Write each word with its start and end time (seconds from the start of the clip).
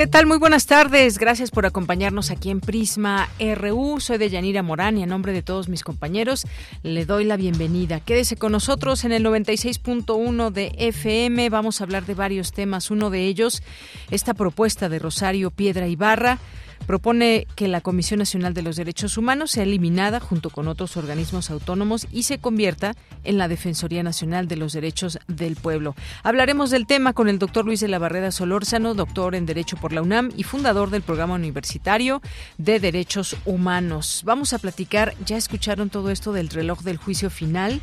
¿Qué 0.00 0.06
tal? 0.06 0.24
Muy 0.24 0.38
buenas 0.38 0.64
tardes. 0.64 1.18
Gracias 1.18 1.50
por 1.50 1.66
acompañarnos 1.66 2.30
aquí 2.30 2.48
en 2.48 2.62
Prisma 2.62 3.28
RU. 3.38 4.00
Soy 4.00 4.16
de 4.16 4.30
Yanira 4.30 4.62
Morán 4.62 4.96
y 4.96 5.02
a 5.02 5.06
nombre 5.06 5.34
de 5.34 5.42
todos 5.42 5.68
mis 5.68 5.84
compañeros 5.84 6.46
le 6.82 7.04
doy 7.04 7.24
la 7.24 7.36
bienvenida. 7.36 8.00
Quédese 8.00 8.36
con 8.36 8.52
nosotros 8.52 9.04
en 9.04 9.12
el 9.12 9.22
96.1 9.22 10.52
de 10.52 10.72
FM. 10.78 11.50
Vamos 11.50 11.80
a 11.80 11.84
hablar 11.84 12.06
de 12.06 12.14
varios 12.14 12.52
temas. 12.52 12.90
Uno 12.90 13.10
de 13.10 13.26
ellos, 13.26 13.62
esta 14.10 14.32
propuesta 14.32 14.88
de 14.88 15.00
Rosario 15.00 15.50
Piedra 15.50 15.86
Ibarra 15.86 16.38
propone 16.86 17.46
que 17.54 17.68
la 17.68 17.80
Comisión 17.80 18.18
Nacional 18.18 18.54
de 18.54 18.62
los 18.62 18.76
Derechos 18.76 19.16
Humanos 19.16 19.52
sea 19.52 19.62
eliminada 19.62 20.20
junto 20.20 20.50
con 20.50 20.68
otros 20.68 20.96
organismos 20.96 21.50
autónomos 21.50 22.06
y 22.10 22.24
se 22.24 22.38
convierta 22.38 22.94
en 23.24 23.38
la 23.38 23.48
Defensoría 23.48 24.02
Nacional 24.02 24.48
de 24.48 24.56
los 24.56 24.72
Derechos 24.72 25.18
del 25.28 25.56
Pueblo. 25.56 25.94
Hablaremos 26.22 26.70
del 26.70 26.86
tema 26.86 27.12
con 27.12 27.28
el 27.28 27.38
doctor 27.38 27.64
Luis 27.64 27.80
de 27.80 27.88
la 27.88 27.98
Barrera 27.98 28.32
Solórzano, 28.32 28.94
doctor 28.94 29.34
en 29.34 29.46
Derecho 29.46 29.76
por 29.76 29.92
la 29.92 30.02
UNAM 30.02 30.30
y 30.36 30.42
fundador 30.42 30.90
del 30.90 31.02
Programa 31.02 31.34
Universitario 31.34 32.22
de 32.58 32.80
Derechos 32.80 33.36
Humanos. 33.44 34.22
Vamos 34.24 34.52
a 34.52 34.58
platicar, 34.58 35.14
ya 35.24 35.36
escucharon 35.36 35.90
todo 35.90 36.10
esto 36.10 36.32
del 36.32 36.48
reloj 36.48 36.80
del 36.82 36.96
juicio 36.96 37.30
final 37.30 37.80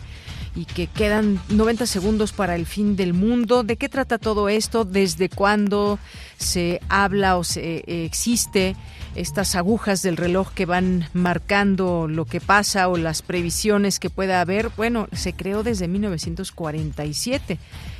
y 0.58 0.66
que 0.66 0.88
quedan 0.88 1.40
90 1.50 1.86
segundos 1.86 2.34
para 2.34 2.56
el 2.56 2.66
fin 2.66 2.96
del 2.96 3.14
mundo. 3.14 3.62
¿De 3.64 3.78
qué 3.78 3.90
trata 3.90 4.18
todo 4.18 4.50
esto? 4.50 4.86
¿Desde 4.86 5.30
cuándo 5.30 6.00
se 6.40 6.82
habla 6.90 7.38
o 7.38 7.44
se 7.44 7.84
eh, 7.86 8.06
existe 8.06 8.76
estas 9.14 9.56
agujas 9.56 10.02
del 10.02 10.18
reloj 10.18 10.52
que 10.54 10.66
van 10.66 11.10
marcando 11.14 12.08
lo 12.08 12.26
que 12.26 12.42
pasa 12.42 12.88
o 12.88 12.98
las 12.98 13.22
previsiones 13.22 14.00
que 14.00 14.10
pueda 14.10 14.42
haber? 14.42 14.70
Bueno, 14.76 15.08
se 15.12 15.34
creó 15.34 15.62
desde 15.62 15.88
1947 15.88 17.60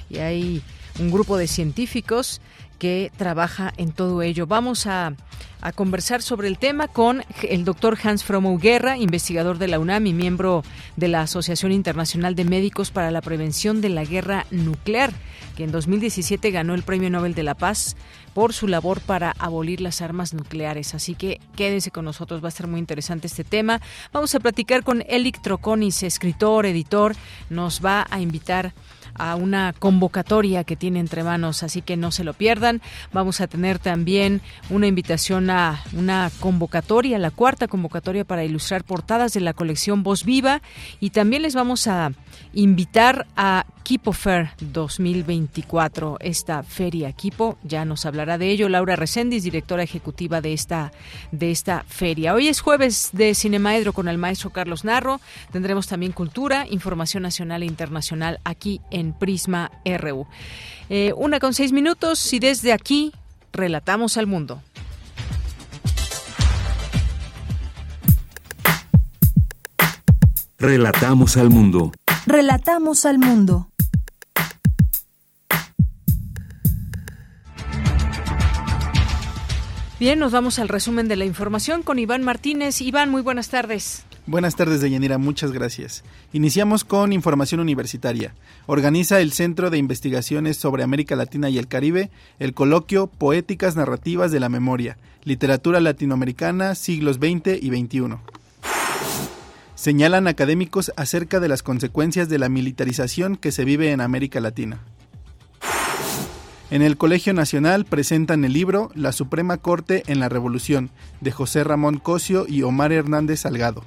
y 0.10 0.18
hay 0.18 0.64
un 0.98 1.12
grupo 1.12 1.38
de 1.38 1.46
científicos 1.46 2.42
que 2.78 3.12
trabaja 3.18 3.74
en 3.78 3.92
todo 3.92 4.22
ello. 4.22 4.48
Vamos 4.48 4.88
a, 4.88 5.14
conversar 5.76 6.22
sobre 6.22 6.48
el 6.48 6.58
tema 6.58 6.88
con 6.88 7.24
el 7.42 7.66
doctor 7.66 7.98
Hans 8.02 8.24
Fromo 8.24 8.58
Guerra, 8.58 8.98
investigador 8.98 9.58
de 9.58 9.68
la 9.68 9.80
UNAM 9.80 10.08
y 10.08 10.14
miembro 10.14 10.64
de 10.96 11.10
la 11.10 11.22
Asociación 11.22 11.74
Internacional 11.74 12.36
de 12.36 12.46
Médicos 12.46 12.90
para 12.90 13.12
la 13.12 13.22
Prevención 13.22 13.82
de 13.82 13.90
la 13.90 14.06
Guerra 14.06 14.46
Nuclear, 14.50 15.12
que 15.58 15.66
en 15.66 15.72
2017 15.72 16.52
ganó 16.52 16.74
el 16.74 16.84
Premio 16.84 17.10
Nobel 17.10 17.34
de 17.34 17.44
la 17.44 17.56
Paz 17.56 17.98
por 18.34 18.54
su 18.54 18.68
labor 18.68 19.02
para 19.02 19.32
abolir 19.40 19.82
las 19.82 20.02
armas 20.02 20.34
nucleares. 20.34 20.94
Así 20.94 21.16
que 21.16 21.42
quédense 21.56 21.92
con 21.92 22.06
nosotros, 22.06 22.42
va 22.42 22.48
a 22.48 22.52
ser 22.52 22.68
muy 22.68 22.80
interesante 22.80 23.28
este 23.28 23.44
tema. 23.44 23.82
Vamos 24.14 24.36
a 24.36 24.40
platicar 24.40 24.84
con 24.84 25.04
Elic 25.10 25.42
Troconis, 25.42 26.04
escritor, 26.04 26.66
editor, 26.66 27.16
nos 27.50 27.84
va 27.84 28.06
a 28.10 28.22
invitar 28.22 28.74
una 29.36 29.74
convocatoria 29.78 30.64
que 30.64 30.76
tiene 30.76 31.00
entre 31.00 31.24
manos, 31.24 31.64
así 31.64 31.82
que 31.82 31.98
no 31.98 32.12
se 32.12 32.24
lo 32.24 32.34
pierdan. 32.34 32.82
Vamos 33.14 33.42
a 33.42 33.48
tener 33.48 33.80
también 33.80 34.42
una 34.70 34.88
invitación 34.88 35.50
a 35.50 35.84
una 35.94 36.32
convocatoria, 36.40 37.18
la 37.18 37.32
cuarta 37.32 37.68
convocatoria 37.68 38.26
para 38.26 38.44
ilustrar 38.44 38.84
portadas 38.84 39.34
de 39.34 39.42
la 39.42 39.54
colección 39.54 40.04
Voz 40.04 40.24
Viva 40.24 40.62
y 41.00 41.12
también 41.12 41.42
les 41.42 41.56
vamos 41.56 41.88
a 41.88 42.12
invitar 42.54 43.28
a 43.36 43.66
Kipo 43.84 44.12
Fair 44.12 44.50
2024, 44.60 46.18
esta 46.20 46.64
feria 46.64 47.12
Kipo, 47.14 47.58
ya 47.64 47.86
nos 47.86 48.06
hablará 48.06 48.38
de 48.38 48.50
ello 48.50 48.68
Laura 48.68 48.96
Reséndiz, 48.96 49.44
directora 49.44 49.84
ejecutiva 49.84 50.42
de 50.42 50.54
esta 50.54 50.92
de 51.32 51.52
esta 51.52 51.86
feria. 51.88 52.34
Hoy 52.34 52.48
es 52.48 52.60
jueves 52.60 53.10
de 53.14 53.34
Cinemaedro 53.36 53.94
con 53.94 54.08
el 54.08 54.18
maestro 54.18 54.50
Carlos 54.50 54.84
Narro. 54.84 55.22
Tendremos 55.52 55.88
también 55.88 56.12
cultura, 56.12 56.66
información 56.70 57.24
nacional 57.24 57.64
e 57.64 57.66
internacional 57.66 58.40
aquí 58.44 58.82
en 58.92 59.14
Prisma 59.14 59.72
RU. 59.86 60.28
Eh, 60.90 61.14
una 61.16 61.40
con 61.40 61.54
seis 61.54 61.72
minutos 61.72 62.34
y 62.34 62.40
desde 62.40 62.74
aquí 62.74 63.14
relatamos 63.54 64.18
al 64.18 64.28
mundo. 64.28 64.62
Relatamos 70.60 71.38
al 71.38 71.52
mundo. 71.52 71.92
Relatamos 72.28 73.06
al 73.06 73.20
mundo. 73.20 73.70
Bien, 79.98 80.20
nos 80.20 80.34
vamos 80.34 80.60
al 80.60 80.68
resumen 80.68 81.08
de 81.08 81.16
la 81.16 81.24
información 81.24 81.84
con 81.84 82.00
Iván 82.00 82.24
Martínez. 82.24 82.82
Iván, 82.82 83.10
muy 83.10 83.22
buenas 83.22 83.48
tardes. 83.48 84.04
Buenas 84.26 84.58
tardes, 84.58 84.82
Deyanira, 84.82 85.18
muchas 85.18 85.54
gracias. 85.54 86.04
Iniciamos 86.34 86.84
con 86.84 87.14
información 87.14 87.62
universitaria. 87.62 88.34
Organiza 88.66 89.22
el 89.22 89.32
Centro 89.32 89.70
de 89.70 89.78
Investigaciones 89.78 90.58
sobre 90.58 90.84
América 90.84 91.16
Latina 91.16 91.50
y 91.50 91.58
el 91.58 91.70
Caribe 91.70 92.12
el 92.40 92.54
coloquio 92.54 93.08
Poéticas 93.08 93.78
Narrativas 93.78 94.34
de 94.34 94.42
la 94.42 94.50
Memoria, 94.50 94.98
Literatura 95.24 95.80
Latinoamericana, 95.80 96.76
siglos 96.76 97.16
XX 97.16 97.64
y 97.64 97.70
XXI. 97.70 98.18
Señalan 99.78 100.28
académicos 100.28 100.92
acerca 100.98 101.40
de 101.40 101.48
las 101.48 101.62
consecuencias 101.62 102.30
de 102.30 102.40
la 102.40 102.50
militarización 102.50 103.36
que 103.36 103.52
se 103.52 103.64
vive 103.64 103.92
en 103.92 104.02
América 104.02 104.40
Latina. 104.40 104.80
En 106.72 106.82
el 106.82 106.98
Colegio 106.98 107.32
Nacional 107.36 107.86
presentan 107.86 108.44
el 108.44 108.54
libro 108.54 108.90
La 108.96 109.12
Suprema 109.12 109.58
Corte 109.58 110.02
en 110.08 110.20
la 110.20 110.30
Revolución, 110.30 110.90
de 111.22 111.32
José 111.32 111.64
Ramón 111.64 112.00
Cosio 112.00 112.46
y 112.50 112.64
Omar 112.64 112.92
Hernández 112.92 113.42
Salgado. 113.42 113.84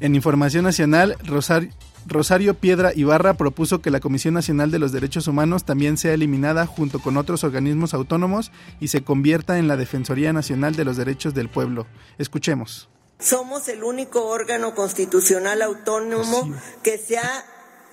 En 0.00 0.14
Información 0.14 0.64
Nacional, 0.64 1.16
Rosario, 1.24 2.54
Piedra 2.54 2.92
Ibarra 2.94 3.38
propuso 3.38 3.80
que 3.80 3.90
la 3.90 4.00
Comisión 4.00 4.34
Nacional 4.34 4.70
de 4.70 4.78
los 4.78 4.92
Derechos 4.92 5.28
Humanos 5.28 5.64
también 5.64 5.96
sea 5.96 6.12
eliminada 6.12 6.66
junto 6.66 6.98
con 6.98 7.16
otros 7.16 7.42
organismos 7.42 7.94
autónomos 7.94 8.52
y 8.80 8.88
se 8.88 9.02
convierta 9.02 9.58
en 9.58 9.66
la 9.66 9.78
Defensoría 9.78 10.34
Nacional 10.34 10.76
de 10.76 10.84
los 10.84 10.98
Derechos 10.98 11.32
del 11.32 11.48
Pueblo. 11.48 11.86
Escuchemos. 12.18 12.90
Somos 13.24 13.66
el 13.68 13.82
único 13.82 14.26
órgano 14.26 14.74
constitucional 14.74 15.62
autónomo 15.62 16.54
que 16.82 16.98
se 16.98 17.18
ha 17.18 17.44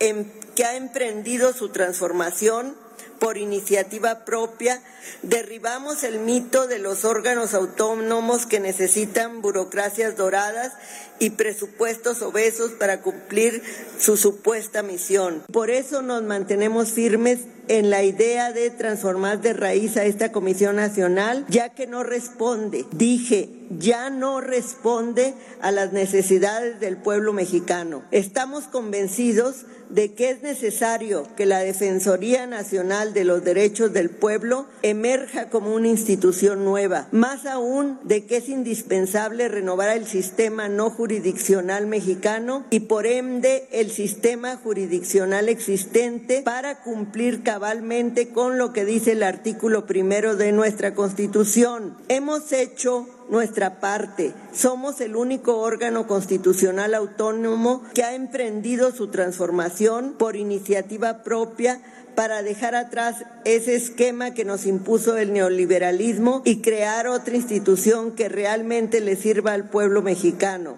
Em, 0.01 0.25
que 0.55 0.65
ha 0.65 0.75
emprendido 0.77 1.53
su 1.53 1.69
transformación 1.69 2.75
por 3.21 3.37
iniciativa 3.37 4.25
propia, 4.25 4.81
derribamos 5.21 6.03
el 6.03 6.21
mito 6.21 6.65
de 6.65 6.79
los 6.79 7.05
órganos 7.05 7.53
autónomos 7.53 8.47
que 8.47 8.59
necesitan 8.59 9.43
burocracias 9.43 10.17
doradas 10.17 10.73
y 11.19 11.29
presupuestos 11.29 12.23
obesos 12.23 12.71
para 12.71 13.01
cumplir 13.01 13.61
su 13.99 14.17
supuesta 14.17 14.81
misión. 14.81 15.43
Por 15.53 15.69
eso 15.69 16.01
nos 16.01 16.23
mantenemos 16.23 16.93
firmes 16.93 17.41
en 17.67 17.91
la 17.91 18.01
idea 18.01 18.53
de 18.53 18.71
transformar 18.71 19.39
de 19.39 19.53
raíz 19.53 19.97
a 19.97 20.05
esta 20.05 20.31
Comisión 20.31 20.77
Nacional, 20.77 21.45
ya 21.47 21.69
que 21.69 21.85
no 21.85 22.01
responde, 22.01 22.87
dije, 22.91 23.49
ya 23.77 24.09
no 24.09 24.41
responde 24.41 25.35
a 25.61 25.69
las 25.69 25.93
necesidades 25.93 26.79
del 26.79 26.97
pueblo 26.97 27.33
mexicano. 27.33 28.03
Estamos 28.09 28.63
convencidos 28.63 29.65
de 29.93 30.13
que 30.13 30.29
es 30.29 30.41
necesario 30.41 31.27
que 31.35 31.45
la 31.45 31.59
Defensoría 31.59 32.47
Nacional 32.47 33.13
de 33.13 33.25
los 33.25 33.43
Derechos 33.43 33.93
del 33.93 34.09
Pueblo 34.09 34.65
emerja 34.81 35.49
como 35.49 35.73
una 35.73 35.89
institución 35.89 36.63
nueva, 36.63 37.07
más 37.11 37.45
aún 37.45 37.99
de 38.03 38.25
que 38.25 38.37
es 38.37 38.49
indispensable 38.49 39.47
renovar 39.47 39.95
el 39.95 40.05
sistema 40.05 40.69
no 40.69 40.89
jurisdiccional 40.89 41.87
mexicano 41.87 42.65
y 42.69 42.81
por 42.81 43.05
ende 43.05 43.67
el 43.71 43.91
sistema 43.91 44.57
jurisdiccional 44.57 45.49
existente 45.49 46.41
para 46.43 46.81
cumplir 46.81 47.43
cabalmente 47.43 48.29
con 48.29 48.57
lo 48.57 48.73
que 48.73 48.85
dice 48.85 49.13
el 49.13 49.23
artículo 49.23 49.85
primero 49.85 50.35
de 50.35 50.51
nuestra 50.51 50.93
Constitución. 50.93 51.97
Hemos 52.07 52.51
hecho 52.53 53.07
nuestra 53.31 53.79
parte. 53.79 54.35
Somos 54.53 55.01
el 55.01 55.15
único 55.15 55.57
órgano 55.57 56.05
constitucional 56.05 56.93
autónomo 56.93 57.81
que 57.95 58.03
ha 58.03 58.13
emprendido 58.13 58.91
su 58.91 59.07
transformación 59.07 60.13
por 60.19 60.35
iniciativa 60.35 61.23
propia 61.23 61.81
para 62.15 62.43
dejar 62.43 62.75
atrás 62.75 63.23
ese 63.45 63.75
esquema 63.75 64.33
que 64.33 64.45
nos 64.45 64.65
impuso 64.65 65.17
el 65.17 65.33
neoliberalismo 65.33 66.41
y 66.45 66.57
crear 66.57 67.07
otra 67.07 67.35
institución 67.35 68.11
que 68.11 68.29
realmente 68.29 68.99
le 68.99 69.15
sirva 69.15 69.53
al 69.53 69.69
pueblo 69.69 70.01
mexicano. 70.01 70.77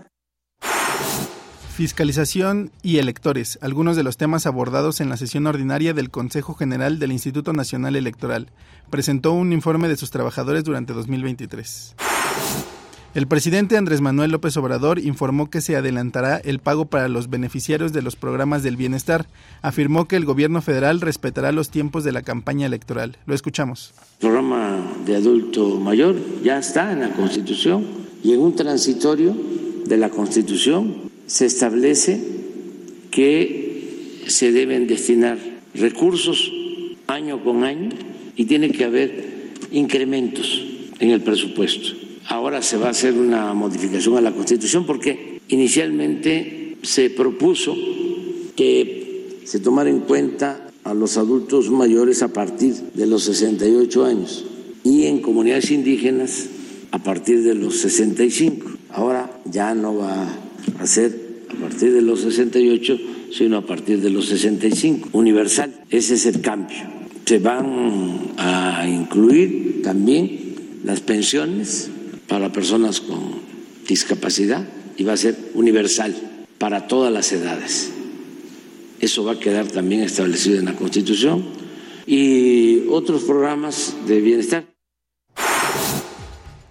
Fiscalización 1.76 2.72
y 2.84 3.00
electores, 3.00 3.58
algunos 3.64 3.98
de 3.98 4.04
los 4.04 4.16
temas 4.16 4.46
abordados 4.46 5.02
en 5.02 5.10
la 5.10 5.18
sesión 5.18 5.48
ordinaria 5.48 5.96
del 5.96 6.12
Consejo 6.12 6.54
General 6.54 7.00
del 7.00 7.12
Instituto 7.12 7.52
Nacional 7.52 7.96
Electoral. 7.96 8.52
Presentó 8.92 9.32
un 9.32 9.52
informe 9.54 9.88
de 9.88 9.98
sus 9.98 10.12
trabajadores 10.12 10.64
durante 10.64 10.94
2023. 10.94 11.96
El 13.14 13.28
presidente 13.28 13.78
Andrés 13.78 14.02
Manuel 14.02 14.32
López 14.32 14.58
Obrador 14.58 14.98
informó 14.98 15.52
que 15.52 15.62
se 15.62 15.76
adelantará 15.76 16.38
el 16.38 16.58
pago 16.58 16.86
para 16.86 17.08
los 17.10 17.30
beneficiarios 17.30 17.94
de 17.94 18.02
los 18.02 18.16
programas 18.16 18.64
del 18.64 18.76
bienestar. 18.76 19.28
Afirmó 19.62 20.08
que 20.08 20.16
el 20.16 20.26
gobierno 20.26 20.64
federal 20.64 21.00
respetará 21.00 21.52
los 21.52 21.70
tiempos 21.70 22.04
de 22.04 22.12
la 22.12 22.24
campaña 22.24 22.66
electoral. 22.66 23.18
Lo 23.28 23.36
escuchamos. 23.36 23.94
El 24.20 24.30
programa 24.30 24.82
de 25.06 25.16
adulto 25.16 25.80
mayor 25.80 26.16
ya 26.44 26.58
está 26.58 26.92
en 26.92 27.02
la 27.02 27.12
Constitución 27.12 27.86
y 28.24 28.34
en 28.34 28.40
un 28.40 28.56
transitorio 28.56 29.36
de 29.86 29.98
la 29.98 30.10
Constitución 30.10 30.96
se 31.28 31.46
establece 31.46 32.20
que 33.12 34.24
se 34.26 34.52
deben 34.52 34.88
destinar 34.88 35.38
recursos 35.76 36.52
año 37.06 37.44
con 37.44 37.64
año 37.64 37.90
y 38.36 38.46
tiene 38.46 38.72
que 38.72 38.86
haber 38.86 39.52
incrementos 39.72 40.64
en 41.00 41.12
el 41.12 41.22
presupuesto. 41.22 42.03
Ahora 42.28 42.62
se 42.62 42.78
va 42.78 42.88
a 42.88 42.92
hacer 42.92 43.14
una 43.14 43.54
modificación 43.54 44.18
a 44.18 44.22
la 44.22 44.32
Constitución 44.32 44.86
porque 44.86 45.42
inicialmente 45.50 46.78
se 46.82 47.10
propuso 47.10 47.76
que 48.56 49.42
se 49.46 49.60
tomara 49.60 49.90
en 49.90 50.02
cuenta 50.02 50.68
a 50.84 50.94
los 50.94 51.18
adultos 51.18 51.70
mayores 51.70 52.24
a 52.24 52.30
partir 52.30 52.74
de 52.94 53.08
los 53.08 53.24
68 53.24 54.06
años 54.06 54.46
y 54.84 55.06
en 55.06 55.22
comunidades 55.22 55.72
indígenas 55.72 56.48
a 56.92 57.00
partir 57.00 57.44
de 57.44 57.56
los 57.56 57.78
65. 57.78 58.70
Ahora 58.92 59.42
ya 59.46 59.74
no 59.74 59.98
va 59.98 60.28
a 60.80 60.88
ser 60.88 61.46
a 61.50 61.62
partir 61.62 61.94
de 61.94 62.02
los 62.02 62.22
68, 62.22 62.98
sino 63.32 63.58
a 63.58 63.66
partir 63.66 64.02
de 64.02 64.10
los 64.10 64.28
65. 64.28 65.10
Universal, 65.14 65.74
ese 65.90 66.16
es 66.16 66.26
el 66.26 66.42
cambio. 66.42 66.78
Se 67.26 67.40
van 67.40 68.34
a 68.38 68.86
incluir 68.88 69.82
también 69.82 70.56
las 70.84 71.00
pensiones 71.00 71.90
para 72.28 72.52
personas 72.52 73.02
con 73.02 73.42
discapacidad 73.88 74.68
y 74.98 75.04
va 75.04 75.14
a 75.14 75.18
ser 75.18 75.38
universal 75.54 76.16
para 76.58 76.88
todas 76.88 77.12
las 77.12 77.32
edades. 77.32 77.92
Eso 79.00 79.26
va 79.26 79.34
a 79.34 79.40
quedar 79.40 79.68
también 79.68 80.02
establecido 80.02 80.60
en 80.60 80.66
la 80.66 80.76
Constitución 80.76 81.44
y 82.06 82.88
otros 82.88 83.24
programas 83.24 83.96
de 84.08 84.22
bienestar. 84.22 84.74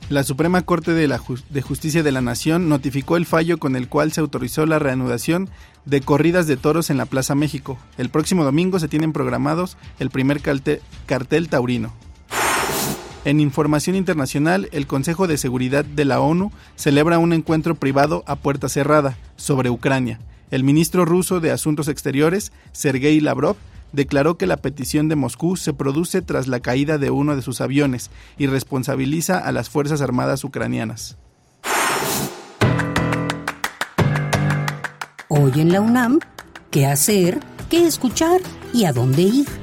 La 0.08 0.24
Suprema 0.24 0.60
Corte 0.62 0.92
de, 0.92 1.08
la 1.08 1.22
de 1.48 1.62
Justicia 1.62 2.02
de 2.02 2.12
la 2.12 2.20
Nación 2.20 2.68
notificó 2.68 3.16
el 3.16 3.24
fallo 3.24 3.58
con 3.58 3.76
el 3.76 3.88
cual 3.88 4.12
se 4.12 4.20
autorizó 4.20 4.66
la 4.66 4.78
reanudación 4.78 5.48
de 5.86 6.02
corridas 6.02 6.46
de 6.46 6.58
toros 6.58 6.90
en 6.90 6.98
la 6.98 7.06
Plaza 7.06 7.34
México. 7.34 7.78
El 7.96 8.10
próximo 8.10 8.44
domingo 8.44 8.78
se 8.78 8.88
tienen 8.88 9.14
programados 9.14 9.78
el 9.98 10.10
primer 10.10 10.40
cartel 10.40 11.48
taurino. 11.48 11.94
En 13.24 13.38
información 13.38 13.94
internacional, 13.94 14.68
el 14.72 14.88
Consejo 14.88 15.28
de 15.28 15.38
Seguridad 15.38 15.84
de 15.84 16.04
la 16.04 16.20
ONU 16.20 16.50
celebra 16.74 17.18
un 17.18 17.32
encuentro 17.32 17.76
privado 17.76 18.24
a 18.26 18.34
puerta 18.34 18.68
cerrada 18.68 19.16
sobre 19.36 19.70
Ucrania. 19.70 20.18
El 20.50 20.64
ministro 20.64 21.04
ruso 21.04 21.38
de 21.38 21.52
Asuntos 21.52 21.86
Exteriores, 21.86 22.52
Sergei 22.72 23.20
Lavrov, 23.20 23.56
declaró 23.92 24.36
que 24.36 24.48
la 24.48 24.56
petición 24.56 25.08
de 25.08 25.14
Moscú 25.14 25.56
se 25.56 25.72
produce 25.72 26.20
tras 26.20 26.48
la 26.48 26.58
caída 26.58 26.98
de 26.98 27.10
uno 27.10 27.36
de 27.36 27.42
sus 27.42 27.60
aviones 27.60 28.10
y 28.38 28.48
responsabiliza 28.48 29.38
a 29.38 29.52
las 29.52 29.70
Fuerzas 29.70 30.00
Armadas 30.00 30.42
ucranianas. 30.42 31.16
Hoy 35.28 35.52
en 35.60 35.72
la 35.72 35.80
UNAM, 35.80 36.18
¿qué 36.70 36.86
hacer? 36.86 37.38
¿Qué 37.70 37.86
escuchar? 37.86 38.40
¿Y 38.74 38.84
a 38.84 38.92
dónde 38.92 39.22
ir? 39.22 39.61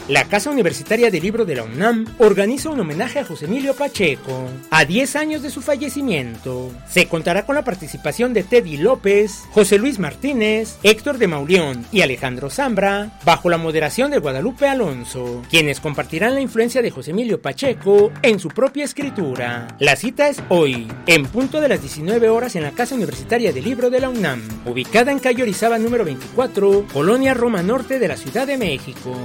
La 0.08 0.24
Casa 0.24 0.50
Universitaria 0.50 1.10
del 1.10 1.22
Libro 1.22 1.44
de 1.44 1.54
la 1.54 1.62
UNAM 1.62 2.04
organiza 2.18 2.70
un 2.70 2.80
homenaje 2.80 3.20
a 3.20 3.24
José 3.24 3.44
Emilio 3.44 3.74
Pacheco, 3.74 4.48
a 4.70 4.84
10 4.84 5.16
años 5.16 5.42
de 5.42 5.50
su 5.50 5.62
fallecimiento. 5.62 6.72
Se 6.88 7.06
contará 7.06 7.46
con 7.46 7.54
la 7.54 7.62
participación 7.62 8.34
de 8.34 8.42
Teddy 8.42 8.76
López, 8.76 9.44
José 9.52 9.78
Luis 9.78 10.00
Martínez, 10.00 10.78
Héctor 10.82 11.18
de 11.18 11.28
Mauleón 11.28 11.86
y 11.92 12.00
Alejandro 12.00 12.50
Zambra, 12.50 13.20
bajo 13.24 13.50
la 13.50 13.58
moderación 13.58 14.10
de 14.10 14.18
Guadalupe 14.18 14.66
Alonso, 14.66 15.42
quienes 15.48 15.78
compartirán 15.78 16.34
la 16.34 16.40
influencia 16.40 16.82
de 16.82 16.90
José 16.90 17.12
Emilio 17.12 17.40
Pacheco 17.40 18.10
en 18.22 18.40
su 18.40 18.48
propia 18.48 18.84
escritura. 18.84 19.68
La 19.78 19.94
cita 19.94 20.28
es 20.28 20.42
hoy, 20.48 20.88
en 21.06 21.26
punto 21.26 21.60
de 21.60 21.68
las 21.68 21.80
19 21.80 22.28
horas 22.28 22.56
en 22.56 22.64
la 22.64 22.72
Casa 22.72 22.96
Universitaria 22.96 23.52
del 23.52 23.64
Libro 23.64 23.90
de 23.90 24.00
la 24.00 24.08
UNAM, 24.08 24.42
ubicada 24.66 25.12
en 25.12 25.20
calle 25.20 25.42
Orizaba 25.42 25.78
número 25.78 26.04
24, 26.04 26.86
Colonia 26.92 27.32
Roma 27.32 27.62
Norte 27.62 28.00
de 28.00 28.08
la 28.08 28.16
Ciudad 28.16 28.46
de 28.46 28.58
México. 28.58 29.16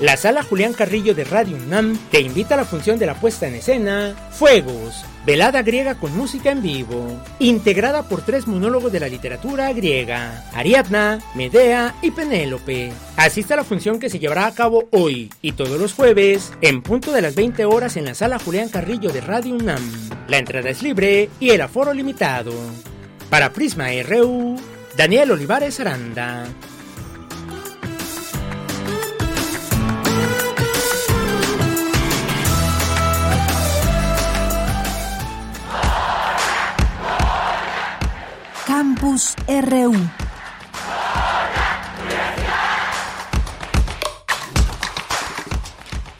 La 0.00 0.18
sala 0.18 0.42
Julián 0.42 0.74
Carrillo 0.74 1.14
de 1.14 1.24
Radio 1.24 1.56
UNAM 1.56 1.96
te 2.10 2.20
invita 2.20 2.52
a 2.52 2.58
la 2.58 2.66
función 2.66 2.98
de 2.98 3.06
la 3.06 3.14
puesta 3.14 3.48
en 3.48 3.54
escena 3.54 4.14
Fuegos, 4.30 5.06
velada 5.24 5.62
griega 5.62 5.94
con 5.94 6.14
música 6.14 6.50
en 6.50 6.60
vivo, 6.60 7.18
integrada 7.38 8.02
por 8.02 8.20
tres 8.20 8.46
monólogos 8.46 8.92
de 8.92 9.00
la 9.00 9.08
literatura 9.08 9.72
griega, 9.72 10.44
Ariadna, 10.52 11.20
Medea 11.34 11.94
y 12.02 12.10
Penélope. 12.10 12.92
Asista 13.16 13.54
a 13.54 13.56
la 13.56 13.64
función 13.64 13.98
que 13.98 14.10
se 14.10 14.18
llevará 14.18 14.46
a 14.46 14.54
cabo 14.54 14.86
hoy 14.90 15.32
y 15.40 15.52
todos 15.52 15.80
los 15.80 15.94
jueves 15.94 16.52
en 16.60 16.82
punto 16.82 17.10
de 17.12 17.22
las 17.22 17.34
20 17.34 17.64
horas 17.64 17.96
en 17.96 18.04
la 18.04 18.14
sala 18.14 18.38
Julián 18.38 18.68
Carrillo 18.68 19.10
de 19.10 19.22
Radio 19.22 19.54
UNAM. 19.54 19.80
La 20.28 20.36
entrada 20.36 20.68
es 20.68 20.82
libre 20.82 21.30
y 21.40 21.50
el 21.50 21.62
aforo 21.62 21.94
limitado. 21.94 22.52
Para 23.30 23.54
Prisma 23.54 23.86
RU, 24.06 24.56
Daniel 24.94 25.30
Olivares 25.30 25.80
Aranda. 25.80 26.44
Campus 38.66 39.36
RU. 39.46 39.94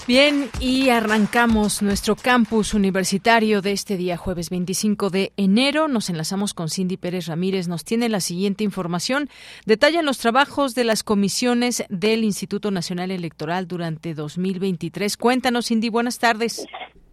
Bien, 0.06 0.48
y 0.60 0.90
arrancamos 0.90 1.82
nuestro 1.82 2.14
campus 2.14 2.72
universitario 2.72 3.62
de 3.62 3.72
este 3.72 3.96
día, 3.96 4.16
jueves 4.16 4.50
25 4.50 5.10
de 5.10 5.32
enero. 5.36 5.88
Nos 5.88 6.08
enlazamos 6.08 6.54
con 6.54 6.70
Cindy 6.70 6.96
Pérez 6.96 7.26
Ramírez. 7.26 7.66
Nos 7.66 7.82
tiene 7.82 8.08
la 8.08 8.20
siguiente 8.20 8.62
información. 8.62 9.28
Detallan 9.64 10.06
los 10.06 10.18
trabajos 10.18 10.76
de 10.76 10.84
las 10.84 11.02
comisiones 11.02 11.82
del 11.88 12.22
Instituto 12.22 12.70
Nacional 12.70 13.10
Electoral 13.10 13.66
durante 13.66 14.14
2023. 14.14 15.16
Cuéntanos, 15.16 15.66
Cindy. 15.66 15.88
Buenas 15.88 16.20
tardes. 16.20 16.64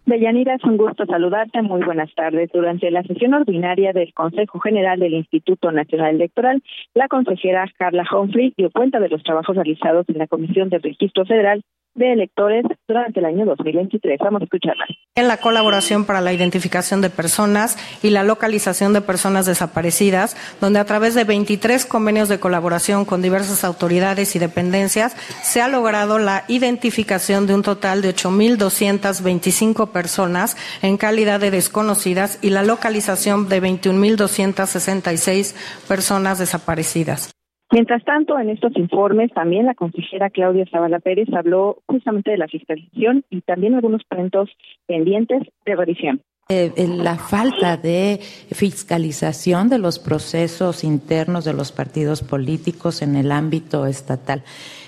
Deyanira, 0.05 0.55
es 0.55 0.63
un 0.65 0.75
gusto 0.75 1.05
saludarte. 1.05 1.61
Muy 1.61 1.81
buenas 1.81 2.13
tardes. 2.13 2.51
Durante 2.51 2.91
la 2.91 3.03
sesión 3.03 3.33
ordinaria 3.33 3.93
del 3.93 4.13
Consejo 4.13 4.59
General 4.59 4.99
del 4.99 5.13
Instituto 5.13 5.71
Nacional 5.71 6.15
Electoral, 6.15 6.61
la 6.93 7.07
consejera 7.07 7.65
Carla 7.77 8.03
Humphrey 8.11 8.53
dio 8.57 8.69
cuenta 8.69 8.99
de 8.99 9.07
los 9.07 9.23
trabajos 9.23 9.55
realizados 9.55 10.05
en 10.09 10.17
la 10.17 10.27
Comisión 10.27 10.67
de 10.69 10.79
Registro 10.79 11.25
Federal 11.25 11.63
de 11.95 12.13
electores 12.13 12.65
durante 12.87 13.19
el 13.19 13.25
año 13.25 13.45
2023. 13.45 14.19
Vamos 14.19 14.41
a 14.41 14.45
escucharla. 14.45 14.85
En 15.15 15.27
la 15.27 15.37
colaboración 15.37 16.05
para 16.05 16.21
la 16.21 16.33
identificación 16.33 17.01
de 17.01 17.11
personas 17.11 17.77
y 18.01 18.09
la 18.09 18.23
localización 18.23 18.93
de 18.93 19.01
personas 19.01 19.45
desaparecidas, 19.45 20.35
donde 20.59 20.79
a 20.79 20.85
través 20.85 21.13
de 21.13 21.23
23 21.23 21.85
convenios 21.85 22.29
de 22.29 22.39
colaboración 22.39 23.05
con 23.05 23.21
diversas 23.21 23.63
autoridades 23.63 24.35
y 24.35 24.39
dependencias 24.39 25.15
se 25.43 25.61
ha 25.61 25.67
logrado 25.67 26.17
la 26.17 26.45
identificación 26.47 27.45
de 27.45 27.53
un 27.53 27.61
total 27.61 28.01
de 28.01 28.15
8.225 28.15 29.91
personas 29.91 30.57
en 30.81 30.97
calidad 30.97 31.39
de 31.39 31.51
desconocidas 31.51 32.39
y 32.41 32.49
la 32.49 32.63
localización 32.63 33.49
de 33.49 33.61
21.266 33.61 35.55
personas 35.87 36.39
desaparecidas. 36.39 37.33
Mientras 37.73 38.05
tanto, 38.05 38.37
en 38.37 38.51
estos 38.51 38.71
informes, 38.77 39.31
también 39.33 39.65
la 39.65 39.73
consejera 39.73 40.29
Claudia 40.29 40.63
Zavala 40.69 40.99
Pérez 40.99 41.27
habló 41.33 41.79
justamente 41.87 42.29
de 42.29 42.37
la 42.37 42.47
fiscalización 42.47 43.25
y 43.31 43.41
también 43.41 43.73
algunos 43.73 44.03
puntos 44.03 44.51
pendientes 44.85 45.41
de 45.65 45.75
revisión. 45.75 46.21
Eh, 46.49 46.71
la 46.87 47.15
falta 47.15 47.77
de 47.77 48.19
fiscalización 48.51 49.69
de 49.69 49.79
los 49.79 49.97
procesos 49.97 50.83
internos 50.83 51.45
de 51.45 51.53
los 51.53 51.71
partidos 51.71 52.21
políticos 52.21 53.01
en 53.01 53.15
el 53.15 53.31
ámbito 53.31 53.87
estatal. 53.87 54.43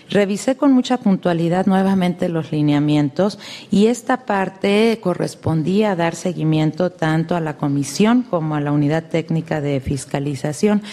Revisé 0.09 0.55
con 0.55 0.71
mucha 0.71 0.97
puntualidad 0.97 1.65
nuevamente 1.65 2.29
los 2.29 2.51
lineamientos 2.51 3.39
y 3.71 3.88
esta 3.88 4.25
parte 4.25 5.00
correspondía 5.01 5.91
a 5.91 5.95
dar 5.95 6.15
seguimiento 6.15 6.91
tanto 6.91 7.35
a 7.35 7.39
la 7.39 7.57
comisión 7.57 8.21
como 8.21 8.55
a 8.55 8.62
la 8.62 8.71
unidad 8.71 9.05
técnica 9.05 9.62
de 9.62 9.79
fiscalización. 9.79 10.83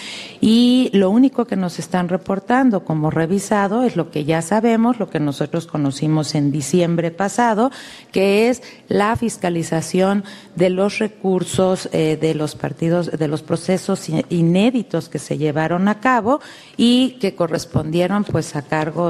Y 0.41 0.89
lo 0.93 1.11
único 1.11 1.45
que 1.45 1.55
nos 1.55 1.77
están 1.77 2.09
reportando 2.09 2.83
como 2.85 3.11
revisado 3.11 3.83
es 3.83 3.95
lo 3.95 4.09
que 4.09 4.25
ya 4.25 4.41
sabemos, 4.41 4.99
lo 4.99 5.09
que 5.09 5.19
nosotros 5.19 5.67
conocimos 5.67 6.33
en 6.33 6.51
diciembre 6.51 7.11
pasado, 7.11 7.71
que 8.11 8.49
es 8.49 8.63
la 8.87 9.15
fiscalización 9.15 10.23
de 10.55 10.69
los 10.71 10.97
recursos 10.97 11.87
eh, 11.91 12.17
de 12.19 12.33
los 12.33 12.55
partidos, 12.55 13.11
de 13.11 13.27
los 13.27 13.43
procesos 13.43 14.09
inéditos 14.29 15.09
que 15.09 15.19
se 15.19 15.37
llevaron 15.37 15.87
a 15.87 15.99
cabo 15.99 16.41
y 16.77 17.17
que 17.19 17.35
correspondieron 17.35 18.23
pues 18.23 18.55
a 18.55 18.63
cargo 18.63 19.02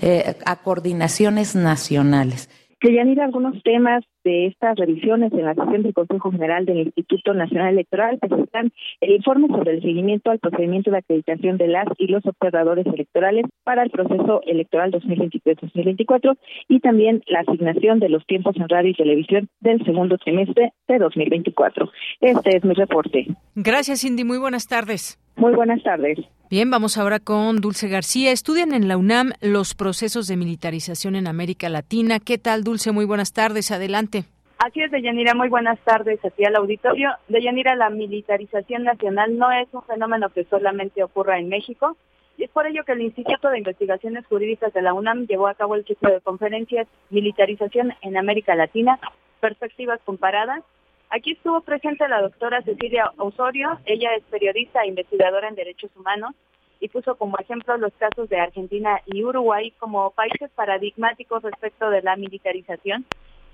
eh, 0.00 0.36
a 0.44 0.56
coordinaciones 0.56 1.54
nacionales. 1.54 2.48
Querían 2.80 3.08
ir 3.08 3.20
a 3.20 3.24
algunos 3.24 3.60
temas 3.64 4.04
de 4.22 4.46
estas 4.46 4.76
revisiones 4.76 5.32
en 5.32 5.44
la 5.44 5.54
sesión 5.54 5.82
del 5.82 5.94
Consejo 5.94 6.30
General 6.30 6.64
del 6.64 6.78
Instituto 6.78 7.34
Nacional 7.34 7.72
Electoral 7.72 8.18
presentan 8.18 8.70
el 9.00 9.12
informe 9.16 9.48
sobre 9.48 9.72
el 9.72 9.82
seguimiento 9.82 10.30
al 10.30 10.38
procedimiento 10.38 10.92
de 10.92 10.98
acreditación 10.98 11.56
de 11.56 11.66
las 11.66 11.86
y 11.98 12.06
los 12.06 12.24
observadores 12.24 12.86
electorales 12.86 13.46
para 13.64 13.82
el 13.82 13.90
proceso 13.90 14.42
electoral 14.46 14.92
2023-2024 14.92 16.36
y 16.68 16.78
también 16.78 17.22
la 17.26 17.40
asignación 17.40 17.98
de 17.98 18.10
los 18.10 18.24
tiempos 18.26 18.54
en 18.56 18.68
radio 18.68 18.90
y 18.90 18.94
televisión 18.94 19.48
del 19.60 19.84
segundo 19.84 20.16
trimestre 20.18 20.72
de 20.86 20.98
2024. 20.98 21.90
Este 22.20 22.56
es 22.58 22.64
mi 22.64 22.74
reporte. 22.74 23.26
Gracias, 23.56 24.02
Cindy. 24.02 24.22
Muy 24.22 24.38
buenas 24.38 24.68
tardes. 24.68 25.18
Muy 25.36 25.54
buenas 25.54 25.82
tardes. 25.82 26.18
Bien, 26.50 26.70
vamos 26.70 26.96
ahora 26.96 27.20
con 27.20 27.60
Dulce 27.60 27.88
García. 27.88 28.32
Estudian 28.32 28.72
en 28.72 28.88
la 28.88 28.96
UNAM 28.96 29.32
los 29.42 29.74
procesos 29.74 30.26
de 30.28 30.38
militarización 30.38 31.14
en 31.14 31.26
América 31.26 31.68
Latina. 31.68 32.20
¿Qué 32.20 32.38
tal, 32.38 32.64
Dulce? 32.64 32.90
Muy 32.90 33.04
buenas 33.04 33.34
tardes. 33.34 33.70
Adelante. 33.70 34.24
Así 34.56 34.80
es, 34.80 34.90
Deyanira, 34.90 35.34
muy 35.34 35.50
buenas 35.50 35.78
tardes 35.80 36.24
aquí 36.24 36.46
al 36.46 36.56
auditorio. 36.56 37.10
Deyanira, 37.28 37.76
la 37.76 37.90
militarización 37.90 38.84
nacional 38.84 39.36
no 39.36 39.52
es 39.52 39.68
un 39.72 39.82
fenómeno 39.82 40.30
que 40.30 40.44
solamente 40.44 41.02
ocurra 41.02 41.38
en 41.38 41.50
México, 41.50 41.98
y 42.38 42.44
es 42.44 42.50
por 42.50 42.66
ello 42.66 42.82
que 42.84 42.92
el 42.92 43.02
Instituto 43.02 43.50
de 43.50 43.58
Investigaciones 43.58 44.24
Jurídicas 44.26 44.72
de 44.72 44.80
la 44.80 44.94
UNAM 44.94 45.26
llevó 45.26 45.48
a 45.48 45.54
cabo 45.54 45.74
el 45.74 45.84
ciclo 45.84 46.10
de 46.10 46.22
conferencias 46.22 46.88
Militarización 47.10 47.92
en 48.00 48.16
América 48.16 48.54
Latina, 48.54 48.98
Perspectivas 49.40 50.00
Comparadas, 50.04 50.64
Aquí 51.10 51.32
estuvo 51.32 51.62
presente 51.62 52.06
la 52.06 52.20
doctora 52.20 52.62
Cecilia 52.62 53.10
Osorio, 53.16 53.78
ella 53.86 54.14
es 54.14 54.22
periodista 54.24 54.82
e 54.82 54.88
investigadora 54.88 55.48
en 55.48 55.54
derechos 55.54 55.90
humanos 55.96 56.34
y 56.80 56.88
puso 56.88 57.16
como 57.16 57.38
ejemplo 57.38 57.76
los 57.78 57.92
casos 57.94 58.28
de 58.28 58.38
Argentina 58.38 59.00
y 59.06 59.24
Uruguay 59.24 59.72
como 59.78 60.10
países 60.10 60.50
paradigmáticos 60.54 61.42
respecto 61.42 61.88
de 61.90 62.02
la 62.02 62.16
militarización, 62.16 63.06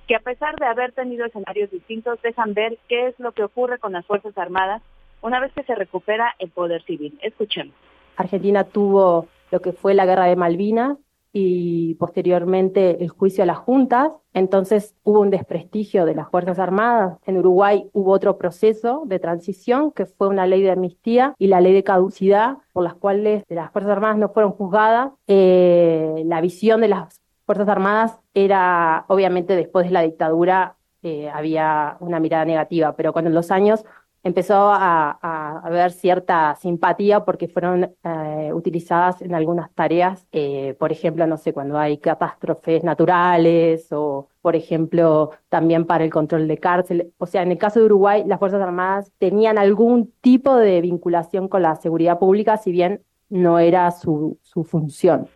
que 0.09 0.17
a 0.17 0.21
pesar 0.21 0.57
de 0.57 0.67
haber 0.67 0.93
tenido 0.93 1.25
escenarios 1.25 1.71
distintos, 1.71 2.21
dejan 2.23 2.55
ver 2.55 2.77
qué 2.89 3.07
es 3.07 3.19
lo 3.21 3.33
que 3.33 3.45
ocurre 3.45 3.79
con 3.79 3.93
las 3.93 4.05
Fuerzas 4.05 4.37
Armadas 4.37 4.83
una 5.23 5.41
vez 5.41 5.53
que 5.53 5.63
se 5.63 5.75
recupera 5.75 6.35
el 6.41 6.51
poder 6.51 6.83
civil. 6.83 7.19
Escuchemos. 7.23 7.75
Argentina 8.17 8.65
tuvo 8.65 9.29
lo 9.51 9.61
que 9.61 9.73
fue 9.73 9.95
la 9.95 10.07
guerra 10.07 10.27
de 10.27 10.37
Malvinas, 10.37 10.99
y 11.37 11.97
posteriormente 11.97 13.03
el 13.03 13.09
juicio 13.09 13.43
a 13.43 13.47
las 13.47 13.59
juntas. 13.59 14.13
Entonces 14.35 14.95
hubo 15.03 15.19
un 15.21 15.31
desprestigio 15.31 16.07
de 16.07 16.15
las 16.15 16.31
Fuerzas 16.31 16.61
Armadas. 16.61 17.19
En 17.27 17.37
Uruguay 17.37 17.91
hubo 17.93 18.13
otro 18.13 18.39
proceso 18.39 19.03
de 19.05 19.19
transición 19.19 19.91
que 19.91 20.07
fue 20.07 20.29
una 20.29 20.47
ley 20.47 20.63
de 20.63 20.71
amnistía 20.71 21.35
y 21.37 21.49
la 21.49 21.61
ley 21.61 21.75
de 21.75 21.83
caducidad 21.83 22.59
por 22.73 22.85
las 22.85 22.95
cuales 22.95 23.43
las 23.49 23.73
Fuerzas 23.73 23.91
Armadas 23.91 24.17
no 24.17 24.29
fueron 24.29 24.53
juzgadas. 24.53 25.13
Eh, 25.27 26.23
la 26.25 26.41
visión 26.41 26.81
de 26.81 26.89
las 26.89 27.21
Fuerzas 27.47 27.69
Armadas 27.69 28.21
era, 28.33 29.05
obviamente, 29.09 29.57
después 29.57 29.87
de 29.87 29.93
la 29.93 30.03
dictadura 30.03 30.77
eh, 31.03 31.29
había 31.29 31.97
una 31.99 32.21
mirada 32.21 32.45
negativa, 32.45 32.95
pero 32.95 33.13
con 33.13 33.35
los 33.35 33.51
años 33.51 33.85
empezó 34.25 34.73
a, 34.73 35.61
haber 35.63 35.93
cierta 35.93 36.57
simpatía 36.57 37.25
porque 37.25 37.47
fueron 37.47 37.95
eh, 38.03 38.51
utilizadas 38.53 39.23
en 39.23 39.35
algunas 39.35 39.73
tareas, 39.75 40.27
eh, 40.33 40.75
por 40.79 40.91
ejemplo, 40.91 41.27
no 41.27 41.37
sé, 41.37 41.53
cuando 41.53 41.79
hay 41.79 41.99
catástrofes 41.99 42.83
naturales 42.83 43.89
o, 43.93 44.29
por 44.41 44.57
ejemplo, 44.57 45.31
también 45.51 45.85
para 45.87 46.05
el 46.05 46.11
control 46.11 46.49
de 46.49 46.59
cárcel. 46.59 47.13
O 47.19 47.27
sea, 47.27 47.43
en 47.43 47.53
el 47.53 47.59
caso 47.59 47.79
de 47.79 47.87
Uruguay, 47.87 48.25
las 48.27 48.39
Fuerzas 48.39 48.63
Armadas 48.63 49.13
tenían 49.19 49.59
algún 49.59 50.11
tipo 50.23 50.57
de 50.57 50.81
vinculación 50.81 51.49
con 51.49 51.63
la 51.63 51.77
seguridad 51.77 52.19
pública, 52.19 52.57
si 52.57 52.73
bien 52.73 53.03
no 53.29 53.59
era 53.59 53.91
su, 53.91 54.39
su 54.43 54.65
función. 54.65 55.29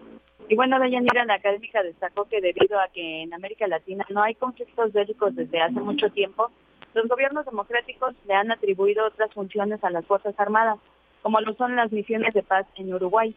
Y 0.49 0.55
bueno, 0.55 0.79
Dayanira, 0.79 1.27
la 1.27 1.35
académica 1.35 1.83
destacó 1.83 2.25
que 2.25 2.41
debido 2.41 2.81
a 2.81 2.89
que 2.89 3.23
en 3.23 3.35
América 3.35 3.67
Latina 3.67 4.07
no 4.09 4.23
hay 4.23 4.35
conflictos 4.35 4.93
bélicos 4.95 5.37
desde 5.37 5.61
hace 5.61 5.79
mucho 5.79 6.09
tiempo, 6.11 6.51
los 6.95 7.09
gobiernos 7.09 7.45
democráticos 7.45 8.15
le 8.27 8.35
han 8.35 8.51
atribuido 8.51 9.07
otras 9.07 9.33
funciones 9.33 9.83
a 9.85 9.91
las 9.91 10.07
Fuerzas 10.07 10.35
Armadas, 10.39 10.79
como 11.23 11.41
lo 11.41 11.55
son 11.55 11.77
las 11.77 11.93
misiones 11.93 12.35
de 12.35 12.43
paz 12.43 12.67
en 12.77 12.93
Uruguay. 12.93 13.35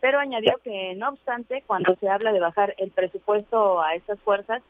Pero 0.00 0.18
añadió 0.18 0.58
que, 0.62 0.94
no 0.96 1.10
obstante, 1.10 1.62
cuando 1.66 1.94
se 1.96 2.08
habla 2.08 2.32
de 2.32 2.40
bajar 2.40 2.74
el 2.78 2.90
presupuesto 2.90 3.80
a 3.82 3.94
estas 3.94 4.20
fuerzas, 4.20 4.62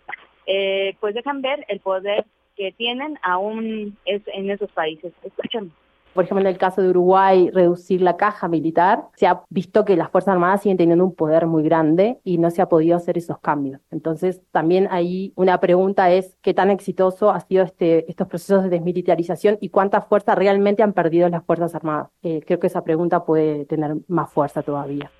eh, 0.47 0.97
pues 1.01 1.15
dejan 1.15 1.43
ver 1.43 1.65
el 1.69 1.81
poder 1.81 2.25
que 2.57 2.73
tienen 2.73 3.19
aún 3.23 3.99
en 4.05 4.51
esos 4.51 4.71
países. 4.73 5.13
Escuchemos 5.23 5.73
por 6.17 6.25
ejemplo, 6.25 6.41
en 6.41 6.49
el 6.49 6.59
caso 6.59 6.83
de 6.83 6.89
Uruguay, 6.89 7.51
reducir 7.53 8.03
la 8.03 8.17
caja 8.17 8.49
militar, 8.49 9.05
se 9.15 9.29
ha 9.29 9.43
visto 9.51 9.85
que 9.85 9.97
las 9.97 10.11
Fuerzas 10.11 10.33
Armadas 10.33 10.63
siguen 10.63 10.79
teniendo 10.79 11.05
un 11.05 11.15
poder 11.15 11.47
muy 11.47 11.63
grande 11.63 12.19
y 12.25 12.39
no 12.39 12.51
se 12.51 12.63
ha 12.63 12.69
podido 12.69 12.97
hacer 12.97 13.17
esos 13.17 13.39
cambios. 13.39 13.81
Entonces, 13.93 14.43
también 14.51 14.89
ahí 14.91 15.33
una 15.37 15.61
pregunta 15.61 16.11
es 16.11 16.37
qué 16.43 16.55
tan 16.55 16.71
exitoso 16.71 17.31
ha 17.31 17.39
sido 17.41 17.63
este, 17.63 18.11
estos 18.11 18.27
procesos 18.27 18.65
de 18.65 18.71
desmilitarización 18.71 19.59
y 19.61 19.69
cuánta 19.69 20.01
fuerza 20.01 20.35
realmente 20.35 20.83
han 20.83 20.93
perdido 20.93 21.29
las 21.29 21.45
Fuerzas 21.45 21.75
Armadas. 21.75 22.09
Eh, 22.23 22.41
creo 22.45 22.59
que 22.59 22.67
esa 22.67 22.83
pregunta 22.83 23.25
puede 23.25 23.65
tener 23.67 23.95
más 24.09 24.33
fuerza 24.33 24.63
todavía. 24.63 25.13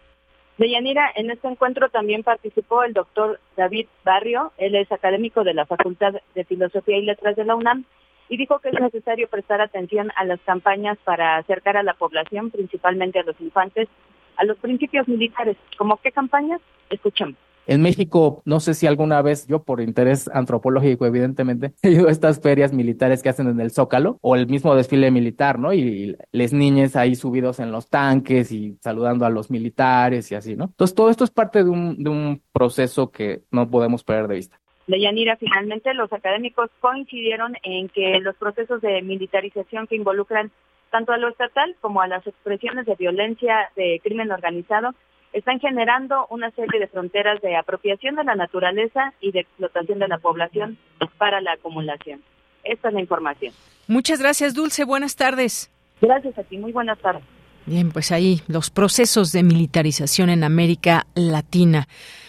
Deyanira, 0.59 1.11
en 1.15 1.31
este 1.31 1.49
encuentro 1.49 1.91
también 1.91 2.23
participó 2.23 2.83
el 2.83 2.95
doctor 2.95 3.39
David 3.57 3.87
Barrio, 4.05 4.53
él 4.57 4.75
es 4.75 4.91
académico 4.91 5.45
de 5.45 5.53
la 5.53 5.67
Facultad 5.67 6.15
de 6.35 6.45
Filosofía 6.45 6.97
y 6.97 7.03
Letras 7.03 7.37
de 7.37 7.45
la 7.45 7.55
UNAM 7.55 7.85
y 8.29 8.37
dijo 8.37 8.59
que 8.59 8.71
es 8.71 8.81
necesario 8.81 9.29
prestar 9.29 9.61
atención 9.61 10.11
a 10.17 10.25
las 10.25 10.41
campañas 10.41 10.99
para 11.05 11.37
acercar 11.37 11.77
a 11.77 11.83
la 11.83 11.95
población, 11.95 12.51
principalmente 12.51 13.21
a 13.21 13.25
los 13.25 13.41
infantes, 13.41 13.89
a 14.37 14.45
los 14.45 14.59
principios 14.59 15.07
militares. 15.09 15.57
¿Cómo 15.79 15.99
qué 16.03 16.13
campañas? 16.13 16.61
Escuchemos. 16.91 17.37
En 17.69 17.83
México, 17.83 18.43
no 18.45 18.61
sé 18.61 18.75
si 18.75 18.87
alguna 18.87 19.23
vez 19.23 19.49
yo 19.49 19.65
por 19.65 19.81
interés 19.81 20.31
antropológico, 20.33 21.05
evidentemente, 21.05 21.75
he 21.83 21.91
ido 21.91 22.09
a 22.09 22.13
estas 22.13 22.41
ferias 22.41 22.73
militares 22.73 23.23
que 23.23 23.29
hacen 23.29 23.49
en 23.49 23.61
el 23.61 23.73
Zócalo 23.73 24.19
o 24.23 24.37
el 24.37 24.47
mismo 24.47 24.75
desfile 24.77 25.11
militar, 25.11 25.59
¿no? 25.59 25.73
Y 25.73 26.17
les 26.31 26.53
niñes 26.53 26.95
ahí 26.95 27.17
subidos 27.17 27.59
en 27.59 27.73
los 27.73 27.89
tanques 27.89 28.53
y 28.53 28.79
saludando 28.81 29.27
a 29.27 29.31
los 29.31 29.51
militares 29.51 30.31
y 30.31 30.37
así, 30.37 30.55
¿no? 30.55 30.67
Entonces, 30.67 30.95
todo 30.95 31.11
esto 31.11 31.25
es 31.25 31.31
parte 31.31 31.65
de 31.65 31.71
un, 31.71 32.03
de 32.03 32.11
un 32.11 32.43
proceso 32.53 33.11
que 33.11 33.43
no 33.51 33.69
podemos 33.69 34.05
perder 34.05 34.29
de 34.29 34.35
vista. 34.37 34.61
De 34.87 35.01
Yanira, 35.01 35.37
finalmente 35.37 35.93
los 35.95 36.13
académicos 36.13 36.71
coincidieron 36.81 37.57
en 37.63 37.89
que 37.89 38.21
los 38.21 38.37
procesos 38.37 38.81
de 38.81 39.03
militarización 39.03 39.87
que 39.87 39.97
involucran 39.97 40.53
tanto 40.91 41.13
a 41.13 41.17
lo 41.17 41.29
estatal 41.29 41.75
como 41.81 42.01
a 42.01 42.07
las 42.07 42.27
expresiones 42.27 42.87
de 42.87 42.95
violencia 42.95 43.71
de 43.75 44.01
crimen 44.03 44.31
organizado 44.31 44.95
están 45.33 45.61
generando 45.61 46.27
una 46.31 46.51
serie 46.53 46.81
de 46.81 46.87
fronteras 46.87 47.43
de 47.43 47.57
apropiación 47.57 48.15
de 48.15 48.25
la 48.25 48.37
naturaleza 48.37 49.13
y 49.21 49.33
de 49.33 49.41
explotación 49.41 49.99
de 49.99 50.09
la 50.09 50.19
población 50.19 50.79
para 51.19 51.41
la 51.41 51.53
acumulación. 51.53 52.23
Esta 52.65 52.89
es 52.89 52.95
la 52.95 53.01
información. 53.01 53.53
Muchas 53.89 54.21
gracias, 54.21 54.55
Dulce. 54.55 54.85
Buenas 54.85 55.17
tardes. 55.17 55.71
Gracias 56.01 56.39
a 56.39 56.43
ti. 56.43 56.59
Muy 56.59 56.73
buenas 56.73 56.99
tardes. 56.99 57.23
Bien, 57.67 57.91
pues 57.91 58.13
ahí 58.13 58.43
los 58.47 58.71
procesos 58.71 59.33
de 59.33 59.43
militarización 59.43 60.31
en 60.31 60.45
América 60.45 61.07
Latina. 61.17 61.89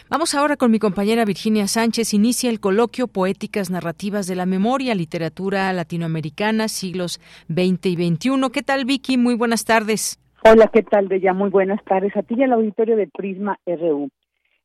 Vamos 0.09 0.33
ahora 0.33 0.57
con 0.57 0.71
mi 0.71 0.79
compañera 0.79 1.25
Virginia 1.25 1.67
Sánchez. 1.67 2.15
Inicia 2.15 2.49
el 2.49 2.59
coloquio 2.59 3.07
Poéticas 3.07 3.69
Narrativas 3.69 4.25
de 4.25 4.35
la 4.35 4.47
Memoria, 4.47 4.95
Literatura 4.95 5.71
Latinoamericana, 5.73 6.67
siglos 6.67 7.19
XX 7.49 7.85
y 7.85 8.15
XXI. 8.15 8.49
¿Qué 8.51 8.63
tal, 8.63 8.85
Vicky? 8.85 9.19
Muy 9.19 9.35
buenas 9.35 9.63
tardes. 9.63 10.19
Hola, 10.43 10.71
¿qué 10.73 10.81
tal, 10.81 11.07
Bella? 11.07 11.33
Muy 11.33 11.51
buenas 11.51 11.83
tardes. 11.83 12.17
A 12.17 12.23
ti 12.23 12.33
y 12.35 12.41
al 12.41 12.53
auditorio 12.53 12.95
del 12.95 13.11
Prisma 13.11 13.59
RU. 13.67 14.09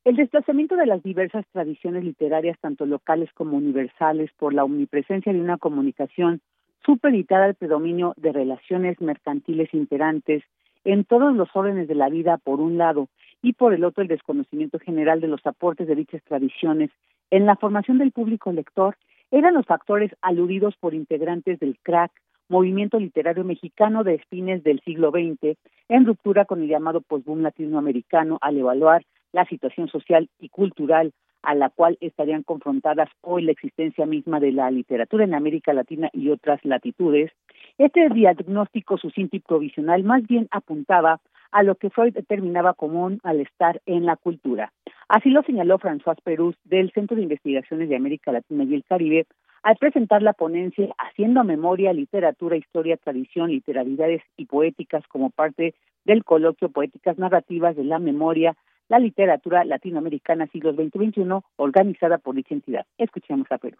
El 0.05 0.15
desplazamiento 0.15 0.75
de 0.75 0.87
las 0.87 1.03
diversas 1.03 1.45
tradiciones 1.53 2.03
literarias, 2.03 2.57
tanto 2.59 2.87
locales 2.87 3.29
como 3.35 3.57
universales, 3.57 4.31
por 4.39 4.55
la 4.55 4.63
omnipresencia 4.63 5.33
de 5.33 5.39
una 5.39 5.59
comunicación 5.59 6.41
supeditada 6.83 7.45
al 7.45 7.55
predominio 7.55 8.15
de 8.17 8.31
relaciones 8.31 8.99
mercantiles 8.99 9.71
imperantes 9.73 10.43
en 10.85 11.05
todos 11.05 11.35
los 11.35 11.49
órdenes 11.53 11.87
de 11.87 11.95
la 11.95 12.09
vida, 12.09 12.37
por 12.37 12.59
un 12.59 12.77
lado, 12.77 13.07
y 13.41 13.53
por 13.53 13.73
el 13.73 13.83
otro 13.83 14.01
el 14.01 14.07
desconocimiento 14.07 14.79
general 14.79 15.21
de 15.21 15.27
los 15.27 15.45
aportes 15.45 15.87
de 15.87 15.95
dichas 15.95 16.23
tradiciones. 16.23 16.89
En 17.29 17.45
la 17.45 17.55
formación 17.55 17.97
del 17.97 18.11
público 18.11 18.51
lector 18.51 18.95
eran 19.31 19.53
los 19.53 19.65
factores 19.65 20.15
aludidos 20.21 20.75
por 20.77 20.93
integrantes 20.93 21.59
del 21.59 21.77
CRAC, 21.81 22.11
movimiento 22.49 22.99
literario 22.99 23.43
mexicano 23.43 24.03
de 24.03 24.19
fines 24.29 24.63
del 24.63 24.79
siglo 24.81 25.11
XX, 25.11 25.57
en 25.89 26.05
ruptura 26.05 26.45
con 26.45 26.61
el 26.61 26.67
llamado 26.67 27.01
postboom 27.01 27.41
latinoamericano 27.41 28.37
al 28.41 28.57
evaluar 28.57 29.03
la 29.31 29.45
situación 29.45 29.87
social 29.87 30.29
y 30.39 30.49
cultural 30.49 31.11
a 31.41 31.55
la 31.55 31.69
cual 31.69 31.97
estarían 31.99 32.43
confrontadas 32.43 33.09
hoy 33.21 33.43
la 33.43 33.51
existencia 33.51 34.05
misma 34.05 34.39
de 34.39 34.53
la 34.53 34.71
literatura 34.71 35.25
en 35.25 35.33
América 35.33 35.73
Latina 35.73 36.09
y 36.13 36.29
otras 36.29 36.63
latitudes, 36.63 37.31
este 37.77 38.09
diagnóstico 38.09 38.97
sucinto 38.97 39.35
y 39.35 39.39
provisional 39.39 40.03
más 40.03 40.25
bien 40.27 40.47
apuntaba 40.51 41.19
a 41.51 41.63
lo 41.63 41.75
que 41.75 41.89
Freud 41.89 42.13
determinaba 42.13 42.73
como 42.73 43.05
un 43.05 43.19
malestar 43.23 43.81
en 43.85 44.05
la 44.05 44.15
cultura. 44.15 44.71
Así 45.07 45.29
lo 45.29 45.43
señaló 45.43 45.77
François 45.77 46.17
Perus 46.23 46.55
del 46.63 46.91
Centro 46.91 47.15
de 47.15 47.23
Investigaciones 47.23 47.89
de 47.89 47.95
América 47.95 48.31
Latina 48.31 48.63
y 48.63 48.73
el 48.73 48.83
Caribe 48.83 49.27
al 49.61 49.77
presentar 49.77 50.21
la 50.21 50.33
ponencia 50.33 50.93
Haciendo 50.97 51.43
Memoria, 51.43 51.93
Literatura, 51.93 52.57
Historia, 52.57 52.97
Tradición, 52.97 53.49
Literalidades 53.49 54.21
y 54.35 54.45
Poéticas 54.45 55.07
como 55.07 55.29
parte 55.29 55.73
del 56.03 56.23
coloquio 56.23 56.69
Poéticas 56.69 57.17
Narrativas 57.17 57.75
de 57.75 57.85
la 57.85 57.99
Memoria, 57.99 58.55
la 58.89 58.99
Literatura 58.99 59.63
Latinoamericana 59.63 60.47
siglos 60.47 60.75
XX-XXI, 60.75 61.39
organizada 61.55 62.17
por 62.17 62.35
dicha 62.35 62.53
entidad. 62.53 62.85
Escuchemos 62.97 63.49
a 63.51 63.57
Perus 63.57 63.79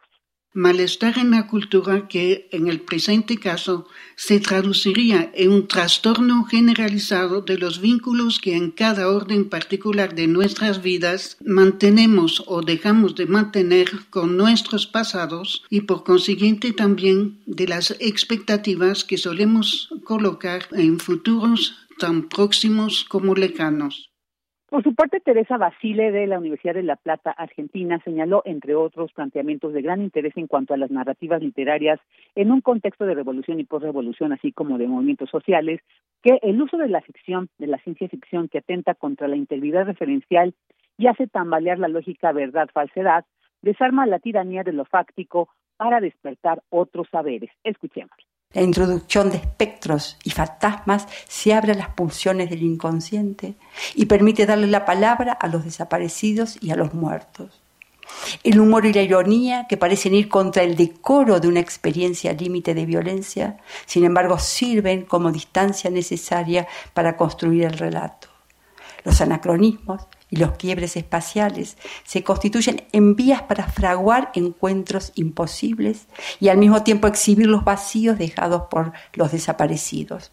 malestar 0.53 1.17
en 1.17 1.31
la 1.31 1.47
cultura 1.47 2.07
que 2.07 2.47
en 2.51 2.67
el 2.67 2.79
presente 2.81 3.37
caso 3.37 3.87
se 4.15 4.39
traduciría 4.39 5.31
en 5.33 5.51
un 5.51 5.67
trastorno 5.67 6.45
generalizado 6.45 7.41
de 7.41 7.57
los 7.57 7.81
vínculos 7.81 8.39
que 8.39 8.55
en 8.55 8.71
cada 8.71 9.09
orden 9.09 9.49
particular 9.49 10.15
de 10.15 10.27
nuestras 10.27 10.81
vidas 10.81 11.37
mantenemos 11.43 12.43
o 12.45 12.61
dejamos 12.61 13.15
de 13.15 13.25
mantener 13.25 13.89
con 14.09 14.37
nuestros 14.37 14.85
pasados 14.87 15.63
y 15.69 15.81
por 15.81 16.03
consiguiente 16.03 16.71
también 16.71 17.39
de 17.45 17.67
las 17.67 17.91
expectativas 17.99 19.03
que 19.03 19.17
solemos 19.17 19.89
colocar 20.03 20.67
en 20.71 20.99
futuros 20.99 21.75
tan 21.97 22.29
próximos 22.29 23.05
como 23.07 23.35
lejanos. 23.35 24.12
Por 24.73 24.81
su 24.81 24.95
parte, 24.95 25.19
Teresa 25.19 25.59
Basile 25.59 26.11
de 26.11 26.25
la 26.25 26.39
Universidad 26.39 26.73
de 26.73 26.81
La 26.81 26.95
Plata, 26.95 27.29
Argentina, 27.29 28.01
señaló, 28.03 28.41
entre 28.43 28.73
otros 28.73 29.13
planteamientos 29.13 29.71
de 29.71 29.83
gran 29.83 30.01
interés 30.01 30.35
en 30.35 30.47
cuanto 30.47 30.73
a 30.73 30.77
las 30.77 30.89
narrativas 30.89 31.43
literarias 31.43 31.99
en 32.33 32.51
un 32.51 32.59
contexto 32.59 33.05
de 33.05 33.13
revolución 33.13 33.59
y 33.59 33.65
posrevolución, 33.65 34.33
así 34.33 34.51
como 34.51 34.79
de 34.79 34.87
movimientos 34.87 35.29
sociales, 35.29 35.79
que 36.23 36.39
el 36.41 36.59
uso 36.59 36.77
de 36.77 36.89
la 36.89 37.01
ficción, 37.01 37.49
de 37.59 37.67
la 37.67 37.77
ciencia 37.83 38.09
ficción 38.09 38.47
que 38.47 38.57
atenta 38.57 38.95
contra 38.95 39.27
la 39.27 39.35
integridad 39.35 39.85
referencial 39.85 40.55
y 40.97 41.05
hace 41.05 41.27
tambalear 41.27 41.77
la 41.77 41.87
lógica 41.87 42.31
verdad-falsedad, 42.31 43.25
desarma 43.61 44.07
la 44.07 44.17
tiranía 44.17 44.63
de 44.63 44.73
lo 44.73 44.85
fáctico 44.85 45.49
para 45.77 45.99
despertar 45.99 46.63
otros 46.71 47.07
saberes. 47.11 47.51
Escuchemos. 47.63 48.32
La 48.53 48.61
introducción 48.61 49.31
de 49.31 49.37
espectros 49.37 50.17
y 50.23 50.29
fantasmas 50.29 51.07
se 51.27 51.53
abre 51.53 51.71
a 51.71 51.75
las 51.75 51.89
pulsiones 51.89 52.51
del 52.51 52.61
inconsciente 52.61 53.55
y 53.95 54.05
permite 54.05 54.45
darle 54.45 54.67
la 54.67 54.85
palabra 54.85 55.33
a 55.33 55.47
los 55.47 55.65
desaparecidos 55.65 56.57
y 56.61 56.69
a 56.69 56.75
los 56.75 56.93
muertos. 56.93 57.63
El 58.43 58.59
humor 58.59 58.85
y 58.85 58.93
la 58.93 59.01
ironía, 59.01 59.65
que 59.67 59.77
parecen 59.77 60.13
ir 60.13 60.29
contra 60.29 60.61
el 60.61 60.75
decoro 60.75 61.39
de 61.39 61.47
una 61.47 61.59
experiencia 61.59 62.33
límite 62.33 62.75
de 62.75 62.85
violencia, 62.85 63.57
sin 63.85 64.03
embargo 64.03 64.37
sirven 64.37 65.05
como 65.05 65.31
distancia 65.31 65.89
necesaria 65.89 66.67
para 66.93 67.17
construir 67.17 67.63
el 67.63 67.73
relato. 67.73 68.27
Los 69.03 69.19
anacronismos, 69.19 70.03
y 70.33 70.37
los 70.37 70.53
quiebres 70.53 70.97
espaciales 70.97 71.77
se 72.05 72.23
constituyen 72.23 72.87
en 72.91 73.15
vías 73.15 73.43
para 73.43 73.67
fraguar 73.67 74.31
encuentros 74.33 75.11
imposibles 75.13 76.07
y 76.39 76.49
al 76.49 76.57
mismo 76.57 76.81
tiempo 76.81 77.05
exhibir 77.05 77.45
los 77.45 77.63
vacíos 77.63 78.17
dejados 78.17 78.63
por 78.63 78.93
los 79.13 79.31
desaparecidos. 79.31 80.31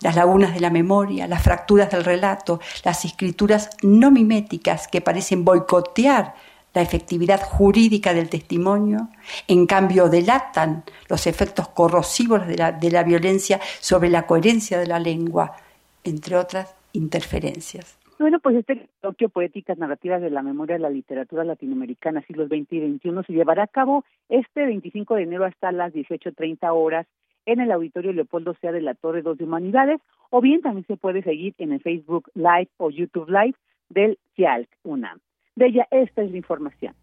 Las 0.00 0.16
lagunas 0.16 0.54
de 0.54 0.60
la 0.60 0.70
memoria, 0.70 1.26
las 1.26 1.42
fracturas 1.42 1.90
del 1.90 2.04
relato, 2.04 2.58
las 2.84 3.04
escrituras 3.04 3.68
no 3.82 4.10
miméticas 4.10 4.88
que 4.88 5.02
parecen 5.02 5.44
boicotear 5.44 6.34
la 6.72 6.80
efectividad 6.80 7.42
jurídica 7.42 8.14
del 8.14 8.30
testimonio, 8.30 9.10
en 9.46 9.66
cambio 9.66 10.08
delatan 10.08 10.84
los 11.08 11.26
efectos 11.26 11.68
corrosivos 11.68 12.46
de 12.46 12.56
la, 12.56 12.72
de 12.72 12.90
la 12.90 13.02
violencia 13.02 13.60
sobre 13.80 14.08
la 14.08 14.26
coherencia 14.26 14.78
de 14.78 14.86
la 14.86 14.98
lengua, 14.98 15.54
entre 16.02 16.36
otras 16.36 16.70
interferencias. 16.94 17.97
Bueno, 18.18 18.40
pues 18.40 18.56
este 18.56 18.88
coloquio 19.00 19.28
Poéticas 19.28 19.78
Narrativas 19.78 20.20
de 20.20 20.30
la 20.30 20.42
Memoria 20.42 20.74
de 20.74 20.82
la 20.82 20.90
Literatura 20.90 21.44
Latinoamericana 21.44 22.22
siglos 22.22 22.48
XX 22.48 22.72
y 22.72 22.98
XXI 22.98 23.10
se 23.26 23.32
llevará 23.32 23.62
a 23.62 23.68
cabo 23.68 24.04
este 24.28 24.66
25 24.66 25.14
de 25.14 25.22
enero 25.22 25.44
hasta 25.44 25.70
las 25.70 25.92
18.30 25.92 26.58
horas 26.72 27.06
en 27.46 27.60
el 27.60 27.70
Auditorio 27.70 28.12
Leopoldo 28.12 28.54
Sea 28.60 28.72
de 28.72 28.82
la 28.82 28.94
Torre 28.94 29.22
2 29.22 29.38
de 29.38 29.44
Humanidades, 29.44 30.00
o 30.30 30.40
bien 30.40 30.60
también 30.60 30.86
se 30.86 30.96
puede 30.96 31.22
seguir 31.22 31.54
en 31.58 31.72
el 31.72 31.80
Facebook 31.80 32.28
Live 32.34 32.68
o 32.76 32.90
YouTube 32.90 33.30
Live 33.30 33.54
del 33.88 34.18
CIALC 34.34 34.68
UNAM. 34.82 35.18
De 35.54 35.66
ella, 35.66 35.86
esta 35.90 36.22
es 36.22 36.30
la 36.30 36.36
información. 36.36 36.94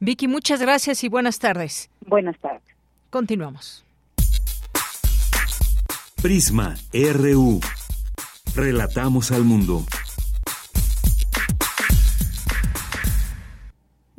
Vicky, 0.00 0.28
muchas 0.28 0.60
gracias 0.60 1.04
y 1.04 1.08
buenas 1.08 1.38
tardes. 1.38 1.90
Buenas 2.06 2.38
tardes. 2.38 2.62
Continuamos. 3.10 3.86
Prisma 6.20 6.74
RU. 6.92 7.60
Relatamos 8.54 9.32
al 9.32 9.44
mundo. 9.44 9.84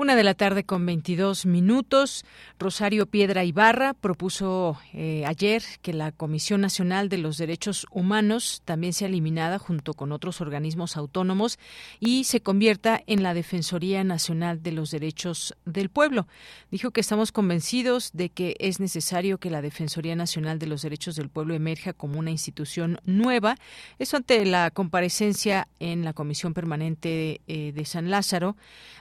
Una 0.06 0.16
de 0.16 0.24
la 0.24 0.36
tarde 0.36 0.64
con 0.64 0.86
22 0.86 1.48
minutos. 1.48 2.26
Rosario 2.60 3.08
Piedra 3.08 3.44
Ibarra 3.44 3.96
propuso 3.96 4.78
eh, 4.94 5.24
ayer 5.26 5.64
que 5.82 5.94
la 5.94 6.12
Comisión 6.12 6.62
Nacional 6.62 7.10
de 7.10 7.18
los 7.18 7.40
Derechos 7.40 7.88
Humanos 7.90 8.62
también 8.66 8.94
sea 8.94 9.08
eliminada 9.08 9.58
junto 9.58 9.96
con 9.96 10.12
otros 10.12 10.42
organismos 10.42 10.96
autónomos 10.96 11.58
y 12.00 12.26
se 12.26 12.40
convierta 12.40 13.02
en 13.08 13.24
la 13.24 13.34
Defensoría 13.34 14.04
Nacional 14.04 14.62
de 14.62 14.74
los 14.74 14.92
Derechos 14.92 15.56
del 15.66 15.90
Pueblo. 15.90 16.28
Dijo 16.70 16.92
que 16.92 17.02
estamos 17.02 17.32
convencidos 17.32 18.12
de 18.14 18.30
que 18.30 18.56
es 18.60 18.80
necesario 18.80 19.40
que 19.40 19.50
la 19.50 19.64
Defensoría 19.64 20.16
Nacional 20.16 20.60
de 20.60 20.68
los 20.68 20.84
Derechos 20.84 21.16
del 21.16 21.30
Pueblo 21.30 21.56
emerja 21.56 21.94
como 21.94 22.20
una 22.20 22.30
institución 22.30 23.00
nueva. 23.06 23.56
Eso 23.98 24.18
ante 24.18 24.46
la 24.46 24.70
comparecencia 24.70 25.68
en 25.80 26.06
la 26.06 26.14
Comisión 26.14 26.54
Permanente 26.54 27.42
eh, 27.48 27.72
de 27.74 27.86
San 27.86 28.12
Lázaro. 28.12 28.56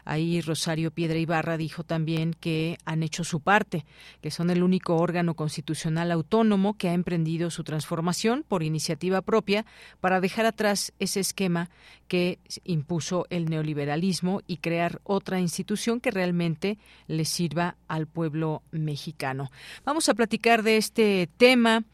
Ahí 0.07 0.41
Rosario 0.41 0.94
Piedra 0.95 1.19
Ibarra 1.19 1.57
dijo 1.57 1.85
también 1.85 2.35
que 2.39 2.79
han 2.85 3.03
hecho 3.03 3.25
su 3.25 3.41
parte, 3.41 3.85
que 4.21 4.31
son 4.31 4.51
el 4.51 4.63
único 4.63 4.97
órgano 4.97 5.35
constitucional 5.35 6.11
autónomo 6.13 6.79
que 6.79 6.89
ha 6.89 6.95
emprendido 6.95 7.51
su 7.51 7.65
transformación 7.65 8.45
por 8.47 8.63
iniciativa 8.63 9.21
propia 9.21 9.67
para 10.01 10.21
dejar 10.21 10.47
atrás 10.47 10.93
ese 10.99 11.21
esquema 11.21 11.71
que 12.09 12.39
impuso 12.65 13.27
el 13.31 13.47
neoliberalismo 13.47 14.43
y 14.47 14.59
crear 14.59 15.01
otra 15.05 15.41
institución 15.41 16.01
que 16.01 16.11
realmente 16.11 16.79
le 17.07 17.25
sirva 17.25 17.77
al 17.89 18.07
pueblo 18.07 18.63
mexicano. 18.71 19.51
Vamos 19.85 20.09
a 20.09 20.15
platicar 20.15 20.63
de 20.63 20.77
este 20.77 21.29
tema 21.37 21.85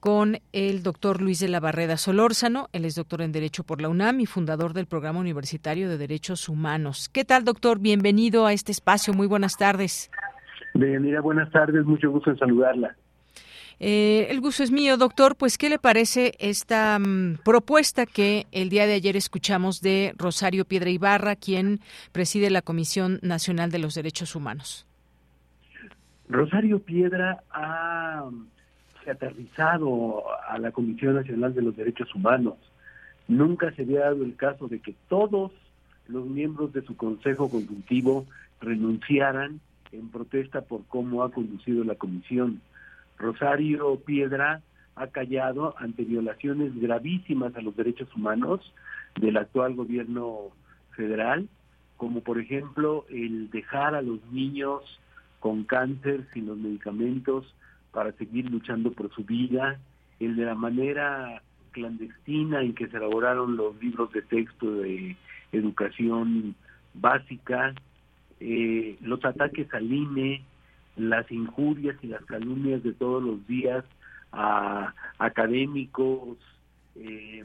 con 0.00 0.40
el 0.52 0.82
doctor 0.82 1.20
Luis 1.20 1.38
de 1.38 1.48
la 1.48 1.60
Barreda 1.60 1.96
Solórzano. 1.96 2.68
Él 2.72 2.84
es 2.84 2.94
doctor 2.94 3.22
en 3.22 3.32
Derecho 3.32 3.64
por 3.64 3.80
la 3.80 3.88
UNAM 3.88 4.20
y 4.20 4.26
fundador 4.26 4.72
del 4.72 4.86
Programa 4.86 5.20
Universitario 5.20 5.88
de 5.88 5.98
Derechos 5.98 6.48
Humanos. 6.48 7.08
¿Qué 7.08 7.24
tal, 7.24 7.44
doctor? 7.44 7.78
Bienvenido 7.78 8.46
a 8.46 8.49
este 8.52 8.72
espacio. 8.72 9.12
Muy 9.14 9.26
buenas 9.26 9.56
tardes. 9.56 10.10
Bienvenida, 10.74 11.20
buenas 11.20 11.50
tardes. 11.50 11.84
Mucho 11.84 12.10
gusto 12.10 12.30
en 12.30 12.38
saludarla. 12.38 12.96
Eh, 13.78 14.26
el 14.30 14.40
gusto 14.40 14.62
es 14.62 14.70
mío, 14.70 14.96
doctor. 14.96 15.36
Pues, 15.36 15.56
¿qué 15.56 15.68
le 15.68 15.78
parece 15.78 16.34
esta 16.38 16.98
mm, 16.98 17.38
propuesta 17.44 18.04
que 18.04 18.46
el 18.52 18.68
día 18.68 18.86
de 18.86 18.94
ayer 18.94 19.16
escuchamos 19.16 19.80
de 19.80 20.12
Rosario 20.16 20.66
Piedra 20.66 20.90
Ibarra, 20.90 21.34
quien 21.36 21.80
preside 22.12 22.50
la 22.50 22.62
Comisión 22.62 23.18
Nacional 23.22 23.70
de 23.70 23.78
los 23.78 23.94
Derechos 23.94 24.36
Humanos? 24.36 24.86
Rosario 26.28 26.78
Piedra 26.80 27.42
ha 27.50 28.24
aterrizado 29.10 30.22
a 30.46 30.58
la 30.58 30.70
Comisión 30.70 31.14
Nacional 31.14 31.54
de 31.54 31.62
los 31.62 31.76
Derechos 31.76 32.14
Humanos 32.14 32.56
Nunca 33.30 33.72
se 33.76 33.82
había 33.82 34.00
dado 34.00 34.24
el 34.24 34.34
caso 34.34 34.66
de 34.66 34.80
que 34.80 34.96
todos 35.08 35.52
los 36.10 36.26
miembros 36.26 36.72
de 36.72 36.82
su 36.82 36.96
consejo 36.96 37.50
consultivo 37.50 38.26
renunciaran 38.60 39.60
en 39.92 40.08
protesta 40.08 40.62
por 40.62 40.84
cómo 40.86 41.22
ha 41.22 41.32
conducido 41.32 41.84
la 41.84 41.94
comisión. 41.94 42.60
Rosario 43.18 43.96
Piedra 44.00 44.62
ha 44.96 45.06
callado 45.08 45.74
ante 45.78 46.04
violaciones 46.04 46.78
gravísimas 46.80 47.54
a 47.56 47.62
los 47.62 47.76
derechos 47.76 48.14
humanos 48.14 48.72
del 49.20 49.36
actual 49.36 49.74
gobierno 49.74 50.50
federal, 50.92 51.48
como 51.96 52.20
por 52.20 52.38
ejemplo 52.38 53.04
el 53.08 53.50
dejar 53.50 53.94
a 53.94 54.02
los 54.02 54.20
niños 54.30 54.82
con 55.38 55.64
cáncer 55.64 56.26
sin 56.32 56.46
los 56.46 56.58
medicamentos 56.58 57.54
para 57.92 58.12
seguir 58.12 58.50
luchando 58.50 58.92
por 58.92 59.10
su 59.12 59.24
vida, 59.24 59.78
el 60.20 60.36
de 60.36 60.44
la 60.44 60.54
manera 60.54 61.42
clandestina 61.72 62.62
en 62.62 62.74
que 62.74 62.88
se 62.88 62.96
elaboraron 62.96 63.56
los 63.56 63.80
libros 63.82 64.12
de 64.12 64.22
texto 64.22 64.70
de 64.74 65.16
educación 65.52 66.54
básica, 66.94 67.74
eh, 68.40 68.96
los 69.00 69.24
ataques 69.24 69.72
al 69.74 69.92
INE, 69.92 70.44
las 70.96 71.30
injurias 71.30 71.96
y 72.02 72.08
las 72.08 72.24
calumnias 72.24 72.82
de 72.82 72.92
todos 72.92 73.22
los 73.22 73.46
días 73.46 73.84
a 74.32 74.94
académicos, 75.18 76.38
eh, 76.96 77.44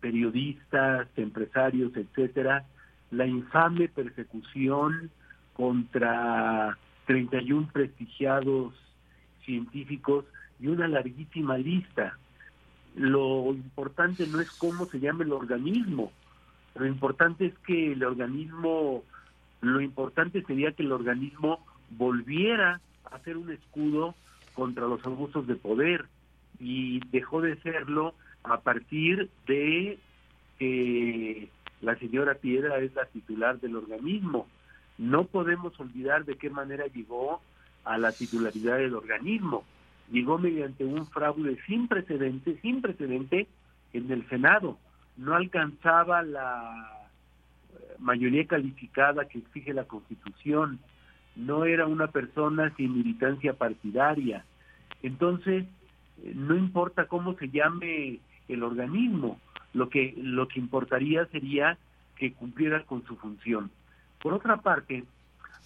periodistas, 0.00 1.08
empresarios, 1.16 1.96
etcétera, 1.96 2.64
la 3.10 3.26
infame 3.26 3.88
persecución 3.88 5.10
contra 5.54 6.76
31 7.06 7.68
prestigiados 7.72 8.74
científicos 9.44 10.24
y 10.60 10.68
una 10.68 10.88
larguísima 10.88 11.56
lista. 11.56 12.18
Lo 12.96 13.52
importante 13.52 14.26
no 14.26 14.40
es 14.40 14.50
cómo 14.50 14.86
se 14.86 15.00
llama 15.00 15.24
el 15.24 15.32
organismo, 15.32 16.12
lo 16.74 16.86
importante 16.86 17.46
es 17.46 17.58
que 17.60 17.92
el 17.92 18.04
organismo, 18.04 19.02
lo 19.60 19.80
importante 19.80 20.42
sería 20.42 20.72
que 20.72 20.82
el 20.82 20.92
organismo 20.92 21.64
volviera 21.90 22.80
a 23.10 23.18
ser 23.20 23.36
un 23.36 23.50
escudo 23.50 24.14
contra 24.54 24.86
los 24.86 25.04
abusos 25.06 25.46
de 25.46 25.54
poder 25.54 26.06
y 26.58 27.00
dejó 27.10 27.40
de 27.40 27.56
serlo 27.60 28.14
a 28.42 28.60
partir 28.60 29.30
de 29.46 29.98
que 30.58 31.48
la 31.80 31.96
señora 31.96 32.34
Piedra 32.34 32.78
es 32.78 32.94
la 32.94 33.06
titular 33.06 33.60
del 33.60 33.76
organismo. 33.76 34.46
No 34.98 35.24
podemos 35.24 35.78
olvidar 35.78 36.24
de 36.24 36.36
qué 36.36 36.50
manera 36.50 36.86
llegó 36.86 37.40
a 37.84 37.98
la 37.98 38.12
titularidad 38.12 38.78
del 38.78 38.94
organismo. 38.94 39.64
Llegó 40.10 40.38
mediante 40.38 40.84
un 40.84 41.06
fraude 41.06 41.58
sin 41.66 41.88
precedente, 41.88 42.58
sin 42.62 42.82
precedente 42.82 43.46
en 43.92 44.10
el 44.10 44.28
Senado. 44.28 44.78
No 45.16 45.34
alcanzaba 45.34 46.22
la 46.22 47.08
eh, 47.72 47.96
mayoría 47.98 48.46
calificada 48.46 49.26
que 49.26 49.38
exige 49.38 49.72
la 49.72 49.84
Constitución. 49.84 50.80
No 51.36 51.64
era 51.64 51.86
una 51.86 52.08
persona 52.08 52.72
sin 52.76 52.96
militancia 52.96 53.54
partidaria. 53.54 54.44
Entonces, 55.02 55.64
eh, 56.22 56.32
no 56.34 56.56
importa 56.56 57.06
cómo 57.06 57.36
se 57.38 57.48
llame 57.48 58.20
el 58.48 58.62
organismo, 58.62 59.38
lo 59.72 59.88
que 59.88 60.14
lo 60.16 60.48
que 60.48 60.60
importaría 60.60 61.26
sería 61.26 61.78
que 62.16 62.32
cumpliera 62.32 62.82
con 62.84 63.04
su 63.04 63.16
función. 63.16 63.70
Por 64.22 64.34
otra 64.34 64.58
parte, 64.58 65.04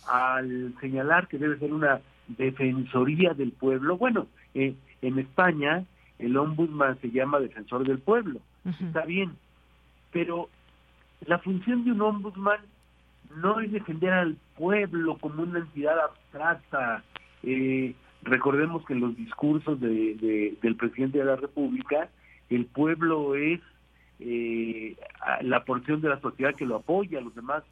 al 0.09 0.75
señalar 0.81 1.29
que 1.29 1.39
debe 1.39 1.59
ser 1.59 1.73
una 1.73 2.01
defensoría 2.27 3.35
del 3.35 3.53
pueblo, 3.53 3.97
bueno, 3.97 4.27
eh, 4.55 4.75
en 5.03 5.19
España 5.19 5.85
el 6.19 6.37
ombudsman 6.37 7.01
se 7.01 7.11
llama 7.11 7.41
defensor 7.41 7.87
del 7.87 7.99
pueblo, 7.99 8.41
está 8.81 9.05
bien, 9.05 9.33
pero 10.13 10.49
la 11.27 11.39
función 11.39 11.85
de 11.85 11.93
un 11.93 12.03
ombudsman 12.03 12.61
no 13.37 13.61
es 13.61 13.73
defender 13.73 14.13
al 14.13 14.37
pueblo 14.57 15.19
como 15.19 15.43
una 15.43 15.61
entidad 15.61 15.99
abstracta. 16.01 17.05
Eh, 17.43 17.95
recordemos 18.23 18.85
que 18.87 18.95
en 18.95 19.01
los 19.01 19.17
discursos 19.17 19.81
de, 19.81 20.57
del 20.61 20.77
presidente 20.77 21.19
de 21.19 21.25
la 21.25 21.37
República, 21.37 22.09
el 22.51 22.67
pueblo 22.67 23.35
es 23.35 23.61
eh, 24.21 24.97
la 25.43 25.65
porción 25.65 26.01
de 26.01 26.09
la 26.09 26.21
sociedad 26.21 26.55
que 26.55 26.67
lo 26.67 26.77
apoya, 26.77 27.21
los 27.21 27.35
demás 27.35 27.63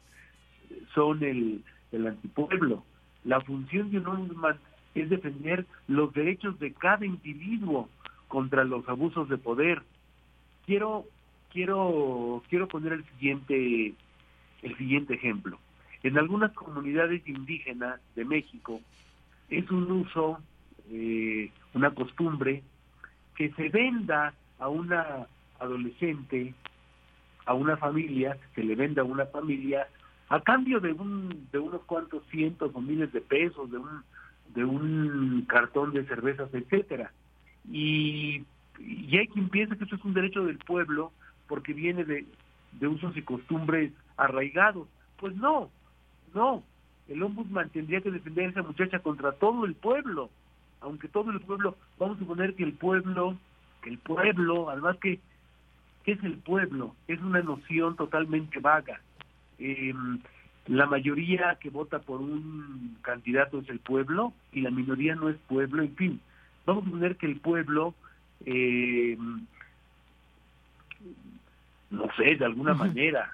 son 0.93 1.23
el, 1.23 1.63
el 1.91 2.07
antipueblo. 2.07 2.83
La 3.23 3.41
función 3.41 3.91
de 3.91 3.99
un 3.99 4.07
ombudsman 4.07 4.57
es 4.95 5.09
defender 5.09 5.65
los 5.87 6.13
derechos 6.13 6.59
de 6.59 6.73
cada 6.73 7.05
individuo 7.05 7.89
contra 8.27 8.63
los 8.63 8.87
abusos 8.87 9.29
de 9.29 9.37
poder. 9.37 9.81
Quiero 10.67 11.05
quiero 11.51 12.43
quiero 12.49 12.67
poner 12.67 12.93
el 12.93 13.05
siguiente 13.05 13.93
el 14.61 14.77
siguiente 14.77 15.15
ejemplo. 15.15 15.57
En 16.03 16.17
algunas 16.17 16.51
comunidades 16.51 17.25
indígenas 17.27 17.99
de 18.15 18.25
México 18.25 18.81
es 19.49 19.71
un 19.71 19.89
uso, 19.89 20.39
eh, 20.91 21.49
una 21.73 21.91
costumbre 21.91 22.63
que 23.35 23.49
se 23.53 23.69
venda 23.69 24.33
a 24.59 24.67
una 24.67 25.25
adolescente, 25.59 26.53
a 27.45 27.53
una 27.53 27.77
familia, 27.77 28.37
que 28.53 28.63
le 28.63 28.75
venda 28.75 29.03
a 29.03 29.05
una 29.05 29.25
familia 29.25 29.87
a 30.29 30.41
cambio 30.41 30.81
de 30.81 30.91
un 30.91 31.47
de 31.49 31.59
unos 31.59 31.81
cuantos 31.83 32.23
cientos 32.29 32.71
o 32.73 32.81
miles 32.81 33.13
de 33.13 33.21
pesos, 33.21 33.71
de 33.71 33.77
un 33.77 34.03
de 34.53 34.65
un 34.65 35.45
cartón 35.47 35.93
de 35.93 36.05
cervezas, 36.05 36.53
etcétera. 36.53 37.13
Y, 37.71 38.43
y 38.79 39.17
hay 39.17 39.27
quien 39.27 39.49
piensa 39.49 39.75
que 39.75 39.85
eso 39.85 39.95
es 39.95 40.05
un 40.05 40.13
derecho 40.13 40.43
del 40.45 40.57
pueblo 40.57 41.11
porque 41.47 41.73
viene 41.73 42.03
de, 42.03 42.25
de 42.73 42.87
usos 42.87 43.15
y 43.17 43.21
costumbres 43.21 43.91
arraigados. 44.17 44.87
Pues 45.17 45.35
no, 45.35 45.69
no. 46.33 46.63
El 47.07 47.23
ombudsman 47.23 47.69
tendría 47.69 48.01
que 48.01 48.11
defender 48.11 48.47
a 48.47 48.49
esa 48.49 48.63
muchacha 48.63 48.99
contra 48.99 49.31
todo 49.31 49.65
el 49.65 49.75
pueblo, 49.75 50.29
aunque 50.81 51.07
todo 51.07 51.31
el 51.31 51.39
pueblo, 51.39 51.77
vamos 51.97 52.17
a 52.17 52.19
suponer 52.19 52.53
que 52.55 52.63
el 52.63 52.73
pueblo, 52.73 53.37
que 53.81 53.89
el 53.89 53.97
pueblo, 53.97 54.69
además 54.69 54.97
que, 54.97 55.19
¿qué 56.03 56.13
es 56.13 56.23
el 56.23 56.37
pueblo? 56.37 56.95
Es 57.07 57.19
una 57.21 57.41
noción 57.41 57.95
totalmente 57.95 58.59
vaga. 58.59 58.99
Eh, 59.57 59.93
la 60.67 60.85
mayoría 60.85 61.57
que 61.61 61.69
vota 61.69 61.99
por 61.99 62.19
un 62.19 62.97
candidato 63.01 63.59
es 63.59 63.69
el 63.69 63.79
pueblo 63.79 64.33
y 64.51 64.61
la 64.61 64.69
minoría 64.69 65.15
no 65.15 65.29
es 65.29 65.37
pueblo, 65.47 65.81
en 65.81 65.95
fin, 65.95 66.21
vamos 66.65 66.83
a 66.83 66.85
suponer 66.87 67.15
que 67.15 67.25
el 67.25 67.39
pueblo, 67.39 67.95
eh, 68.45 69.17
no 71.89 72.07
sé, 72.15 72.35
de 72.35 72.45
alguna 72.45 72.73
manera 72.73 73.31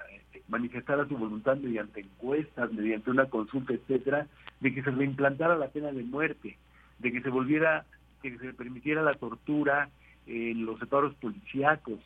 manifestara 0.48 1.08
su 1.08 1.18
voluntad 1.18 1.58
mediante 1.58 2.02
encuestas, 2.02 2.72
mediante 2.72 3.10
una 3.10 3.26
consulta, 3.26 3.74
etcétera, 3.74 4.28
de 4.60 4.74
que 4.74 4.84
se 4.84 4.92
reimplantara 4.92 5.58
la 5.58 5.70
pena 5.70 5.92
de 5.92 6.04
muerte, 6.04 6.58
de 7.00 7.12
que 7.12 7.22
se 7.22 7.30
volviera, 7.30 7.86
que 8.22 8.38
se 8.38 8.54
permitiera 8.54 9.02
la 9.02 9.16
tortura 9.16 9.90
en 10.28 10.66
los 10.66 10.80
separos 10.80 11.14
policíacos, 11.16 12.00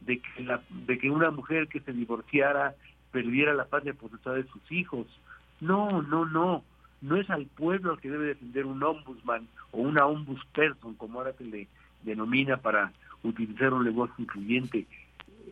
de 0.00 0.18
que, 0.18 0.42
la, 0.42 0.62
de 0.86 0.98
que 0.98 1.10
una 1.10 1.30
mujer 1.30 1.68
que 1.68 1.80
se 1.80 1.92
divorciara 1.92 2.74
perdiera 3.12 3.52
la 3.54 3.66
patria 3.66 3.92
potestad 3.92 4.34
de 4.34 4.44
sus 4.44 4.72
hijos. 4.72 5.06
No, 5.60 6.02
no, 6.02 6.24
no. 6.24 6.64
No 7.02 7.16
es 7.16 7.28
al 7.30 7.46
pueblo 7.46 7.92
al 7.92 8.00
que 8.00 8.10
debe 8.10 8.26
defender 8.26 8.66
un 8.66 8.82
ombudsman 8.82 9.46
o 9.72 9.78
una 9.78 10.06
ombudsperson, 10.06 10.94
como 10.94 11.18
ahora 11.18 11.32
se 11.32 11.44
le 11.44 11.66
denomina 12.02 12.56
para 12.58 12.92
utilizar 13.22 13.72
un 13.72 13.84
lenguaje 13.84 14.14
incluyente. 14.18 14.86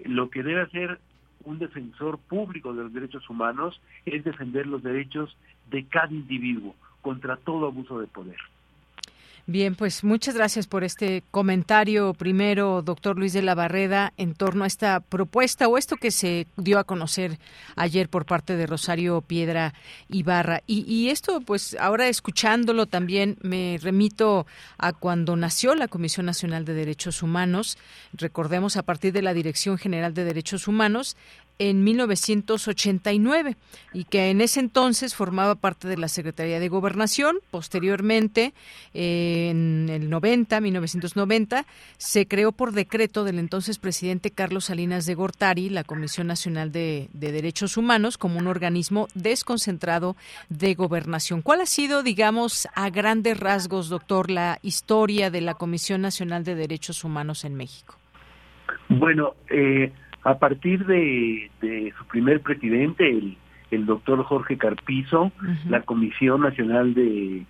Lo 0.04 0.30
que 0.30 0.42
debe 0.42 0.62
hacer 0.62 1.00
un 1.44 1.58
defensor 1.58 2.18
público 2.18 2.72
de 2.74 2.84
los 2.84 2.92
derechos 2.92 3.28
humanos 3.30 3.80
es 4.04 4.24
defender 4.24 4.66
los 4.66 4.82
derechos 4.82 5.36
de 5.70 5.86
cada 5.86 6.12
individuo 6.12 6.74
contra 7.00 7.36
todo 7.36 7.66
abuso 7.66 8.00
de 8.00 8.06
poder. 8.06 8.38
Bien, 9.50 9.76
pues 9.76 10.04
muchas 10.04 10.34
gracias 10.34 10.66
por 10.66 10.84
este 10.84 11.22
comentario 11.30 12.12
primero, 12.12 12.82
doctor 12.82 13.16
Luis 13.16 13.32
de 13.32 13.40
la 13.40 13.54
Barreda, 13.54 14.12
en 14.18 14.34
torno 14.34 14.64
a 14.64 14.66
esta 14.66 15.00
propuesta 15.00 15.68
o 15.68 15.78
esto 15.78 15.96
que 15.96 16.10
se 16.10 16.46
dio 16.58 16.78
a 16.78 16.84
conocer 16.84 17.38
ayer 17.74 18.10
por 18.10 18.26
parte 18.26 18.56
de 18.56 18.66
Rosario 18.66 19.22
Piedra 19.22 19.72
Ibarra. 20.10 20.62
Y, 20.66 20.84
y 20.86 21.08
esto, 21.08 21.40
pues 21.40 21.78
ahora 21.80 22.08
escuchándolo 22.08 22.84
también 22.84 23.38
me 23.40 23.78
remito 23.80 24.46
a 24.76 24.92
cuando 24.92 25.34
nació 25.34 25.74
la 25.74 25.88
Comisión 25.88 26.26
Nacional 26.26 26.66
de 26.66 26.74
Derechos 26.74 27.22
Humanos. 27.22 27.78
Recordemos 28.12 28.76
a 28.76 28.82
partir 28.82 29.14
de 29.14 29.22
la 29.22 29.32
Dirección 29.32 29.78
General 29.78 30.12
de 30.12 30.24
Derechos 30.24 30.68
Humanos, 30.68 31.16
en 31.58 31.84
1989 31.84 33.56
y 33.92 34.04
que 34.04 34.30
en 34.30 34.40
ese 34.40 34.60
entonces 34.60 35.14
formaba 35.14 35.56
parte 35.56 35.88
de 35.88 35.96
la 35.96 36.08
Secretaría 36.08 36.60
de 36.60 36.68
Gobernación. 36.68 37.38
Posteriormente, 37.50 38.54
en 38.94 39.88
el 39.90 40.10
90, 40.10 40.60
1990, 40.60 41.66
se 41.96 42.26
creó 42.26 42.52
por 42.52 42.72
decreto 42.72 43.24
del 43.24 43.38
entonces 43.38 43.78
presidente 43.78 44.30
Carlos 44.30 44.66
Salinas 44.66 45.06
de 45.06 45.14
Gortari 45.14 45.68
la 45.68 45.84
Comisión 45.84 46.26
Nacional 46.26 46.72
de, 46.72 47.08
de 47.12 47.32
Derechos 47.32 47.76
Humanos 47.76 48.18
como 48.18 48.38
un 48.38 48.46
organismo 48.46 49.08
desconcentrado 49.14 50.16
de 50.48 50.74
gobernación. 50.74 51.42
¿Cuál 51.42 51.60
ha 51.60 51.66
sido, 51.66 52.02
digamos, 52.02 52.68
a 52.74 52.90
grandes 52.90 53.38
rasgos, 53.38 53.88
doctor, 53.88 54.30
la 54.30 54.58
historia 54.62 55.30
de 55.30 55.40
la 55.40 55.54
Comisión 55.54 56.02
Nacional 56.02 56.44
de 56.44 56.54
Derechos 56.54 57.04
Humanos 57.04 57.44
en 57.44 57.54
México? 57.54 57.96
Bueno, 58.88 59.34
eh, 59.50 59.92
A 60.24 60.38
partir 60.38 60.84
de, 60.86 61.50
su 61.96 62.04
primer 62.06 62.40
presidente, 62.40 63.08
el, 63.08 63.36
el 63.70 63.86
doctor 63.86 64.22
Jorge 64.24 64.58
Carpizo, 64.58 65.32
la 65.68 65.82
Comisión 65.82 66.42
Nacional 66.42 66.94
de 66.94 67.46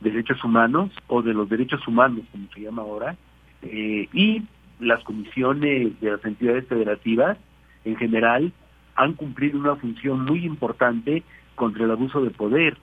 Derechos 0.00 0.42
Humanos, 0.44 0.90
o 1.06 1.22
de 1.22 1.32
los 1.32 1.48
Derechos 1.48 1.86
Humanos, 1.86 2.24
como 2.30 2.48
se 2.52 2.60
llama 2.60 2.82
ahora, 2.82 3.16
eh, 3.62 4.08
y 4.12 4.42
las 4.80 5.02
comisiones 5.04 5.98
de 6.00 6.10
las 6.10 6.24
entidades 6.24 6.66
federativas 6.66 7.38
en 7.84 7.96
general 7.96 8.52
han 8.96 9.14
cumplido 9.14 9.58
una 9.58 9.76
función 9.76 10.24
muy 10.24 10.44
importante 10.44 11.22
contra 11.54 11.84
el 11.84 11.90
abuso 11.90 12.22
de 12.22 12.30
poder. 12.30 12.76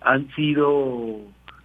Han 0.00 0.28
sido 0.34 1.20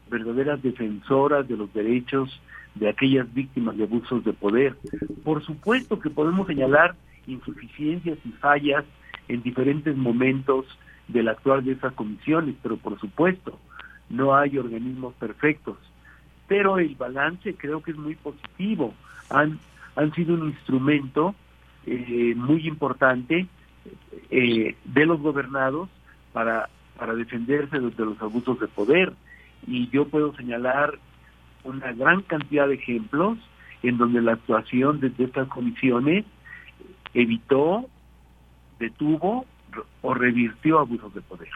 verdaderas 0.09 0.61
defensoras 0.61 1.47
de 1.47 1.57
los 1.57 1.73
derechos 1.73 2.29
de 2.75 2.89
aquellas 2.89 3.31
víctimas 3.33 3.77
de 3.77 3.83
abusos 3.83 4.23
de 4.23 4.33
poder. 4.33 4.75
Por 5.23 5.43
supuesto 5.43 5.99
que 5.99 6.09
podemos 6.09 6.47
señalar 6.47 6.95
insuficiencias 7.27 8.17
y 8.25 8.29
fallas 8.31 8.83
en 9.27 9.41
diferentes 9.41 9.95
momentos 9.95 10.65
del 11.07 11.27
actual 11.27 11.63
de 11.63 11.73
esas 11.73 11.93
comisiones, 11.93 12.55
pero 12.61 12.77
por 12.77 12.99
supuesto 12.99 13.59
no 14.09 14.35
hay 14.35 14.57
organismos 14.57 15.13
perfectos. 15.15 15.77
Pero 16.47 16.77
el 16.77 16.95
balance 16.95 17.55
creo 17.55 17.81
que 17.81 17.91
es 17.91 17.97
muy 17.97 18.15
positivo. 18.15 18.93
Han, 19.29 19.59
han 19.95 20.13
sido 20.13 20.35
un 20.35 20.49
instrumento 20.49 21.35
eh, 21.85 22.33
muy 22.35 22.67
importante 22.67 23.47
eh, 24.29 24.75
de 24.83 25.05
los 25.05 25.21
gobernados 25.21 25.89
para, 26.31 26.69
para 26.97 27.13
defenderse 27.13 27.79
de 27.79 28.05
los 28.05 28.21
abusos 28.21 28.59
de 28.59 28.67
poder. 28.67 29.13
Y 29.65 29.89
yo 29.89 30.07
puedo 30.07 30.35
señalar 30.35 30.99
una 31.63 31.91
gran 31.93 32.21
cantidad 32.23 32.67
de 32.67 32.75
ejemplos 32.75 33.37
en 33.83 33.97
donde 33.97 34.21
la 34.21 34.33
actuación 34.33 34.99
de, 34.99 35.11
estas 35.17 35.47
comisiones 35.49 36.25
evitó, 37.13 37.89
detuvo 38.79 39.45
o 40.01 40.13
revirtió 40.13 40.79
abusos 40.79 41.13
de 41.13 41.21
poder. 41.21 41.49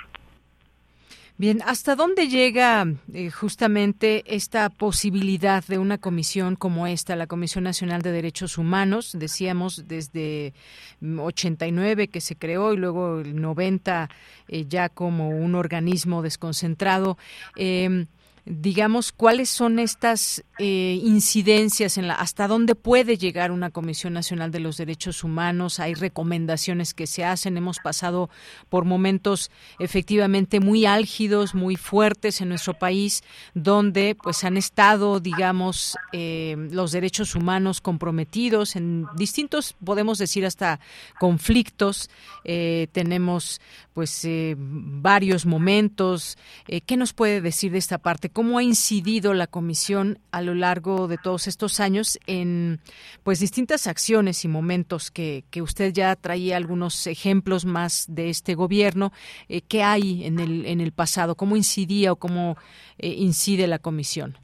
Bien, 1.39 1.61
¿hasta 1.63 1.95
dónde 1.95 2.29
llega 2.29 2.83
eh, 3.13 3.29
justamente 3.29 4.23
esta 4.25 4.69
posibilidad 4.69 5.63
de 5.63 5.77
una 5.77 5.99
comisión 5.99 6.55
como 6.55 6.87
esta, 6.87 7.15
la 7.15 7.27
Comisión 7.27 7.63
Nacional 7.63 8.01
de 8.01 8.11
Derechos 8.11 8.57
Humanos? 8.57 9.11
Decíamos 9.13 9.87
desde 9.87 10.55
89 10.99 12.07
que 12.07 12.21
se 12.21 12.35
creó 12.35 12.73
y 12.73 12.77
luego 12.77 13.19
el 13.19 13.39
90 13.39 14.09
eh, 14.47 14.65
ya 14.67 14.89
como 14.89 15.29
un 15.29 15.53
organismo 15.53 16.23
desconcentrado. 16.23 17.19
Eh, 17.55 18.07
digamos, 18.49 19.11
cuáles 19.11 19.49
son 19.49 19.77
estas 19.77 20.43
eh, 20.57 20.99
incidencias 21.03 21.97
en 21.97 22.07
la, 22.07 22.15
hasta 22.15 22.47
dónde 22.47 22.75
puede 22.75 23.17
llegar 23.17 23.51
una 23.51 23.71
Comisión 23.71 24.13
Nacional 24.13 24.51
de 24.51 24.59
los 24.59 24.77
Derechos 24.77 25.23
Humanos. 25.23 25.79
Hay 25.79 25.93
recomendaciones 25.93 26.93
que 26.93 27.07
se 27.07 27.25
hacen. 27.25 27.57
Hemos 27.57 27.79
pasado 27.79 28.29
por 28.69 28.85
momentos 28.85 29.51
efectivamente 29.79 30.59
muy 30.59 30.85
álgidos, 30.85 31.55
muy 31.55 31.75
fuertes 31.75 32.39
en 32.39 32.49
nuestro 32.49 32.73
país, 32.73 33.23
donde 33.53 34.15
pues 34.21 34.43
han 34.43 34.55
estado, 34.55 35.19
digamos, 35.19 35.97
eh, 36.13 36.55
los 36.71 36.91
derechos 36.91 37.35
humanos 37.35 37.81
comprometidos 37.81 38.75
en 38.75 39.05
distintos, 39.17 39.75
podemos 39.83 40.17
decir 40.17 40.45
hasta 40.45 40.79
conflictos. 41.19 42.09
Eh, 42.45 42.87
tenemos 42.93 43.59
pues 43.93 44.27
varios 44.57 45.45
momentos. 45.47 46.37
¿Qué 46.85 46.97
nos 46.97 47.13
puede 47.13 47.41
decir 47.41 47.71
de 47.71 47.79
esta 47.79 47.97
parte? 47.97 48.29
Cómo 48.37 48.59
ha 48.59 48.63
incidido 48.63 49.33
la 49.33 49.47
comisión 49.47 50.19
a 50.31 50.43
lo 50.43 50.53
largo 50.53 51.07
de 51.07 51.17
todos 51.17 51.47
estos 51.47 51.79
años 51.79 52.19
en 52.27 52.77
pues 53.23 53.39
distintas 53.39 53.87
acciones 53.87 54.45
y 54.45 54.47
momentos 54.47 55.09
que, 55.09 55.43
que 55.49 55.63
usted 55.63 55.91
ya 55.91 56.15
traía 56.15 56.55
algunos 56.55 57.07
ejemplos 57.07 57.65
más 57.65 58.05
de 58.07 58.29
este 58.29 58.53
gobierno. 58.53 59.11
Eh, 59.49 59.61
¿Qué 59.67 59.81
hay 59.81 60.23
en 60.23 60.39
el, 60.39 60.67
en 60.67 60.81
el 60.81 60.91
pasado? 60.91 61.33
¿Cómo 61.33 61.55
incidía 61.55 62.11
o 62.11 62.17
cómo 62.17 62.57
eh, 62.99 63.07
incide 63.07 63.65
la 63.65 63.79
comisión? 63.79 64.35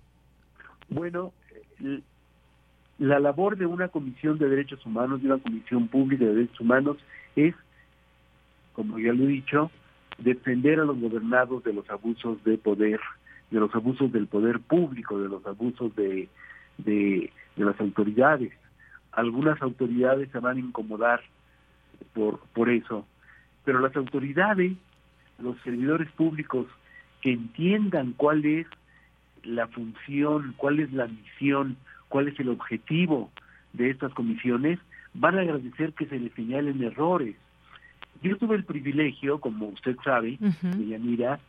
Bueno, 0.89 1.32
la 2.97 3.19
labor 3.19 3.58
de 3.58 3.67
una 3.67 3.89
comisión 3.89 4.39
de 4.39 4.49
derechos 4.49 4.84
humanos, 4.88 5.21
de 5.21 5.27
una 5.27 5.38
comisión 5.38 5.88
pública 5.88 6.25
de 6.25 6.34
derechos 6.34 6.60
humanos, 6.62 6.97
es, 7.36 7.53
como 8.73 8.97
ya 8.97 9.13
lo 9.13 9.25
he 9.25 9.27
dicho, 9.27 9.69
defender 10.17 10.79
a 10.79 10.86
los 10.86 10.99
gobernados 10.99 11.63
de 11.63 11.73
los 11.73 11.88
abusos 11.91 12.43
de 12.43 12.58
poder 12.58 12.99
de 13.53 13.59
los 13.59 13.73
abusos 13.75 14.11
del 14.11 14.25
poder 14.25 14.59
público, 14.59 15.19
de 15.19 15.29
los 15.29 15.45
abusos 15.45 15.95
de, 15.95 16.27
de, 16.79 17.31
las 17.55 17.79
autoridades. 17.79 18.51
Algunas 19.11 19.61
autoridades 19.61 20.29
se 20.31 20.39
van 20.39 20.57
a 20.57 20.59
incomodar 20.59 21.21
por, 22.13 22.39
por 22.55 22.71
eso, 22.71 23.05
pero 23.63 23.79
las 23.79 23.95
autoridades, 23.95 24.73
los 25.37 25.55
servidores 25.61 26.09
públicos 26.13 26.65
que 27.21 27.31
entiendan 27.31 28.13
cuál 28.17 28.43
es 28.43 28.65
la 29.43 29.67
función, 29.67 30.55
cuál 30.57 30.79
es 30.79 30.91
la 30.91 31.05
misión, 31.05 31.77
cuál 32.09 32.29
es 32.29 32.39
el 32.39 32.49
objetivo 32.49 33.29
de 33.73 33.91
estas 33.91 34.13
comisiones, 34.15 34.79
van 35.13 35.37
a 35.37 35.41
agradecer 35.41 35.93
que 35.93 36.07
se 36.07 36.17
les 36.19 36.33
señalen 36.33 36.83
errores. 36.83 37.35
Yo 38.23 38.35
tuve 38.37 38.55
el 38.55 38.63
privilegio, 38.63 39.39
como 39.39 39.67
usted 39.67 39.95
sabe, 40.03 40.39
de 40.39 40.87
Yanira, 40.87 41.39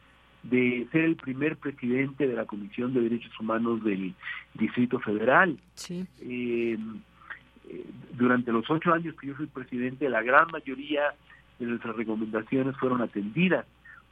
de 0.45 0.87
ser 0.93 1.05
el 1.05 1.17
primer 1.17 1.57
presidente 1.57 2.27
de 2.27 2.35
la 2.35 2.45
Comisión 2.45 2.93
de 2.93 3.01
Derechos 3.01 3.33
Humanos 3.41 3.83
del 3.83 4.15
Distrito 4.55 5.01
Federal. 5.01 5.59
Eh, 5.89 6.77
eh, 7.69 7.87
durante 8.13 8.53
los 8.53 8.69
ocho 8.71 8.93
años 8.93 9.15
que 9.19 9.29
yo 9.29 9.35
fui 9.35 9.47
presidente, 9.47 10.09
la 10.09 10.23
gran 10.23 10.49
mayoría 10.51 11.15
de 11.59 11.67
nuestras 11.67 11.97
recomendaciones 11.97 12.77
fueron 12.77 13.01
atendidas, 13.01 13.65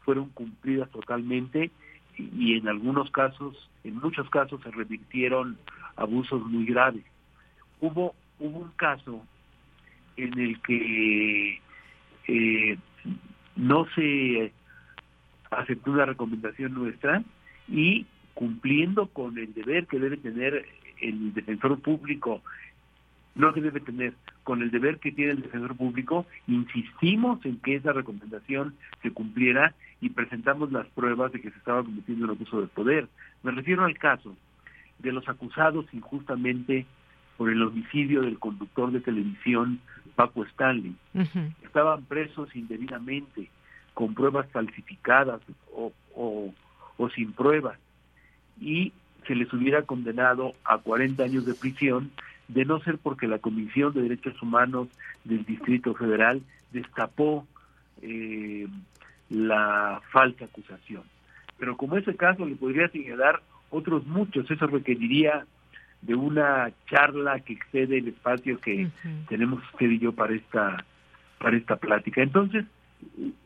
fueron 0.05 0.31
cumplidas 0.31 0.91
totalmente 0.91 1.71
y, 2.17 2.57
en 2.57 2.69
algunos 2.69 3.11
casos, 3.11 3.69
en 3.85 3.97
muchos 3.97 4.29
casos 4.31 4.61
se 4.63 4.71
revirtieron 4.71 5.59
abusos 5.97 6.43
muy 6.47 6.65
graves. 6.65 7.05
Hubo, 7.81 8.15
hubo 8.39 8.59
un 8.59 8.71
caso 8.77 9.23
en 10.17 10.39
el 10.39 10.61
que 10.63 11.61
eh, 12.29 12.79
no 13.57 13.87
se 13.95 14.53
aceptó 15.59 15.93
una 15.93 16.07
recomendación 16.07 16.75
nuestra 16.75 17.23
y 17.69 18.07
cumpliendo 18.35 19.07
con 19.09 19.39
el 19.39 19.53
deber 19.55 19.87
que 19.87 19.99
debe 19.99 20.17
tener 20.17 20.67
el 21.01 21.35
defensor 21.35 21.81
público, 21.81 22.43
no 23.35 23.53
que 23.53 23.61
debe 23.61 23.81
tener, 23.81 24.15
con 24.45 24.63
el 24.63 24.71
deber 24.71 24.99
que 24.99 25.13
tiene 25.13 25.33
el 25.33 25.43
defensor 25.43 25.77
público, 25.77 26.27
insistimos 26.47 27.45
en 27.45 27.59
que 27.59 27.77
esa 27.77 27.93
recomendación 27.93 28.75
se 29.03 29.11
cumpliera 29.11 29.75
y 30.01 30.11
presentamos 30.11 30.73
las 30.73 30.87
pruebas 30.89 31.33
de 31.33 31.41
que 31.41 31.51
se 31.51 31.59
estaba 31.59 31.83
cometiendo 31.83 32.25
un 32.25 32.31
abuso 32.31 32.61
de 32.61 32.67
poder. 32.69 33.09
Me 33.43 33.53
refiero 33.53 33.85
al 33.85 33.97
caso 33.99 34.37
de 34.99 35.13
los 35.13 35.29
acusados 35.29 35.87
injustamente 35.93 36.87
por 37.37 37.51
el 37.51 37.63
homicidio 37.63 38.23
del 38.23 38.39
conductor 38.39 38.93
de 38.93 39.01
televisión 39.01 39.81
Paco 40.15 40.45
Stanley. 40.45 40.95
Estaban 41.65 42.05
presos 42.05 42.55
indebidamente 42.55 43.49
con 43.95 44.15
pruebas 44.15 44.49
falsificadas 44.51 45.41
o, 45.75 45.93
o, 46.15 46.53
sin 47.11 47.33
pruebas 47.33 47.79
y 48.61 48.93
se 49.27 49.35
les 49.35 49.53
hubiera 49.53 49.83
condenado 49.83 50.53
a 50.65 50.79
40 50.79 51.25
años 51.25 51.45
de 51.45 51.55
prisión 51.55 52.11
de 52.49 52.65
no 52.65 52.81
ser 52.81 52.99
porque 52.99 53.27
la 53.27 53.39
Comisión 53.39 53.93
de 53.93 54.03
Derechos 54.03 54.41
Humanos 54.41 54.89
del 55.25 55.45
Distrito 55.45 55.95
Federal 55.95 56.43
destapó 56.71 57.47
eh, 58.03 58.69
la 59.31 60.01
falsa 60.11 60.45
acusación. 60.45 61.03
Pero 61.59 61.77
como 61.77 61.97
ese 61.97 62.15
caso 62.17 62.45
le 62.47 62.57
podría 62.57 62.89
señalar 62.89 63.43
otros 63.71 64.07
muchos, 64.07 64.51
eso 64.51 64.67
requeriría 64.67 65.47
de 66.03 66.15
una 66.15 66.71
charla 66.91 67.41
que 67.41 67.55
excede 67.55 67.99
el 67.99 68.09
espacio 68.09 68.59
que 68.61 68.91
tenemos 69.29 69.63
usted 69.73 69.91
y 69.91 69.99
yo 69.99 70.13
para 70.13 70.35
esta 70.35 70.85
para 71.39 71.57
esta 71.57 71.77
plática. 71.77 72.23
Entonces, 72.23 72.65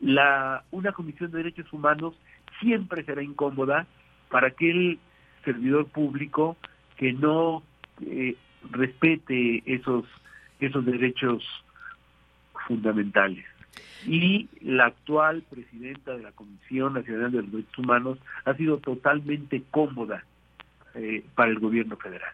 la, 0.01 0.63
una 0.71 0.91
comisión 0.91 1.31
de 1.31 1.37
derechos 1.39 1.71
humanos 1.73 2.15
siempre 2.59 3.03
será 3.03 3.21
incómoda 3.23 3.85
para 4.29 4.47
aquel 4.47 4.99
servidor 5.43 5.87
público 5.87 6.57
que 6.97 7.13
no 7.13 7.63
eh, 8.01 8.35
respete 8.71 9.63
esos, 9.65 10.05
esos 10.59 10.85
derechos 10.85 11.43
fundamentales. 12.67 13.45
Y 14.05 14.47
la 14.61 14.87
actual 14.87 15.43
presidenta 15.49 16.15
de 16.15 16.23
la 16.23 16.31
Comisión 16.31 16.93
Nacional 16.93 17.31
de 17.31 17.41
los 17.41 17.51
Derechos 17.51 17.77
Humanos 17.77 18.19
ha 18.45 18.53
sido 18.55 18.77
totalmente 18.77 19.63
cómoda 19.71 20.23
eh, 20.95 21.23
para 21.35 21.51
el 21.51 21.59
gobierno 21.59 21.97
federal. 21.97 22.33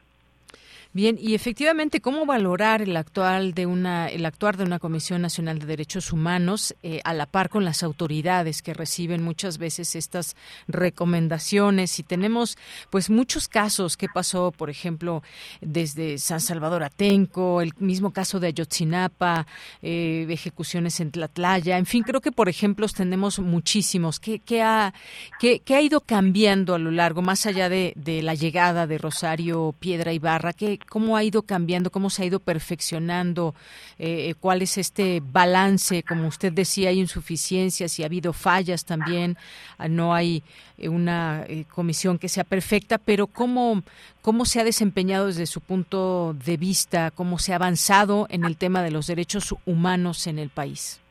Bien, 0.96 1.18
y 1.20 1.34
efectivamente, 1.34 2.02
¿cómo 2.02 2.28
valorar 2.28 2.84
el 2.84 2.96
actual 2.96 3.56
de 3.56 3.66
una, 3.66 4.10
el 4.10 4.28
actuar 4.28 4.58
de 4.58 4.64
una 4.64 4.78
Comisión 4.78 5.24
Nacional 5.24 5.58
de 5.58 5.66
Derechos 5.66 6.14
Humanos 6.14 6.76
eh, 6.84 7.02
a 7.04 7.16
la 7.16 7.26
par 7.26 7.50
con 7.50 7.66
las 7.66 7.82
autoridades 7.82 8.62
que 8.62 8.76
reciben 8.76 9.24
muchas 9.24 9.58
veces 9.58 9.96
estas 9.96 10.36
recomendaciones? 10.68 11.98
Y 11.98 12.04
tenemos, 12.04 12.60
pues, 12.92 13.10
muchos 13.10 13.48
casos 13.48 13.98
que 13.98 14.08
pasó, 14.08 14.52
por 14.52 14.70
ejemplo, 14.70 15.24
desde 15.62 16.20
San 16.20 16.40
Salvador 16.40 16.84
Atenco, 16.84 17.62
el 17.62 17.74
mismo 17.80 18.14
caso 18.14 18.40
de 18.40 18.50
Ayotzinapa, 18.50 19.48
eh, 19.82 20.28
ejecuciones 20.30 21.00
en 21.00 21.10
Tlatlaya, 21.10 21.80
en 21.80 21.88
fin, 21.88 22.04
creo 22.04 22.22
que 22.22 22.32
por 22.32 22.50
ejemplos 22.50 22.94
tenemos 22.94 23.40
muchísimos. 23.40 24.20
¿Qué, 24.20 24.38
qué 24.38 24.62
ha, 24.62 24.94
qué, 25.40 25.60
qué, 25.60 25.74
ha 25.74 25.82
ido 25.82 26.02
cambiando 26.02 26.76
a 26.76 26.80
lo 26.80 26.92
largo, 26.92 27.24
más 27.24 27.48
allá 27.48 27.68
de, 27.68 27.94
de 27.96 28.22
la 28.22 28.36
llegada 28.36 28.86
de 28.86 29.00
Rosario 29.00 29.74
Piedra 29.80 30.14
Ibarra? 30.14 30.54
¿Qué, 30.54 30.83
cómo 30.90 31.18
ha 31.18 31.24
ido 31.24 31.42
cambiando, 31.42 31.90
cómo 31.90 32.10
se 32.10 32.24
ha 32.24 32.26
ido 32.26 32.40
perfeccionando, 32.40 33.56
eh, 33.98 34.30
eh, 34.30 34.36
cuál 34.40 34.62
es 34.62 34.78
este 34.78 35.22
balance, 35.24 36.04
como 36.04 36.28
usted 36.28 36.54
decía, 36.54 36.90
hay 36.90 37.00
insuficiencias 37.00 37.98
y 38.00 38.04
ha 38.04 38.06
habido 38.06 38.34
fallas 38.34 38.86
también, 38.86 39.38
ah, 39.78 39.88
no 39.88 40.14
hay 40.14 40.44
eh, 40.78 40.90
una 40.90 41.46
comisión 41.70 42.18
que 42.18 42.30
sea 42.30 42.44
perfecta, 42.44 42.98
pero 42.98 43.28
cómo, 43.28 43.84
cómo 44.22 44.46
se 44.46 44.60
ha 44.60 44.64
desempeñado 44.64 45.28
desde 45.28 45.46
su 45.46 45.62
punto 45.62 46.36
de 46.46 46.58
vista, 46.58 47.12
cómo 47.12 47.40
se 47.40 47.54
ha 47.54 47.56
avanzado 47.56 48.28
en 48.30 48.46
el 48.46 48.58
tema 48.58 48.82
de 48.82 48.92
los 48.92 49.08
derechos 49.08 49.56
humanos 49.66 50.28
en 50.28 50.40
el 50.40 50.50
país. 50.50 51.02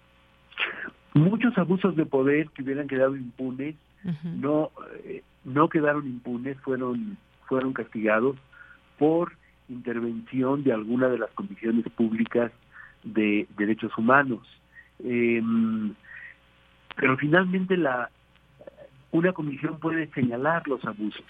Muchos 1.14 1.56
abusos 1.58 1.94
de 1.96 2.06
poder 2.06 2.48
que 2.50 2.62
hubieran 2.62 2.88
quedado 2.88 3.16
impunes 3.16 3.76
no 4.24 4.70
no 5.44 5.68
quedaron 5.68 6.06
impunes, 6.06 6.56
fueron 6.60 7.18
fueron 7.46 7.72
castigados 7.72 8.36
por 8.98 9.32
intervención 9.68 10.62
de 10.62 10.72
alguna 10.72 11.08
de 11.08 11.18
las 11.18 11.30
comisiones 11.30 11.84
públicas 11.90 12.52
de 13.02 13.46
derechos 13.56 13.96
humanos. 13.96 14.46
Em, 15.02 15.94
pero 16.96 17.16
finalmente 17.16 17.76
la 17.76 18.10
una 19.10 19.32
comisión 19.32 19.78
puede 19.78 20.06
señalar 20.08 20.66
los 20.66 20.84
abusos. 20.84 21.24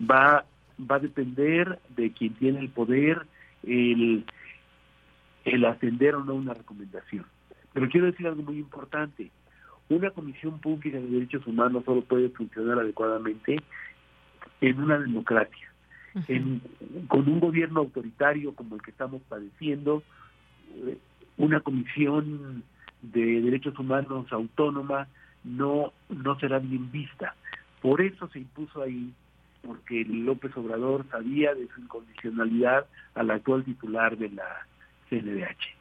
Va, 0.00 0.44
va 0.90 0.96
a 0.96 1.00
depender 1.00 1.78
de 1.94 2.12
quien 2.12 2.34
tiene 2.34 2.60
el 2.60 2.70
poder 2.70 3.26
el, 3.62 4.24
el 5.44 5.64
atender 5.66 6.14
o 6.14 6.24
no 6.24 6.34
una 6.34 6.54
recomendación. 6.54 7.26
Pero 7.74 7.88
quiero 7.88 8.06
decir 8.06 8.26
algo 8.26 8.42
muy 8.42 8.58
importante. 8.58 9.30
Una 9.90 10.10
comisión 10.10 10.60
pública 10.60 10.98
de 10.98 11.06
derechos 11.06 11.46
humanos 11.46 11.84
solo 11.84 12.02
puede 12.02 12.30
funcionar 12.30 12.78
adecuadamente 12.78 13.56
en 14.60 14.80
una 14.80 14.98
democracia 14.98 15.69
con 17.08 17.28
un 17.28 17.40
gobierno 17.40 17.80
autoritario 17.80 18.54
como 18.54 18.76
el 18.76 18.82
que 18.82 18.90
estamos 18.90 19.22
padeciendo, 19.28 20.02
eh, 20.74 20.98
una 21.36 21.60
comisión 21.60 22.64
de 23.02 23.40
derechos 23.40 23.78
humanos 23.78 24.26
autónoma 24.30 25.08
no, 25.44 25.92
no 26.08 26.38
será 26.38 26.58
bien 26.58 26.90
vista. 26.90 27.34
Por 27.80 28.02
eso 28.02 28.28
se 28.28 28.40
impuso 28.40 28.82
ahí, 28.82 29.12
porque 29.66 30.04
López 30.04 30.54
Obrador 30.56 31.06
sabía 31.10 31.54
de 31.54 31.66
su 31.68 31.80
incondicionalidad 31.80 32.86
al 33.14 33.30
actual 33.30 33.64
titular 33.64 34.16
de 34.18 34.30
la 34.30 34.66
CNDH. 35.08 35.79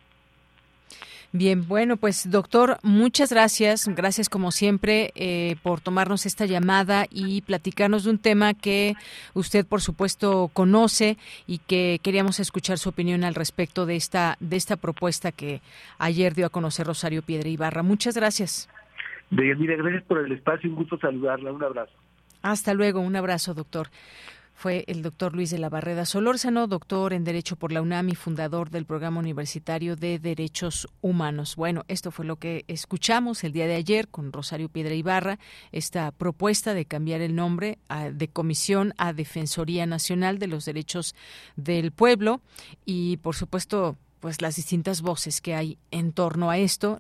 Bien, 1.32 1.68
bueno, 1.68 1.96
pues 1.98 2.32
doctor, 2.32 2.80
muchas 2.82 3.32
gracias. 3.32 3.88
Gracias 3.88 4.30
como 4.30 4.52
siempre 4.52 5.12
eh, 5.14 5.58
por 5.62 5.80
tomarnos 5.80 6.26
esta 6.26 6.48
llamada 6.48 7.06
y 7.12 7.42
platicarnos 7.42 8.04
de 8.04 8.10
un 8.10 8.18
tema 8.18 8.56
que 8.56 8.96
usted, 9.36 9.66
por 9.66 9.82
supuesto, 9.82 10.50
conoce 10.54 11.18
y 11.46 11.60
que 11.60 12.00
queríamos 12.02 12.40
escuchar 12.40 12.80
su 12.80 12.90
opinión 12.90 13.24
al 13.24 13.36
respecto 13.36 13.86
de 13.86 13.96
esta, 13.96 14.38
de 14.40 14.58
esta 14.58 14.76
propuesta 14.76 15.32
que 15.32 15.62
ayer 16.00 16.34
dio 16.34 16.48
a 16.48 16.50
conocer 16.50 16.88
Rosario 16.88 17.22
Piedra 17.22 17.48
Ibarra. 17.48 17.84
Muchas 17.84 18.16
gracias. 18.16 18.68
Gracias 19.30 20.04
por 20.08 20.26
el 20.26 20.32
espacio. 20.32 20.68
Un 20.68 20.78
gusto 20.78 20.98
saludarla. 20.98 21.52
Un 21.52 21.64
abrazo. 21.64 21.94
Hasta 22.42 22.74
luego. 22.74 23.02
Un 23.02 23.16
abrazo, 23.16 23.54
doctor 23.54 23.90
fue 24.60 24.84
el 24.88 25.04
doctor 25.04 25.36
Luis 25.36 25.52
de 25.52 25.58
la 25.58 25.70
Barreda 25.70 26.04
Solórzano, 26.04 26.68
doctor 26.68 27.14
en 27.14 27.24
Derecho 27.24 27.56
por 27.56 27.72
la 27.72 27.82
UNAM 27.82 28.10
y 28.10 28.16
fundador 28.16 28.70
del 28.70 28.86
Programa 28.86 29.22
Universitario 29.22 29.96
de 29.96 30.20
Derechos 30.20 30.90
Humanos. 31.00 31.56
Bueno, 31.56 31.86
esto 31.88 32.12
fue 32.12 32.26
lo 32.26 32.36
que 32.36 32.66
escuchamos 32.68 33.46
el 33.46 33.54
día 33.54 33.68
de 33.68 33.76
ayer 33.76 34.10
con 34.10 34.34
Rosario 34.34 34.68
Piedra 34.68 34.96
Ibarra, 34.96 35.40
esta 35.72 36.12
propuesta 36.12 36.74
de 36.74 36.84
cambiar 36.84 37.22
el 37.22 37.38
nombre 37.38 37.80
de 38.12 38.28
Comisión 38.28 38.94
a 38.98 39.14
Defensoría 39.14 39.86
Nacional 39.86 40.40
de 40.40 40.48
los 40.48 40.66
Derechos 40.66 41.16
del 41.56 41.94
Pueblo 41.94 42.42
y, 42.84 43.16
por 43.16 43.38
supuesto, 43.38 43.96
pues 44.20 44.42
las 44.42 44.56
distintas 44.56 45.02
voces 45.02 45.42
que 45.42 45.56
hay 45.56 45.78
en 45.92 46.12
torno 46.12 46.50
a 46.50 46.58
esto. 46.58 47.00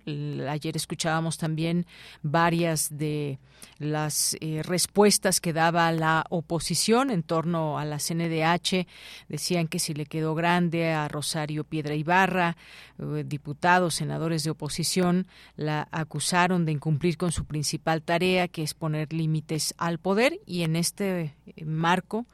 Ayer 0.49 0.75
escuchábamos 0.75 1.38
también 1.38 1.86
varias 2.21 2.89
de 2.97 3.39
las 3.77 4.38
eh, 4.41 4.62
respuestas 4.63 5.41
que 5.41 5.53
daba 5.53 5.91
la 5.91 6.25
oposición 6.29 7.12
en 7.12 7.23
torno 7.23 7.79
a 7.79 7.86
la 7.86 7.97
CNDH. 7.97 8.88
Decían 9.27 9.67
que 9.67 9.79
si 9.79 9.93
le 9.93 10.05
quedó 10.05 10.36
grande 10.36 10.91
a 10.91 11.08
Rosario 11.08 11.63
Piedra 11.63 11.95
Ibarra, 11.95 12.58
eh, 12.99 13.23
diputados, 13.25 13.95
senadores 13.95 14.43
de 14.43 14.51
oposición, 14.51 15.27
la 15.55 15.88
acusaron 15.91 16.65
de 16.65 16.73
incumplir 16.73 17.17
con 17.17 17.32
su 17.32 17.45
principal 17.45 18.01
tarea, 18.01 18.47
que 18.47 18.63
es 18.63 18.73
poner 18.73 19.13
límites 19.13 19.73
al 19.77 19.99
poder. 19.99 20.39
Y 20.45 20.63
en 20.63 20.75
este 20.75 21.36
eh, 21.45 21.65
marco, 21.65 22.25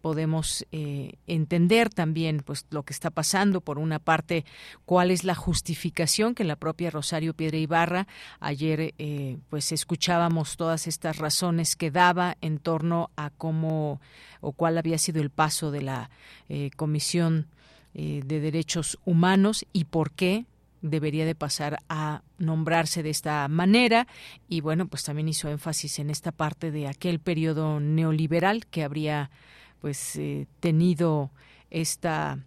podemos 0.00 0.66
eh, 0.72 1.14
entender 1.26 1.90
también 1.90 2.42
pues 2.44 2.66
lo 2.70 2.82
que 2.82 2.92
está 2.92 3.10
pasando. 3.10 3.60
Por 3.60 3.78
una 3.78 3.98
parte 3.98 4.44
cuál 4.84 5.10
es 5.10 5.24
la 5.24 5.34
justificación 5.34 6.34
que 6.34 6.44
la 6.44 6.56
propia 6.56 6.90
Rosario 6.90 7.34
Piedra 7.34 7.58
Ibarra 7.58 8.06
ayer 8.40 8.94
eh, 8.98 9.38
pues 9.50 9.72
escuchábamos 9.72 10.56
todas 10.56 10.86
estas 10.86 11.18
razones 11.18 11.76
que 11.76 11.90
daba 11.90 12.36
en 12.40 12.58
torno 12.58 13.10
a 13.16 13.30
cómo 13.30 14.00
o 14.40 14.52
cuál 14.52 14.78
había 14.78 14.98
sido 14.98 15.20
el 15.20 15.30
paso 15.30 15.70
de 15.70 15.82
la 15.82 16.10
eh, 16.48 16.70
comisión 16.76 17.48
de 17.94 18.22
derechos 18.22 18.96
humanos 19.04 19.66
y 19.72 19.84
por 19.84 20.12
qué 20.12 20.44
debería 20.82 21.26
de 21.26 21.34
pasar 21.34 21.78
a 21.88 22.22
nombrarse 22.38 23.02
de 23.02 23.10
esta 23.10 23.48
manera. 23.48 24.06
Y 24.48 24.60
bueno 24.60 24.86
pues 24.86 25.02
también 25.02 25.28
hizo 25.28 25.48
énfasis 25.48 25.98
en 25.98 26.10
esta 26.10 26.30
parte 26.30 26.70
de 26.70 26.86
aquel 26.86 27.18
periodo 27.18 27.80
neoliberal 27.80 28.66
que 28.66 28.84
habría 28.84 29.30
pues 29.80 30.16
eh, 30.16 30.46
tenido 30.60 31.30
esta 31.70 32.38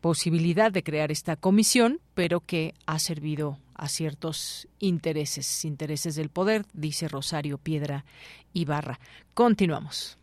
posibilidad 0.00 0.70
de 0.70 0.82
crear 0.82 1.10
esta 1.10 1.36
comisión, 1.36 2.00
pero 2.14 2.40
que 2.40 2.74
ha 2.86 2.98
servido 2.98 3.58
a 3.74 3.88
ciertos 3.88 4.68
intereses, 4.78 5.64
intereses 5.64 6.14
del 6.14 6.28
poder, 6.28 6.66
dice 6.72 7.08
Rosario 7.08 7.58
Piedra 7.58 8.04
Ibarra. 8.52 9.00
Continuamos. 9.34 10.18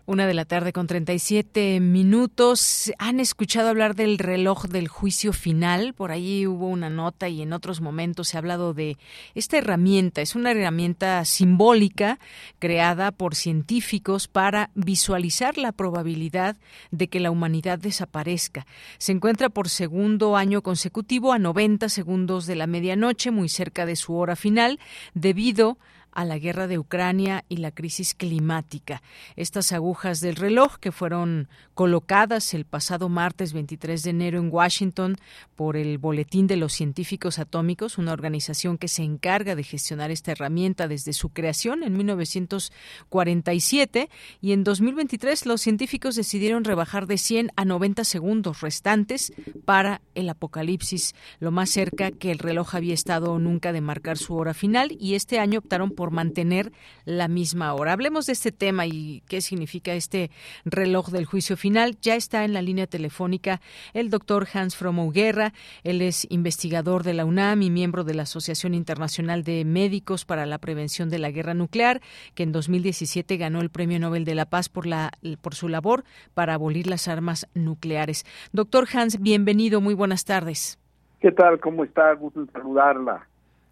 Una 0.09 0.25
de 0.25 0.33
la 0.33 0.45
tarde 0.45 0.73
con 0.73 0.87
37 0.87 1.79
minutos. 1.81 2.91
¿Han 2.97 3.19
escuchado 3.19 3.69
hablar 3.69 3.93
del 3.93 4.17
reloj 4.17 4.65
del 4.65 4.87
juicio 4.87 5.33
final? 5.33 5.93
Por 5.93 6.11
ahí 6.11 6.47
hubo 6.47 6.65
una 6.65 6.89
nota 6.89 7.29
y 7.29 7.43
en 7.43 7.53
otros 7.53 7.79
momentos 7.79 8.29
se 8.29 8.35
ha 8.35 8.39
hablado 8.39 8.73
de 8.73 8.97
esta 9.35 9.59
herramienta. 9.59 10.21
Es 10.21 10.33
una 10.33 10.49
herramienta 10.49 11.23
simbólica 11.25 12.17
creada 12.57 13.11
por 13.11 13.35
científicos 13.35 14.27
para 14.27 14.71
visualizar 14.73 15.59
la 15.59 15.73
probabilidad 15.73 16.57
de 16.89 17.07
que 17.07 17.19
la 17.19 17.29
humanidad 17.29 17.77
desaparezca. 17.77 18.65
Se 18.97 19.11
encuentra 19.11 19.49
por 19.49 19.69
segundo 19.69 20.35
año 20.35 20.63
consecutivo 20.63 21.33
a 21.33 21.37
90 21.37 21.87
segundos 21.87 22.47
de 22.47 22.55
la 22.55 22.65
medianoche, 22.65 23.29
muy 23.29 23.47
cerca 23.47 23.85
de 23.85 23.95
su 23.95 24.15
hora 24.15 24.35
final, 24.35 24.79
debido 25.13 25.77
a 25.77 25.98
a 26.11 26.25
la 26.25 26.37
guerra 26.37 26.67
de 26.67 26.79
Ucrania 26.79 27.45
y 27.49 27.57
la 27.57 27.71
crisis 27.71 28.13
climática. 28.13 29.01
Estas 29.35 29.71
agujas 29.71 30.21
del 30.21 30.35
reloj 30.35 30.77
que 30.77 30.91
fueron 30.91 31.47
colocadas 31.73 32.53
el 32.53 32.65
pasado 32.65 33.09
martes 33.09 33.53
23 33.53 34.03
de 34.03 34.09
enero 34.09 34.39
en 34.39 34.49
Washington 34.51 35.17
por 35.55 35.77
el 35.77 35.97
Boletín 35.97 36.47
de 36.47 36.57
los 36.57 36.73
Científicos 36.73 37.39
Atómicos, 37.39 37.97
una 37.97 38.13
organización 38.13 38.77
que 38.77 38.87
se 38.87 39.03
encarga 39.03 39.55
de 39.55 39.63
gestionar 39.63 40.11
esta 40.11 40.31
herramienta 40.31 40.87
desde 40.87 41.13
su 41.13 41.29
creación 41.29 41.83
en 41.83 41.97
1947 41.97 44.09
y 44.41 44.51
en 44.51 44.63
2023 44.63 45.45
los 45.45 45.61
científicos 45.61 46.15
decidieron 46.15 46.63
rebajar 46.63 47.07
de 47.07 47.17
100 47.17 47.51
a 47.55 47.65
90 47.65 48.03
segundos 48.03 48.61
restantes 48.61 49.33
para 49.65 50.01
el 50.15 50.29
apocalipsis, 50.29 51.15
lo 51.39 51.51
más 51.51 51.69
cerca 51.69 52.11
que 52.11 52.31
el 52.31 52.39
reloj 52.39 52.75
había 52.75 52.93
estado 52.93 53.39
nunca 53.39 53.71
de 53.71 53.81
marcar 53.81 54.17
su 54.17 54.35
hora 54.35 54.53
final 54.53 54.95
y 54.99 55.15
este 55.15 55.39
año 55.39 55.59
optaron 55.59 55.91
por 55.99 56.11
mantener 56.11 56.71
la 57.03 57.27
misma 57.27 57.73
hora. 57.73 57.91
Hablemos 57.91 58.25
de 58.25 58.31
este 58.31 58.53
tema 58.53 58.85
y 58.85 59.21
qué 59.27 59.41
significa 59.41 59.91
este 59.91 60.31
reloj 60.63 61.09
del 61.09 61.25
juicio 61.25 61.57
final. 61.57 61.97
Ya 62.01 62.15
está 62.15 62.45
en 62.45 62.53
la 62.53 62.61
línea 62.61 62.87
telefónica 62.87 63.59
el 63.93 64.09
doctor 64.09 64.47
Hans 64.53 64.77
Fromo 64.77 65.11
Guerra. 65.11 65.51
Él 65.83 66.01
es 66.01 66.25
investigador 66.29 67.03
de 67.03 67.13
la 67.13 67.25
UNAM 67.25 67.63
y 67.63 67.69
miembro 67.69 68.05
de 68.05 68.13
la 68.13 68.23
Asociación 68.23 68.75
Internacional 68.75 69.43
de 69.43 69.65
Médicos 69.65 70.23
para 70.23 70.45
la 70.45 70.57
Prevención 70.57 71.09
de 71.09 71.19
la 71.19 71.31
Guerra 71.31 71.53
Nuclear, 71.53 71.99
que 72.33 72.43
en 72.43 72.53
2017 72.53 73.35
ganó 73.35 73.59
el 73.59 73.69
Premio 73.69 73.99
Nobel 73.99 74.23
de 74.23 74.35
la 74.35 74.45
Paz 74.45 74.69
por, 74.69 74.85
la, 74.85 75.11
por 75.41 75.53
su 75.53 75.67
labor 75.67 76.05
para 76.33 76.53
abolir 76.53 76.87
las 76.87 77.09
armas 77.09 77.45
nucleares. 77.55 78.25
Doctor 78.53 78.87
Hans, 78.93 79.19
bienvenido. 79.19 79.81
Muy 79.81 79.95
buenas 79.95 80.23
tardes. 80.23 80.79
¿Qué 81.19 81.33
tal? 81.33 81.59
¿Cómo 81.59 81.83
está? 81.83 82.13
Gusto 82.13 82.45
saludarla. 82.53 83.27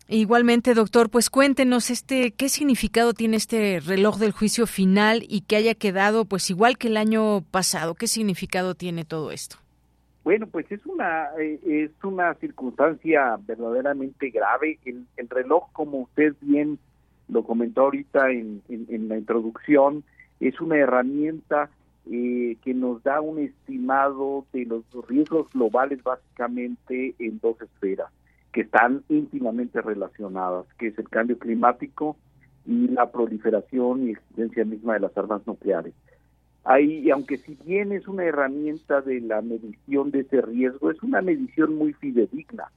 Igualmente, 0.10 0.74
doctor, 0.74 1.10
pues 1.10 1.30
cuéntenos 1.30 1.90
este 1.90 2.32
qué 2.32 2.48
significado 2.48 3.14
tiene 3.14 3.36
este 3.36 3.82
reloj 3.82 4.18
del 4.18 4.32
juicio 4.32 4.66
final 4.66 5.24
y 5.28 5.42
que 5.42 5.58
haya 5.58 5.76
quedado 5.76 6.24
pues 6.24 6.50
igual 6.50 6.78
que 6.78 6.88
el 6.88 6.96
año 6.96 7.42
pasado. 7.52 7.94
¿Qué 7.94 8.08
significado 8.08 8.74
tiene 8.74 9.04
todo 9.04 9.32
esto? 9.32 9.58
Bueno, 10.24 10.48
pues 10.48 10.72
es 10.72 10.86
una 10.86 11.28
eh, 11.38 11.60
es 11.66 11.92
una 12.06 12.34
circunstancia 12.36 13.38
verdaderamente 13.46 14.30
grave. 14.30 14.80
El, 14.86 15.30
reloj, 15.30 15.66
como 15.74 16.00
usted 16.00 16.36
bien 16.40 16.80
lo 17.28 17.44
comentó 17.44 17.82
ahorita 17.82 18.32
en, 18.32 18.62
en, 18.70 19.10
la 19.10 19.18
introducción, 19.18 20.06
es 20.40 20.62
una 20.62 20.78
herramienta 20.78 21.70
eh, 22.10 22.56
que 22.64 22.74
nos 22.74 23.04
da 23.04 23.20
un 23.20 23.40
estimado 23.40 24.46
de 24.54 24.64
los 24.64 24.86
riesgos 25.10 25.50
globales 25.52 26.02
básicamente 26.02 27.14
en 27.20 27.40
dos 27.40 27.62
esferas 27.62 28.10
que 28.58 28.64
están 28.64 29.04
íntimamente 29.08 29.84
relacionadas, 29.84 30.66
que 30.80 30.88
es 30.88 30.98
el 30.98 31.08
cambio 31.10 31.38
climático 31.38 32.18
y 32.66 32.88
la 32.88 33.12
proliferación 33.12 34.08
y 34.08 34.12
existencia 34.14 34.66
misma 34.66 34.96
de 34.96 35.02
las 35.02 35.16
armas 35.16 35.46
nucleares. 35.46 35.94
Ahí, 36.64 37.08
aunque 37.12 37.38
si 37.38 37.56
bien 37.64 37.92
es 37.92 38.08
una 38.08 38.24
herramienta 38.24 39.02
de 39.02 39.22
la 39.22 39.44
medición 39.44 40.10
de 40.10 40.22
ese 40.22 40.42
riesgo, 40.42 40.90
es 40.90 41.04
una 41.04 41.22
medición 41.22 41.76
muy 41.76 41.94
fidedigna. 41.94 42.72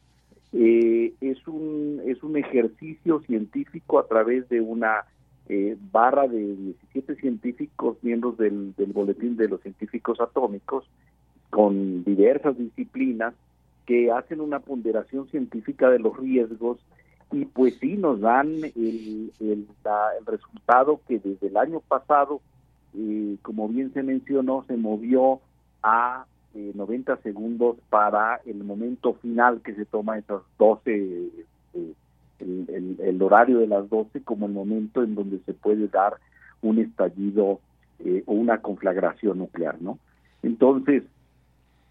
Eh, 0.52 1.14
es 1.22 1.48
un 1.48 2.02
es 2.04 2.22
un 2.22 2.36
ejercicio 2.36 3.20
científico 3.20 4.00
a 4.00 4.06
través 4.06 4.50
de 4.50 4.60
una 4.60 5.06
eh, 5.48 5.78
barra 5.90 6.28
de 6.28 6.56
17 6.56 7.14
científicos 7.14 7.96
miembros 8.02 8.36
del, 8.36 8.74
del 8.76 8.92
boletín 8.92 9.38
de 9.38 9.48
los 9.48 9.62
científicos 9.62 10.20
atómicos 10.20 10.84
con 11.48 12.04
diversas 12.04 12.58
disciplinas 12.58 13.32
que 13.90 14.12
hacen 14.12 14.40
una 14.40 14.60
ponderación 14.60 15.26
científica 15.30 15.90
de 15.90 15.98
los 15.98 16.16
riesgos 16.16 16.78
y 17.32 17.44
pues 17.44 17.76
sí 17.80 17.96
nos 17.96 18.20
dan 18.20 18.46
el, 18.62 19.32
el, 19.40 19.66
resultado 20.24 21.00
que 21.08 21.18
desde 21.18 21.48
el 21.48 21.56
año 21.56 21.80
pasado, 21.80 22.40
eh, 22.94 23.34
como 23.42 23.68
bien 23.68 23.92
se 23.92 24.04
mencionó, 24.04 24.64
se 24.68 24.76
movió 24.76 25.40
a 25.82 26.24
90 26.54 27.12
eh, 27.12 27.16
segundos 27.24 27.78
para 27.88 28.40
el 28.46 28.62
momento 28.62 29.14
final 29.14 29.60
que 29.60 29.74
se 29.74 29.86
toma 29.86 30.18
esas 30.18 30.42
12, 30.60 30.92
eh, 30.94 31.92
el, 32.38 32.96
el, 33.02 33.22
horario 33.22 33.58
de 33.58 33.66
las 33.66 33.90
12 33.90 34.22
como 34.22 34.46
el 34.46 34.52
momento 34.52 35.02
en 35.02 35.16
donde 35.16 35.40
se 35.46 35.52
puede 35.52 35.88
dar 35.88 36.14
un 36.62 36.78
estallido 36.78 37.58
o 38.26 38.32
una 38.32 38.58
conflagración 38.62 39.38
nuclear, 39.38 39.82
¿no? 39.82 39.98
Entonces, 40.44 41.02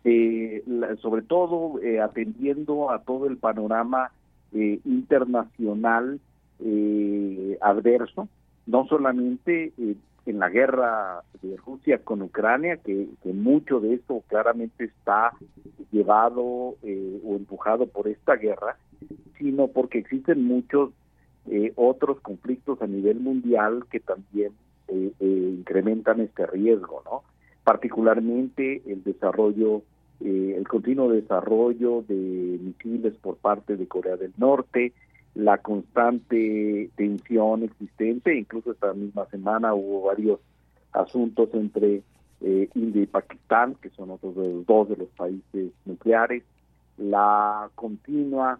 eh, 0.04 0.64
sobre 1.02 1.22
todo 1.24 1.80
eh, 1.82 2.00
atendiendo 2.00 2.90
a 2.90 3.00
todo 3.00 3.28
el 3.28 3.38
panorama 3.38 4.12
eh, 4.54 4.80
internacional 4.86 6.20
eh, 6.60 7.58
adverso, 7.62 8.30
no 8.66 8.86
solamente 8.88 9.74
en 10.26 10.40
la 10.40 10.50
guerra 10.50 11.24
de 11.42 11.58
Rusia 11.58 12.00
con 12.04 12.22
Ucrania, 12.22 12.78
que, 12.78 13.08
mucho 13.34 13.80
de 13.80 13.96
esto 13.96 14.24
claramente 14.28 14.86
está 14.86 15.32
llevado 15.92 16.44
o 16.44 16.76
empujado 17.36 17.88
por 17.88 18.08
esta 18.08 18.36
guerra, 18.36 18.78
sino 19.38 19.68
porque 19.70 19.98
existen 19.98 20.46
muchos 20.46 20.92
otros 21.76 22.20
conflictos 22.22 22.80
a 22.82 22.88
nivel 22.88 23.20
mundial 23.22 23.86
que 23.90 24.00
también 24.00 24.52
incrementan 25.20 26.20
este 26.20 26.46
riesgo, 26.46 27.02
¿no? 27.06 27.24
Particularmente 27.64 28.82
el 28.86 29.04
desarrollo, 29.04 29.84
eh, 30.22 30.56
el 30.58 30.68
continuo 30.68 31.12
desarrollo 31.12 32.04
de 32.08 32.16
misiles 32.62 33.14
por 33.22 33.38
parte 33.38 33.78
de 33.78 33.88
Corea 33.88 34.18
del 34.18 34.34
Norte, 34.38 34.94
la 35.36 35.60
constante 35.60 36.90
tensión 36.96 37.64
existente, 37.64 38.36
incluso 38.36 38.72
esta 38.72 38.94
misma 38.94 39.26
semana 39.28 39.74
hubo 39.74 40.08
varios 40.08 40.40
asuntos 40.92 41.50
entre 41.54 42.02
eh, 42.42 42.70
India 42.74 43.04
y 43.04 43.08
Pakistán, 43.08 43.76
que 43.82 43.90
son 43.92 44.12
otros 44.12 44.36
de 44.36 44.54
los 44.54 44.66
dos 44.66 44.90
de 44.90 44.98
los 44.98 45.10
países 45.10 45.72
nucleares, 45.86 46.44
la 46.98 47.70
continua 47.76 48.60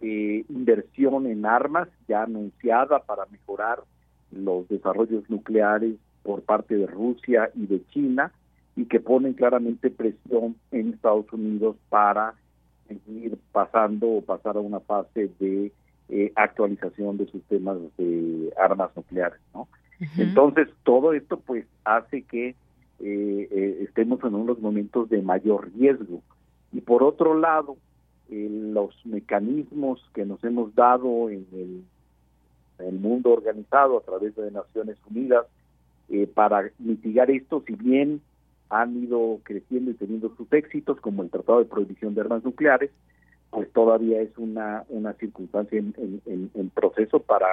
eh, 0.00 0.44
inversión 0.48 1.26
en 1.26 1.46
armas 1.46 1.88
ya 2.08 2.22
anunciada 2.22 3.00
para 3.00 3.26
mejorar 3.26 3.80
los 4.30 4.68
desarrollos 4.68 5.28
nucleares 5.28 5.96
por 6.24 6.42
parte 6.42 6.74
de 6.74 6.86
Rusia 6.86 7.50
y 7.54 7.66
de 7.66 7.86
China 7.90 8.32
y 8.74 8.86
que 8.86 8.98
ponen 8.98 9.34
claramente 9.34 9.90
presión 9.90 10.56
en 10.72 10.94
Estados 10.94 11.32
Unidos 11.32 11.76
para 11.88 12.34
seguir 12.88 13.38
pasando 13.52 14.08
o 14.08 14.22
pasar 14.22 14.56
a 14.56 14.60
una 14.60 14.80
fase 14.80 15.30
de 15.38 15.70
eh, 16.08 16.32
actualización 16.34 17.16
de 17.18 17.26
sistemas 17.30 17.78
de 17.96 18.52
armas 18.58 18.90
nucleares, 18.96 19.40
¿no? 19.54 19.68
Entonces 20.18 20.68
todo 20.82 21.12
esto 21.12 21.38
pues 21.38 21.66
hace 21.84 22.22
que 22.22 22.48
eh, 22.48 22.56
eh, 23.00 23.78
estemos 23.82 24.22
en 24.24 24.34
unos 24.34 24.58
momentos 24.58 25.08
de 25.08 25.22
mayor 25.22 25.70
riesgo 25.76 26.20
y 26.72 26.80
por 26.80 27.02
otro 27.02 27.38
lado 27.38 27.76
los 28.28 28.94
mecanismos 29.06 30.02
que 30.14 30.24
nos 30.24 30.42
hemos 30.42 30.74
dado 30.74 31.30
en 31.30 31.46
el, 31.52 31.84
en 32.80 32.86
el 32.86 32.98
mundo 32.98 33.30
organizado 33.30 33.98
a 33.98 34.00
través 34.00 34.34
de 34.34 34.50
Naciones 34.50 34.96
Unidas 35.08 35.46
eh, 36.10 36.26
para 36.26 36.70
mitigar 36.78 37.30
esto, 37.30 37.62
si 37.66 37.74
bien 37.74 38.20
han 38.70 38.96
ido 39.02 39.40
creciendo 39.42 39.90
y 39.90 39.94
teniendo 39.94 40.34
sus 40.36 40.52
éxitos, 40.52 41.00
como 41.00 41.22
el 41.22 41.30
Tratado 41.30 41.58
de 41.58 41.66
Prohibición 41.66 42.14
de 42.14 42.22
Armas 42.22 42.44
Nucleares, 42.44 42.90
pues 43.50 43.70
todavía 43.72 44.20
es 44.20 44.36
una, 44.36 44.84
una 44.88 45.12
circunstancia 45.14 45.78
en, 45.78 45.94
en 46.26 46.70
proceso 46.70 47.20
para 47.20 47.46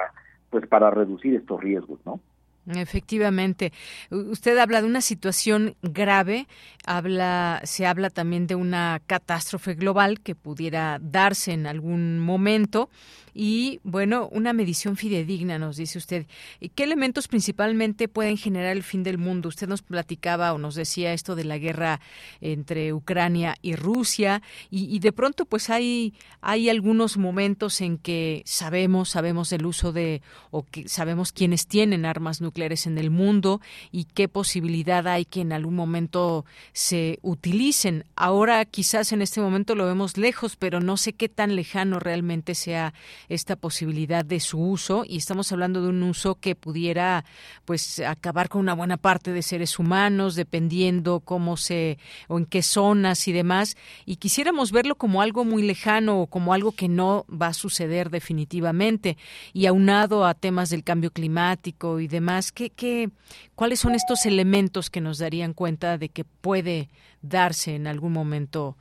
pues 0.52 0.66
para 0.66 0.90
reducir 0.90 1.34
estos 1.34 1.60
riesgos, 1.60 1.98
¿no? 2.04 2.20
Efectivamente. 2.66 3.72
Usted 4.10 4.56
habla 4.58 4.82
de 4.82 4.86
una 4.86 5.00
situación 5.00 5.74
grave, 5.82 6.46
habla, 6.86 7.60
se 7.64 7.86
habla 7.86 8.08
también 8.08 8.46
de 8.46 8.54
una 8.54 9.02
catástrofe 9.04 9.74
global 9.74 10.20
que 10.20 10.36
pudiera 10.36 11.00
darse 11.02 11.52
en 11.52 11.66
algún 11.66 12.20
momento 12.20 12.88
y, 13.34 13.80
bueno, 13.82 14.28
una 14.30 14.52
medición 14.52 14.96
fidedigna, 14.96 15.58
nos 15.58 15.76
dice 15.76 15.98
usted. 15.98 16.26
¿Qué 16.74 16.84
elementos 16.84 17.28
principalmente 17.28 18.06
pueden 18.06 18.36
generar 18.36 18.76
el 18.76 18.82
fin 18.82 19.02
del 19.02 19.18
mundo? 19.18 19.48
Usted 19.48 19.66
nos 19.66 19.82
platicaba 19.82 20.52
o 20.52 20.58
nos 20.58 20.74
decía 20.74 21.14
esto 21.14 21.34
de 21.34 21.44
la 21.44 21.58
guerra 21.58 22.00
entre 22.40 22.92
Ucrania 22.92 23.56
y 23.62 23.74
Rusia 23.74 24.42
y, 24.70 24.98
de 25.00 25.12
pronto 25.12 25.46
pues 25.46 25.70
hay, 25.70 26.14
hay 26.42 26.68
algunos 26.68 27.16
momentos 27.16 27.80
en 27.80 27.98
que 27.98 28.42
sabemos, 28.44 29.08
sabemos 29.08 29.50
del 29.50 29.66
uso 29.66 29.92
de 29.92 30.22
o 30.50 30.64
que 30.64 30.88
sabemos 30.88 31.32
quiénes 31.32 31.66
tienen 31.66 32.04
armas 32.04 32.40
nucleares 32.40 32.51
en 32.56 32.98
el 32.98 33.10
mundo 33.10 33.60
y 33.90 34.04
qué 34.04 34.28
posibilidad 34.28 35.06
hay 35.06 35.24
que 35.24 35.40
en 35.40 35.52
algún 35.52 35.74
momento 35.74 36.44
se 36.72 37.18
utilicen. 37.22 38.04
Ahora 38.16 38.64
quizás 38.64 39.12
en 39.12 39.22
este 39.22 39.40
momento 39.40 39.74
lo 39.74 39.86
vemos 39.86 40.16
lejos, 40.16 40.56
pero 40.56 40.80
no 40.80 40.96
sé 40.96 41.12
qué 41.12 41.28
tan 41.28 41.56
lejano 41.56 41.98
realmente 41.98 42.54
sea 42.54 42.94
esta 43.28 43.56
posibilidad 43.56 44.24
de 44.24 44.40
su 44.40 44.60
uso. 44.60 45.04
Y 45.06 45.16
estamos 45.16 45.52
hablando 45.52 45.82
de 45.82 45.88
un 45.88 46.02
uso 46.02 46.36
que 46.36 46.54
pudiera 46.54 47.24
pues 47.64 48.00
acabar 48.00 48.48
con 48.48 48.60
una 48.60 48.74
buena 48.74 48.96
parte 48.96 49.32
de 49.32 49.42
seres 49.42 49.78
humanos 49.78 50.34
dependiendo 50.34 51.20
cómo 51.20 51.56
se 51.56 51.98
o 52.28 52.38
en 52.38 52.46
qué 52.46 52.62
zonas 52.62 53.28
y 53.28 53.32
demás. 53.32 53.76
Y 54.06 54.16
quisiéramos 54.16 54.72
verlo 54.72 54.96
como 54.96 55.22
algo 55.22 55.44
muy 55.44 55.62
lejano 55.62 56.20
o 56.20 56.26
como 56.26 56.52
algo 56.52 56.72
que 56.72 56.88
no 56.88 57.24
va 57.28 57.48
a 57.48 57.54
suceder 57.54 58.10
definitivamente. 58.10 59.16
Y 59.52 59.66
aunado 59.66 60.24
a 60.24 60.34
temas 60.34 60.70
del 60.70 60.84
cambio 60.84 61.10
climático 61.10 62.00
y 62.00 62.08
demás 62.08 62.41
¿qué, 62.50 62.70
qué, 62.70 63.10
cuáles 63.54 63.78
son 63.78 63.94
estos 63.94 64.26
elementos 64.26 64.90
que 64.90 65.00
nos 65.00 65.18
darían 65.18 65.52
cuenta 65.52 65.98
de 65.98 66.08
que 66.08 66.24
puede 66.24 66.88
darse 67.20 67.76
en 67.76 67.86
algún 67.86 68.12
momento 68.12 68.76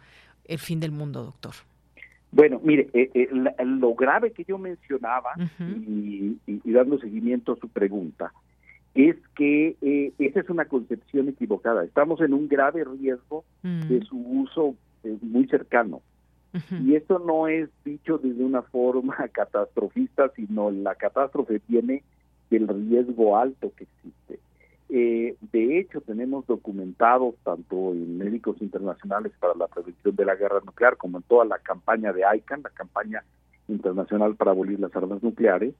el 0.45 0.57
fin 0.57 0.80
del 0.80 0.91
mundo 0.91 1.24
doctor 1.24 1.53
bueno, 2.32 2.62
mire, 2.64 2.89
eh, 2.93 3.09
eh, 3.14 3.30
lo 3.66 3.93
grave 3.93 4.32
que 4.32 4.45
yo 4.45 4.57
mencionaba 4.57 5.32
y, 5.59 6.38
dando 6.72 6.97
seguimiento 6.97 7.53
a 7.53 7.57
su 7.57 7.68
pregunta 7.68 8.32
es 8.95 9.16
que 9.36 9.76
eh, 9.82 10.14
esa 10.18 10.39
es 10.39 10.49
una 10.49 10.66
concepción 10.66 11.28
equivocada. 11.28 11.84
Estamos 11.84 12.22
en 12.22 12.34
un 12.34 12.47
grave 12.47 12.86
riesgo 12.86 13.43
de 13.64 13.99
mm. 13.99 14.03
su 14.03 14.18
uso 14.18 14.76
muy 15.22 15.47
cercano. 15.47 16.01
Y 16.84 16.95
eso 16.95 17.18
no 17.20 17.47
es 17.47 17.70
dicho 17.86 18.18
desde 18.18 18.43
una 18.43 18.62
forma 18.62 19.16
catastrofista, 19.32 20.30
sino 20.36 20.70
la 20.70 20.95
catástrofe 20.95 21.62
viene 21.68 22.03
del 22.52 22.68
riesgo 22.68 23.38
alto 23.38 23.72
que 23.76 23.86
existe. 23.86 24.39
Eh, 24.89 25.36
de 25.54 25.80
hecho, 25.80 26.02
tenemos 26.02 26.45
documentados 26.45 27.36
tanto 27.43 27.93
en 27.93 28.18
médicos 28.18 28.62
internacionales 28.62 29.32
para 29.39 29.56
la 29.56 29.68
prevención 29.68 30.16
de 30.16 30.26
la 30.26 30.36
guerra 30.36 30.60
nuclear 30.66 30.97
como 30.97 31.18
en 31.18 31.24
toda 31.24 31.45
la 31.45 31.58
campaña 31.60 32.12
de 32.12 32.24
ICANN, 32.36 32.62
la 32.62 32.70
campaña 32.72 33.24
internacional 33.70 34.36
para 34.36 34.52
abolir 34.52 34.80
las 34.82 34.93
armas 34.93 35.24
nucleares, 35.24 35.74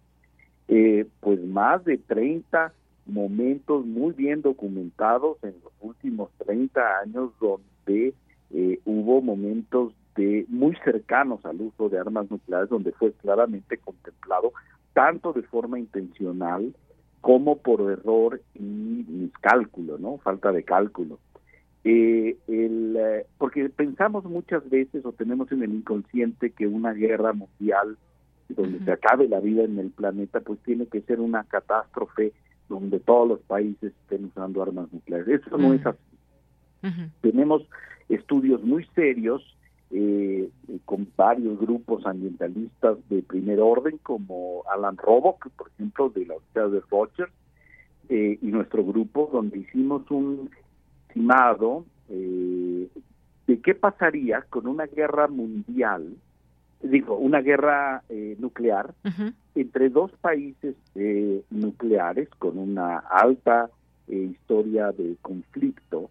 eh, 0.70 1.06
pues 1.20 1.44
más 1.44 1.84
de 1.84 1.98
30 1.98 2.72
momentos 3.06 3.86
muy 3.86 4.14
bien 4.14 4.42
documentados 4.42 5.44
en 5.44 5.56
los 5.62 5.74
últimos 5.82 6.30
30 6.46 7.00
años 7.00 7.32
donde 7.42 8.14
eh, 8.52 8.80
hubo 8.86 9.22
momentos 9.22 9.94
de 10.16 10.46
muy 10.48 10.76
cercanos 10.86 11.46
al 11.46 11.60
uso 11.60 11.90
de 11.90 12.00
armas 12.00 12.32
nucleares 12.32 12.70
donde 12.70 12.94
fue 12.94 13.12
claramente 13.14 13.78
contemplado 13.78 14.54
tanto 14.94 15.34
de 15.34 15.44
forma 15.44 15.80
intencional 15.80 16.74
como 17.22 17.58
por 17.58 17.92
error 17.92 18.42
y 18.56 18.60
miscálculo, 18.60 19.98
¿no? 19.98 20.18
Falta 20.18 20.52
de 20.52 20.64
cálculo. 20.64 21.20
Eh, 21.84 22.38
el, 22.48 22.96
eh, 22.98 23.26
porque 23.38 23.70
pensamos 23.70 24.26
muchas 24.26 24.68
veces 24.70 25.06
o 25.06 25.14
tenemos 25.14 25.52
en 25.52 25.64
el 25.64 25.74
inconsciente 25.74 26.52
que 26.52 26.68
una 26.68 26.94
guerra 26.94 27.34
mundial 27.34 27.98
donde 28.50 28.84
se 28.84 28.92
acabe 28.92 29.28
la 29.28 29.40
vida 29.40 29.64
en 29.64 29.80
el 29.80 29.92
planeta, 29.92 30.42
pues 30.42 30.60
tiene 30.60 30.86
que 30.86 31.02
ser 31.02 31.20
una 31.20 31.44
catástrofe 31.46 32.34
donde 32.70 33.00
todos 33.00 33.28
los 33.28 33.40
países 33.42 33.94
estén 34.04 34.26
usando 34.26 34.62
armas 34.62 34.92
nucleares. 34.92 35.42
Eso 35.42 35.58
no 35.58 35.74
es 35.74 35.86
así. 35.86 36.00
Tenemos 37.22 37.64
estudios 38.10 38.64
muy 38.64 38.86
serios 38.96 39.42
eh, 39.94 40.50
con 40.86 41.08
varios 41.16 41.60
grupos 41.60 42.06
ambientalistas 42.06 42.98
de 43.10 43.22
primer 43.24 43.60
orden, 43.60 43.98
como 44.04 44.64
Alan 44.72 44.98
Robock, 44.98 45.50
por 45.58 45.70
ejemplo, 45.70 46.10
de 46.10 46.26
la 46.26 46.36
Universidad 46.36 46.70
de 46.70 46.82
Rogers, 46.90 47.32
eh, 48.14 48.38
y 48.42 48.48
nuestro 48.48 48.84
grupo, 48.84 49.30
donde 49.32 49.60
hicimos 49.60 50.10
un 50.12 50.50
estimado 51.08 51.86
eh, 52.10 52.90
de 53.48 53.62
qué 53.62 53.74
pasaría 53.74 54.42
con 54.50 54.68
una 54.68 54.86
guerra 54.86 55.30
mundial, 55.30 56.18
digo, 56.82 57.18
una 57.18 57.40
guerra 57.40 58.04
eh, 58.10 58.36
nuclear 58.38 58.94
entre 59.56 59.90
dos 59.90 60.12
países 60.20 60.76
nucleares 61.50 62.28
con 62.38 62.58
una 62.58 62.98
alta 62.98 63.70
historia 64.08 64.92
de 64.92 65.16
conflicto 65.22 66.10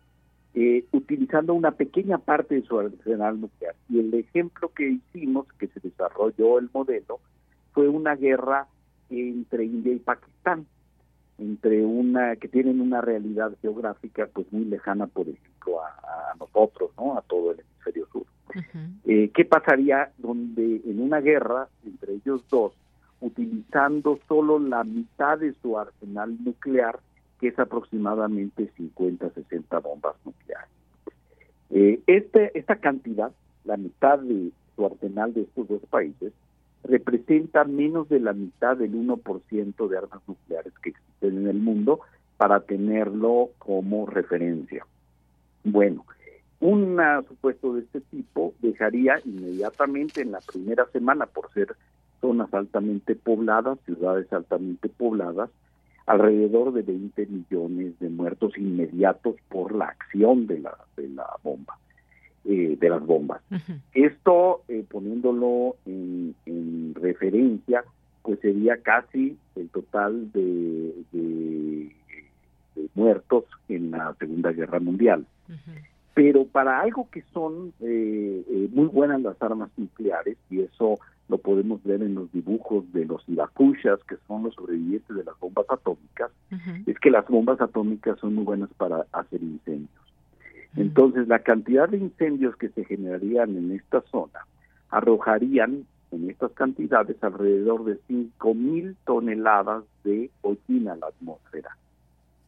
eh, 0.55 0.85
utilizando 0.93 1.55
una 1.55 1.71
pequeña 1.73 2.19
parte 2.19 2.57
de 2.57 2.63
su 2.63 2.79
arsenal 2.79 3.41
nuclear. 3.41 3.75
Y 3.89 4.01
el 4.01 4.13
ejemplo 4.15 4.71
que 4.75 4.89
hicimos, 4.89 5.47
que 5.59 5.69
se 5.69 5.81
desarrolló 5.81 6.59
el 6.59 6.69
modelo, 6.73 7.21
fue 7.73 7.89
una 7.89 8.17
guerra 8.17 8.67
entre 9.11 9.65
India 9.65 9.93
y 9.93 9.99
Pakistán, 9.99 10.67
entre 11.39 11.85
una 11.85 12.37
que 12.37 12.49
tienen 12.49 12.81
una 12.81 13.01
realidad 13.01 13.53
geográfica 13.63 14.29
pues 14.33 14.53
muy 14.53 14.65
lejana, 14.65 15.07
por 15.07 15.29
ejemplo, 15.29 15.83
a, 15.83 16.35
nosotros, 16.39 16.91
¿no? 16.97 17.17
A 17.17 17.23
todo 17.23 17.53
el 17.53 17.61
hemisferio 17.61 18.07
sur. 18.13 18.25
Eh, 19.05 19.31
¿Qué 19.35 19.45
pasaría 19.45 20.11
donde 20.19 20.81
en 20.85 21.01
una 21.01 21.21
guerra 21.21 21.69
entre 21.85 22.15
ellos 22.15 22.43
dos, 22.49 22.73
utilizando 23.21 24.19
solo 24.27 24.59
la 24.59 24.83
mitad 24.85 25.39
de 25.39 25.53
su 25.63 25.79
arsenal 25.79 26.37
nuclear, 26.43 26.99
que 27.41 27.49
es 27.49 27.59
aproximadamente 27.59 28.71
50, 28.77 29.31
60 29.31 29.79
bombas 29.79 30.15
nucleares. 30.25 30.69
Eh, 31.71 32.01
este, 32.07 32.57
esta 32.59 32.77
cantidad, 32.77 33.33
la 33.65 33.77
mitad 33.77 34.19
de 34.19 34.51
su 34.77 34.85
arsenal 34.87 35.33
de 35.33 35.43
estos 35.43 35.69
dos 35.69 35.83
países, 35.89 36.33
representa 36.85 37.65
menos 37.65 38.09
de 38.09 38.21
la 38.21 38.33
mitad 38.33 38.77
del 38.77 38.93
1% 38.93 39.89
de 39.89 39.99
armas 39.99 40.21
nucleares 40.27 40.73
que 40.83 40.91
existen 40.91 41.39
en 41.39 41.47
el 41.49 41.59
mundo 41.59 42.01
para 42.37 42.61
tenerlo 42.61 43.51
como 43.59 44.07
referencia. 44.07 44.87
Bueno, 45.65 46.05
un 46.61 46.99
supuesto 47.29 47.75
de 47.75 47.83
este 47.83 48.01
tipo 48.03 48.55
dejaría 48.61 49.21
inmediatamente 49.25 50.23
en 50.23 50.33
la 50.33 50.41
primera 50.41 50.87
semana, 50.87 51.27
por 51.27 51.51
ser 51.53 51.75
zonas 52.21 52.53
altamente 52.53 53.15
pobladas, 53.15 53.79
ciudades 53.87 54.31
altamente 54.33 54.89
pobladas, 54.89 55.51
alrededor 56.11 56.73
de 56.73 56.83
20 56.83 57.27
millones 57.27 57.97
de 58.01 58.09
muertos 58.09 58.59
inmediatos 58.59 59.37
por 59.49 59.73
la 59.77 59.85
acción 59.85 60.49
de 60.49 60.59
la, 60.59 60.77
de 60.97 61.09
la 61.09 61.27
bomba, 61.45 61.79
eh, 62.45 62.77
de 62.81 62.91
las 62.91 63.07
bombas. 63.07 63.41
Esto, 63.95 64.63
eh, 64.67 64.85
poniéndolo 64.91 65.77
en, 65.87 66.35
referencia, 66.97 67.85
pues 68.23 68.41
sería 68.41 68.79
casi 68.79 69.39
el 69.55 69.69
total 69.69 70.33
de, 70.33 70.95
de, 71.13 71.95
muertos 72.97 73.45
en 73.69 73.93
la 73.93 74.13
Segunda 74.19 74.51
Guerra 74.51 74.81
Mundial. 74.81 75.25
Pero 76.15 76.45
para 76.45 76.81
algo 76.81 77.09
que 77.13 77.23
son 77.33 77.73
eh, 77.81 78.69
muy 78.73 78.87
buenas 78.87 79.23
las 79.23 79.41
armas 79.41 79.71
nucleares, 79.77 80.37
y 80.51 80.63
eso 80.63 80.99
lo 81.31 81.39
podemos 81.39 81.83
ver 81.85 82.03
en 82.03 82.15
los 82.15 82.31
dibujos 82.33 82.93
de 82.93 83.07
los 83.07 83.27
Hibakushas, 83.29 84.01
que 84.09 84.17
son 84.27 84.43
los 84.43 84.55
sobrevivientes 84.55 85.17
de 85.17 85.25
las 85.25 85.39
bombas 85.39 85.67
atómicas, 85.71 86.31
es 86.87 86.99
que 86.99 87.11
las 87.11 87.27
bombas 87.29 87.61
atómicas 87.61 88.19
son 88.19 88.35
muy 88.35 88.45
buenas 88.45 88.69
para 88.77 89.07
hacer 89.13 89.41
incendios. 89.43 89.91
Entonces, 90.77 91.29
la 91.29 91.41
cantidad 91.41 91.89
de 91.89 91.99
incendios 91.99 92.57
que 92.57 92.69
se 92.71 92.85
generarían 92.85 93.57
en 93.57 93.73
esta 93.73 94.03
zona 94.03 94.47
arrojarían 94.91 95.87
en 96.11 96.31
estas 96.31 96.51
cantidades 96.53 97.23
alrededor 97.23 97.85
de 97.85 98.01
5.000 98.09 98.97
toneladas 99.05 99.85
de 100.03 100.31
hollín 100.43 100.89
a 100.89 100.97
la 100.97 101.07
atmósfera, 101.07 101.77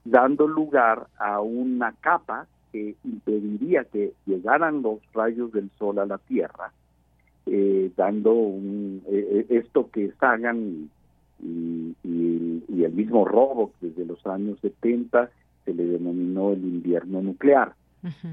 dando 0.04 0.48
lugar 0.48 1.06
a 1.18 1.40
una 1.40 1.92
capa 2.00 2.46
que 2.72 2.96
impediría 3.04 3.84
que 3.84 4.12
llegaran 4.26 4.82
los 4.82 4.98
rayos 5.12 5.52
del 5.52 5.70
sol 5.78 5.98
a 6.00 6.06
la 6.06 6.18
Tierra 6.18 6.72
eh, 7.46 7.90
dando 7.96 8.32
un, 8.32 9.02
eh, 9.08 9.46
eh, 9.50 9.58
esto 9.58 9.90
que 9.90 10.12
Sagan 10.20 10.90
y, 11.42 11.96
y, 12.04 12.84
el 12.84 12.92
mismo 12.92 13.24
Robo 13.24 13.72
desde 13.80 14.04
los 14.04 14.24
años 14.26 14.58
70 14.60 15.30
se 15.64 15.74
le 15.74 15.84
denominó 15.86 16.52
el 16.52 16.62
invierno 16.64 17.22
nuclear. 17.22 17.74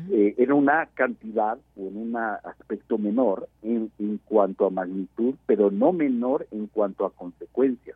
era 0.02 0.56
una 0.56 0.88
cantidad 0.96 1.60
o 1.78 1.88
en 1.88 1.98
un 1.98 2.16
aspecto 2.16 2.98
menor 2.98 3.48
en, 3.62 3.92
en 4.00 4.20
cuanto 4.26 4.66
a 4.66 4.72
magnitud, 4.72 5.36
pero 5.46 5.70
no 5.70 5.94
menor 5.94 6.48
en 6.52 6.66
cuanto 6.68 7.06
a 7.06 7.12
consecuencias. 7.12 7.96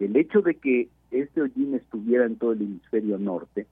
El 0.00 0.16
hecho 0.16 0.42
de 0.42 0.56
que 0.56 0.88
este 1.12 1.42
hollín 1.42 1.74
estuviera 1.74 2.24
en 2.24 2.36
todo 2.36 2.52
el 2.52 2.62
hemisferio 2.62 3.18
norte, 3.18 3.66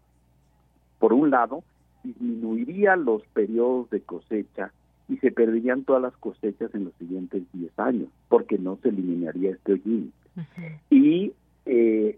por 1.00 1.12
un 1.12 1.30
lado, 1.30 1.64
disminuiría 2.04 2.94
los 2.94 3.22
periodos 3.32 3.90
de 3.90 4.00
cosecha 4.00 4.72
y 5.10 5.16
se 5.16 5.32
perderían 5.32 5.82
todas 5.84 6.00
las 6.00 6.16
cosechas 6.18 6.72
en 6.72 6.84
los 6.84 6.94
siguientes 6.94 7.42
10 7.52 7.78
años, 7.80 8.08
porque 8.28 8.58
no 8.58 8.78
se 8.80 8.90
eliminaría 8.90 9.50
este 9.50 9.72
hollín. 9.72 10.12
Y 10.88 11.32
eh, 11.66 12.16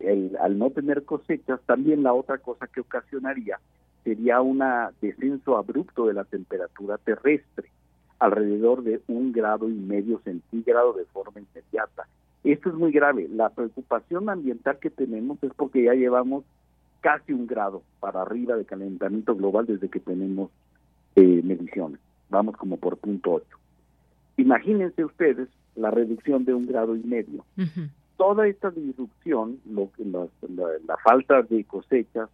el, 0.00 0.36
al 0.40 0.58
no 0.58 0.70
tener 0.70 1.04
cosechas, 1.04 1.60
también 1.66 2.02
la 2.02 2.12
otra 2.12 2.38
cosa 2.38 2.66
que 2.66 2.80
ocasionaría 2.80 3.60
sería 4.02 4.40
un 4.40 4.60
descenso 5.00 5.56
abrupto 5.56 6.06
de 6.06 6.14
la 6.14 6.24
temperatura 6.24 6.98
terrestre, 6.98 7.68
alrededor 8.18 8.82
de 8.82 9.00
un 9.06 9.30
grado 9.30 9.68
y 9.68 9.74
medio 9.74 10.18
centígrado 10.24 10.94
de 10.94 11.04
forma 11.04 11.40
inmediata. 11.40 12.08
Esto 12.42 12.70
es 12.70 12.74
muy 12.74 12.90
grave. 12.90 13.28
La 13.32 13.50
preocupación 13.50 14.28
ambiental 14.28 14.80
que 14.80 14.90
tenemos 14.90 15.38
es 15.44 15.52
porque 15.54 15.84
ya 15.84 15.94
llevamos 15.94 16.42
casi 17.00 17.32
un 17.32 17.46
grado 17.46 17.82
para 18.00 18.22
arriba 18.22 18.56
de 18.56 18.64
calentamiento 18.64 19.36
global 19.36 19.66
desde 19.66 19.88
que 19.88 20.00
tenemos 20.00 20.50
eh, 21.14 21.40
mediciones 21.44 22.00
vamos 22.32 22.56
como 22.56 22.76
por 22.78 22.96
punto 22.96 23.34
8. 23.34 23.46
Imagínense 24.38 25.04
ustedes 25.04 25.48
la 25.76 25.90
reducción 25.90 26.44
de 26.44 26.54
un 26.54 26.66
grado 26.66 26.96
y 26.96 27.04
medio. 27.04 27.44
Toda 28.16 28.48
esta 28.48 28.70
disrupción, 28.70 29.58
lo, 29.70 29.90
la, 29.98 30.26
la, 30.86 30.96
falta 30.98 31.42
de 31.42 31.64
cosechas, 31.64 32.28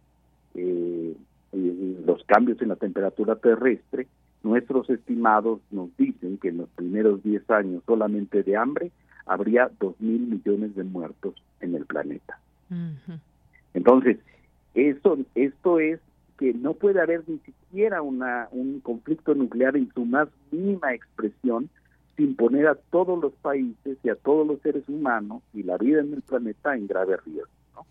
eh, 0.55 1.15
los 1.51 2.23
cambios 2.25 2.61
en 2.61 2.69
la 2.69 2.75
temperatura 2.75 3.35
terrestre, 3.35 4.07
nuestros 4.43 4.89
estimados 4.89 5.59
nos 5.71 5.95
dicen 5.97 6.37
que 6.37 6.49
en 6.49 6.57
los 6.57 6.69
primeros 6.69 7.21
10 7.23 7.49
años 7.51 7.83
solamente 7.85 8.43
de 8.43 8.55
hambre 8.55 8.91
habría 9.25 9.69
2 9.79 9.99
mil 9.99 10.21
millones 10.21 10.75
de 10.75 10.83
muertos 10.83 11.35
en 11.59 11.75
el 11.75 11.85
planeta. 11.85 12.39
Entonces, 13.73 14.17
eso, 14.75 15.17
esto 15.35 15.79
es 15.79 15.99
que 16.39 16.53
no 16.53 16.73
puede 16.73 17.01
haber 17.01 17.27
ni 17.27 17.37
siquiera 17.39 18.01
una, 18.01 18.47
un 18.51 18.79
conflicto 18.79 19.35
nuclear 19.35 19.75
en 19.75 19.91
su 19.93 20.05
más 20.05 20.29
mínima 20.51 20.93
expresión 20.93 21.69
sin 22.15 22.35
poner 22.37 22.67
a 22.67 22.75
todos 22.75 23.21
los 23.21 23.33
países 23.33 23.97
y 24.03 24.09
a 24.09 24.15
todos 24.15 24.47
los 24.47 24.61
seres 24.61 24.87
humanos 24.87 25.43
y 25.53 25.63
la 25.63 25.77
vida 25.77 25.99
en 25.99 26.13
el 26.13 26.21
planeta 26.21 26.75
en 26.75 26.87
grave 26.87 27.17
riesgo. 27.25 27.85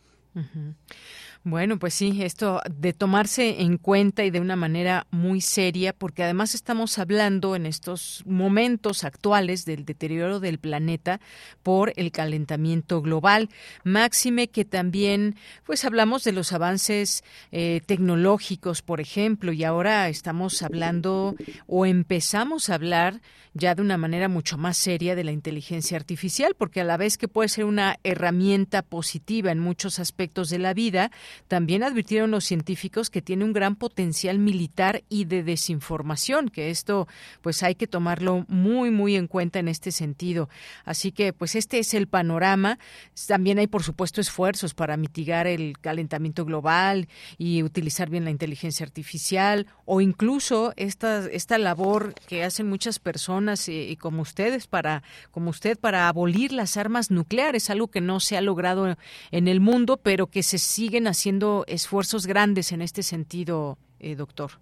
Bueno, 1.45 1.79
pues 1.79 1.95
sí, 1.95 2.23
esto 2.23 2.61
de 2.69 2.93
tomarse 2.93 3.63
en 3.63 3.79
cuenta 3.79 4.25
y 4.25 4.31
de 4.31 4.41
una 4.41 4.57
manera 4.57 5.07
muy 5.11 5.41
seria, 5.41 5.93
porque 5.93 6.25
además 6.25 6.55
estamos 6.55 6.99
hablando 6.99 7.55
en 7.55 7.65
estos 7.65 8.23
momentos 8.27 9.05
actuales 9.05 9.65
del 9.65 9.85
deterioro 9.85 10.41
del 10.41 10.59
planeta 10.59 11.21
por 11.63 11.93
el 11.97 12.11
calentamiento 12.11 13.01
global. 13.01 13.49
Máxime 13.85 14.49
que 14.49 14.65
también, 14.65 15.37
pues 15.65 15.85
hablamos 15.85 16.25
de 16.25 16.33
los 16.33 16.53
avances 16.53 17.23
eh, 17.53 17.81
tecnológicos, 17.87 18.83
por 18.83 19.01
ejemplo, 19.01 19.53
y 19.53 19.65
ahora 19.65 20.09
estamos 20.09 20.63
hablando 20.63 21.37
o 21.67 21.87
empezamos 21.87 22.69
a 22.69 22.75
hablar 22.75 23.21
ya 23.55 23.75
de 23.75 23.83
una 23.83 23.97
manera 23.97 24.29
mucho 24.29 24.57
más 24.57 24.77
seria 24.77 25.15
de 25.15 25.25
la 25.25 25.33
inteligencia 25.33 25.97
artificial, 25.97 26.55
porque 26.57 26.81
a 26.81 26.85
la 26.85 26.97
vez 26.97 27.19
que 27.19 27.29
puede 27.29 27.49
ser 27.49 27.65
una 27.65 27.99
herramienta 28.05 28.83
positiva 28.83 29.51
en 29.51 29.59
muchos 29.59 29.99
aspectos 29.99 30.49
de 30.51 30.59
la 30.59 30.75
vida, 30.75 31.11
también 31.47 31.83
advirtieron 31.83 32.31
los 32.31 32.45
científicos 32.45 33.11
que 33.11 33.23
tiene 33.23 33.45
un 33.45 33.53
gran 33.53 33.77
potencial 33.77 34.39
militar 34.39 35.03
y 35.09 35.25
de 35.25 35.43
desinformación, 35.43 36.49
que 36.49 36.71
esto 36.71 37.09
pues 37.43 37.63
hay 37.63 37.75
que 37.75 37.87
tomarlo 37.87 38.45
muy 38.49 38.91
muy 38.91 39.17
en 39.17 39.27
cuenta 39.27 39.59
en 39.59 39.69
este 39.69 39.93
sentido. 39.93 40.49
Así 40.85 41.13
que 41.13 41.33
pues 41.33 41.55
este 41.55 41.79
es 41.79 41.95
el 41.95 42.07
panorama. 42.07 42.79
También 43.27 43.59
hay 43.59 43.67
por 43.67 43.83
supuesto 43.83 44.21
esfuerzos 44.21 44.75
para 44.75 44.97
mitigar 44.97 45.47
el 45.47 45.79
calentamiento 45.79 46.45
global 46.45 47.09
y 47.37 47.63
utilizar 47.63 48.11
bien 48.11 48.25
la 48.25 48.31
inteligencia 48.31 48.85
artificial 48.85 49.67
o 49.85 50.01
incluso 50.01 50.73
esta 50.77 51.27
esta 51.31 51.59
labor 51.59 52.15
que 52.27 52.45
hacen 52.45 52.69
muchas 52.69 52.99
personas 52.99 53.69
y, 53.69 53.97
como 53.97 54.23
ustedes 54.23 54.67
para 54.67 55.03
como 55.31 55.51
usted 55.51 55.79
para 55.79 56.09
abolir 56.09 56.53
las 56.53 56.77
armas 56.77 57.11
nucleares, 57.11 57.71
algo 57.71 57.89
que 57.89 58.01
no 58.01 58.21
se 58.21 58.37
ha 58.37 58.41
logrado 58.41 58.97
en 59.31 59.49
el 59.49 59.61
mundo, 59.61 59.99
pero 59.99 60.27
que 60.29 60.43
se 60.43 60.59
siguen 60.59 61.07
haciendo 61.07 61.18
haciendo 61.19 61.65
esfuerzos 61.67 62.29
grandes 62.29 62.71
en 62.71 62.81
este 62.81 63.03
sentido, 63.03 63.77
eh, 63.99 64.15
doctor. 64.15 64.53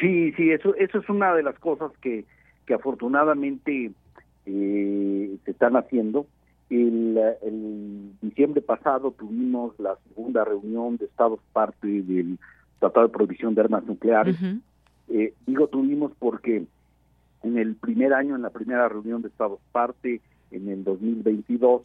Sí, 0.00 0.32
sí, 0.32 0.50
eso, 0.50 0.74
eso 0.76 0.98
es 0.98 1.08
una 1.10 1.34
de 1.34 1.42
las 1.42 1.58
cosas 1.58 1.92
que, 2.00 2.24
que 2.66 2.72
afortunadamente 2.72 3.92
eh, 4.46 5.36
se 5.44 5.50
están 5.50 5.76
haciendo. 5.76 6.26
El, 6.70 7.20
el, 7.42 8.12
diciembre 8.22 8.62
pasado 8.62 9.10
tuvimos 9.10 9.78
la 9.78 9.96
segunda 10.08 10.44
reunión 10.44 10.96
de 10.96 11.04
Estados 11.04 11.40
parte 11.52 11.86
del 11.86 12.38
Tratado 12.80 13.06
de 13.06 13.12
Prohibición 13.12 13.54
de 13.54 13.60
Armas 13.60 13.84
Nucleares. 13.84 14.36
eh, 15.10 15.34
digo 15.46 15.68
tuvimos 15.68 16.12
porque 16.18 16.64
en 17.42 17.58
el 17.58 17.74
primer 17.76 18.14
año, 18.14 18.34
en 18.34 18.42
la 18.42 18.50
primera 18.50 18.88
reunión 18.88 19.20
de 19.20 19.28
Estados 19.28 19.60
parte, 19.70 20.22
en 20.50 20.68
el 20.68 20.82
2022, 20.82 21.82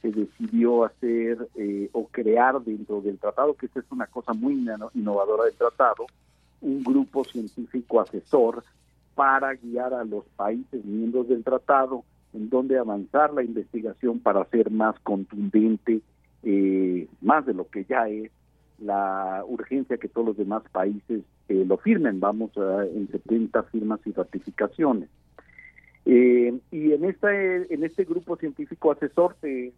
se 0.00 0.10
decidió 0.10 0.84
hacer 0.84 1.48
eh, 1.56 1.88
o 1.92 2.06
crear 2.08 2.60
dentro 2.62 3.00
del 3.00 3.18
tratado, 3.18 3.54
que 3.54 3.66
esta 3.66 3.80
es 3.80 3.86
una 3.90 4.06
cosa 4.06 4.32
muy 4.32 4.54
innovadora 4.94 5.44
del 5.44 5.54
tratado, 5.54 6.06
un 6.60 6.82
grupo 6.82 7.24
científico 7.24 8.00
asesor 8.00 8.62
para 9.14 9.54
guiar 9.54 9.94
a 9.94 10.04
los 10.04 10.24
países 10.36 10.84
miembros 10.84 11.28
del 11.28 11.42
tratado 11.42 12.04
en 12.34 12.50
donde 12.50 12.78
avanzar 12.78 13.32
la 13.32 13.42
investigación 13.42 14.20
para 14.20 14.42
hacer 14.42 14.70
más 14.70 14.98
contundente, 15.00 16.00
eh, 16.42 17.08
más 17.20 17.46
de 17.46 17.54
lo 17.54 17.68
que 17.68 17.84
ya 17.84 18.08
es 18.08 18.30
la 18.78 19.42
urgencia 19.46 19.96
que 19.96 20.08
todos 20.08 20.28
los 20.28 20.36
demás 20.36 20.62
países 20.70 21.22
eh, 21.48 21.64
lo 21.66 21.78
firmen. 21.78 22.20
Vamos 22.20 22.56
a, 22.56 22.84
en 22.84 23.08
70 23.10 23.62
firmas 23.64 24.00
y 24.04 24.12
ratificaciones. 24.12 25.08
Eh, 26.04 26.56
y 26.70 26.92
en 26.92 27.04
este, 27.04 27.74
en 27.74 27.84
este 27.84 28.04
grupo 28.04 28.36
científico 28.36 28.92
asesor 28.92 29.36
se, 29.40 29.72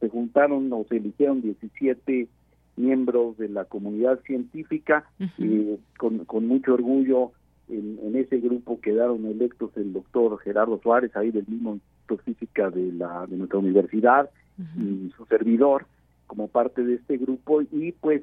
se 0.00 0.08
juntaron 0.08 0.72
o 0.72 0.84
se 0.88 0.96
eligieron 0.96 1.42
17 1.42 2.28
miembros 2.76 3.38
de 3.38 3.48
la 3.48 3.64
comunidad 3.64 4.20
científica 4.20 5.04
y 5.38 5.76
con, 5.98 6.24
con 6.26 6.46
mucho 6.46 6.74
orgullo 6.74 7.32
en, 7.68 7.98
en, 8.02 8.16
ese 8.16 8.38
grupo 8.38 8.80
quedaron 8.80 9.24
electos 9.26 9.70
el 9.76 9.92
doctor 9.92 10.38
Gerardo 10.38 10.78
Suárez, 10.82 11.16
ahí 11.16 11.30
del 11.30 11.46
mismo 11.48 11.74
Instituto 11.74 12.22
Física 12.22 12.70
de, 12.70 12.92
la, 12.92 13.26
de 13.26 13.36
nuestra 13.36 13.58
universidad, 13.58 14.30
y 14.78 15.10
su 15.16 15.26
servidor 15.26 15.86
como 16.26 16.48
parte 16.48 16.82
de 16.82 16.94
este 16.94 17.18
grupo 17.18 17.60
y 17.60 17.92
pues 17.92 18.22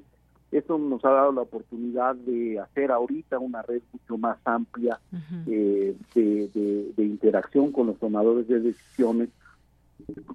eso 0.52 0.78
nos 0.78 1.04
ha 1.06 1.10
dado 1.10 1.32
la 1.32 1.42
oportunidad 1.42 2.16
de 2.16 2.60
hacer 2.60 2.92
ahorita 2.92 3.40
una 3.40 3.62
red 3.62 3.82
mucho 3.92 4.18
más 4.18 4.38
amplia 4.46 5.00
eh, 5.48 5.96
de, 6.14 6.50
de, 6.54 6.92
de, 6.96 7.06
interacción 7.06 7.72
con 7.72 7.88
los 7.88 7.98
tomadores 8.00 8.48
de 8.48 8.60
decisiones, 8.60 9.30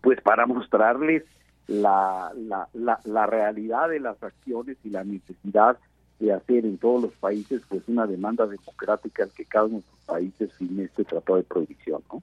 pues 0.03 0.21
para 0.21 0.47
mostrarles 0.47 1.25
la, 1.67 2.33
la, 2.37 2.99
la, 3.05 3.27
realidad 3.27 3.91
de 3.91 4.01
las 4.01 4.23
acciones 4.23 4.79
y 4.85 4.91
la 4.91 5.05
necesidad 5.05 5.77
de 6.19 6.33
hacer 6.33 6.65
en 6.65 6.79
todos 6.79 7.03
los 7.03 7.13
países 7.13 7.63
pues 7.69 7.83
una 7.87 8.07
demanda 8.07 8.47
democrática 8.47 9.25
al 9.25 9.31
que 9.31 9.45
cada 9.45 9.67
uno 9.67 9.77
de 9.77 9.85
los 9.91 10.05
países 10.07 10.53
firme 10.55 10.85
este 10.85 11.05
tratado 11.05 11.37
de 11.37 11.45
prohibición, 11.45 12.03
¿no? 12.11 12.23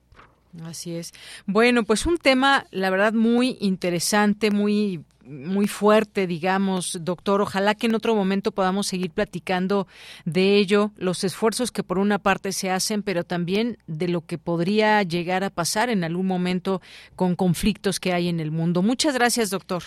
Así 0.66 0.96
es. 0.96 1.14
Bueno, 1.46 1.84
pues 1.84 2.06
un 2.06 2.18
tema, 2.18 2.66
la 2.72 2.90
verdad, 2.90 3.14
muy 3.14 3.58
interesante, 3.60 4.52
muy 4.52 5.04
muy 5.26 5.67
fuerte, 5.67 6.28
digamos, 6.28 6.99
doctor. 7.01 7.41
Ojalá 7.41 7.76
que 7.76 7.88
en 7.88 7.95
otro 7.95 8.15
momento 8.15 8.51
podamos 8.51 8.88
seguir 8.88 9.11
platicando 9.11 9.88
de 10.26 10.57
ello, 10.57 10.91
los 10.97 11.23
esfuerzos 11.23 11.71
que 11.71 11.84
por 11.84 11.97
una 11.97 12.19
parte 12.19 12.51
se 12.51 12.71
hacen, 12.71 13.03
pero 13.03 13.23
también 13.23 13.78
de 13.88 14.07
lo 14.07 14.21
que 14.21 14.38
podría 14.38 15.01
llegar 15.03 15.43
a 15.43 15.49
pasar 15.49 15.89
en 15.89 16.03
algún 16.03 16.28
momento 16.28 16.82
con 17.15 17.36
conflictos 17.36 17.99
que 17.99 18.13
hay 18.13 18.30
en 18.30 18.39
el 18.39 18.51
mundo. 18.51 18.82
Muchas 18.82 19.15
gracias, 19.15 19.49
doctor. 19.49 19.84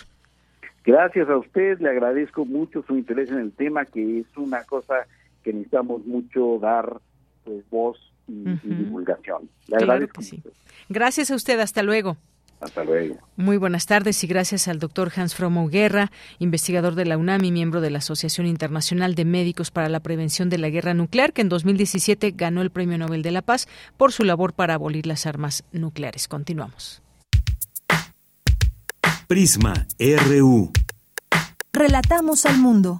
Gracias 0.85 1.29
a 1.29 1.37
usted, 1.37 1.79
le 1.79 1.89
agradezco 1.89 2.45
mucho 2.45 2.83
su 2.87 2.97
interés 2.97 3.29
en 3.29 3.39
el 3.39 3.51
tema, 3.51 3.85
que 3.85 4.19
es 4.19 4.37
una 4.37 4.63
cosa 4.63 5.05
que 5.43 5.53
necesitamos 5.53 6.05
mucho 6.05 6.57
dar 6.59 6.99
pues, 7.43 7.63
voz 7.69 7.97
y, 8.27 8.33
uh 8.33 8.45
-huh. 8.45 8.59
y 8.63 8.73
divulgación. 8.75 9.49
Le 9.67 9.77
claro 9.77 9.93
agradezco. 9.93 10.19
Que 10.21 10.25
sí. 10.25 10.43
Gracias 10.87 11.31
a 11.31 11.35
usted, 11.35 11.59
hasta 11.59 11.83
luego. 11.83 12.17
Hasta 12.61 12.83
luego. 12.83 13.17
Muy 13.37 13.57
buenas 13.57 13.85
tardes 13.85 14.21
y 14.23 14.27
gracias 14.27 14.67
al 14.67 14.79
doctor 14.79 15.11
Hans 15.15 15.33
Fromo 15.33 15.69
Guerra, 15.69 16.11
investigador 16.39 16.95
de 16.95 17.05
la 17.05 17.17
UNAM 17.17 17.43
y 17.45 17.51
miembro 17.51 17.79
de 17.79 17.89
la 17.89 17.99
Asociación 17.99 18.47
Internacional 18.47 19.15
de 19.15 19.23
Médicos 19.23 19.71
para 19.71 19.87
la 19.87 20.01
Prevención 20.01 20.49
de 20.49 20.57
la 20.57 20.69
Guerra 20.69 20.93
Nuclear, 20.93 21.31
que 21.31 21.41
en 21.41 21.49
2017 21.49 22.31
ganó 22.31 22.61
el 22.61 22.69
Premio 22.69 22.97
Nobel 22.97 23.21
de 23.21 23.31
la 23.31 23.41
Paz 23.41 23.67
por 23.95 24.11
su 24.11 24.23
labor 24.23 24.53
para 24.53 24.73
abolir 24.73 25.05
las 25.05 25.25
armas 25.25 25.63
nucleares. 25.71 26.27
Continuamos. 26.27 27.01
Prisma 29.27 29.87
RU. 29.99 30.71
Relatamos 31.71 32.45
al 32.45 32.57
mundo. 32.57 32.99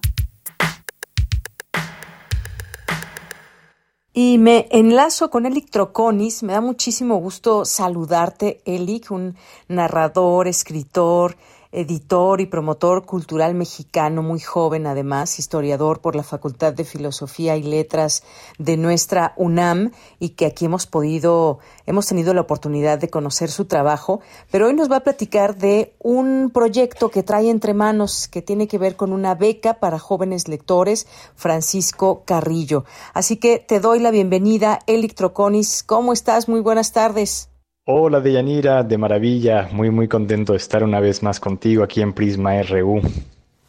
Y 4.12 4.40
me 4.40 4.68
enlazo 4.72 5.30
con 5.30 5.46
Elic 5.46 5.70
Troconis. 5.70 6.42
Me 6.42 6.54
da 6.54 6.62
muchísimo 6.62 7.18
gusto 7.18 7.64
saludarte, 7.64 8.62
Elic, 8.66 9.12
un 9.12 9.36
narrador, 9.68 10.48
escritor, 10.48 11.38
editor 11.72 12.42
y 12.42 12.48
promotor 12.48 13.06
cultural 13.06 13.54
mexicano, 13.54 14.24
muy 14.24 14.40
joven 14.40 14.88
además, 14.88 15.38
historiador 15.38 16.02
por 16.02 16.16
la 16.16 16.24
Facultad 16.24 16.74
de 16.74 16.84
Filosofía 16.84 17.58
y 17.58 17.64
Letras 17.64 18.24
de 18.58 18.76
nuestra 18.76 19.34
UNAM 19.38 19.92
y 20.20 20.30
que 20.30 20.48
aquí 20.48 20.66
hemos 20.66 20.88
podido, 20.88 21.60
hemos 21.86 22.08
tenido 22.08 22.34
la 22.34 22.42
oportunidad 22.42 22.98
de 22.98 23.10
conocer 23.10 23.52
su 23.52 23.66
trabajo, 23.66 24.22
pero 24.50 24.68
hoy 24.68 24.74
nos 24.74 24.92
va 24.92 24.98
a 24.98 25.04
platicar 25.04 25.58
de 25.58 25.94
un 26.00 26.50
proyecto 26.52 27.10
que 27.10 27.24
trae 27.24 27.50
entre 27.50 27.74
manos 27.74 28.28
que 28.28 28.42
tiene 28.42 28.68
que 28.68 28.80
ver 28.80 28.96
con 28.96 29.14
una 29.14 29.36
beca 29.36 29.76
para 29.76 30.00
jóvenes 30.00 30.48
lectores, 30.48 31.08
Francisco 31.36 32.24
Carrillo. 32.26 32.86
Así 33.14 33.38
que 33.38 33.60
te 33.60 33.80
doy 33.80 34.00
la 34.00 34.12
bienvenida, 34.12 34.80
Elic 34.88 35.14
Troconis. 35.14 35.84
¿Cómo 35.84 36.14
estás? 36.14 36.50
Muy 36.50 36.62
buenas 36.62 36.92
tardes. 36.94 37.50
Hola 37.92 38.20
Deyanira, 38.20 38.84
de 38.84 39.00
maravilla, 39.00 39.68
muy 39.72 39.90
muy 39.90 40.08
contento 40.08 40.52
de 40.54 40.58
estar 40.58 40.84
una 40.84 41.00
vez 41.00 41.24
más 41.24 41.40
contigo 41.40 41.84
aquí 41.84 42.04
en 42.04 42.14
Prisma 42.14 42.62
RU. 42.62 43.02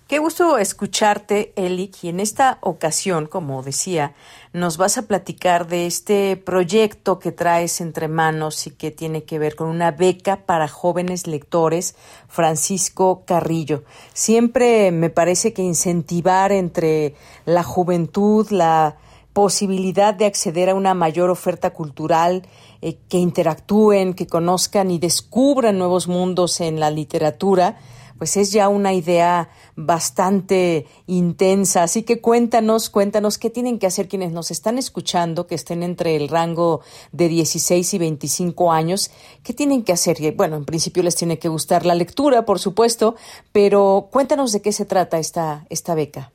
Qué 0.09 0.19
gusto 0.19 0.59
escucharte, 0.59 1.55
Elic, 1.57 2.05
y 2.05 2.11
en 2.11 2.21
esta 2.21 2.59
ocasión, 2.61 3.25
como 3.25 3.63
decía, 3.63 4.13
nos 4.53 4.77
vas 4.77 4.99
a 4.99 5.07
platicar 5.07 5.69
de 5.69 5.87
este 5.87 6.37
proyecto 6.37 7.19
que 7.19 7.33
traes 7.33 7.81
entre 7.81 8.09
manos 8.09 8.67
y 8.67 8.73
que 8.73 8.91
tiene 8.91 9.25
que 9.25 9.39
ver 9.39 9.57
con 9.57 9.69
una 9.69 9.91
beca 9.91 10.45
para 10.45 10.69
jóvenes 10.69 11.27
lectores, 11.27 11.97
Francisco 12.29 13.23
Carrillo. 13.25 13.85
Siempre 14.13 14.93
me 14.93 15.09
parece 15.09 15.55
que 15.55 15.63
incentivar 15.63 16.53
entre 16.53 17.15
la 17.47 17.63
juventud, 17.63 18.47
la 18.51 18.99
posibilidad 19.33 20.15
de 20.15 20.27
acceder 20.27 20.71
a 20.71 20.75
una 20.75 20.95
mayor 20.95 21.31
oferta 21.31 21.71
cultural, 21.71 22.47
eh, 22.83 22.99
que 23.09 23.19
interactúen, 23.19 24.15
que 24.15 24.27
conozcan 24.27 24.91
y 24.91 24.99
descubran 24.99 25.79
nuevos 25.79 26.09
mundos 26.09 26.61
en 26.61 26.81
la 26.81 26.91
literatura, 26.91 27.77
pues 28.21 28.37
es 28.37 28.53
ya 28.53 28.69
una 28.69 28.93
idea 28.93 29.49
bastante 29.77 30.87
intensa. 31.07 31.83
Así 31.83 32.03
que 32.03 32.21
cuéntanos, 32.21 32.91
cuéntanos 32.91 33.39
qué 33.39 33.49
tienen 33.49 33.79
que 33.79 33.87
hacer 33.87 34.09
quienes 34.09 34.31
nos 34.31 34.51
están 34.51 34.77
escuchando, 34.77 35.47
que 35.47 35.55
estén 35.55 35.83
entre 35.83 36.17
el 36.17 36.29
rango 36.29 36.83
de 37.13 37.29
16 37.29 37.95
y 37.95 37.99
25 37.99 38.73
años, 38.73 39.11
qué 39.43 39.55
tienen 39.55 39.85
que 39.85 39.95
hacer. 39.95 40.35
Bueno, 40.35 40.57
en 40.57 40.67
principio 40.67 41.03
les 41.03 41.17
tiene 41.17 41.39
que 41.39 41.49
gustar 41.49 41.87
la 41.87 41.95
lectura, 41.95 42.45
por 42.45 42.59
supuesto, 42.59 43.17
pero 43.53 44.09
cuéntanos 44.11 44.53
de 44.53 44.61
qué 44.61 44.73
se 44.73 44.85
trata 44.85 45.19
esta, 45.19 45.65
esta 45.71 45.95
beca. 45.95 46.31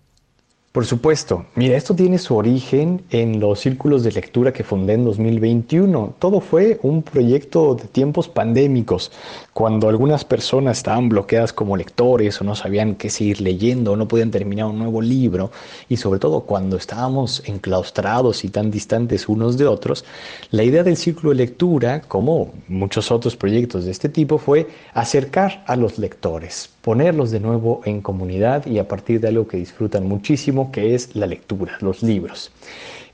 Por 0.76 0.86
supuesto. 0.86 1.46
Mira, 1.56 1.78
esto 1.78 1.96
tiene 1.96 2.18
su 2.18 2.36
origen 2.36 3.06
en 3.10 3.40
los 3.40 3.62
círculos 3.62 4.04
de 4.04 4.12
lectura 4.12 4.52
que 4.52 4.66
fundé 4.66 4.96
en 4.96 5.06
2021. 5.06 6.16
Todo 6.20 6.42
fue 6.42 6.82
un 6.84 7.02
proyecto 7.02 7.76
de 7.76 7.86
tiempos 7.86 8.28
pandémicos, 8.28 9.10
cuando 9.56 9.88
algunas 9.88 10.26
personas 10.26 10.80
estaban 10.80 11.08
bloqueadas 11.08 11.54
como 11.54 11.78
lectores 11.78 12.42
o 12.42 12.44
no 12.44 12.56
sabían 12.56 12.96
qué 12.96 13.10
seguir 13.10 13.40
leyendo 13.40 13.94
o 13.94 13.96
no 13.96 14.06
podían 14.06 14.30
terminar 14.30 14.66
un 14.66 14.78
nuevo 14.78 15.02
libro 15.02 15.50
y 15.88 15.96
sobre 15.96 16.20
todo 16.20 16.42
cuando 16.42 16.76
estábamos 16.76 17.42
enclaustrados 17.46 18.44
y 18.44 18.50
tan 18.50 18.70
distantes 18.70 19.30
unos 19.30 19.58
de 19.58 19.66
otros, 19.66 20.04
la 20.52 20.64
idea 20.64 20.84
del 20.84 20.98
círculo 20.98 21.30
de 21.30 21.38
lectura, 21.38 22.02
como 22.02 22.52
muchos 22.68 23.12
otros 23.12 23.38
proyectos 23.38 23.86
de 23.86 23.92
este 23.92 24.10
tipo, 24.10 24.40
fue 24.40 24.68
acercar 24.94 25.64
a 25.68 25.78
los 25.78 26.00
lectores, 26.00 26.70
ponerlos 26.82 27.32
de 27.32 27.40
nuevo 27.40 27.80
en 27.86 28.02
comunidad 28.02 28.66
y 28.66 28.80
a 28.80 28.90
partir 28.90 29.22
de 29.22 29.30
algo 29.30 29.48
que 29.48 29.56
disfrutan 29.56 30.06
muchísimo, 30.06 30.70
que 30.70 30.96
es 30.96 31.16
la 31.16 31.28
lectura, 31.28 31.78
los 31.80 32.04
libros. 32.04 32.52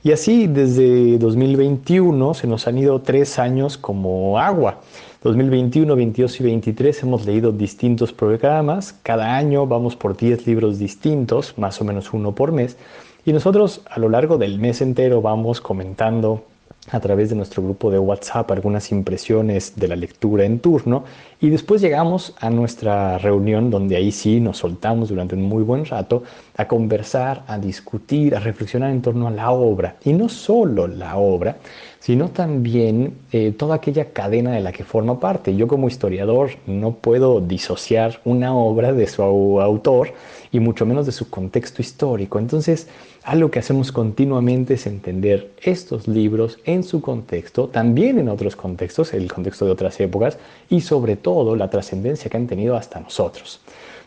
Y 0.02 0.10
así 0.10 0.48
desde 0.48 1.18
2021 1.18 2.34
se 2.34 2.48
nos 2.48 2.66
han 2.66 2.78
ido 2.78 3.00
tres 3.00 3.38
años 3.38 3.78
como 3.78 4.40
agua. 4.40 4.80
2021, 5.22 5.94
22 5.94 6.40
y 6.40 6.42
23 6.42 7.02
hemos 7.04 7.26
leído 7.26 7.52
distintos 7.52 8.12
programas. 8.12 8.92
Cada 9.04 9.36
año 9.36 9.68
vamos 9.68 9.94
por 9.94 10.16
10 10.16 10.48
libros 10.48 10.80
distintos, 10.80 11.56
más 11.56 11.80
o 11.80 11.84
menos 11.84 12.12
uno 12.12 12.34
por 12.34 12.50
mes. 12.50 12.76
Y 13.24 13.32
nosotros 13.32 13.82
a 13.88 14.00
lo 14.00 14.08
largo 14.08 14.36
del 14.36 14.58
mes 14.58 14.80
entero 14.80 15.22
vamos 15.22 15.60
comentando 15.60 16.42
a 16.90 16.98
través 16.98 17.30
de 17.30 17.36
nuestro 17.36 17.62
grupo 17.62 17.90
de 17.92 18.00
WhatsApp 18.00 18.50
algunas 18.50 18.90
impresiones 18.90 19.74
de 19.76 19.86
la 19.86 19.94
lectura 19.94 20.44
en 20.44 20.58
turno 20.58 21.04
y 21.40 21.48
después 21.50 21.80
llegamos 21.80 22.34
a 22.40 22.50
nuestra 22.50 23.18
reunión 23.18 23.70
donde 23.70 23.94
ahí 23.94 24.10
sí 24.10 24.40
nos 24.40 24.58
soltamos 24.58 25.08
durante 25.08 25.36
un 25.36 25.42
muy 25.42 25.62
buen 25.62 25.84
rato 25.84 26.24
a 26.56 26.66
conversar, 26.66 27.44
a 27.46 27.58
discutir, 27.58 28.34
a 28.34 28.40
reflexionar 28.40 28.90
en 28.90 29.00
torno 29.00 29.28
a 29.28 29.30
la 29.30 29.52
obra 29.52 29.96
y 30.04 30.12
no 30.12 30.28
solo 30.28 30.88
la 30.88 31.16
obra, 31.16 31.58
sino 32.02 32.30
también 32.30 33.14
eh, 33.30 33.52
toda 33.56 33.76
aquella 33.76 34.12
cadena 34.12 34.50
de 34.50 34.60
la 34.60 34.72
que 34.72 34.82
forma 34.82 35.20
parte. 35.20 35.54
Yo 35.54 35.68
como 35.68 35.86
historiador 35.86 36.50
no 36.66 36.96
puedo 36.96 37.40
disociar 37.40 38.20
una 38.24 38.56
obra 38.56 38.92
de 38.92 39.06
su 39.06 39.22
autor 39.22 40.12
y 40.50 40.58
mucho 40.58 40.84
menos 40.84 41.06
de 41.06 41.12
su 41.12 41.30
contexto 41.30 41.80
histórico. 41.80 42.40
Entonces, 42.40 42.88
algo 43.22 43.52
que 43.52 43.60
hacemos 43.60 43.92
continuamente 43.92 44.74
es 44.74 44.88
entender 44.88 45.52
estos 45.62 46.08
libros 46.08 46.58
en 46.64 46.82
su 46.82 47.00
contexto, 47.00 47.68
también 47.68 48.18
en 48.18 48.28
otros 48.28 48.56
contextos, 48.56 49.14
el 49.14 49.32
contexto 49.32 49.64
de 49.64 49.70
otras 49.70 50.00
épocas 50.00 50.38
y 50.68 50.80
sobre 50.80 51.14
todo 51.14 51.54
la 51.54 51.70
trascendencia 51.70 52.28
que 52.28 52.36
han 52.36 52.48
tenido 52.48 52.74
hasta 52.74 52.98
nosotros. 52.98 53.60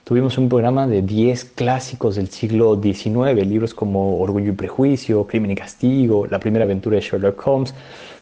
Tuvimos 0.05 0.37
un 0.37 0.49
programa 0.49 0.85
de 0.85 1.01
10 1.01 1.45
clásicos 1.55 2.15
del 2.15 2.29
siglo 2.29 2.79
XIX, 2.79 3.43
libros 3.43 3.73
como 3.73 4.19
Orgullo 4.19 4.51
y 4.51 4.55
Prejuicio, 4.55 5.25
Crimen 5.25 5.49
y 5.49 5.55
Castigo, 5.55 6.27
La 6.27 6.39
primera 6.39 6.63
aventura 6.63 6.97
de 6.97 7.01
Sherlock 7.01 7.41
Holmes, 7.47 7.73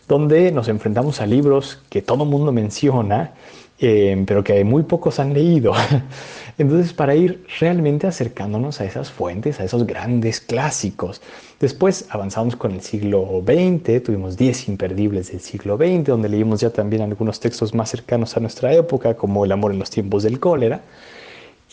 donde 0.08 0.50
nos 0.54 0.70
enfrentamos 0.70 1.20
a 1.20 1.26
libros 1.26 1.82
que 1.90 2.02
todo 2.02 2.24
el 2.24 2.30
mundo 2.30 2.54
menciona, 2.54 3.32
eh, 3.80 4.24
pero 4.26 4.46
que 4.46 4.64
muy 4.64 4.84
pocos 4.84 5.20
han 5.20 5.34
leído. 5.34 5.74
Entonces, 6.58 6.94
para 6.94 7.16
ir 7.16 7.46
realmente 7.60 8.08
acercándonos 8.08 8.80
a 8.80 8.86
esas 8.86 9.12
fuentes, 9.12 9.60
a 9.60 9.66
esos 9.66 9.86
grandes 9.86 10.40
clásicos. 10.40 11.22
Después 11.60 12.06
avanzamos 12.12 12.56
con 12.56 12.72
el 12.72 12.80
siglo 12.80 13.44
XX, 13.46 14.02
tuvimos 14.02 14.38
10 14.38 14.70
imperdibles 14.70 15.34
del 15.34 15.42
siglo 15.42 15.76
XX, 15.76 16.06
donde 16.06 16.30
leímos 16.30 16.62
ya 16.62 16.70
también 16.70 17.02
algunos 17.02 17.42
textos 17.42 17.74
más 17.74 17.90
cercanos 17.90 18.38
a 18.38 18.40
nuestra 18.40 18.74
época, 18.74 19.16
como 19.16 19.44
El 19.44 19.52
amor 19.52 19.74
en 19.74 19.80
los 19.80 19.90
tiempos 19.90 20.24
del 20.24 20.40
cólera. 20.40 20.80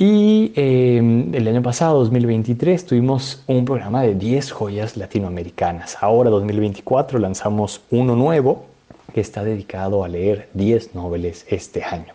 Y 0.03 0.53
em, 0.57 1.35
el 1.35 1.47
año 1.47 1.61
pasado, 1.61 1.99
2023, 1.99 2.87
tuvimos 2.87 3.43
un 3.47 3.67
programa 3.67 4.01
de 4.01 4.15
10 4.15 4.51
joyas 4.51 4.97
latinoamericanas. 4.97 5.99
Ahora, 6.01 6.31
2024, 6.31 7.19
lanzamos 7.19 7.83
uno 7.91 8.17
nuevo 8.17 8.65
que 9.13 9.21
está 9.21 9.45
dedicado 9.45 10.03
a 10.03 10.09
leer 10.09 10.49
10 10.55 10.95
noveles 10.95 11.45
este 11.51 11.85
año. 11.85 12.15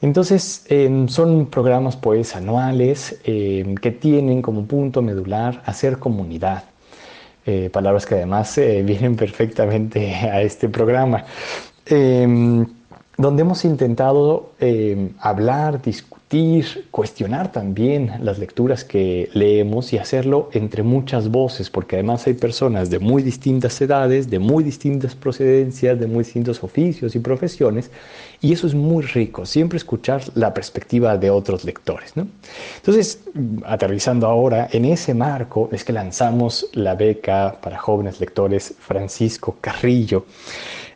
Entonces, 0.00 0.64
em, 0.70 1.06
son 1.08 1.44
programas 1.44 1.94
pues 1.96 2.34
anuales 2.36 3.20
em, 3.24 3.74
que 3.74 3.90
tienen 3.90 4.40
como 4.40 4.64
punto 4.64 5.02
medular 5.02 5.62
hacer 5.66 5.98
comunidad. 5.98 6.64
Eh, 7.44 7.68
palabras 7.70 8.06
que 8.06 8.14
además 8.14 8.56
eh, 8.56 8.82
vienen 8.86 9.14
perfectamente 9.14 10.14
a 10.14 10.40
este 10.40 10.70
programa, 10.70 11.26
donde 13.18 13.42
hemos 13.42 13.62
intentado 13.66 14.52
hablar, 15.20 15.82
discutir, 15.82 16.13
cuestionar 16.90 17.52
también 17.52 18.12
las 18.20 18.38
lecturas 18.38 18.84
que 18.84 19.28
leemos 19.34 19.92
y 19.92 19.98
hacerlo 19.98 20.48
entre 20.52 20.82
muchas 20.82 21.30
voces, 21.30 21.70
porque 21.70 21.96
además 21.96 22.26
hay 22.26 22.34
personas 22.34 22.90
de 22.90 22.98
muy 22.98 23.22
distintas 23.22 23.80
edades, 23.80 24.28
de 24.30 24.38
muy 24.38 24.64
distintas 24.64 25.14
procedencias, 25.14 25.98
de 25.98 26.06
muy 26.06 26.24
distintos 26.24 26.62
oficios 26.64 27.14
y 27.14 27.20
profesiones, 27.20 27.90
y 28.40 28.52
eso 28.52 28.66
es 28.66 28.74
muy 28.74 29.04
rico, 29.04 29.46
siempre 29.46 29.76
escuchar 29.76 30.22
la 30.34 30.52
perspectiva 30.52 31.16
de 31.16 31.30
otros 31.30 31.64
lectores. 31.64 32.16
¿no? 32.16 32.26
Entonces, 32.76 33.20
aterrizando 33.64 34.26
ahora, 34.26 34.68
en 34.72 34.84
ese 34.86 35.14
marco 35.14 35.68
es 35.72 35.84
que 35.84 35.92
lanzamos 35.92 36.66
la 36.72 36.94
beca 36.94 37.58
para 37.60 37.78
jóvenes 37.78 38.20
lectores 38.20 38.74
Francisco 38.78 39.56
Carrillo. 39.60 40.26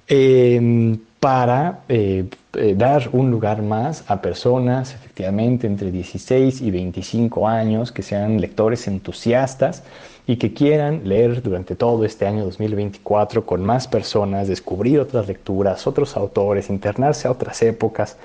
Em, 0.09 0.99
para 1.20 1.80
eh, 1.88 2.26
eh, 2.54 2.74
dar 2.76 3.08
un 3.12 3.30
lugar 3.30 3.62
más 3.62 4.04
a 4.06 4.22
personas 4.22 4.94
efectivamente 4.94 5.66
entre 5.66 5.90
16 5.90 6.60
y 6.60 6.70
25 6.70 7.48
años 7.48 7.90
que 7.90 8.02
sean 8.02 8.40
lectores 8.40 8.86
entusiastas 8.86 9.82
y 10.26 10.36
que 10.36 10.52
quieran 10.52 11.02
leer 11.04 11.42
durante 11.42 11.74
todo 11.74 12.04
este 12.04 12.26
año 12.26 12.44
2024 12.44 13.46
con 13.46 13.64
más 13.64 13.88
personas, 13.88 14.46
descubrir 14.46 15.00
otras 15.00 15.26
lecturas, 15.26 15.86
otros 15.86 16.16
autores, 16.16 16.70
internarse 16.70 17.26
a 17.26 17.32
otras 17.32 17.62
épocas, 17.62 18.16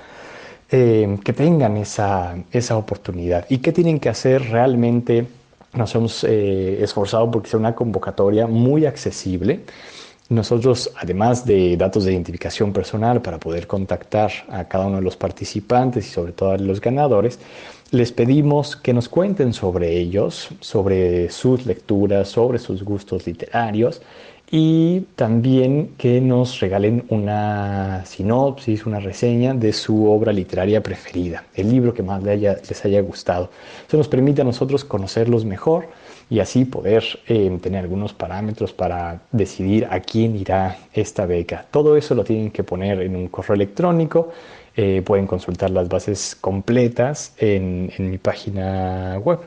eh, 0.70 1.18
que 1.24 1.32
tengan 1.32 1.76
esa, 1.78 2.36
esa 2.52 2.76
oportunidad. 2.76 3.46
¿Y 3.48 3.58
qué 3.58 3.72
tienen 3.72 3.98
que 3.98 4.10
hacer 4.10 4.50
realmente? 4.50 5.26
Nos 5.72 5.94
hemos 5.94 6.22
esforzado 6.22 7.28
porque 7.32 7.48
sea 7.48 7.58
una 7.58 7.74
convocatoria 7.74 8.46
muy 8.46 8.86
accesible 8.86 9.62
nosotros, 10.34 10.90
además 10.96 11.44
de 11.46 11.76
datos 11.76 12.04
de 12.04 12.12
identificación 12.12 12.72
personal 12.72 13.22
para 13.22 13.38
poder 13.38 13.66
contactar 13.66 14.32
a 14.48 14.64
cada 14.64 14.86
uno 14.86 14.96
de 14.96 15.02
los 15.02 15.16
participantes 15.16 16.06
y 16.06 16.10
sobre 16.10 16.32
todo 16.32 16.50
a 16.52 16.58
los 16.58 16.80
ganadores, 16.80 17.38
les 17.90 18.12
pedimos 18.12 18.76
que 18.76 18.92
nos 18.92 19.08
cuenten 19.08 19.52
sobre 19.52 19.96
ellos, 19.98 20.48
sobre 20.60 21.30
sus 21.30 21.64
lecturas, 21.64 22.28
sobre 22.28 22.58
sus 22.58 22.82
gustos 22.82 23.26
literarios 23.26 24.02
y 24.50 25.00
también 25.16 25.94
que 25.96 26.20
nos 26.20 26.60
regalen 26.60 27.04
una 27.08 28.04
sinopsis, 28.04 28.86
una 28.86 29.00
reseña 29.00 29.54
de 29.54 29.72
su 29.72 30.10
obra 30.10 30.32
literaria 30.32 30.82
preferida, 30.82 31.44
el 31.54 31.70
libro 31.70 31.94
que 31.94 32.02
más 32.02 32.22
les 32.22 32.84
haya 32.84 33.00
gustado. 33.00 33.50
Eso 33.88 33.96
nos 33.96 34.08
permite 34.08 34.42
a 34.42 34.44
nosotros 34.44 34.84
conocerlos 34.84 35.44
mejor 35.44 35.88
y 36.30 36.40
así 36.40 36.64
poder 36.64 37.04
eh, 37.26 37.58
tener 37.62 37.84
algunos 37.84 38.12
parámetros 38.12 38.72
para 38.72 39.22
decidir 39.32 39.86
a 39.90 40.00
quién 40.00 40.36
irá 40.36 40.78
esta 40.92 41.26
beca. 41.26 41.66
Todo 41.70 41.96
eso 41.96 42.14
lo 42.14 42.24
tienen 42.24 42.50
que 42.50 42.64
poner 42.64 43.00
en 43.02 43.16
un 43.16 43.28
correo 43.28 43.54
electrónico. 43.54 44.30
Eh, 44.76 45.02
pueden 45.04 45.26
consultar 45.26 45.70
las 45.70 45.88
bases 45.88 46.36
completas 46.40 47.34
en, 47.38 47.92
mi 47.98 48.18
página 48.18 49.18
web. 49.22 49.38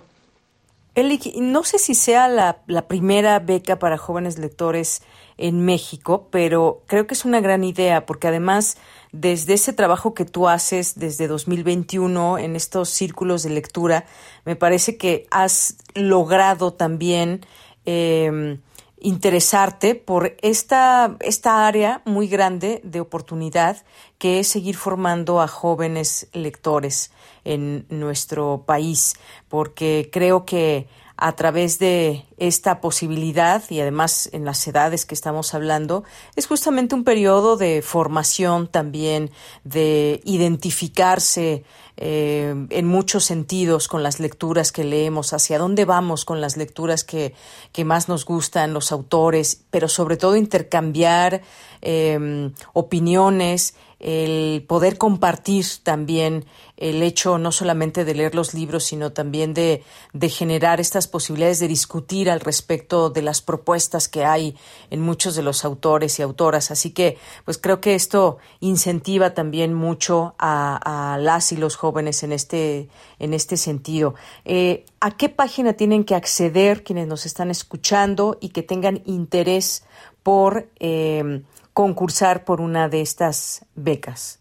Eli, 0.96 1.20
no 1.38 1.64
sé 1.64 1.80
si 1.80 1.94
sea 1.94 2.28
la, 2.28 2.60
la 2.66 2.84
primera 2.88 3.40
beca 3.40 3.78
para 3.78 3.98
jóvenes 3.98 4.40
lectores 4.40 5.02
en 5.38 5.64
México, 5.64 6.28
pero 6.32 6.84
creo 6.88 7.08
que 7.08 7.14
es 7.14 7.26
una 7.26 7.42
gran 7.42 7.64
idea 7.64 8.06
porque 8.06 8.28
además 8.28 8.78
desde 9.12 9.54
ese 9.54 9.74
trabajo 9.74 10.14
que 10.14 10.26
tú 10.26 10.48
haces 10.48 11.00
desde 11.00 11.28
2021 11.28 12.38
en 12.40 12.56
estos 12.56 12.90
círculos 12.90 13.44
de 13.44 13.52
lectura, 13.52 14.06
me 14.46 14.56
parece 14.56 14.98
que 14.98 15.28
has 15.32 15.78
logrado 15.94 16.74
también 16.74 17.46
em, 17.86 18.60
interesarte 19.00 19.96
por 19.96 20.36
esta, 20.42 21.16
esta 21.20 21.68
área 21.68 22.02
muy 22.06 22.28
grande 22.28 22.82
de 22.84 23.00
oportunidad 23.00 23.78
que 24.18 24.40
es 24.40 24.48
seguir 24.48 24.76
formando 24.76 25.40
a 25.42 25.48
jóvenes 25.48 26.28
lectores 26.34 27.12
en 27.46 27.86
nuestro 27.90 28.64
país, 28.66 29.16
porque 29.48 30.10
creo 30.12 30.46
que 30.46 30.88
a 31.18 31.36
través 31.36 31.80
de 31.80 32.26
esta 32.38 32.80
posibilidad 32.80 33.64
y 33.70 33.82
además 33.82 34.30
en 34.32 34.46
las 34.46 34.66
edades 34.68 35.06
que 35.06 35.16
estamos 35.16 35.54
hablando, 35.56 36.04
es 36.36 36.46
justamente 36.46 36.94
un 36.94 37.04
periodo 37.04 37.58
de 37.58 37.82
formación 37.82 38.68
también, 38.68 39.32
de 39.64 40.22
identificarse 40.24 41.64
eh, 41.98 42.54
en 42.70 42.86
muchos 42.86 43.26
sentidos 43.26 43.88
con 43.88 44.04
las 44.04 44.20
lecturas 44.20 44.72
que 44.72 44.84
leemos, 44.84 45.34
hacia 45.34 45.58
dónde 45.58 45.84
vamos 45.86 46.26
con 46.26 46.42
las 46.42 46.56
lecturas 46.56 47.04
que, 47.04 47.34
que 47.72 47.86
más 47.86 48.08
nos 48.08 48.24
gustan, 48.24 48.74
los 48.74 48.92
autores, 48.92 49.64
pero 49.72 49.88
sobre 49.88 50.16
todo 50.16 50.36
intercambiar 50.36 51.42
eh, 51.82 52.52
opiniones 52.74 53.74
el 54.00 54.64
poder 54.68 54.98
compartir 54.98 55.66
también 55.82 56.46
el 56.78 57.02
hecho 57.02 57.40
no 57.40 57.52
solamente 57.52 58.06
de 58.06 58.14
leer 58.14 58.36
los 58.36 58.54
libros, 58.54 58.84
sino 58.84 59.12
también 59.12 59.56
de, 59.56 59.84
de, 60.14 60.30
generar 60.30 60.80
estas 60.80 61.08
posibilidades 61.08 61.60
de 61.60 61.68
discutir 61.68 62.30
al 62.30 62.40
respecto 62.40 63.10
de 63.10 63.24
las 63.24 63.42
propuestas 63.42 64.08
que 64.08 64.24
hay 64.24 64.56
en 64.92 65.02
muchos 65.02 65.36
de 65.36 65.42
los 65.42 65.66
autores 65.66 66.20
y 66.20 66.22
autoras. 66.22 66.70
Así 66.70 66.92
que, 66.92 67.18
pues 67.46 67.58
creo 67.58 67.82
que 67.82 67.96
esto 67.96 68.38
incentiva 68.60 69.34
también 69.34 69.74
mucho 69.74 70.36
a, 70.38 71.14
a 71.14 71.18
las 71.18 71.52
y 71.52 71.58
los 71.58 71.76
jóvenes 71.76 71.87
en 72.24 72.32
este, 72.34 72.90
en 73.20 73.34
este 73.34 73.58
sentido. 73.58 74.16
Eh, 74.46 74.86
¿A 75.00 75.18
qué 75.18 75.30
página 75.30 75.74
tienen 75.74 76.04
que 76.04 76.16
acceder 76.16 76.84
quienes 76.84 77.08
nos 77.08 77.26
están 77.26 77.52
escuchando 77.52 78.38
y 78.42 78.50
que 78.50 78.64
tengan 78.64 79.02
interés 79.06 79.84
por 80.28 80.68
eh, 80.80 81.42
concursar 81.78 82.44
por 82.44 82.60
una 82.60 82.90
de 82.90 83.02
estas 83.02 83.62
becas. 83.76 84.40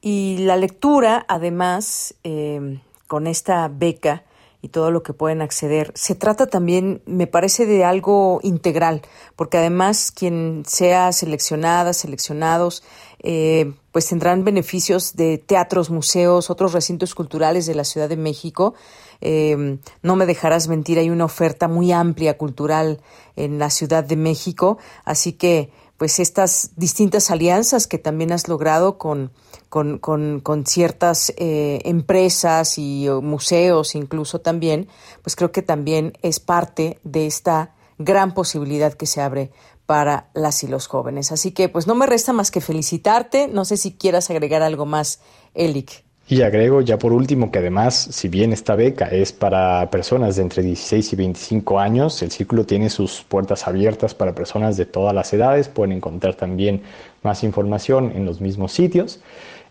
Y 0.00 0.38
la 0.38 0.56
lectura, 0.56 1.24
además, 1.28 2.14
eh, 2.24 2.78
con 3.06 3.26
esta 3.26 3.68
beca 3.68 4.22
y 4.60 4.68
todo 4.68 4.90
lo 4.90 5.02
que 5.02 5.12
pueden 5.12 5.42
acceder, 5.42 5.92
se 5.94 6.14
trata 6.14 6.46
también, 6.46 7.02
me 7.06 7.26
parece, 7.26 7.66
de 7.66 7.84
algo 7.84 8.40
integral, 8.42 9.02
porque 9.36 9.58
además 9.58 10.10
quien 10.10 10.62
sea 10.66 11.12
seleccionada, 11.12 11.92
seleccionados, 11.92 12.82
eh, 13.26 13.72
pues 13.90 14.06
tendrán 14.06 14.44
beneficios 14.44 15.16
de 15.16 15.38
teatros, 15.38 15.88
museos, 15.88 16.50
otros 16.50 16.74
recintos 16.74 17.14
culturales 17.14 17.64
de 17.64 17.74
la 17.74 17.84
Ciudad 17.84 18.06
de 18.06 18.18
México. 18.18 18.74
Eh, 19.22 19.78
no 20.02 20.16
me 20.16 20.26
dejarás 20.26 20.68
mentir, 20.68 20.98
hay 20.98 21.08
una 21.08 21.24
oferta 21.24 21.66
muy 21.66 21.90
amplia 21.90 22.36
cultural 22.36 23.00
en 23.34 23.58
la 23.58 23.70
Ciudad 23.70 24.04
de 24.04 24.16
México, 24.16 24.76
así 25.06 25.32
que 25.32 25.72
pues 25.96 26.18
estas 26.20 26.72
distintas 26.76 27.30
alianzas 27.30 27.86
que 27.86 27.96
también 27.96 28.30
has 28.30 28.46
logrado 28.46 28.98
con, 28.98 29.30
con, 29.70 29.98
con, 29.98 30.66
ciertas 30.66 31.32
eh, 31.38 31.80
empresas 31.84 32.76
y 32.76 33.08
museos 33.22 33.94
incluso 33.94 34.40
también, 34.42 34.88
pues 35.22 35.34
creo 35.34 35.50
que 35.50 35.62
también 35.62 36.12
es 36.20 36.40
parte 36.40 36.98
de 37.04 37.26
esta 37.26 37.74
gran 37.96 38.34
posibilidad 38.34 38.92
que 38.92 39.06
se 39.06 39.22
abre 39.22 39.50
para 39.86 40.28
las 40.34 40.62
y 40.64 40.68
los 40.68 40.86
jóvenes. 40.86 41.32
Así 41.32 41.52
que 41.52 41.68
pues 41.68 41.86
no 41.86 41.94
me 41.94 42.06
resta 42.06 42.32
más 42.32 42.50
que 42.50 42.60
felicitarte. 42.60 43.48
No 43.48 43.64
sé 43.64 43.76
si 43.76 43.92
quieras 43.92 44.30
agregar 44.30 44.62
algo 44.62 44.86
más, 44.86 45.20
Elic. 45.54 46.04
Y 46.26 46.40
agrego 46.40 46.80
ya 46.80 46.98
por 46.98 47.12
último 47.12 47.50
que 47.50 47.58
además, 47.58 47.94
si 47.94 48.28
bien 48.28 48.54
esta 48.54 48.74
beca 48.74 49.08
es 49.08 49.32
para 49.32 49.90
personas 49.90 50.36
de 50.36 50.42
entre 50.42 50.62
16 50.62 51.12
y 51.12 51.16
25 51.16 51.78
años, 51.78 52.22
el 52.22 52.30
círculo 52.30 52.64
tiene 52.64 52.88
sus 52.88 53.22
puertas 53.22 53.68
abiertas 53.68 54.14
para 54.14 54.34
personas 54.34 54.78
de 54.78 54.86
todas 54.86 55.14
las 55.14 55.30
edades. 55.34 55.68
Pueden 55.68 55.92
encontrar 55.92 56.34
también 56.34 56.82
más 57.22 57.44
información 57.44 58.10
en 58.14 58.24
los 58.24 58.40
mismos 58.40 58.72
sitios. 58.72 59.20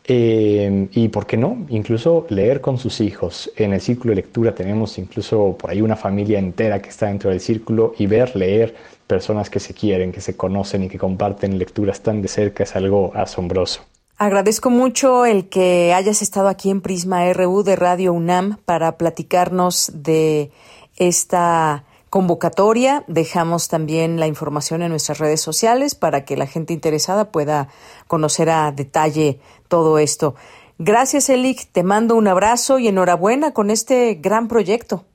Eh, 0.06 0.90
y 0.92 1.08
por 1.08 1.26
qué 1.26 1.38
no, 1.38 1.66
incluso 1.70 2.26
leer 2.30 2.60
con 2.60 2.78
sus 2.78 3.00
hijos. 3.00 3.52
En 3.56 3.74
el 3.74 3.80
círculo 3.80 4.12
de 4.12 4.18
lectura 4.18 4.54
tenemos 4.54 4.98
incluso 4.98 5.56
por 5.58 5.72
ahí 5.72 5.82
una 5.82 5.96
familia 5.96 6.40
entera 6.40 6.82
que 6.82 6.90
está 6.90 7.08
dentro 7.08 7.30
del 7.30 7.40
círculo 7.40 7.94
y 7.98 8.08
ver, 8.08 8.36
leer 8.36 8.76
personas 9.08 9.50
que 9.50 9.60
se 9.60 9.74
quieren, 9.74 10.12
que 10.12 10.22
se 10.22 10.36
conocen 10.36 10.84
y 10.84 10.90
que 10.90 10.98
comparten 10.98 11.58
lecturas 11.58 12.02
tan 12.02 12.22
de 12.22 12.28
cerca 12.28 12.64
es 12.64 12.76
algo 12.76 13.12
asombroso. 13.16 13.82
Agradezco 14.18 14.70
mucho 14.70 15.26
el 15.26 15.50
que 15.50 15.94
hayas 15.94 16.22
estado 16.22 16.48
aquí 16.48 16.70
en 16.70 16.82
Prisma 16.82 17.32
RU 17.34 17.64
de 17.64 17.76
Radio 17.76 18.14
UNAM 18.14 18.58
para 18.66 18.98
platicarnos 18.98 19.92
de 19.94 20.52
esta 20.98 21.84
convocatoria. 22.10 23.04
Dejamos 23.08 23.70
también 23.70 24.20
la 24.20 24.28
información 24.28 24.84
en 24.84 24.90
nuestras 24.92 25.18
redes 25.18 25.42
sociales 25.42 25.96
para 25.96 26.26
que 26.26 26.38
la 26.38 26.46
gente 26.46 26.72
interesada 26.72 27.32
pueda 27.32 27.70
conocer 28.08 28.52
a 28.52 28.72
detalle 28.72 29.40
todo 29.74 29.98
esto. 29.98 30.36
Gracias, 30.78 31.32
Elic. 31.32 31.66
Te 31.72 31.82
mando 31.82 32.14
un 32.14 32.28
abrazo 32.28 32.78
y 32.78 32.88
enhorabuena 32.88 33.54
con 33.54 33.72
este 33.72 34.14
gran 34.22 34.48
proyecto. 34.48 35.06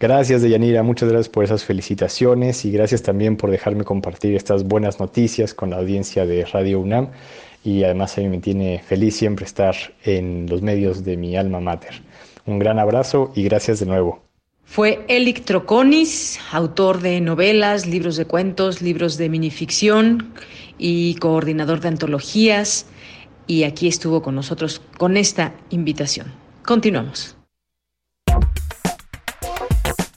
Gracias, 0.00 0.42
Deyanira. 0.42 0.82
Muchas 0.82 1.08
gracias 1.08 1.28
por 1.28 1.44
esas 1.44 1.64
felicitaciones 1.64 2.64
y 2.64 2.72
gracias 2.72 3.04
también 3.04 3.36
por 3.36 3.52
dejarme 3.52 3.84
compartir 3.84 4.34
estas 4.34 4.64
buenas 4.64 4.98
noticias 4.98 5.54
con 5.54 5.70
la 5.70 5.76
audiencia 5.76 6.26
de 6.26 6.44
Radio 6.46 6.80
UNAM 6.80 7.10
y 7.62 7.84
además 7.84 8.18
a 8.18 8.22
mí 8.22 8.28
me 8.28 8.38
tiene 8.38 8.80
feliz 8.80 9.14
siempre 9.14 9.44
estar 9.44 9.76
en 10.02 10.46
los 10.48 10.62
medios 10.62 11.04
de 11.04 11.16
mi 11.16 11.36
alma 11.36 11.60
mater. 11.60 12.02
Un 12.44 12.58
gran 12.58 12.80
abrazo 12.80 13.30
y 13.36 13.44
gracias 13.44 13.78
de 13.78 13.86
nuevo. 13.86 14.20
Fue 14.64 15.04
Elic 15.06 15.44
Troconis, 15.44 16.40
autor 16.50 17.02
de 17.02 17.20
novelas, 17.20 17.86
libros 17.86 18.16
de 18.16 18.24
cuentos, 18.24 18.82
libros 18.82 19.16
de 19.16 19.28
minificción 19.28 20.32
y 20.76 21.14
coordinador 21.20 21.78
de 21.78 21.86
antologías. 21.86 22.86
Y 23.46 23.64
aquí 23.64 23.88
estuvo 23.88 24.22
con 24.22 24.34
nosotros 24.34 24.80
con 24.98 25.16
esta 25.16 25.54
invitación. 25.70 26.32
Continuamos. 26.64 27.36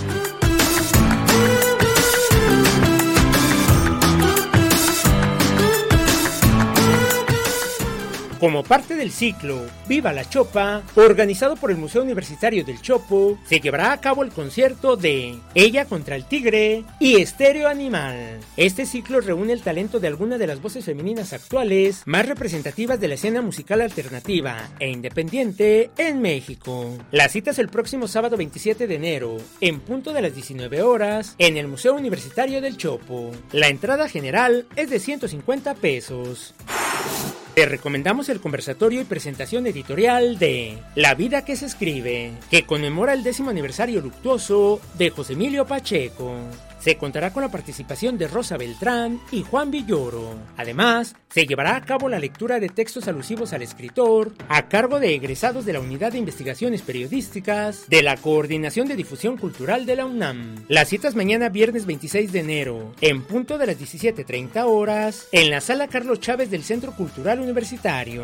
Como 8.41 8.63
parte 8.63 8.95
del 8.95 9.11
ciclo 9.11 9.67
Viva 9.87 10.11
la 10.11 10.27
Chopa, 10.27 10.81
organizado 10.95 11.55
por 11.55 11.69
el 11.69 11.77
Museo 11.77 12.01
Universitario 12.01 12.65
del 12.65 12.81
Chopo, 12.81 13.37
se 13.45 13.59
llevará 13.59 13.91
a 13.91 14.01
cabo 14.01 14.23
el 14.23 14.31
concierto 14.31 14.97
de 14.97 15.37
Ella 15.53 15.85
contra 15.85 16.15
el 16.15 16.25
Tigre 16.25 16.83
y 16.99 17.21
Estéreo 17.21 17.69
Animal. 17.69 18.39
Este 18.57 18.87
ciclo 18.87 19.21
reúne 19.21 19.53
el 19.53 19.61
talento 19.61 19.99
de 19.99 20.07
algunas 20.07 20.39
de 20.39 20.47
las 20.47 20.59
voces 20.59 20.85
femeninas 20.85 21.33
actuales 21.33 22.01
más 22.07 22.25
representativas 22.25 22.99
de 22.99 23.09
la 23.09 23.13
escena 23.13 23.43
musical 23.43 23.79
alternativa 23.79 24.57
e 24.79 24.89
independiente 24.89 25.91
en 25.99 26.19
México. 26.19 26.97
La 27.11 27.29
cita 27.29 27.51
es 27.51 27.59
el 27.59 27.69
próximo 27.69 28.07
sábado 28.07 28.37
27 28.37 28.87
de 28.87 28.95
enero, 28.95 29.37
en 29.59 29.81
punto 29.81 30.13
de 30.13 30.21
las 30.23 30.33
19 30.33 30.81
horas, 30.81 31.35
en 31.37 31.57
el 31.57 31.67
Museo 31.67 31.93
Universitario 31.93 32.59
del 32.59 32.77
Chopo. 32.77 33.29
La 33.51 33.67
entrada 33.67 34.09
general 34.09 34.65
es 34.75 34.89
de 34.89 34.99
150 34.99 35.75
pesos. 35.75 36.55
Te 37.55 37.65
recomendamos 37.65 38.29
el 38.29 38.39
conversatorio 38.39 39.01
y 39.01 39.03
presentación 39.03 39.67
editorial 39.67 40.39
de 40.39 40.77
La 40.95 41.15
vida 41.15 41.43
que 41.43 41.57
se 41.57 41.65
escribe, 41.65 42.31
que 42.49 42.65
conmemora 42.65 43.11
el 43.11 43.23
décimo 43.23 43.49
aniversario 43.49 43.99
luctuoso 43.99 44.79
de 44.93 45.09
José 45.09 45.33
Emilio 45.33 45.65
Pacheco. 45.65 46.33
Se 46.81 46.97
contará 46.97 47.31
con 47.31 47.43
la 47.43 47.51
participación 47.51 48.17
de 48.17 48.27
Rosa 48.27 48.57
Beltrán 48.57 49.21
y 49.31 49.43
Juan 49.43 49.69
Villoro. 49.69 50.35
Además, 50.57 51.15
se 51.29 51.45
llevará 51.45 51.75
a 51.75 51.81
cabo 51.81 52.09
la 52.09 52.17
lectura 52.17 52.59
de 52.59 52.69
textos 52.69 53.07
alusivos 53.07 53.53
al 53.53 53.61
escritor 53.61 54.33
a 54.49 54.67
cargo 54.67 54.99
de 54.99 55.13
egresados 55.13 55.63
de 55.65 55.73
la 55.73 55.79
Unidad 55.79 56.11
de 56.11 56.17
Investigaciones 56.17 56.81
Periodísticas 56.81 57.87
de 57.87 58.01
la 58.01 58.17
Coordinación 58.17 58.87
de 58.87 58.95
Difusión 58.95 59.37
Cultural 59.37 59.85
de 59.85 59.95
la 59.95 60.05
UNAM. 60.07 60.65
Las 60.69 60.89
citas 60.89 61.15
mañana 61.15 61.49
viernes 61.49 61.85
26 61.85 62.31
de 62.31 62.39
enero, 62.39 62.93
en 62.99 63.21
punto 63.21 63.59
de 63.59 63.67
las 63.67 63.79
17.30 63.79 64.63
horas, 64.65 65.27
en 65.31 65.51
la 65.51 65.61
Sala 65.61 65.87
Carlos 65.87 66.19
Chávez 66.19 66.49
del 66.49 66.63
Centro 66.63 66.93
Cultural 66.93 67.39
Universitario. 67.41 68.23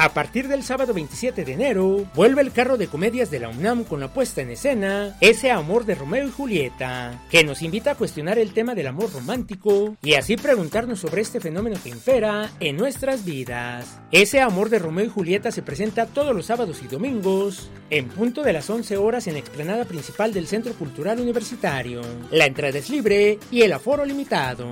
A 0.00 0.10
partir 0.10 0.46
del 0.46 0.62
sábado 0.62 0.94
27 0.94 1.44
de 1.44 1.52
enero, 1.54 2.08
vuelve 2.14 2.40
el 2.40 2.52
carro 2.52 2.76
de 2.76 2.86
comedias 2.86 3.32
de 3.32 3.40
la 3.40 3.48
UNAM 3.48 3.82
con 3.82 3.98
la 3.98 4.14
puesta 4.14 4.40
en 4.40 4.50
escena 4.50 5.16
Ese 5.20 5.50
amor 5.50 5.86
de 5.86 5.96
Romeo 5.96 6.28
y 6.28 6.30
Julieta, 6.30 7.20
que 7.28 7.42
nos 7.42 7.62
invita 7.62 7.90
a 7.90 7.94
cuestionar 7.96 8.38
el 8.38 8.52
tema 8.52 8.76
del 8.76 8.86
amor 8.86 9.12
romántico 9.12 9.96
y 10.00 10.14
así 10.14 10.36
preguntarnos 10.36 11.00
sobre 11.00 11.22
este 11.22 11.40
fenómeno 11.40 11.80
que 11.82 11.88
impera 11.88 12.48
en 12.60 12.76
nuestras 12.76 13.24
vidas. 13.24 13.98
Ese 14.12 14.40
amor 14.40 14.70
de 14.70 14.78
Romeo 14.78 15.06
y 15.06 15.08
Julieta 15.08 15.50
se 15.50 15.62
presenta 15.62 16.06
todos 16.06 16.32
los 16.32 16.46
sábados 16.46 16.80
y 16.84 16.86
domingos, 16.86 17.68
en 17.90 18.06
punto 18.06 18.44
de 18.44 18.52
las 18.52 18.70
11 18.70 18.98
horas 18.98 19.26
en 19.26 19.32
la 19.32 19.40
explanada 19.40 19.84
principal 19.84 20.32
del 20.32 20.46
Centro 20.46 20.74
Cultural 20.74 21.18
Universitario. 21.18 22.02
La 22.30 22.46
entrada 22.46 22.78
es 22.78 22.88
libre 22.88 23.40
y 23.50 23.62
el 23.62 23.72
aforo 23.72 24.04
limitado. 24.04 24.68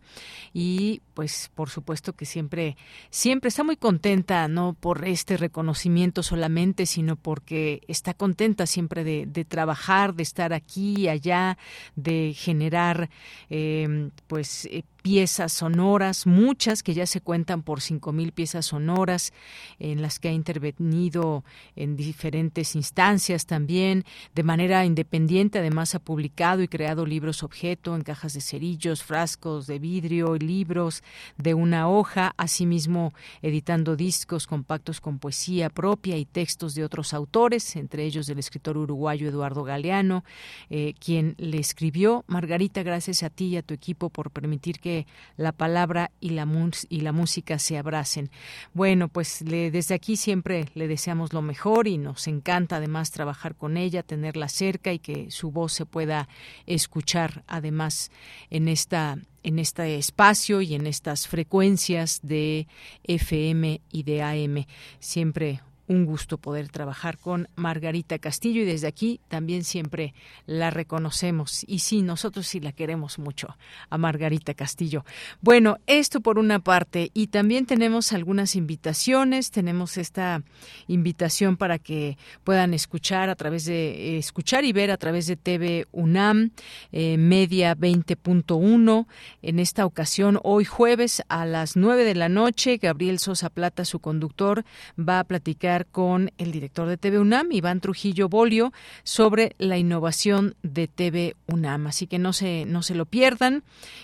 y 0.53 1.01
pues 1.15 1.51
por 1.53 1.69
supuesto 1.69 2.13
que 2.13 2.25
siempre 2.25 2.77
siempre 3.09 3.49
está 3.49 3.65
muy 3.65 3.75
contenta 3.75 4.47
no 4.47 4.73
por 4.79 5.05
este 5.05 5.35
reconocimiento 5.35 6.23
solamente 6.23 6.85
sino 6.85 6.98
porque 7.21 7.81
está 7.87 8.13
contenta 8.13 8.65
siempre 8.65 9.03
de, 9.03 9.45
trabajar, 9.45 10.13
de 10.13 10.23
estar 10.23 10.53
aquí 10.53 10.95
y 10.97 11.07
allá, 11.07 11.57
de 11.95 12.33
generar 12.35 13.09
eh, 13.49 14.09
pues 14.27 14.65
eh, 14.65 14.83
piezas 15.01 15.53
sonoras, 15.53 16.25
muchas 16.25 16.83
que 16.83 16.93
ya 16.93 17.05
se 17.05 17.21
cuentan 17.21 17.63
por 17.63 17.81
cinco 17.81 18.11
mil 18.11 18.31
piezas 18.31 18.67
sonoras 18.67 19.33
en 19.79 20.01
las 20.01 20.19
que 20.19 20.29
ha 20.29 20.31
intervenido 20.31 21.43
en 21.75 21.95
diferentes 21.95 22.75
instancias 22.75 23.45
también, 23.45 24.05
de 24.35 24.43
manera 24.43 24.85
independiente 24.85 25.59
además 25.59 25.95
ha 25.95 25.99
publicado 25.99 26.61
y 26.61 26.67
creado 26.67 27.05
libros 27.05 27.43
objeto 27.43 27.95
en 27.95 28.01
cajas 28.01 28.33
de 28.33 28.41
cerillos, 28.41 29.03
frascos 29.03 29.67
de 29.67 29.79
vidrio 29.79 30.35
y 30.35 30.39
libros 30.39 31.03
de 31.37 31.53
una 31.53 31.89
hoja, 31.89 32.33
asimismo 32.37 33.13
editando 33.41 33.95
discos 33.95 34.47
compactos 34.47 35.01
con 35.01 35.19
poesía 35.19 35.69
propia 35.69 36.17
y 36.17 36.25
textos 36.25 36.75
de 36.75 36.83
otros 36.83 37.13
autores, 37.13 37.75
entre 37.75 38.03
ellos 38.05 38.27
del 38.27 38.39
escritor 38.39 38.77
uruguayo 38.77 39.27
Eduardo 39.29 39.63
Galeano, 39.63 40.23
eh, 40.69 40.93
quien 40.99 41.35
le 41.37 41.59
escribió, 41.59 42.23
Margarita, 42.27 42.83
gracias 42.83 43.23
a 43.23 43.29
ti 43.29 43.47
y 43.47 43.57
a 43.57 43.61
tu 43.61 43.73
equipo 43.73 44.09
por 44.09 44.31
permitir 44.31 44.79
que 44.79 44.98
la 45.37 45.51
palabra 45.51 46.11
y 46.19 46.31
la, 46.31 46.45
música 46.45 47.59
se 47.59 47.77
abracen. 47.77 48.29
Bueno, 48.73 49.07
pues 49.07 49.43
desde 49.43 49.95
aquí 49.95 50.17
siempre 50.17 50.69
le 50.73 50.87
deseamos 50.87 51.33
lo 51.33 51.41
mejor 51.41 51.87
y 51.87 51.97
nos 51.97 52.27
encanta 52.27 52.77
además 52.77 53.11
trabajar 53.11 53.55
con 53.55 53.77
ella, 53.77 54.03
tenerla 54.03 54.49
cerca 54.49 54.93
y 54.93 54.99
que 54.99 55.31
su 55.31 55.51
voz 55.51 55.73
se 55.73 55.85
pueda 55.85 56.27
escuchar 56.65 57.43
además 57.47 58.11
en 58.49 58.67
esta 58.67 59.17
en 59.41 59.57
este 59.57 59.97
espacio 59.97 60.61
y 60.61 60.75
en 60.75 60.85
estas 60.85 61.27
frecuencias 61.27 62.19
de 62.21 62.67
FM 63.03 63.81
y 63.89 64.03
de 64.03 64.21
AM. 64.21 64.65
Siempre 64.99 65.61
un 65.89 66.05
gusto 66.05 66.37
poder 66.37 66.69
trabajar 66.69 67.17
con 67.17 67.49
Margarita 67.55 68.19
Castillo 68.19 68.61
y 68.61 68.65
desde 68.65 68.87
aquí 68.87 69.19
también 69.27 69.63
siempre 69.63 70.13
la 70.45 70.69
reconocemos. 70.69 71.65
Y 71.67 71.79
sí, 71.79 72.03
nosotros 72.03 72.47
sí 72.47 72.59
la 72.59 72.71
queremos 72.71 73.17
mucho 73.17 73.57
a 73.89 73.97
Margarita 73.97 74.53
Castillo. 74.53 75.03
Bueno, 75.41 75.79
esto 75.87 76.21
por 76.21 76.37
una 76.37 76.59
parte. 76.59 77.09
Y 77.15 77.27
también 77.27 77.65
tenemos 77.65 78.13
algunas 78.13 78.55
invitaciones, 78.55 79.49
tenemos 79.49 79.97
esta 79.97 80.43
invitación 80.87 81.57
para 81.57 81.79
que 81.79 82.19
puedan 82.43 82.75
escuchar 82.75 83.31
a 83.31 83.35
través 83.35 83.65
de 83.65 84.19
escuchar 84.19 84.65
y 84.65 84.73
ver 84.73 84.91
a 84.91 84.97
través 84.97 85.25
de 85.25 85.37
TV 85.37 85.87
UNAM 85.91 86.51
eh, 86.91 87.17
Media 87.17 87.75
20.1 87.75 89.07
en 89.41 89.59
esta 89.59 89.87
ocasión 89.87 90.39
hoy 90.43 90.65
jueves 90.65 91.23
a 91.29 91.45
las 91.45 91.75
9 91.75 92.03
de 92.03 92.15
la 92.15 92.29
noche 92.29 92.77
Gabriel 92.77 93.17
Sosa 93.17 93.49
Plata 93.49 93.85
su 93.85 93.99
conductor 93.99 94.63
va 94.97 95.19
a 95.19 95.23
platicar 95.23 95.78
con 95.85 96.31
el 96.37 96.51
director 96.51 96.87
de 96.87 96.97
TV 96.97 97.19
UNAM, 97.19 97.51
Iván 97.51 97.81
Trujillo 97.81 98.29
Bolio, 98.29 98.73
sobre 99.03 99.55
la 99.57 99.77
innovación 99.77 100.55
de 100.63 100.87
TV 100.87 101.35
UNAM. 101.47 101.87
Así 101.87 102.07
que 102.07 102.19
no 102.19 102.33
se, 102.33 102.65
no 102.65 102.81
se 102.83 102.95
lo 102.95 103.05
pierdan 103.05 103.63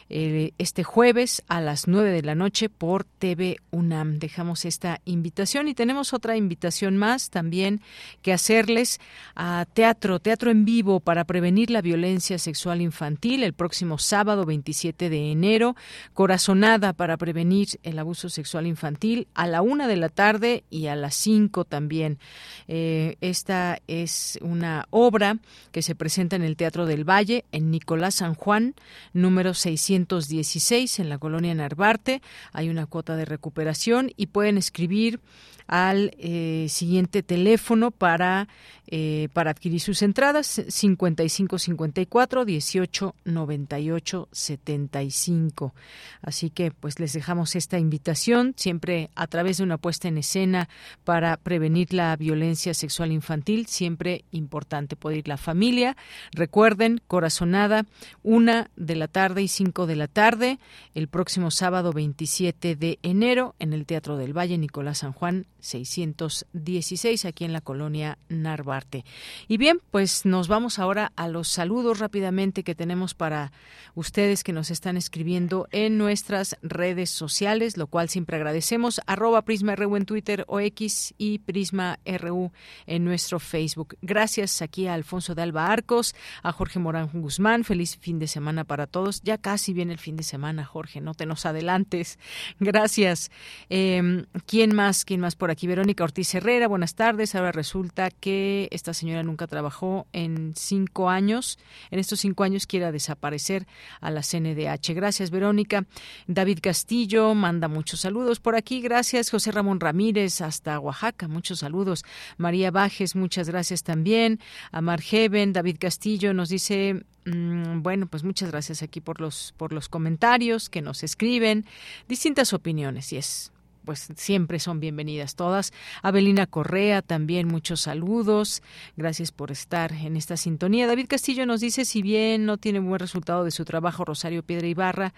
eh, 0.09 0.51
este 0.57 0.83
jueves 0.83 1.43
a 1.47 1.61
las 1.61 1.87
9 1.87 2.11
de 2.11 2.21
la 2.23 2.35
noche 2.35 2.69
por 2.69 3.03
TV 3.03 3.57
UNAM. 3.71 4.19
Dejamos 4.19 4.65
esta 4.65 5.01
invitación 5.05 5.67
y 5.67 5.73
tenemos 5.73 6.13
otra 6.13 6.37
invitación 6.37 6.97
más 6.97 7.29
también 7.29 7.81
que 8.21 8.33
hacerles 8.33 8.99
a 9.35 9.65
teatro, 9.73 10.19
teatro 10.19 10.51
en 10.51 10.65
vivo 10.65 10.99
para 10.99 11.25
prevenir 11.25 11.71
la 11.71 11.81
violencia 11.81 12.37
sexual 12.37 12.81
infantil 12.81 13.43
el 13.43 13.53
próximo 13.53 13.97
sábado 13.97 14.45
27 14.45 15.09
de 15.09 15.31
enero. 15.31 15.75
Corazonada 16.13 16.93
para 16.93 17.17
prevenir 17.17 17.67
el 17.83 17.99
abuso 17.99 18.29
sexual 18.29 18.67
infantil 18.67 19.27
a 19.33 19.47
la 19.47 19.61
una 19.61 19.87
de 19.87 19.95
la 19.95 20.09
tarde 20.09 20.63
y 20.69 20.87
a 20.87 20.95
las 20.95 21.15
5 21.15 21.64
también. 21.65 22.19
Eh, 22.67 23.17
esta 23.21 23.79
es 23.87 24.39
una 24.41 24.87
obra 24.89 25.39
que 25.71 25.81
se 25.81 25.95
presenta 25.95 26.35
en 26.35 26.43
el 26.43 26.55
Teatro 26.55 26.85
del 26.85 27.03
Valle, 27.03 27.45
en 27.51 27.71
Nicolás 27.71 28.15
San 28.15 28.35
Juan, 28.35 28.75
número 29.13 29.53
616, 29.53 30.99
en 30.99 31.09
la 31.09 31.17
colonia 31.17 31.53
Narvarte. 31.53 32.21
Hay 32.53 32.69
una 32.69 32.85
cuota 32.85 33.15
de 33.15 33.25
recuperación 33.25 34.11
y 34.15 34.27
pueden 34.27 34.57
escribir 34.57 35.19
al 35.67 36.11
eh, 36.19 36.67
siguiente 36.69 37.23
teléfono 37.23 37.91
para, 37.91 38.47
eh, 38.87 39.29
para 39.33 39.51
adquirir 39.51 39.81
sus 39.81 40.01
entradas 40.01 40.61
55 40.67 41.57
54 41.57 42.45
18 42.45 43.15
98 43.25 44.29
75. 44.31 45.73
Así 46.21 46.49
que 46.49 46.71
pues 46.71 46.99
les 46.99 47.13
dejamos 47.13 47.55
esta 47.55 47.79
invitación 47.79 48.53
siempre 48.57 49.09
a 49.15 49.27
través 49.27 49.57
de 49.57 49.63
una 49.63 49.77
puesta 49.77 50.07
en 50.07 50.17
escena 50.17 50.69
para 51.03 51.37
prevenir 51.37 51.93
la 51.93 52.15
violencia 52.15 52.73
sexual 52.73 53.11
infantil, 53.11 53.65
siempre 53.67 54.25
importante 54.31 54.95
poder 54.95 55.19
ir 55.19 55.27
la 55.27 55.37
familia. 55.37 55.97
Recuerden, 56.31 57.01
corazonada, 57.07 57.85
una 58.23 58.69
de 58.75 58.95
la 58.95 59.07
tarde 59.07 59.41
y 59.41 59.47
cinco 59.47 59.87
de 59.87 59.95
la 59.95 60.07
tarde, 60.07 60.59
el 60.93 61.07
próximo 61.07 61.51
sábado 61.51 61.91
27 61.91 62.75
de 62.75 62.99
enero 63.01 63.55
en 63.59 63.73
el 63.73 63.85
Teatro 63.85 64.17
del 64.17 64.37
Valle 64.37 64.57
Nicolás 64.57 64.99
San 64.99 65.13
Juan 65.13 65.45
616 65.65 67.25
aquí 67.25 67.43
en 67.43 67.53
la 67.53 67.61
colonia 67.61 68.17
Narvarte. 68.29 69.03
Y 69.47 69.57
bien, 69.57 69.79
pues 69.91 70.25
nos 70.25 70.47
vamos 70.47 70.79
ahora 70.79 71.11
a 71.15 71.27
los 71.27 71.47
saludos 71.47 71.99
rápidamente 71.99 72.63
que 72.63 72.75
tenemos 72.75 73.13
para 73.13 73.51
ustedes 73.95 74.43
que 74.43 74.53
nos 74.53 74.71
están 74.71 74.97
escribiendo 74.97 75.67
en 75.71 75.97
nuestras 75.97 76.57
redes 76.61 77.09
sociales, 77.09 77.77
lo 77.77 77.87
cual 77.87 78.09
siempre 78.09 78.37
agradecemos. 78.37 79.01
Arroba 79.07 79.41
Prisma 79.43 79.75
RU 79.75 79.95
en 79.95 80.05
Twitter 80.05 80.45
o 80.47 80.59
X 80.59 81.13
y 81.17 81.39
Prisma 81.39 81.99
RU 82.05 82.51
en 82.85 83.03
nuestro 83.03 83.39
Facebook. 83.39 83.97
Gracias 84.01 84.61
aquí 84.61 84.87
a 84.87 84.93
Alfonso 84.93 85.33
de 85.35 85.41
Alba 85.41 85.67
Arcos, 85.67 86.15
a 86.43 86.51
Jorge 86.51 86.79
Morán 86.79 87.09
Guzmán. 87.11 87.63
Feliz 87.63 87.97
fin 87.97 88.19
de 88.19 88.27
semana 88.27 88.63
para 88.63 88.85
todos. 88.87 89.21
Ya 89.23 89.37
casi 89.37 89.73
viene 89.73 89.93
el 89.93 89.99
fin 89.99 90.15
de 90.15 90.23
semana, 90.23 90.65
Jorge, 90.65 91.01
no 91.01 91.13
te 91.13 91.25
nos 91.25 91.45
adelantes. 91.45 92.19
Gracias. 92.59 93.31
Em, 93.69 94.25
¿Quién 94.45 94.75
más? 94.75 95.05
¿Quién 95.05 95.21
más 95.21 95.35
por 95.35 95.51
aquí? 95.51 95.54
Verónica 95.63 96.03
Ortiz 96.03 96.35
Herrera, 96.35 96.67
buenas 96.67 96.95
tardes. 96.95 97.33
Ahora 97.33 97.51
resulta 97.51 98.11
que 98.11 98.67
esta 98.71 98.93
señora 98.93 99.23
nunca 99.23 99.47
trabajó 99.47 100.05
en 100.11 100.53
cinco 100.55 101.09
años. 101.09 101.57
En 101.89 101.99
estos 101.99 102.19
cinco 102.19 102.43
años 102.43 102.67
quiera 102.67 102.91
desaparecer 102.91 103.65
a 104.01 104.11
la 104.11 104.21
CNDH. 104.21 104.93
Gracias, 104.93 105.31
Verónica. 105.31 105.85
David 106.27 106.59
Castillo 106.61 107.33
manda 107.33 107.67
muchos 107.69 108.01
saludos 108.01 108.39
por 108.39 108.55
aquí. 108.55 108.81
Gracias, 108.81 109.31
José 109.31 109.51
Ramón 109.51 109.79
Ramírez, 109.79 110.41
hasta 110.41 110.79
Oaxaca. 110.79 111.27
Muchos 111.27 111.59
saludos. 111.59 112.03
María 112.37 112.69
Bajes, 112.69 113.15
muchas 113.15 113.49
gracias 113.49 113.83
también. 113.83 114.39
Amar 114.71 115.01
Heaven, 115.01 115.53
David 115.53 115.77
Castillo 115.79 116.33
nos 116.33 116.49
dice 116.49 117.05
mm, 117.25 117.81
bueno, 117.81 118.07
pues 118.07 118.23
muchas 118.23 118.51
gracias 118.51 118.83
aquí 118.83 118.99
por 118.99 119.21
los 119.21 119.53
por 119.57 119.71
los 119.71 119.87
comentarios 119.87 120.69
que 120.69 120.81
nos 120.81 121.03
escriben, 121.03 121.65
distintas 122.07 122.51
opiniones 122.53 123.13
y 123.13 123.17
es 123.17 123.51
pues 123.85 124.09
siempre 124.15 124.59
son 124.59 124.79
bienvenidas 124.79 125.35
todas. 125.35 125.71
Abelina 126.01 126.47
Correa, 126.47 127.01
también 127.01 127.47
muchos 127.47 127.81
saludos. 127.81 128.61
Gracias 128.97 129.31
por 129.31 129.51
estar 129.51 129.93
en 129.93 130.17
esta 130.17 130.35
sintonía. 130.37 130.87
David 130.87 131.07
Castillo 131.07 131.45
nos 131.45 131.61
dice, 131.61 131.85
si 131.85 132.01
bien 132.01 132.45
no 132.45 132.57
tiene 132.57 132.79
buen 132.79 132.99
resultado 132.99 133.43
de 133.43 133.51
su 133.51 133.63
trabajo 133.65 134.03
Rosario 134.03 134.43
Piedra 134.43 134.67
Ibarra, 134.67 135.13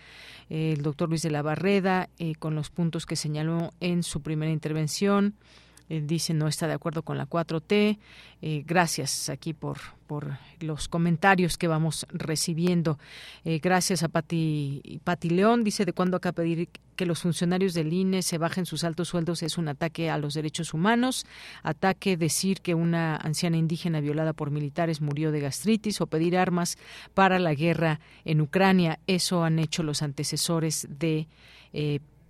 eh, 0.49 0.73
el 0.75 0.83
doctor 0.83 1.09
Luis 1.09 1.21
de 1.21 1.31
la 1.31 1.41
Barreda, 1.41 2.09
eh, 2.19 2.35
con 2.35 2.53
los 2.55 2.69
puntos 2.69 3.05
que 3.05 3.15
señaló 3.15 3.73
en 3.79 4.03
su 4.03 4.21
primera 4.21 4.51
intervención, 4.51 5.35
eh, 5.89 6.01
dice 6.03 6.33
no 6.33 6.47
está 6.47 6.67
de 6.67 6.73
acuerdo 6.73 7.03
con 7.03 7.17
la 7.17 7.27
4T. 7.27 7.97
Eh, 8.41 8.63
gracias 8.67 9.29
aquí 9.29 9.53
por, 9.53 9.77
por 10.05 10.37
los 10.59 10.87
comentarios 10.87 11.57
que 11.57 11.67
vamos 11.67 12.05
recibiendo. 12.09 12.99
Eh, 13.45 13.59
gracias 13.59 14.03
a 14.03 14.09
Pati, 14.09 14.99
Pati 15.03 15.29
León. 15.29 15.63
Dice 15.63 15.85
de 15.85 15.93
cuándo 15.93 16.17
acá 16.17 16.33
pedir 16.33 16.69
que 16.95 17.05
los 17.05 17.21
funcionarios 17.21 17.73
del 17.73 17.93
INE 17.93 18.21
se 18.21 18.37
bajen 18.37 18.65
sus 18.65 18.83
altos 18.83 19.09
sueldos 19.09 19.43
es 19.43 19.57
un 19.57 19.67
ataque 19.69 20.09
a 20.09 20.17
los 20.17 20.33
derechos 20.33 20.73
humanos. 20.73 21.25
Ataque 21.63 22.17
decir 22.17 22.61
que 22.61 22.75
una 22.75 23.15
anciana 23.15 23.57
indígena 23.57 24.01
violada 24.01 24.33
por 24.33 24.51
militares 24.51 24.99
murió 24.99 25.31
de 25.31 25.39
gastritis 25.39 26.01
o 26.01 26.07
pedir 26.07 26.37
armas 26.37 26.77
para 27.13 27.39
la 27.39 27.53
guerra 27.53 27.99
en 28.25 28.41
Ucrania. 28.41 28.99
Eso 29.07 29.43
han 29.43 29.59
hecho 29.59 29.83
los 29.83 30.01
antecesores 30.01 30.87
de 30.89 31.27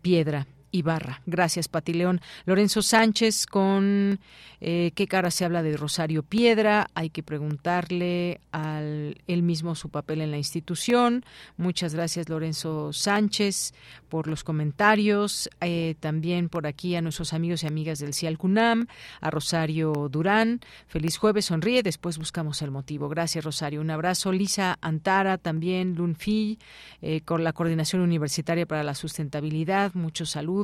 Piedra 0.02 0.48
Ibarra. 0.72 1.22
Gracias, 1.26 1.68
Pati 1.68 1.94
León. 1.94 2.22
Lorenzo 2.46 2.82
Sánchez, 2.82 3.46
con 3.46 4.20
eh, 4.60 4.92
qué 4.96 5.08
cara 5.08 5.32
se 5.32 5.46
habla 5.46 5.64
de 5.64 5.78
Rosario 5.78 6.24
Piedra. 6.24 6.88
Hay 6.94 7.10
que 7.10 7.24
preguntarle 7.24 8.42
al 8.52 9.22
él 9.28 9.44
mismo 9.44 9.76
su 9.76 9.90
papel 9.90 10.22
en 10.22 10.32
la 10.32 10.38
institución. 10.38 11.24
Muchas 11.56 11.94
gracias, 11.96 12.28
Lorenzo 12.28 12.92
Sánchez, 12.92 13.74
por 14.10 14.28
los 14.28 14.44
comentarios. 14.44 15.50
Eh, 15.62 15.96
también 16.00 16.50
por 16.50 16.68
aquí 16.68 16.96
a 16.96 17.02
nuestros 17.02 17.34
amigos 17.34 17.64
y 17.64 17.68
amigas 17.68 18.00
del 18.00 18.14
CIALCUNAM, 18.14 18.88
a 19.22 19.32
Rosario 19.32 20.10
Durán. 20.12 20.60
Feliz 20.88 21.18
jueves, 21.18 21.46
sonríe. 21.46 21.82
Después 21.82 22.18
buscamos 22.18 22.62
el 22.62 22.72
motivo. 22.72 23.08
Gracias, 23.08 23.46
Rosario. 23.46 23.80
Un 23.80 23.92
abrazo. 23.92 24.32
Lisa 24.32 24.78
Antara, 24.82 25.38
también 25.38 25.96
Lunfi, 25.96 26.60
eh, 27.02 27.22
con 27.22 27.44
la 27.44 27.54
Coordinación 27.54 28.02
Universitaria 28.02 28.66
para 28.66 28.84
la 28.84 28.96
Sustentabilidad. 28.96 29.94
Muchos 29.94 30.32
saludos 30.32 30.57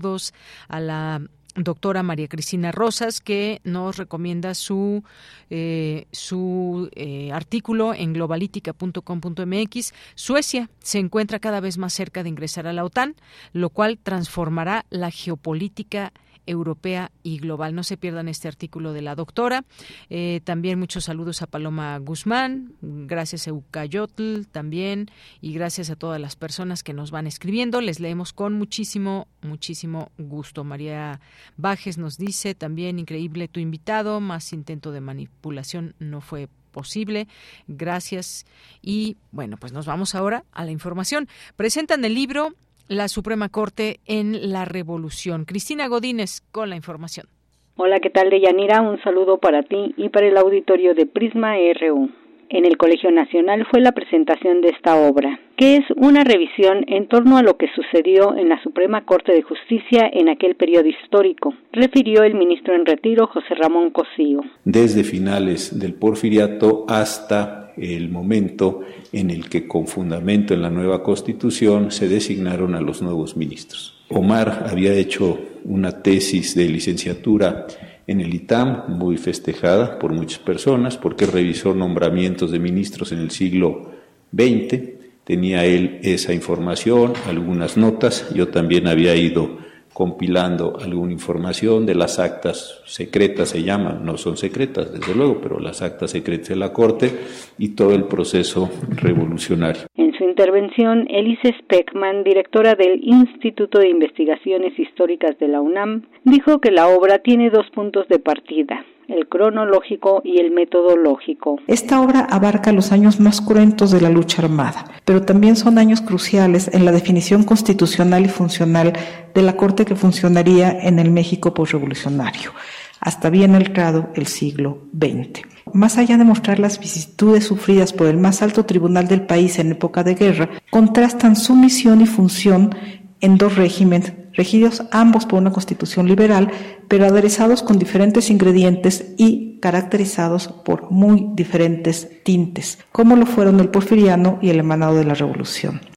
a 0.67 0.79
la 0.79 1.21
doctora 1.55 2.01
María 2.01 2.27
Cristina 2.27 2.71
Rosas, 2.71 3.21
que 3.21 3.61
nos 3.63 3.97
recomienda 3.97 4.55
su, 4.55 5.03
eh, 5.49 6.07
su 6.11 6.89
eh, 6.93 7.31
artículo 7.31 7.93
en 7.93 8.13
globalitica.com.mx. 8.13 9.93
Suecia 10.15 10.69
se 10.79 10.99
encuentra 10.99 11.39
cada 11.39 11.59
vez 11.59 11.77
más 11.77 11.93
cerca 11.93 12.23
de 12.23 12.29
ingresar 12.29 12.65
a 12.67 12.73
la 12.73 12.83
OTAN, 12.83 13.15
lo 13.51 13.69
cual 13.69 13.99
transformará 14.01 14.85
la 14.89 15.11
geopolítica 15.11 16.11
europea 16.45 17.11
y 17.23 17.37
global. 17.37 17.75
No 17.75 17.83
se 17.83 17.97
pierdan 17.97 18.27
este 18.27 18.47
artículo 18.47 18.93
de 18.93 19.01
la 19.01 19.15
doctora. 19.15 19.65
Eh, 20.09 20.41
también 20.43 20.79
muchos 20.79 21.05
saludos 21.05 21.41
a 21.41 21.47
Paloma 21.47 21.97
Guzmán, 21.99 22.73
gracias 22.81 23.47
a 23.47 23.51
Eucayotl 23.51 24.45
también 24.51 25.09
y 25.41 25.53
gracias 25.53 25.89
a 25.89 25.95
todas 25.95 26.19
las 26.19 26.35
personas 26.35 26.83
que 26.83 26.93
nos 26.93 27.11
van 27.11 27.27
escribiendo. 27.27 27.81
Les 27.81 27.99
leemos 27.99 28.33
con 28.33 28.53
muchísimo, 28.53 29.27
muchísimo 29.41 30.11
gusto. 30.17 30.63
María 30.63 31.19
Bajes 31.57 31.97
nos 31.97 32.17
dice 32.17 32.55
también 32.55 32.99
increíble 32.99 33.47
tu 33.47 33.59
invitado, 33.59 34.19
más 34.19 34.53
intento 34.53 34.91
de 34.91 35.01
manipulación 35.01 35.95
no 35.99 36.21
fue 36.21 36.47
posible. 36.71 37.27
Gracias. 37.67 38.45
Y 38.81 39.15
bueno, 39.31 39.55
pues 39.55 39.71
nos 39.71 39.85
vamos 39.85 40.15
ahora 40.15 40.43
a 40.51 40.65
la 40.65 40.71
información. 40.71 41.29
Presentan 41.55 42.03
el 42.03 42.15
libro 42.15 42.53
la 42.87 43.07
Suprema 43.07 43.49
Corte 43.49 43.99
en 44.05 44.51
la 44.51 44.65
Revolución. 44.65 45.45
Cristina 45.45 45.87
Godínez 45.87 46.41
con 46.51 46.69
la 46.69 46.75
información. 46.75 47.27
Hola, 47.75 47.99
¿qué 47.99 48.09
tal, 48.09 48.29
Deyanira? 48.29 48.81
Un 48.81 49.01
saludo 49.01 49.39
para 49.39 49.63
ti 49.63 49.93
y 49.97 50.09
para 50.09 50.27
el 50.27 50.37
auditorio 50.37 50.93
de 50.93 51.07
Prisma 51.07 51.55
RU. 51.81 52.09
En 52.49 52.65
el 52.65 52.77
Colegio 52.77 53.09
Nacional 53.09 53.65
fue 53.71 53.81
la 53.81 53.93
presentación 53.93 54.61
de 54.61 54.69
esta 54.69 54.95
obra, 54.95 55.39
que 55.57 55.77
es 55.77 55.85
una 55.95 56.23
revisión 56.23 56.85
en 56.87 57.07
torno 57.07 57.37
a 57.37 57.41
lo 57.41 57.57
que 57.57 57.67
sucedió 57.73 58.35
en 58.35 58.49
la 58.49 58.61
Suprema 58.61 59.05
Corte 59.05 59.31
de 59.31 59.41
Justicia 59.41 60.07
en 60.13 60.29
aquel 60.29 60.55
periodo 60.55 60.87
histórico, 60.87 61.55
refirió 61.71 62.21
el 62.21 62.35
ministro 62.35 62.75
en 62.75 62.85
retiro 62.85 63.25
José 63.25 63.55
Ramón 63.55 63.89
Cosío. 63.89 64.41
Desde 64.65 65.03
finales 65.03 65.79
del 65.79 65.95
porfiriato 65.95 66.85
hasta 66.87 67.62
el 67.77 68.09
momento 68.09 68.81
en 69.11 69.29
el 69.29 69.49
que 69.49 69.67
con 69.67 69.87
fundamento 69.87 70.53
en 70.53 70.61
la 70.61 70.69
nueva 70.69 71.03
constitución 71.03 71.91
se 71.91 72.07
designaron 72.07 72.75
a 72.75 72.81
los 72.81 73.01
nuevos 73.01 73.37
ministros. 73.37 73.95
Omar 74.09 74.67
había 74.69 74.93
hecho 74.93 75.39
una 75.63 76.03
tesis 76.03 76.55
de 76.55 76.69
licenciatura 76.69 77.67
en 78.05 78.21
el 78.21 78.33
ITAM, 78.33 78.97
muy 78.97 79.17
festejada 79.17 79.97
por 79.97 80.11
muchas 80.11 80.39
personas, 80.39 80.97
porque 80.97 81.25
revisó 81.25 81.73
nombramientos 81.73 82.51
de 82.51 82.59
ministros 82.59 83.11
en 83.11 83.19
el 83.19 83.31
siglo 83.31 83.91
XX, 84.35 84.79
tenía 85.23 85.65
él 85.65 85.99
esa 86.03 86.33
información, 86.33 87.13
algunas 87.27 87.77
notas, 87.77 88.27
yo 88.33 88.49
también 88.49 88.87
había 88.87 89.15
ido 89.15 89.57
compilando 89.93 90.77
alguna 90.81 91.13
información 91.13 91.85
de 91.85 91.95
las 91.95 92.19
actas 92.19 92.81
secretas, 92.85 93.49
se 93.49 93.63
llaman, 93.63 94.03
no 94.03 94.17
son 94.17 94.37
secretas, 94.37 94.91
desde 94.91 95.15
luego, 95.15 95.39
pero 95.41 95.59
las 95.59 95.81
actas 95.81 96.11
secretas 96.11 96.49
de 96.49 96.55
la 96.55 96.73
Corte 96.73 97.11
y 97.57 97.69
todo 97.69 97.93
el 97.93 98.05
proceso 98.05 98.69
revolucionario. 99.01 99.83
En 99.95 100.13
su 100.17 100.23
intervención, 100.23 101.07
Elise 101.09 101.53
Speckman, 101.59 102.23
directora 102.23 102.75
del 102.75 102.99
Instituto 103.03 103.79
de 103.79 103.89
Investigaciones 103.89 104.77
Históricas 104.77 105.37
de 105.39 105.47
la 105.47 105.61
UNAM, 105.61 106.03
dijo 106.23 106.59
que 106.59 106.71
la 106.71 106.87
obra 106.87 107.19
tiene 107.19 107.49
dos 107.49 107.69
puntos 107.71 108.07
de 108.07 108.19
partida 108.19 108.85
el 109.07 109.27
cronológico 109.27 110.21
y 110.23 110.39
el 110.39 110.51
metodológico. 110.51 111.59
Esta 111.67 112.01
obra 112.01 112.21
abarca 112.21 112.71
los 112.71 112.91
años 112.91 113.19
más 113.19 113.41
cruentos 113.41 113.91
de 113.91 114.01
la 114.01 114.09
lucha 114.09 114.41
armada, 114.41 114.85
pero 115.05 115.23
también 115.23 115.55
son 115.55 115.77
años 115.77 116.01
cruciales 116.01 116.69
en 116.73 116.85
la 116.85 116.91
definición 116.91 117.43
constitucional 117.43 118.25
y 118.25 118.29
funcional 118.29 118.93
de 119.33 119.41
la 119.41 119.55
Corte 119.55 119.85
que 119.85 119.95
funcionaría 119.95 120.71
en 120.71 120.99
el 120.99 121.11
México 121.11 121.53
postrevolucionario, 121.53 122.51
hasta 122.99 123.29
bien 123.29 123.55
entrado 123.55 124.09
el 124.15 124.27
siglo 124.27 124.79
XX. 124.93 125.41
Más 125.73 125.97
allá 125.97 126.17
de 126.17 126.23
mostrar 126.23 126.59
las 126.59 126.79
vicisitudes 126.79 127.45
sufridas 127.45 127.93
por 127.93 128.07
el 128.07 128.17
más 128.17 128.41
alto 128.41 128.65
tribunal 128.65 129.07
del 129.07 129.25
país 129.25 129.59
en 129.59 129.71
época 129.71 130.03
de 130.03 130.15
guerra, 130.15 130.49
contrastan 130.69 131.35
su 131.35 131.55
misión 131.55 132.01
y 132.01 132.05
función 132.05 132.75
en 133.21 133.37
dos 133.37 133.55
regímenes 133.55 134.13
regidos 134.33 134.83
ambos 134.91 135.25
por 135.25 135.39
una 135.39 135.51
constitución 135.51 136.07
liberal, 136.07 136.51
pero 136.87 137.05
aderezados 137.05 137.63
con 137.63 137.79
diferentes 137.79 138.29
ingredientes 138.29 139.13
y 139.17 139.59
caracterizados 139.61 140.47
por 140.47 140.91
muy 140.91 141.27
diferentes 141.35 142.23
tintes, 142.23 142.79
como 142.91 143.15
lo 143.15 143.25
fueron 143.25 143.59
el 143.59 143.69
porfiriano 143.69 144.39
y 144.41 144.49
el 144.49 144.59
emanado 144.59 144.95
de 144.95 145.05
la 145.05 145.13
revolución 145.13 145.92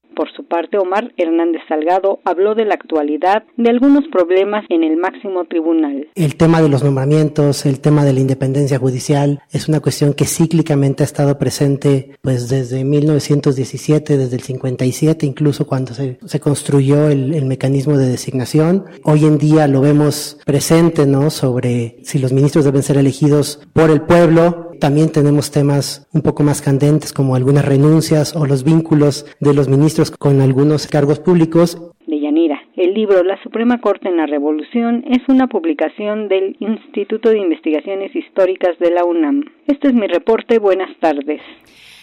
Omar 0.79 1.13
Hernández 1.17 1.63
Salgado 1.69 2.21
habló 2.25 2.55
de 2.55 2.65
la 2.65 2.75
actualidad 2.75 3.45
de 3.57 3.71
algunos 3.71 4.05
problemas 4.09 4.65
en 4.69 4.85
el 4.85 4.97
máximo 4.97 5.45
tribunal. 5.45 6.09
El 6.15 6.37
tema 6.37 6.63
de 6.63 6.69
los 6.69 6.83
nombramientos, 6.83 7.67
el 7.67 7.81
tema 7.81 8.05
de 8.05 8.13
la 8.13 8.21
independencia 8.21 8.79
judicial, 8.79 9.41
es 9.53 9.69
una 9.69 9.81
cuestión 9.81 10.15
que 10.15 10.25
cíclicamente 10.25 11.03
ha 11.03 11.07
estado 11.07 11.39
presente 11.39 12.13
pues 12.23 12.49
desde 12.49 12.85
1917, 12.85 14.17
desde 14.17 14.37
el 14.37 14.43
57, 14.43 15.27
incluso 15.27 15.67
cuando 15.67 15.95
se, 15.95 16.19
se 16.25 16.41
construyó 16.41 17.09
el, 17.09 17.35
el 17.35 17.45
mecanismo 17.45 17.97
de 17.97 18.09
designación. 18.09 18.85
Hoy 19.05 19.25
en 19.25 19.39
día 19.39 19.69
lo 19.69 19.81
vemos 19.81 20.39
presente, 20.45 21.07
¿no? 21.07 21.31
Sobre 21.31 21.99
si 22.03 22.19
los 22.19 22.33
ministros 22.33 22.65
deben 22.65 22.83
ser 22.83 22.97
elegidos 22.97 23.61
por 23.73 23.91
el 23.91 24.03
pueblo. 24.03 24.66
También 24.81 25.11
tenemos 25.11 25.51
temas 25.51 26.07
un 26.13 26.23
poco 26.23 26.43
más 26.43 26.61
candentes 26.61 27.13
como 27.13 27.35
algunas 27.35 27.65
renuncias 27.65 28.35
o 28.37 28.47
los 28.47 28.65
vínculos 28.65 29.27
de 29.41 29.55
los 29.55 29.69
ministros 29.69 30.11
con 30.11 30.41
algunos 30.41 30.87
cargos 30.87 31.19
públicos. 31.19 31.81
De 32.07 32.21
Yanira, 32.21 32.61
el 32.77 32.95
libro 32.95 33.23
La 33.23 33.43
Suprema 33.43 33.81
Corte 33.81 34.09
en 34.09 34.17
la 34.17 34.27
Revolución 34.27 35.05
es 35.09 35.23
una 35.29 35.47
publicación 35.47 36.29
del 36.29 36.57
Instituto 36.61 37.31
de 37.31 37.39
Investigaciones 37.39 38.15
Históricas 38.15 38.79
de 38.79 38.91
la 38.91 39.05
UNAM. 39.05 39.45
Este 39.67 39.89
es 39.89 39.95
mi 39.95 40.07
reporte. 40.07 40.59
Buenas 40.59 40.91
tardes. 41.01 41.41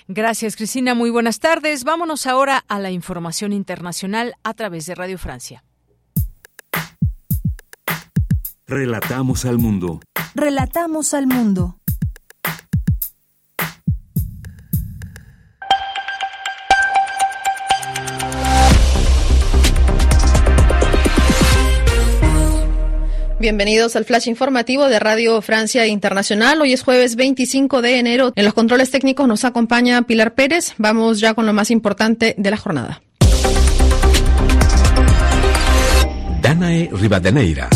Gracias, 0.07 0.55
Cristina. 0.55 0.95
Muy 0.95 1.09
buenas 1.09 1.39
tardes. 1.39 1.83
Vámonos 1.83 2.27
ahora 2.27 2.63
a 2.67 2.79
la 2.79 2.91
información 2.91 3.53
internacional 3.53 4.33
a 4.43 4.53
través 4.53 4.85
de 4.85 4.95
Radio 4.95 5.17
Francia. 5.17 5.63
Relatamos 8.67 9.45
al 9.45 9.59
mundo. 9.59 9.99
Relatamos 10.35 11.13
al 11.13 11.27
mundo. 11.27 11.75
Bienvenidos 23.43 23.97
al 23.97 24.05
flash 24.05 24.29
informativo 24.29 24.87
de 24.87 24.99
Radio 24.99 25.41
Francia 25.41 25.85
Internacional. 25.85 26.61
Hoy 26.61 26.71
es 26.71 26.81
jueves 26.81 27.17
25 27.17 27.81
de 27.81 27.99
enero. 27.99 28.31
En 28.37 28.45
los 28.45 28.53
controles 28.53 28.89
técnicos 28.89 29.27
nos 29.27 29.43
acompaña 29.43 30.01
Pilar 30.03 30.33
Pérez. 30.33 30.73
Vamos 30.77 31.19
ya 31.19 31.33
con 31.33 31.45
lo 31.45 31.51
más 31.51 31.69
importante 31.69 32.35
de 32.37 32.49
la 32.49 32.55
jornada. 32.55 33.01
Danae 36.41 36.89
Rivadeneira. 36.93 37.67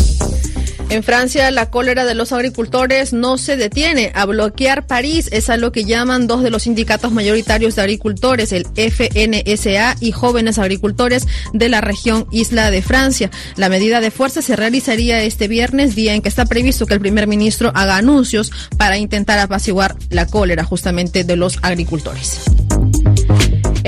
En 0.90 1.02
Francia, 1.02 1.50
la 1.50 1.68
cólera 1.70 2.06
de 2.06 2.14
los 2.14 2.32
agricultores 2.32 3.12
no 3.12 3.36
se 3.36 3.58
detiene. 3.58 4.10
A 4.14 4.24
bloquear 4.24 4.86
París 4.86 5.28
es 5.32 5.50
a 5.50 5.58
lo 5.58 5.70
que 5.70 5.84
llaman 5.84 6.26
dos 6.26 6.42
de 6.42 6.50
los 6.50 6.62
sindicatos 6.62 7.12
mayoritarios 7.12 7.76
de 7.76 7.82
agricultores, 7.82 8.52
el 8.52 8.64
FNSA 8.64 9.96
y 10.00 10.12
Jóvenes 10.12 10.58
Agricultores 10.58 11.26
de 11.52 11.68
la 11.68 11.82
región 11.82 12.26
Isla 12.30 12.70
de 12.70 12.80
Francia. 12.80 13.30
La 13.56 13.68
medida 13.68 14.00
de 14.00 14.10
fuerza 14.10 14.40
se 14.40 14.56
realizaría 14.56 15.22
este 15.22 15.46
viernes, 15.46 15.94
día 15.94 16.14
en 16.14 16.22
que 16.22 16.30
está 16.30 16.46
previsto 16.46 16.86
que 16.86 16.94
el 16.94 17.00
primer 17.00 17.26
ministro 17.26 17.70
haga 17.74 17.96
anuncios 17.96 18.50
para 18.78 18.96
intentar 18.96 19.38
apaciguar 19.38 19.94
la 20.08 20.26
cólera 20.26 20.64
justamente 20.64 21.22
de 21.22 21.36
los 21.36 21.58
agricultores. 21.60 22.40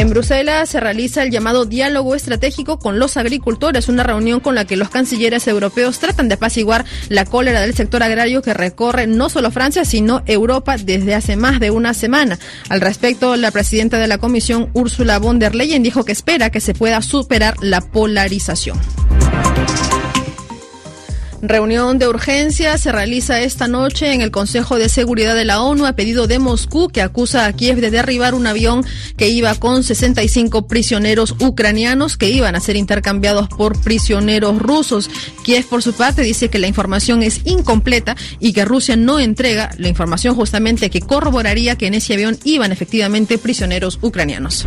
En 0.01 0.09
Bruselas 0.09 0.71
se 0.71 0.81
realiza 0.81 1.23
el 1.23 1.31
llamado 1.31 1.67
diálogo 1.67 2.15
estratégico 2.15 2.79
con 2.79 2.99
los 2.99 3.19
agricultores, 3.19 3.87
una 3.87 4.03
reunión 4.03 4.41
con 4.41 4.55
la 4.55 4.65
que 4.65 4.79
los 4.79 4.89
cancilleres 4.89 5.47
europeos 5.47 5.99
tratan 5.99 6.27
de 6.27 6.37
apaciguar 6.37 6.87
la 7.11 7.27
cólera 7.27 7.61
del 7.61 7.75
sector 7.75 8.03
agrario 8.03 8.41
que 8.41 8.55
recorre 8.55 9.07
no 9.07 9.29
solo 9.29 9.51
Francia, 9.51 9.85
sino 9.85 10.23
Europa 10.25 10.79
desde 10.79 11.15
hace 11.15 11.37
más 11.37 11.61
de 11.61 11.71
una 11.71 11.93
semana. 11.93 12.39
Al 12.71 12.81
respecto, 12.81 13.37
la 13.37 13.51
presidenta 13.51 13.99
de 13.99 14.09
la 14.09 14.17
Comisión, 14.17 14.71
Ursula 14.73 15.19
von 15.19 15.39
der 15.39 15.55
Leyen, 15.55 15.83
dijo 15.83 16.03
que 16.03 16.13
espera 16.13 16.49
que 16.49 16.61
se 16.61 16.73
pueda 16.73 17.03
superar 17.03 17.57
la 17.61 17.83
polarización. 17.83 18.81
Reunión 21.43 21.99
de 21.99 22.07
urgencia 22.07 22.77
se 22.77 22.93
realiza 22.93 23.41
esta 23.41 23.67
noche 23.67 24.13
en 24.13 24.21
el 24.21 24.31
Consejo 24.31 24.79
de 24.79 24.91
Seguridad 24.91 25.35
de 25.35 25.47
la 25.47 25.63
ONU 25.63 25.87
a 25.87 25.95
pedido 25.95 26.27
de 26.27 26.39
Moscú 26.39 26.89
que 26.89 27.01
acusa 27.01 27.47
a 27.47 27.53
Kiev 27.55 27.81
de 27.81 27.91
derribar 27.91 28.35
un 28.35 28.47
avión 28.47 28.85
que 29.17 29.31
iba 29.31 29.55
con 29.55 29.83
65 29.83 30.67
prisioneros 30.67 31.35
ucranianos 31.41 32.19
que 32.19 32.29
iban 32.29 32.57
a 32.57 32.61
ser 32.61 32.77
intercambiados 32.77 33.49
por 33.49 33.81
prisioneros 33.81 34.59
rusos. 34.59 35.09
Kiev 35.43 35.67
por 35.67 35.83
su 35.83 35.95
parte 35.95 36.21
dice 36.23 36.51
que 36.51 36.59
la 36.59 36.67
información 36.67 37.23
es 37.23 37.41
incompleta 37.47 38.17
y 38.39 38.53
que 38.53 38.67
Rusia 38.67 38.97
no 38.97 39.19
entrega 39.19 39.71
la 39.79 39.89
información 39.89 40.35
justamente 40.35 40.91
que 40.91 41.01
corroboraría 41.01 41.77
que 41.77 41.87
en 41.87 41.95
ese 41.95 42.13
avión 42.13 42.39
iban 42.45 42.71
efectivamente 42.71 43.39
prisioneros 43.39 43.99
ucranianos. 44.03 44.67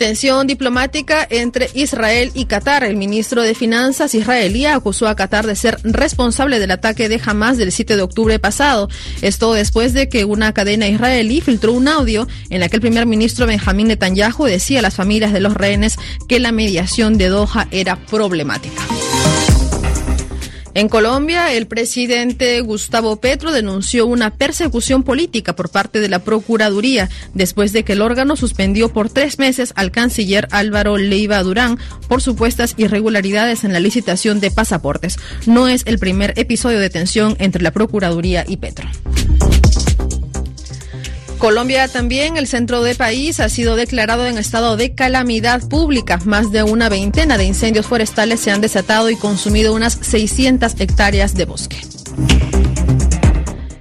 Tensión 0.00 0.46
diplomática 0.46 1.26
entre 1.28 1.68
Israel 1.74 2.30
y 2.32 2.46
Qatar. 2.46 2.84
El 2.84 2.96
ministro 2.96 3.42
de 3.42 3.54
Finanzas 3.54 4.14
israelí 4.14 4.64
acusó 4.64 5.06
a 5.06 5.14
Qatar 5.14 5.46
de 5.46 5.54
ser 5.54 5.76
responsable 5.84 6.58
del 6.58 6.70
ataque 6.70 7.10
de 7.10 7.20
Hamas 7.22 7.58
del 7.58 7.70
7 7.70 7.96
de 7.96 8.02
octubre 8.02 8.38
pasado. 8.38 8.88
Esto 9.20 9.52
después 9.52 9.92
de 9.92 10.08
que 10.08 10.24
una 10.24 10.54
cadena 10.54 10.88
israelí 10.88 11.42
filtró 11.42 11.74
un 11.74 11.86
audio 11.86 12.26
en 12.48 12.60
la 12.60 12.70
que 12.70 12.76
el 12.76 12.80
primer 12.80 13.04
ministro 13.04 13.46
Benjamín 13.46 13.88
Netanyahu 13.88 14.46
decía 14.46 14.78
a 14.78 14.82
las 14.82 14.94
familias 14.94 15.34
de 15.34 15.40
los 15.40 15.52
rehenes 15.52 15.98
que 16.26 16.40
la 16.40 16.50
mediación 16.50 17.18
de 17.18 17.28
Doha 17.28 17.68
era 17.70 17.96
problemática. 18.06 18.82
En 20.72 20.88
Colombia, 20.88 21.52
el 21.52 21.66
presidente 21.66 22.60
Gustavo 22.60 23.16
Petro 23.16 23.50
denunció 23.50 24.06
una 24.06 24.30
persecución 24.30 25.02
política 25.02 25.56
por 25.56 25.70
parte 25.70 25.98
de 25.98 26.08
la 26.08 26.20
Procuraduría 26.20 27.08
después 27.34 27.72
de 27.72 27.82
que 27.82 27.94
el 27.94 28.02
órgano 28.02 28.36
suspendió 28.36 28.92
por 28.92 29.10
tres 29.10 29.40
meses 29.40 29.72
al 29.74 29.90
canciller 29.90 30.46
Álvaro 30.52 30.96
Leiva 30.96 31.42
Durán 31.42 31.78
por 32.08 32.22
supuestas 32.22 32.74
irregularidades 32.76 33.64
en 33.64 33.72
la 33.72 33.80
licitación 33.80 34.38
de 34.38 34.52
pasaportes. 34.52 35.18
No 35.46 35.66
es 35.66 35.82
el 35.86 35.98
primer 35.98 36.38
episodio 36.38 36.78
de 36.78 36.90
tensión 36.90 37.36
entre 37.40 37.62
la 37.62 37.72
Procuraduría 37.72 38.44
y 38.46 38.58
Petro. 38.58 38.88
Colombia 41.40 41.88
también, 41.88 42.36
el 42.36 42.46
centro 42.46 42.82
del 42.82 42.96
país, 42.96 43.40
ha 43.40 43.48
sido 43.48 43.74
declarado 43.74 44.26
en 44.26 44.36
estado 44.36 44.76
de 44.76 44.94
calamidad 44.94 45.66
pública. 45.66 46.18
Más 46.26 46.52
de 46.52 46.62
una 46.62 46.90
veintena 46.90 47.38
de 47.38 47.44
incendios 47.44 47.86
forestales 47.86 48.40
se 48.40 48.50
han 48.50 48.60
desatado 48.60 49.08
y 49.08 49.16
consumido 49.16 49.72
unas 49.72 49.98
600 50.02 50.78
hectáreas 50.78 51.34
de 51.34 51.46
bosque. 51.46 51.78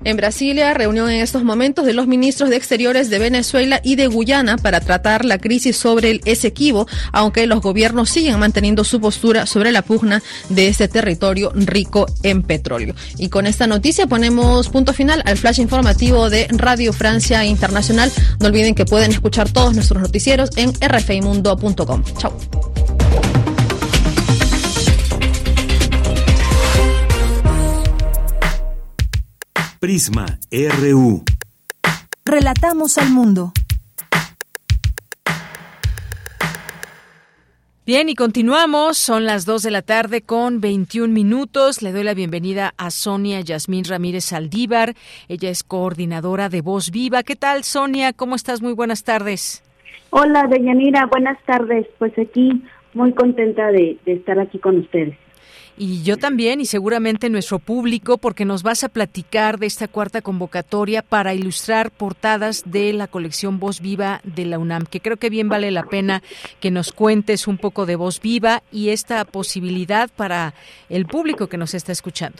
En 0.03 0.17
Brasilia, 0.17 0.73
reunión 0.73 1.09
en 1.09 1.21
estos 1.21 1.43
momentos 1.43 1.85
de 1.85 1.93
los 1.93 2.07
ministros 2.07 2.49
de 2.49 2.55
Exteriores 2.55 3.09
de 3.09 3.19
Venezuela 3.19 3.81
y 3.83 3.95
de 3.95 4.07
Guyana 4.07 4.57
para 4.57 4.79
tratar 4.79 5.25
la 5.25 5.37
crisis 5.37 5.77
sobre 5.77 6.11
el 6.11 6.21
Esequibo, 6.25 6.87
aunque 7.11 7.47
los 7.47 7.61
gobiernos 7.61 8.09
siguen 8.09 8.39
manteniendo 8.39 8.83
su 8.83 9.01
postura 9.01 9.45
sobre 9.45 9.71
la 9.71 9.81
pugna 9.81 10.21
de 10.49 10.67
este 10.67 10.87
territorio 10.87 11.51
rico 11.53 12.05
en 12.23 12.43
petróleo. 12.43 12.95
Y 13.17 13.29
con 13.29 13.47
esta 13.47 13.67
noticia 13.67 14.07
ponemos 14.07 14.69
punto 14.69 14.93
final 14.93 15.21
al 15.25 15.37
flash 15.37 15.59
informativo 15.59 16.29
de 16.29 16.47
Radio 16.51 16.93
Francia 16.93 17.45
Internacional. 17.45 18.11
No 18.39 18.47
olviden 18.47 18.75
que 18.75 18.85
pueden 18.85 19.11
escuchar 19.11 19.49
todos 19.51 19.75
nuestros 19.75 20.01
noticieros 20.01 20.49
en 20.55 20.73
rfimundo.com. 20.81 22.03
Chao. 22.17 22.37
Prisma 29.79 30.25
RU. 30.51 31.23
Relatamos 32.25 32.97
al 32.97 33.11
mundo. 33.11 33.53
Bien, 37.85 38.09
y 38.09 38.15
continuamos. 38.15 38.97
Son 38.97 39.23
las 39.23 39.45
2 39.45 39.63
de 39.63 39.71
la 39.71 39.81
tarde 39.81 40.21
con 40.21 40.59
21 40.59 41.13
minutos. 41.13 41.81
Le 41.81 41.93
doy 41.93 42.03
la 42.03 42.13
bienvenida 42.13 42.73
a 42.77 42.91
Sonia 42.91 43.39
Yasmín 43.39 43.85
Ramírez 43.85 44.25
Saldívar. 44.25 44.95
Ella 45.29 45.49
es 45.49 45.63
coordinadora 45.63 46.49
de 46.49 46.59
Voz 46.59 46.91
Viva. 46.91 47.23
¿Qué 47.23 47.37
tal, 47.37 47.63
Sonia? 47.63 48.11
¿Cómo 48.11 48.35
estás? 48.35 48.61
Muy 48.61 48.73
buenas 48.73 49.05
tardes. 49.05 49.63
Hola, 50.09 50.45
Deyanira. 50.49 51.05
Buenas 51.05 51.41
tardes. 51.45 51.87
Pues 51.97 52.11
aquí 52.19 52.65
muy 52.93 53.13
contenta 53.13 53.71
de, 53.71 53.97
de 54.05 54.11
estar 54.11 54.39
aquí 54.41 54.59
con 54.59 54.79
ustedes. 54.79 55.17
Y 55.81 56.03
yo 56.03 56.17
también, 56.17 56.59
y 56.59 56.65
seguramente 56.65 57.29
nuestro 57.29 57.57
público, 57.57 58.17
porque 58.17 58.43
nos 58.43 58.63
vas 58.63 58.83
a 58.83 58.89
platicar 58.89 59.59
de 59.59 59.65
esta 59.67 59.87
cuarta 59.87 60.21
convocatoria 60.21 61.01
para 61.01 61.33
ilustrar 61.33 61.89
portadas 61.89 62.69
de 62.69 62.91
la 62.91 63.07
colección 63.07 63.59
Voz 63.59 63.79
Viva 63.79 64.19
de 64.25 64.43
la 64.43 64.59
UNAM, 64.59 64.83
que 64.85 64.99
creo 64.99 65.15
que 65.15 65.29
bien 65.29 65.47
vale 65.47 65.71
la 65.71 65.83
pena 65.83 66.21
que 66.59 66.69
nos 66.69 66.91
cuentes 66.91 67.47
un 67.47 67.57
poco 67.57 67.85
de 67.85 67.95
Voz 67.95 68.19
Viva 68.19 68.61
y 68.73 68.89
esta 68.89 69.23
posibilidad 69.23 70.09
para 70.13 70.53
el 70.89 71.05
público 71.05 71.47
que 71.47 71.55
nos 71.55 71.73
está 71.73 71.93
escuchando. 71.93 72.39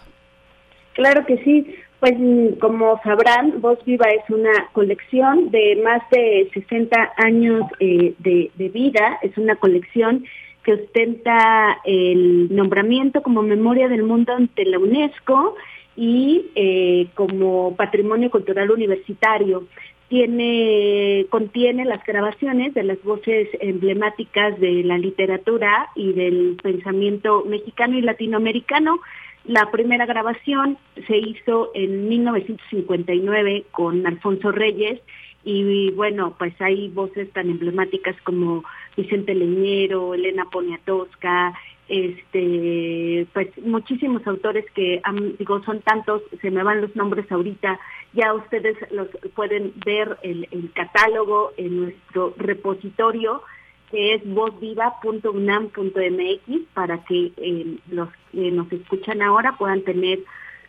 Claro 0.92 1.26
que 1.26 1.38
sí. 1.46 1.76
Pues 2.02 2.14
como 2.60 3.00
sabrán, 3.04 3.62
Voz 3.62 3.80
Viva 3.86 4.08
es 4.10 4.30
una 4.30 4.68
colección 4.74 5.50
de 5.50 5.82
más 5.82 6.02
de 6.12 6.50
60 6.54 7.14
años 7.16 7.64
eh, 7.80 8.16
de, 8.20 8.52
de 8.56 8.70
vida, 8.70 9.18
es 9.22 9.38
una 9.38 9.56
colección 9.56 10.26
que 10.64 10.74
ostenta 10.74 11.80
el 11.86 12.54
nombramiento 12.56 13.22
como 13.22 13.42
Memoria 13.42 13.88
del 13.88 14.04
Mundo 14.04 14.34
ante 14.34 14.66
la 14.66 14.80
UNESCO 14.80 15.56
y 15.96 16.46
eh, 16.56 17.08
como 17.16 17.76
Patrimonio 17.76 18.30
Cultural 18.30 18.72
Universitario. 18.72 19.66
tiene 20.08 21.28
contiene 21.30 21.86
las 21.86 22.04
grabaciones 22.04 22.74
de 22.74 22.84
las 22.84 23.02
voces 23.04 23.48
emblemáticas 23.60 24.60
de 24.60 24.84
la 24.84 24.98
literatura 24.98 25.90
y 25.96 26.14
del 26.14 26.58
pensamiento 26.64 27.44
mexicano 27.46 27.98
y 27.98 28.02
latinoamericano. 28.02 29.00
La 29.46 29.70
primera 29.72 30.06
grabación 30.06 30.78
se 31.08 31.18
hizo 31.18 31.72
en 31.74 32.08
1959 32.10 33.66
con 33.72 34.06
Alfonso 34.08 34.52
Reyes 34.52 35.00
y 35.44 35.92
bueno, 35.92 36.36
pues 36.38 36.54
hay 36.60 36.90
voces 36.90 37.32
tan 37.32 37.50
emblemáticas 37.50 38.16
como 38.24 38.64
Vicente 39.00 39.34
Leñero, 39.34 40.14
Elena 40.14 40.46
Poniatowska, 40.52 41.58
este, 41.88 43.26
pues 43.34 43.48
muchísimos 43.64 44.28
autores 44.28 44.66
que 44.76 45.02
digo 45.40 45.64
son 45.64 45.80
tantos, 45.82 46.22
se 46.42 46.52
me 46.52 46.62
van 46.64 46.82
los 46.82 46.96
nombres 46.96 47.32
ahorita, 47.32 47.80
ya 48.14 48.34
ustedes 48.34 48.78
los 48.92 49.08
pueden 49.36 49.74
ver 49.86 50.18
el, 50.22 50.48
catálogo 50.74 51.52
en 51.58 51.82
nuestro 51.82 52.34
repositorio 52.38 53.42
que 53.90 54.14
es 54.16 54.22
vozviva.unam.mx 54.24 56.62
para 56.76 57.04
que 57.06 57.32
eh, 57.38 57.78
los 57.90 58.10
que 58.32 58.52
nos 58.52 58.72
escuchan 58.72 59.24
ahora 59.24 59.58
puedan 59.58 59.82
tener 59.82 60.20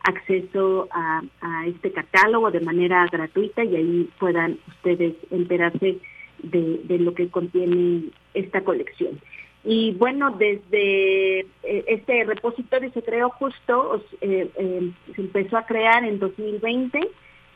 acceso 0.05 0.89
a, 0.91 1.21
este 1.67 1.93
catálogo 1.93 2.51
de 2.51 2.61
manera 2.61 3.07
gratuita 3.13 3.63
y 3.63 3.77
ahí 3.77 4.09
puedan 4.19 4.59
ustedes 4.69 5.15
enterarse 5.31 5.99
de, 6.43 6.81
de 6.85 6.99
lo 6.99 7.15
que 7.15 7.29
contiene 7.29 8.11
esta 8.35 8.63
colección. 8.63 9.21
Y 9.63 9.93
bueno, 9.93 10.31
desde 10.39 11.41
eh, 11.41 11.47
este 11.63 12.25
repositorio 12.25 12.91
se 12.93 13.03
creó 13.03 13.29
justo, 13.31 14.03
eh, 14.23 14.51
eh, 14.57 14.93
se 15.15 15.21
empezó 15.21 15.59
a 15.59 15.67
crear 15.67 16.03
en 16.05 16.19
2020 16.19 16.99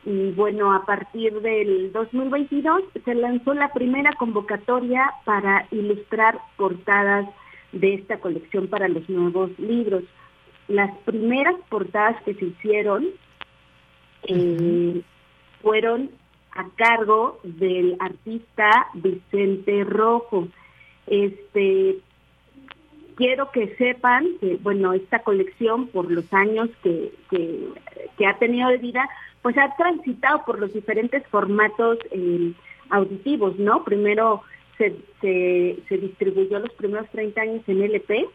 y 0.05 0.31
bueno, 0.33 0.71
a 0.71 0.85
partir 0.85 1.41
del 1.41 1.91
2022 1.91 2.83
se 3.03 3.15
lanzó 3.15 3.55
la 3.55 3.73
primera 3.73 4.13
convocatoria 4.13 5.11
para 5.25 5.67
ilustrar 5.71 6.37
portadas 6.57 7.27
de 7.71 7.95
esta 7.95 8.19
colección 8.19 8.67
para 8.67 8.87
los 8.87 9.09
nuevos 9.09 9.57
libros. 9.57 10.03
Las 10.67 10.95
primeras 11.05 11.55
portadas 11.69 12.21
que 12.23 12.35
se 12.35 12.45
hicieron 12.45 13.07
fueron 15.61 16.11
a 16.55 16.65
cargo 16.75 17.39
del 17.43 17.97
artista 17.99 18.87
Vicente 18.93 19.83
Rojo. 19.83 20.47
Este, 21.07 21.97
quiero 23.15 23.51
que 23.51 23.75
sepan 23.75 24.25
que, 24.39 24.57
bueno, 24.61 24.93
esta 24.93 25.19
colección, 25.19 25.87
por 25.87 26.09
los 26.09 26.31
años 26.33 26.69
que, 26.81 27.13
que, 27.29 28.25
ha 28.25 28.37
tenido 28.37 28.69
de 28.69 28.77
vida, 28.77 29.07
pues 29.41 29.57
ha 29.57 29.75
transitado 29.75 30.43
por 30.45 30.59
los 30.59 30.73
diferentes 30.73 31.25
formatos 31.27 31.99
eh, 32.11 32.53
auditivos, 32.89 33.57
¿no? 33.59 33.83
Primero 33.83 34.41
se, 34.77 34.95
se, 35.21 35.97
distribuyó 35.97 36.59
los 36.59 36.71
primeros 36.73 37.09
30 37.09 37.41
años 37.41 37.63
en 37.67 37.81
LP, 37.83 38.27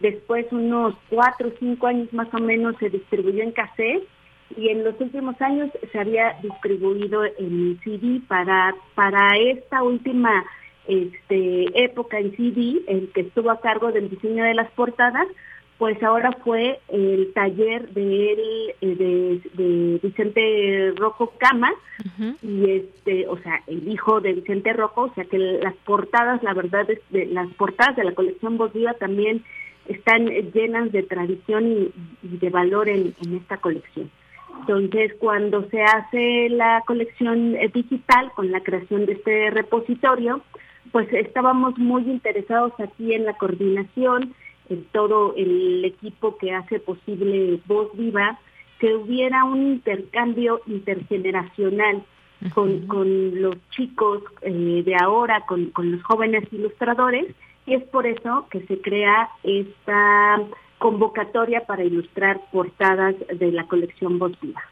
después 0.00 0.46
unos 0.52 0.94
4 1.10 1.48
o 1.48 1.52
5 1.58 1.86
años 1.86 2.12
más 2.12 2.32
o 2.34 2.38
menos 2.38 2.76
se 2.78 2.90
distribuyó 2.90 3.42
en 3.42 3.52
cassette 3.52 4.06
y 4.56 4.68
en 4.68 4.84
los 4.84 5.00
últimos 5.00 5.40
años 5.40 5.70
se 5.90 5.98
había 5.98 6.36
distribuido 6.42 7.24
en 7.24 7.78
CD 7.82 8.20
para, 8.26 8.74
para 8.94 9.36
esta 9.38 9.82
última 9.82 10.44
este, 10.86 11.84
época 11.84 12.18
en 12.18 12.36
CD, 12.36 12.82
el 12.88 13.10
que 13.12 13.22
estuvo 13.22 13.50
a 13.50 13.60
cargo 13.60 13.92
del 13.92 14.10
diseño 14.10 14.44
de 14.44 14.54
las 14.54 14.70
portadas, 14.72 15.26
pues 15.78 16.00
ahora 16.02 16.30
fue 16.44 16.78
el 16.88 17.32
taller 17.32 17.88
de, 17.90 18.74
eh, 18.80 19.40
de, 19.54 19.98
Vicente 20.00 20.92
Rojo 20.96 21.32
Cama, 21.38 21.72
y 22.40 22.70
este, 22.70 23.26
o 23.26 23.36
sea, 23.38 23.62
el 23.66 23.88
hijo 23.88 24.20
de 24.20 24.34
Vicente 24.34 24.72
Rojo, 24.72 25.02
o 25.02 25.14
sea 25.14 25.24
que 25.24 25.38
las 25.38 25.74
portadas, 25.84 26.42
la 26.42 26.54
verdad 26.54 26.88
es, 26.88 27.00
de, 27.10 27.26
las 27.26 27.48
portadas 27.54 27.96
de 27.96 28.04
la 28.04 28.14
colección 28.14 28.58
Voz 28.58 28.72
también 29.00 29.42
están 29.88 30.26
llenas 30.26 30.92
de 30.92 31.02
tradición 31.02 31.66
y, 31.66 31.92
de 32.22 32.50
valor 32.50 32.88
en, 32.88 33.14
en 33.20 33.36
esta 33.36 33.56
colección. 33.56 34.08
Entonces, 34.60 35.12
cuando 35.18 35.68
se 35.70 35.82
hace 35.82 36.48
la 36.48 36.82
colección 36.86 37.56
digital 37.74 38.30
con 38.34 38.52
la 38.52 38.60
creación 38.60 39.06
de 39.06 39.14
este 39.14 39.50
repositorio, 39.50 40.42
pues 40.92 41.12
estábamos 41.12 41.78
muy 41.78 42.02
interesados 42.02 42.72
aquí 42.78 43.14
en 43.14 43.24
la 43.24 43.32
coordinación, 43.34 44.34
en 44.68 44.84
todo 44.92 45.34
el 45.36 45.84
equipo 45.84 46.36
que 46.36 46.54
hace 46.54 46.78
posible 46.78 47.60
Voz 47.66 47.88
Viva, 47.94 48.38
que 48.78 48.94
hubiera 48.94 49.44
un 49.44 49.62
intercambio 49.62 50.60
intergeneracional 50.66 52.02
con, 52.54 52.86
con 52.86 53.40
los 53.40 53.56
chicos 53.70 54.22
eh, 54.42 54.82
de 54.84 54.96
ahora, 55.00 55.42
con, 55.46 55.70
con 55.70 55.92
los 55.92 56.02
jóvenes 56.02 56.44
ilustradores, 56.52 57.26
y 57.66 57.74
es 57.74 57.84
por 57.84 58.06
eso 58.06 58.46
que 58.50 58.60
se 58.66 58.80
crea 58.80 59.28
esta 59.44 60.40
convocatoria 60.82 61.64
para 61.64 61.84
ilustrar 61.84 62.40
portadas 62.50 63.14
de 63.38 63.52
la 63.52 63.68
colección 63.68 64.18
Voz 64.18 64.32
Viva. 64.40 64.62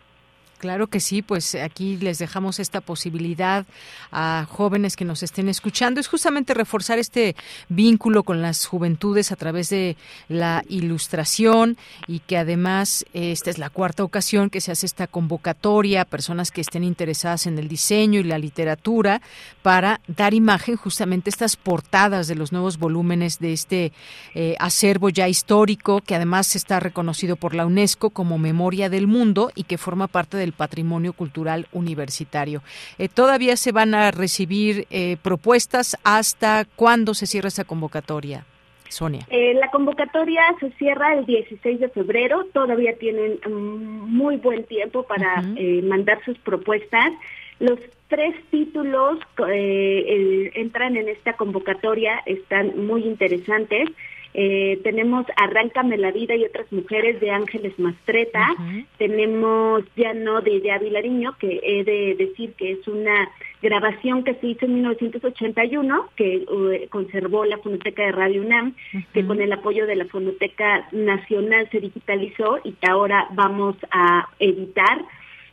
Claro 0.60 0.88
que 0.88 1.00
sí, 1.00 1.22
pues 1.22 1.54
aquí 1.54 1.96
les 1.96 2.18
dejamos 2.18 2.58
esta 2.58 2.82
posibilidad 2.82 3.64
a 4.12 4.46
jóvenes 4.46 4.94
que 4.94 5.06
nos 5.06 5.22
estén 5.22 5.48
escuchando. 5.48 6.00
Es 6.00 6.06
justamente 6.06 6.52
reforzar 6.52 6.98
este 6.98 7.34
vínculo 7.70 8.24
con 8.24 8.42
las 8.42 8.66
juventudes 8.66 9.32
a 9.32 9.36
través 9.36 9.70
de 9.70 9.96
la 10.28 10.62
ilustración 10.68 11.78
y 12.06 12.18
que 12.18 12.36
además 12.36 13.06
esta 13.14 13.48
es 13.48 13.56
la 13.56 13.70
cuarta 13.70 14.04
ocasión 14.04 14.50
que 14.50 14.60
se 14.60 14.70
hace 14.70 14.84
esta 14.84 15.06
convocatoria 15.06 16.02
a 16.02 16.04
personas 16.04 16.50
que 16.50 16.60
estén 16.60 16.84
interesadas 16.84 17.46
en 17.46 17.58
el 17.58 17.66
diseño 17.66 18.20
y 18.20 18.24
la 18.24 18.36
literatura 18.36 19.22
para 19.62 20.02
dar 20.08 20.34
imagen 20.34 20.76
justamente 20.76 21.30
estas 21.30 21.56
portadas 21.56 22.28
de 22.28 22.34
los 22.34 22.52
nuevos 22.52 22.76
volúmenes 22.78 23.38
de 23.38 23.54
este 23.54 23.92
eh, 24.34 24.56
acervo 24.58 25.08
ya 25.08 25.26
histórico 25.26 26.02
que 26.02 26.16
además 26.16 26.54
está 26.54 26.80
reconocido 26.80 27.36
por 27.36 27.54
la 27.54 27.64
UNESCO 27.64 28.10
como 28.10 28.36
Memoria 28.36 28.90
del 28.90 29.06
Mundo 29.06 29.50
y 29.54 29.64
que 29.64 29.78
forma 29.78 30.06
parte 30.06 30.36
del 30.36 30.49
patrimonio 30.52 31.12
cultural 31.12 31.66
universitario. 31.72 32.62
Eh, 32.98 33.08
todavía 33.08 33.56
se 33.56 33.72
van 33.72 33.94
a 33.94 34.10
recibir 34.10 34.86
eh, 34.90 35.16
propuestas 35.22 35.96
hasta 36.04 36.64
cuándo 36.76 37.14
se 37.14 37.26
cierra 37.26 37.48
esa 37.48 37.64
convocatoria. 37.64 38.44
Sonia. 38.88 39.24
Eh, 39.30 39.54
la 39.54 39.70
convocatoria 39.70 40.42
se 40.58 40.70
cierra 40.72 41.14
el 41.14 41.24
16 41.24 41.78
de 41.78 41.88
febrero. 41.90 42.46
Todavía 42.52 42.96
tienen 42.98 43.38
mm, 43.48 44.16
muy 44.16 44.36
buen 44.36 44.64
tiempo 44.64 45.04
para 45.04 45.42
mandar 45.84 46.18
sus 46.24 46.36
propuestas. 46.38 47.12
Los 47.60 47.78
tres 48.08 48.34
títulos 48.50 49.20
entran 49.36 50.96
en 50.96 51.08
esta 51.08 51.34
convocatoria, 51.34 52.20
están 52.26 52.84
muy 52.84 53.04
interesantes. 53.04 53.90
Eh, 54.32 54.80
tenemos 54.84 55.26
Arráncame 55.36 55.98
la 55.98 56.12
vida 56.12 56.36
y 56.36 56.44
otras 56.44 56.70
mujeres 56.72 57.20
de 57.20 57.30
Ángeles 57.30 57.76
Mastreta. 57.78 58.54
Tenemos 58.98 59.82
Ya 59.96 60.14
no 60.14 60.40
de 60.40 60.52
Idea 60.52 60.78
Vilariño, 60.78 61.36
que 61.38 61.60
he 61.62 61.84
de 61.84 62.14
decir 62.14 62.52
que 62.54 62.72
es 62.72 62.86
una 62.86 63.28
grabación 63.60 64.22
que 64.22 64.34
se 64.34 64.46
hizo 64.48 64.66
en 64.66 64.74
1981, 64.74 66.10
que 66.16 66.44
uh, 66.48 66.88
conservó 66.88 67.44
la 67.44 67.58
Fonoteca 67.58 68.04
de 68.04 68.12
Radio 68.12 68.42
UNAM, 68.42 68.74
que 69.12 69.26
con 69.26 69.40
el 69.40 69.52
apoyo 69.52 69.86
de 69.86 69.96
la 69.96 70.06
Fonoteca 70.06 70.88
Nacional 70.92 71.68
se 71.70 71.80
digitalizó 71.80 72.58
y 72.64 72.72
que 72.72 72.88
ahora 72.88 73.26
vamos 73.32 73.76
a 73.90 74.28
editar. 74.38 75.04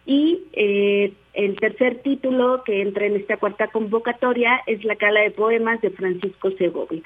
Y 0.05 0.43
eh, 0.53 1.11
el 1.33 1.59
tercer 1.59 2.01
título 2.01 2.63
que 2.63 2.81
entra 2.81 3.07
en 3.07 3.17
esta 3.17 3.37
cuarta 3.37 3.67
convocatoria 3.67 4.61
es 4.65 4.85
La 4.85 4.95
Cala 4.95 5.21
de 5.21 5.31
Poemas 5.31 5.81
de 5.81 5.89
Francisco 5.89 6.51
Segovia 6.51 7.01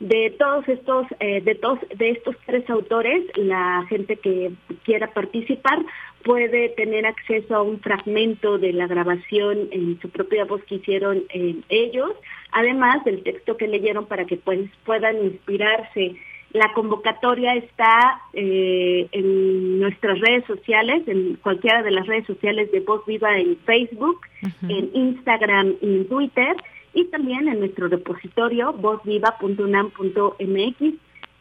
de 0.00 0.34
todos 0.38 0.68
estos 0.68 1.06
eh, 1.20 1.40
de 1.40 1.54
todos 1.54 1.78
de 1.96 2.10
estos 2.10 2.36
tres 2.46 2.68
autores 2.68 3.24
la 3.36 3.86
gente 3.88 4.16
que 4.16 4.52
quiera 4.84 5.12
participar 5.12 5.78
puede 6.24 6.70
tener 6.70 7.06
acceso 7.06 7.54
a 7.54 7.62
un 7.62 7.80
fragmento 7.80 8.58
de 8.58 8.72
la 8.72 8.86
grabación 8.86 9.68
en 9.70 10.00
su 10.00 10.08
propia 10.10 10.44
voz 10.46 10.62
que 10.64 10.76
hicieron 10.76 11.22
eh, 11.32 11.56
ellos 11.68 12.12
además 12.54 13.04
del 13.04 13.22
texto 13.22 13.56
que 13.56 13.68
leyeron 13.68 14.06
para 14.06 14.24
que 14.24 14.36
pues 14.36 14.70
puedan 14.84 15.22
inspirarse. 15.24 16.16
La 16.52 16.72
convocatoria 16.72 17.56
está 17.56 18.20
eh, 18.32 19.08
en 19.10 19.80
nuestras 19.80 20.20
redes 20.20 20.44
sociales, 20.46 21.02
en 21.08 21.34
cualquiera 21.42 21.82
de 21.82 21.90
las 21.90 22.06
redes 22.06 22.26
sociales 22.26 22.70
de 22.70 22.78
Voz 22.78 23.04
Viva 23.06 23.36
en 23.36 23.56
Facebook, 23.66 24.20
en 24.68 24.88
Instagram 24.94 25.74
y 25.82 25.96
en 25.96 26.08
Twitter 26.08 26.56
y 26.94 27.04
también 27.06 27.48
en 27.48 27.58
nuestro 27.58 27.88
repositorio 27.88 28.72
vozviva.unam.mx. 28.72 30.94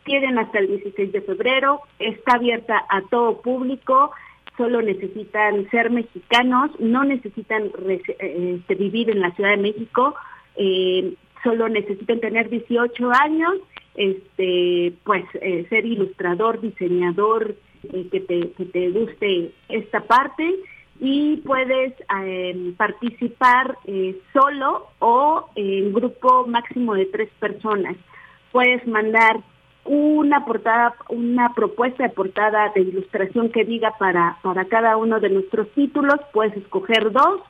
Tienen 0.03 0.37
hasta 0.37 0.59
el 0.59 0.67
16 0.67 1.13
de 1.13 1.21
febrero, 1.21 1.79
está 1.99 2.33
abierta 2.33 2.83
a 2.89 3.03
todo 3.03 3.41
público, 3.41 4.11
solo 4.57 4.81
necesitan 4.81 5.69
ser 5.69 5.89
mexicanos, 5.91 6.71
no 6.79 7.05
necesitan 7.05 7.71
eh, 7.87 8.01
este, 8.57 8.75
vivir 8.75 9.09
en 9.09 9.21
la 9.21 9.31
Ciudad 9.31 9.51
de 9.51 9.57
México, 9.57 10.13
eh, 10.57 11.13
solo 11.43 11.69
necesitan 11.69 12.19
tener 12.19 12.49
18 12.49 13.11
años, 13.11 13.53
este, 13.95 14.91
pues 15.05 15.23
eh, 15.35 15.65
ser 15.69 15.85
ilustrador, 15.85 16.59
diseñador, 16.59 17.55
te, 17.83 18.09
que 18.09 18.65
te 18.65 18.89
guste 18.89 19.51
esta 19.69 20.01
parte 20.01 20.53
y 21.03 21.35
puedes 21.45 21.93
em, 22.09 22.75
participar 22.75 23.77
eh, 23.85 24.17
solo 24.31 24.87
o 24.99 25.49
en 25.53 25.91
grupo 25.91 26.47
máximo 26.47 26.93
de 26.95 27.07
tres 27.07 27.29
personas. 27.41 27.97
Puedes 28.53 28.87
mandar 28.87 29.41
una 29.83 30.45
portada, 30.45 30.95
una 31.09 31.53
propuesta 31.53 32.03
de 32.03 32.09
portada 32.09 32.71
de 32.73 32.81
ilustración 32.81 33.49
que 33.49 33.65
diga 33.65 33.91
para, 33.99 34.37
para 34.41 34.63
cada 34.65 34.95
uno 34.95 35.19
de 35.19 35.29
nuestros 35.29 35.69
títulos, 35.71 36.21
puedes 36.31 36.55
escoger 36.55 37.11
dos 37.11 37.41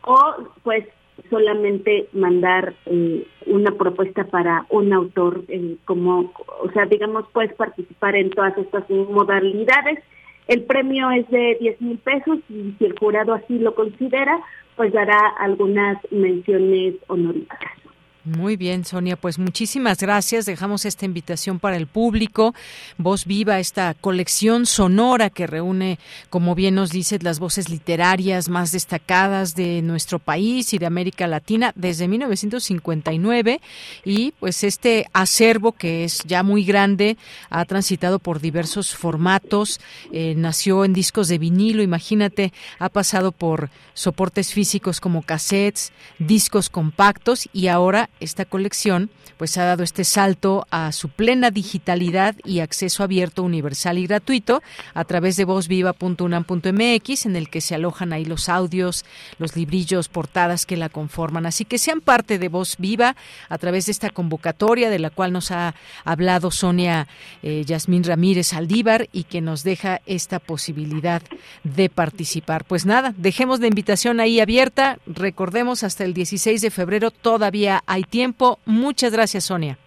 o 0.00 0.36
pues 0.62 0.86
solamente 1.28 2.08
mandar 2.14 2.72
eh, 2.86 3.26
una 3.46 3.72
propuesta 3.72 4.24
para 4.24 4.64
un 4.70 4.94
autor 4.94 5.44
eh, 5.48 5.76
como 5.84 6.32
o 6.62 6.70
sea 6.72 6.86
digamos 6.86 7.26
puedes 7.32 7.52
participar 7.54 8.16
en 8.16 8.30
todas 8.30 8.56
estas 8.58 8.88
modalidades 8.90 10.02
el 10.48 10.62
premio 10.62 11.10
es 11.10 11.28
de 11.28 11.56
10 11.60 11.80
mil 11.80 11.98
pesos 11.98 12.38
y 12.48 12.74
si 12.78 12.84
el 12.84 12.98
jurado 12.98 13.34
así 13.34 13.58
lo 13.58 13.74
considera 13.74 14.40
pues 14.76 14.92
dará 14.92 15.18
algunas 15.38 15.98
menciones 16.10 16.96
honoríficas 17.06 17.83
muy 18.24 18.56
bien, 18.56 18.86
Sonia, 18.86 19.16
pues 19.16 19.38
muchísimas 19.38 19.98
gracias. 19.98 20.46
Dejamos 20.46 20.86
esta 20.86 21.04
invitación 21.04 21.58
para 21.60 21.76
el 21.76 21.86
público. 21.86 22.54
Voz 22.96 23.26
Viva, 23.26 23.58
esta 23.58 23.92
colección 23.92 24.64
sonora 24.64 25.28
que 25.28 25.46
reúne, 25.46 25.98
como 26.30 26.54
bien 26.54 26.74
nos 26.74 26.90
dices, 26.90 27.22
las 27.22 27.38
voces 27.38 27.68
literarias 27.68 28.48
más 28.48 28.72
destacadas 28.72 29.54
de 29.54 29.82
nuestro 29.82 30.18
país 30.18 30.72
y 30.72 30.78
de 30.78 30.86
América 30.86 31.26
Latina 31.26 31.72
desde 31.74 32.08
1959. 32.08 33.60
Y 34.06 34.32
pues 34.40 34.64
este 34.64 35.06
acervo 35.12 35.72
que 35.72 36.04
es 36.04 36.22
ya 36.24 36.42
muy 36.42 36.64
grande, 36.64 37.18
ha 37.50 37.66
transitado 37.66 38.18
por 38.18 38.40
diversos 38.40 38.94
formatos, 38.94 39.80
eh, 40.12 40.32
nació 40.34 40.86
en 40.86 40.94
discos 40.94 41.28
de 41.28 41.36
vinilo, 41.36 41.82
imagínate, 41.82 42.54
ha 42.78 42.88
pasado 42.88 43.32
por 43.32 43.68
soportes 43.92 44.54
físicos 44.54 45.00
como 45.00 45.20
cassettes, 45.22 45.92
discos 46.18 46.70
compactos 46.70 47.50
y 47.52 47.68
ahora 47.68 48.08
esta 48.20 48.44
colección 48.44 49.10
pues 49.36 49.58
ha 49.58 49.64
dado 49.64 49.82
este 49.82 50.04
salto 50.04 50.66
a 50.70 50.92
su 50.92 51.08
plena 51.08 51.50
digitalidad 51.50 52.36
y 52.44 52.60
acceso 52.60 53.02
abierto, 53.02 53.42
universal 53.42 53.98
y 53.98 54.06
gratuito 54.06 54.62
a 54.94 55.04
través 55.04 55.36
de 55.36 55.44
vozviva.unam.mx 55.44 57.26
en 57.26 57.36
el 57.36 57.48
que 57.48 57.60
se 57.60 57.74
alojan 57.74 58.12
ahí 58.12 58.24
los 58.24 58.48
audios, 58.48 59.04
los 59.38 59.56
librillos, 59.56 60.08
portadas 60.08 60.66
que 60.66 60.76
la 60.76 60.88
conforman. 60.88 61.46
Así 61.46 61.64
que 61.64 61.78
sean 61.78 62.00
parte 62.00 62.38
de 62.38 62.48
Voz 62.48 62.76
Viva 62.78 63.16
a 63.48 63.58
través 63.58 63.86
de 63.86 63.92
esta 63.92 64.10
convocatoria 64.10 64.90
de 64.90 64.98
la 64.98 65.10
cual 65.10 65.32
nos 65.32 65.50
ha 65.50 65.74
hablado 66.04 66.50
Sonia 66.50 67.08
eh, 67.42 67.64
Yasmín 67.66 68.04
Ramírez 68.04 68.52
Aldívar 68.52 69.08
y 69.12 69.24
que 69.24 69.40
nos 69.40 69.64
deja 69.64 70.00
esta 70.06 70.38
posibilidad 70.38 71.22
de 71.64 71.88
participar. 71.88 72.64
Pues 72.64 72.86
nada, 72.86 73.14
dejemos 73.16 73.60
la 73.60 73.66
invitación 73.66 74.20
ahí 74.20 74.40
abierta. 74.40 74.98
Recordemos 75.06 75.82
hasta 75.82 76.04
el 76.04 76.14
16 76.14 76.60
de 76.60 76.70
febrero 76.70 77.10
todavía 77.10 77.82
hay 77.86 78.03
tiempo. 78.04 78.58
Muchas 78.64 79.12
gracias, 79.12 79.44
Sonia. 79.44 79.78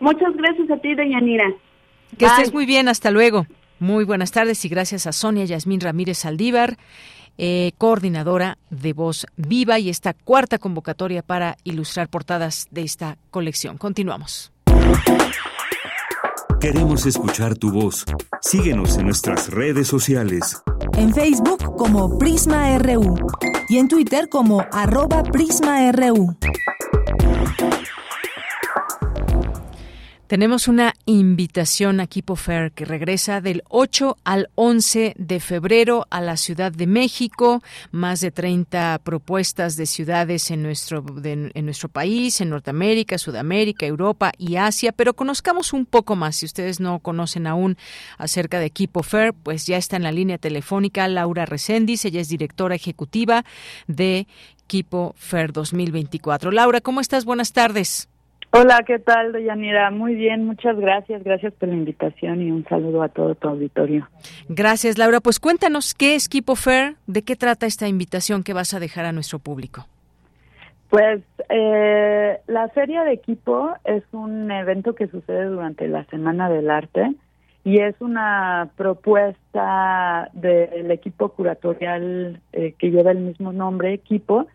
Muchas 0.00 0.34
gracias 0.36 0.70
a 0.70 0.76
ti, 0.78 0.94
Deyanira. 0.94 1.52
Que 2.18 2.26
estés 2.26 2.52
muy 2.52 2.66
bien, 2.66 2.88
hasta 2.88 3.10
luego. 3.10 3.46
Muy 3.78 4.04
buenas 4.04 4.32
tardes 4.32 4.64
y 4.64 4.68
gracias 4.68 5.06
a 5.06 5.12
Sonia 5.12 5.44
Yasmín 5.44 5.80
Ramírez 5.80 6.24
Aldívar, 6.24 6.78
eh, 7.36 7.72
coordinadora 7.76 8.56
de 8.70 8.94
Voz 8.94 9.26
Viva 9.36 9.78
y 9.78 9.90
esta 9.90 10.14
cuarta 10.14 10.58
convocatoria 10.58 11.22
para 11.22 11.56
ilustrar 11.64 12.08
portadas 12.08 12.68
de 12.70 12.82
esta 12.82 13.18
colección. 13.30 13.76
Continuamos. 13.76 14.52
Queremos 16.58 17.04
escuchar 17.04 17.54
tu 17.54 17.70
voz. 17.70 18.06
Síguenos 18.40 18.96
en 18.96 19.04
nuestras 19.04 19.50
redes 19.50 19.88
sociales. 19.88 20.62
En 20.96 21.12
Facebook 21.12 21.76
como 21.76 22.18
Prisma 22.18 22.78
RU 22.78 23.14
y 23.68 23.76
en 23.76 23.88
Twitter 23.88 24.28
como 24.30 24.64
arroba 24.72 25.22
PrismaRU. 25.22 26.36
Tenemos 30.26 30.66
una 30.66 30.92
invitación 31.04 32.00
a 32.00 32.08
Kipo 32.08 32.34
Fair 32.34 32.72
que 32.72 32.84
regresa 32.84 33.40
del 33.40 33.62
8 33.68 34.16
al 34.24 34.50
11 34.56 35.14
de 35.16 35.38
febrero 35.38 36.08
a 36.10 36.20
la 36.20 36.36
Ciudad 36.36 36.72
de 36.72 36.88
México. 36.88 37.62
Más 37.92 38.22
de 38.22 38.32
30 38.32 38.98
propuestas 39.04 39.76
de 39.76 39.86
ciudades 39.86 40.50
en 40.50 40.64
nuestro, 40.64 41.04
en 41.22 41.64
nuestro 41.64 41.88
país, 41.88 42.40
en 42.40 42.50
Norteamérica, 42.50 43.18
Sudamérica, 43.18 43.86
Europa 43.86 44.32
y 44.36 44.56
Asia. 44.56 44.90
Pero 44.90 45.14
conozcamos 45.14 45.72
un 45.72 45.86
poco 45.86 46.16
más. 46.16 46.34
Si 46.34 46.46
ustedes 46.46 46.80
no 46.80 46.98
conocen 46.98 47.46
aún 47.46 47.76
acerca 48.18 48.58
de 48.58 48.70
Kipo 48.70 49.04
Fair, 49.04 49.32
pues 49.32 49.64
ya 49.64 49.76
está 49.76 49.94
en 49.94 50.02
la 50.02 50.10
línea 50.10 50.38
telefónica 50.38 51.06
Laura 51.06 51.46
Recendis. 51.46 52.04
Ella 52.04 52.20
es 52.20 52.28
directora 52.28 52.74
ejecutiva 52.74 53.44
de 53.86 54.26
Kipo 54.66 55.14
Fair 55.16 55.52
2024. 55.52 56.50
Laura, 56.50 56.80
¿cómo 56.80 57.00
estás? 57.00 57.24
Buenas 57.24 57.52
tardes. 57.52 58.08
Hola, 58.52 58.82
¿qué 58.86 58.98
tal, 58.98 59.32
Yanira? 59.44 59.90
Muy 59.90 60.14
bien, 60.14 60.46
muchas 60.46 60.78
gracias. 60.78 61.22
Gracias 61.24 61.52
por 61.54 61.68
la 61.68 61.74
invitación 61.74 62.40
y 62.40 62.50
un 62.50 62.64
saludo 62.64 63.02
a 63.02 63.08
todo 63.08 63.34
tu 63.34 63.48
auditorio. 63.48 64.08
Gracias, 64.48 64.96
Laura. 64.96 65.20
Pues 65.20 65.40
cuéntanos 65.40 65.94
qué 65.94 66.14
es 66.14 66.28
Kipo 66.28 66.54
Fair, 66.56 66.94
de 67.06 67.22
qué 67.22 67.36
trata 67.36 67.66
esta 67.66 67.86
invitación 67.86 68.42
que 68.42 68.54
vas 68.54 68.72
a 68.72 68.80
dejar 68.80 69.04
a 69.04 69.12
nuestro 69.12 69.40
público. 69.40 69.86
Pues 70.88 71.20
eh, 71.50 72.38
la 72.46 72.68
Feria 72.68 73.02
de 73.02 73.12
Equipo 73.12 73.74
es 73.84 74.04
un 74.12 74.50
evento 74.50 74.94
que 74.94 75.08
sucede 75.08 75.46
durante 75.46 75.88
la 75.88 76.04
Semana 76.04 76.48
del 76.48 76.70
Arte 76.70 77.14
y 77.64 77.80
es 77.80 77.96
una 78.00 78.70
propuesta 78.76 80.30
del 80.32 80.90
equipo 80.92 81.30
curatorial 81.30 82.40
eh, 82.52 82.74
que 82.78 82.90
lleva 82.90 83.10
el 83.10 83.18
mismo 83.18 83.52
nombre, 83.52 83.92
Equipo, 83.92 84.46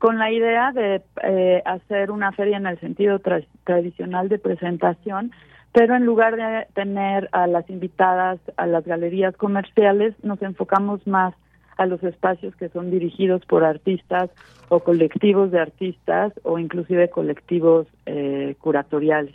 con 0.00 0.18
la 0.18 0.32
idea 0.32 0.72
de 0.72 1.02
eh, 1.22 1.62
hacer 1.66 2.10
una 2.10 2.32
feria 2.32 2.56
en 2.56 2.66
el 2.66 2.80
sentido 2.80 3.20
tradicional 3.64 4.30
de 4.30 4.38
presentación, 4.38 5.30
pero 5.72 5.94
en 5.94 6.06
lugar 6.06 6.36
de 6.36 6.66
tener 6.72 7.28
a 7.32 7.46
las 7.46 7.68
invitadas 7.68 8.40
a 8.56 8.66
las 8.66 8.84
galerías 8.86 9.36
comerciales, 9.36 10.14
nos 10.24 10.40
enfocamos 10.40 11.06
más 11.06 11.34
a 11.76 11.84
los 11.84 12.02
espacios 12.02 12.56
que 12.56 12.70
son 12.70 12.90
dirigidos 12.90 13.44
por 13.44 13.62
artistas 13.62 14.30
o 14.70 14.80
colectivos 14.80 15.50
de 15.50 15.60
artistas 15.60 16.32
o 16.44 16.58
inclusive 16.58 17.10
colectivos 17.10 17.86
eh, 18.06 18.56
curatoriales. 18.58 19.34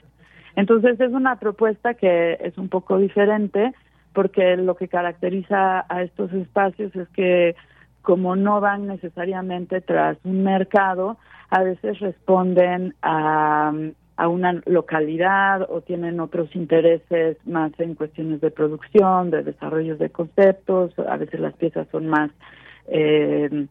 Entonces 0.56 1.00
es 1.00 1.12
una 1.12 1.36
propuesta 1.36 1.94
que 1.94 2.40
es 2.42 2.58
un 2.58 2.70
poco 2.70 2.98
diferente 2.98 3.72
porque 4.14 4.58
lo 4.58 4.76
que 4.76 4.88
caracteriza 4.88 5.86
a 5.88 6.02
estos 6.02 6.34
espacios 6.34 6.96
es 6.96 7.08
que 7.10 7.56
como 8.06 8.36
no 8.36 8.62
van 8.62 8.88
necesariamente 8.88 9.82
tras 9.82 10.18
un 10.24 10.44
mercado, 10.44 11.18
a 11.50 11.64
veces 11.64 12.00
responden 12.00 12.96
a, 13.02 13.74
a 14.16 14.28
una 14.28 14.62
localidad 14.66 15.68
o 15.70 15.82
tienen 15.82 16.20
otros 16.20 16.56
intereses 16.56 17.38
más 17.46 17.72
en 17.80 17.96
cuestiones 17.96 18.40
de 18.42 18.52
producción, 18.52 19.32
de 19.32 19.44
desarrollos 19.44 20.00
de 20.00 20.10
conceptos, 20.10 20.98
a 21.00 21.18
veces 21.18 21.40
las 21.40 21.54
piezas 21.56 21.88
son 21.92 22.08
más 22.08 22.32
eh, 22.88 23.66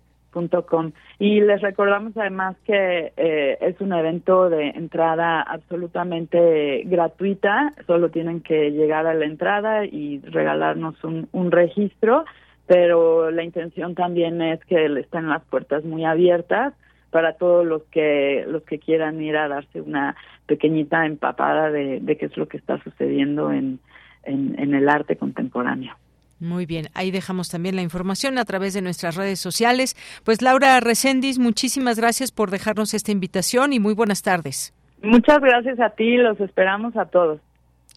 Y 1.19 1.41
les 1.41 1.63
recordamos 1.63 2.15
además 2.17 2.57
que 2.67 3.13
eh, 3.17 3.57
es 3.59 3.81
un 3.81 3.95
evento 3.95 4.51
de 4.51 4.69
entrada 4.69 5.41
absolutamente 5.41 6.83
gratuita, 6.85 7.73
solo 7.87 8.11
tienen 8.11 8.43
que 8.43 8.71
llegar 8.71 9.07
a 9.07 9.15
la 9.15 9.25
entrada 9.25 9.87
y 9.87 10.21
regalarnos 10.21 11.03
un, 11.05 11.27
un 11.33 11.51
registro, 11.51 12.27
pero 12.67 13.31
la 13.31 13.45
intención 13.45 13.95
también 13.95 14.43
es 14.43 14.63
que 14.67 14.85
estén 14.85 15.31
las 15.31 15.43
puertas 15.45 15.85
muy 15.85 16.05
abiertas 16.05 16.75
para 17.17 17.33
todos 17.33 17.65
los 17.65 17.83
que 17.85 18.45
los 18.47 18.63
que 18.65 18.79
quieran 18.79 19.23
ir 19.23 19.39
a 19.39 19.49
darse 19.49 19.81
una 19.81 20.15
pequeñita 20.45 21.07
empapada 21.07 21.71
de, 21.71 21.99
de 21.99 22.19
qué 22.19 22.27
es 22.27 22.37
lo 22.37 22.47
que 22.47 22.59
está 22.59 22.77
sucediendo 22.85 23.51
en, 23.51 23.81
en, 24.25 24.55
en 24.59 24.75
el 24.75 24.87
arte 24.87 25.17
contemporáneo. 25.17 25.95
Muy 26.41 26.67
bien, 26.67 26.89
ahí 26.93 27.11
dejamos 27.11 27.49
también 27.49 27.75
la 27.75 27.81
información 27.81 28.37
a 28.37 28.45
través 28.45 28.75
de 28.75 28.83
nuestras 28.83 29.17
redes 29.17 29.41
sociales. 29.41 29.97
Pues 30.27 30.43
Laura 30.43 30.79
Recendis, 30.81 31.39
muchísimas 31.39 31.99
gracias 31.99 32.33
por 32.33 32.51
dejarnos 32.51 32.93
esta 32.93 33.13
invitación 33.13 33.73
y 33.73 33.81
muy 33.81 33.95
buenas 33.95 34.21
tardes. 34.21 34.75
Muchas 35.03 35.41
gracias 35.41 35.81
a 35.81 35.89
ti, 35.89 36.19
los 36.19 36.39
esperamos 36.41 36.99
a 36.99 37.07
todos. 37.07 37.41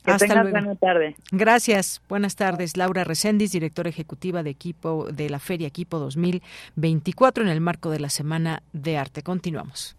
Que 0.09 0.15
Hasta 0.15 0.25
tengas 0.27 0.43
luego. 0.45 0.59
buena 0.59 0.75
tarde. 0.75 1.15
Gracias. 1.31 2.01
Buenas 2.09 2.35
tardes. 2.35 2.75
Laura 2.77 3.03
Recendis, 3.03 3.51
directora 3.51 3.89
ejecutiva 3.89 4.41
de 4.41 4.49
equipo 4.49 5.05
de 5.11 5.29
la 5.29 5.37
Feria 5.37 5.67
Equipo 5.67 5.99
2024 5.99 7.43
en 7.43 7.49
el 7.49 7.61
marco 7.61 7.91
de 7.91 7.99
la 7.99 8.09
Semana 8.09 8.63
de 8.73 8.97
Arte. 8.97 9.21
Continuamos. 9.21 9.95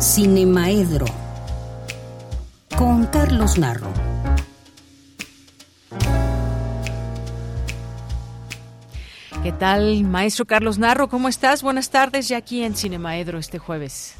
Cinemaedro 0.00 1.04
con 2.78 3.06
Carlos 3.06 3.58
Narro. 3.58 3.92
¿Qué 9.42 9.52
tal, 9.52 10.04
maestro 10.04 10.46
Carlos 10.46 10.78
Narro? 10.78 11.08
¿Cómo 11.08 11.28
estás? 11.28 11.62
Buenas 11.62 11.90
tardes, 11.90 12.28
ya 12.28 12.36
aquí 12.36 12.62
en 12.62 12.76
Cinemaedro 12.76 13.38
este 13.38 13.58
jueves. 13.58 14.14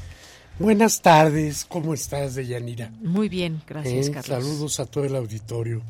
Buenas 0.58 1.00
tardes, 1.00 1.64
¿cómo 1.64 1.94
estás, 1.94 2.34
Deyanira? 2.34 2.90
Muy 3.00 3.28
bien, 3.28 3.62
gracias, 3.66 4.08
Eh, 4.08 4.10
Carlos. 4.12 4.44
Saludos 4.44 4.80
a 4.80 4.86
todo 4.86 5.04
el 5.04 5.16
auditorio. 5.16 5.82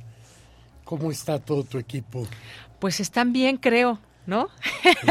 ¿Cómo 0.84 1.10
está 1.10 1.38
todo 1.38 1.64
tu 1.64 1.78
equipo? 1.78 2.26
Pues 2.78 3.00
están 3.00 3.32
bien, 3.32 3.56
creo, 3.56 3.98
¿no? 4.26 4.48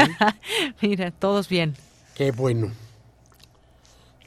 Mira, 0.82 1.10
todos 1.10 1.48
bien. 1.48 1.74
Qué 2.14 2.30
bueno. 2.30 2.70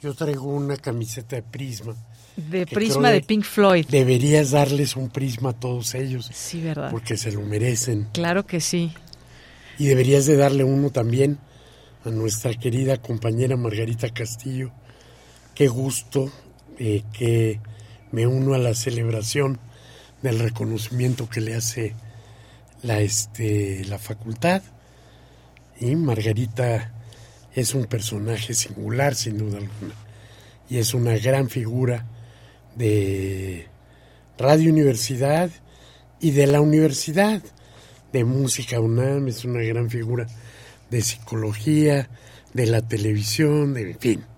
Yo 0.00 0.14
traigo 0.14 0.44
una 0.44 0.76
camiseta 0.76 1.36
de 1.36 1.42
Prisma. 1.42 1.94
De 2.36 2.66
Prisma 2.66 3.10
de 3.10 3.22
Pink 3.22 3.44
Floyd. 3.44 3.86
Deberías 3.88 4.50
darles 4.50 4.94
un 4.96 5.08
Prisma 5.08 5.50
a 5.50 5.52
todos 5.54 5.94
ellos. 5.94 6.30
Sí, 6.32 6.60
¿verdad? 6.60 6.90
Porque 6.90 7.16
se 7.16 7.32
lo 7.32 7.40
merecen. 7.42 8.08
Claro 8.12 8.46
que 8.46 8.60
sí. 8.60 8.92
Y 9.78 9.86
deberías 9.86 10.26
de 10.26 10.36
darle 10.36 10.64
uno 10.64 10.90
también 10.90 11.38
a 12.04 12.10
nuestra 12.10 12.52
querida 12.54 12.98
compañera 12.98 13.56
Margarita 13.56 14.08
Castillo. 14.10 14.70
Qué 15.56 15.68
gusto 15.68 16.30
eh, 16.78 17.02
que 17.14 17.60
me 18.12 18.26
uno 18.26 18.52
a 18.52 18.58
la 18.58 18.74
celebración 18.74 19.58
del 20.20 20.38
reconocimiento 20.38 21.30
que 21.30 21.40
le 21.40 21.54
hace 21.54 21.94
la, 22.82 23.00
este, 23.00 23.82
la 23.86 23.98
facultad. 23.98 24.60
Y 25.80 25.96
Margarita 25.96 26.92
es 27.54 27.74
un 27.74 27.86
personaje 27.86 28.52
singular, 28.52 29.14
sin 29.14 29.38
duda 29.38 29.56
alguna. 29.56 29.94
Y 30.68 30.76
es 30.76 30.92
una 30.92 31.16
gran 31.16 31.48
figura 31.48 32.04
de 32.74 33.66
Radio 34.36 34.70
Universidad 34.70 35.48
y 36.20 36.32
de 36.32 36.48
la 36.48 36.60
universidad 36.60 37.42
de 38.12 38.24
música 38.24 38.78
UNAM, 38.78 39.28
es 39.28 39.46
una 39.46 39.62
gran 39.62 39.88
figura 39.88 40.26
de 40.90 41.00
psicología, 41.00 42.10
de 42.52 42.66
la 42.66 42.82
televisión, 42.82 43.72
de 43.72 43.92
en 43.92 43.98
fin. 43.98 44.35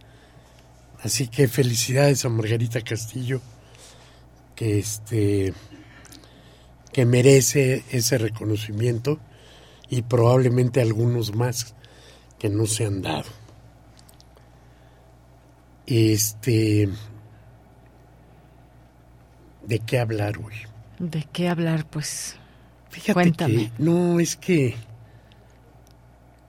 Así 1.03 1.29
que 1.29 1.49
felicidades 1.49 2.25
a 2.25 2.29
Margarita 2.29 2.81
Castillo, 2.81 3.41
que 4.57 4.79
este 4.79 5.55
que 6.93 7.05
merece 7.05 7.85
ese 7.91 8.19
reconocimiento 8.19 9.21
y 9.89 10.03
probablemente 10.03 10.81
algunos 10.81 11.35
más 11.35 11.75
que 12.39 12.49
no 12.49 12.67
se 12.67 12.87
han 12.87 13.03
dado. 13.03 13.29
Este 15.87 16.89
¿de 19.65 19.79
qué 19.81 19.99
hablar 19.99 20.39
hoy? 20.39 20.55
¿De 20.99 21.27
qué 21.33 21.49
hablar? 21.49 21.87
Pues 21.89 22.37
Fíjate 22.91 23.13
Cuéntame. 23.13 23.71
que 23.77 23.83
no 23.83 24.19
es 24.19 24.37
que 24.37 24.75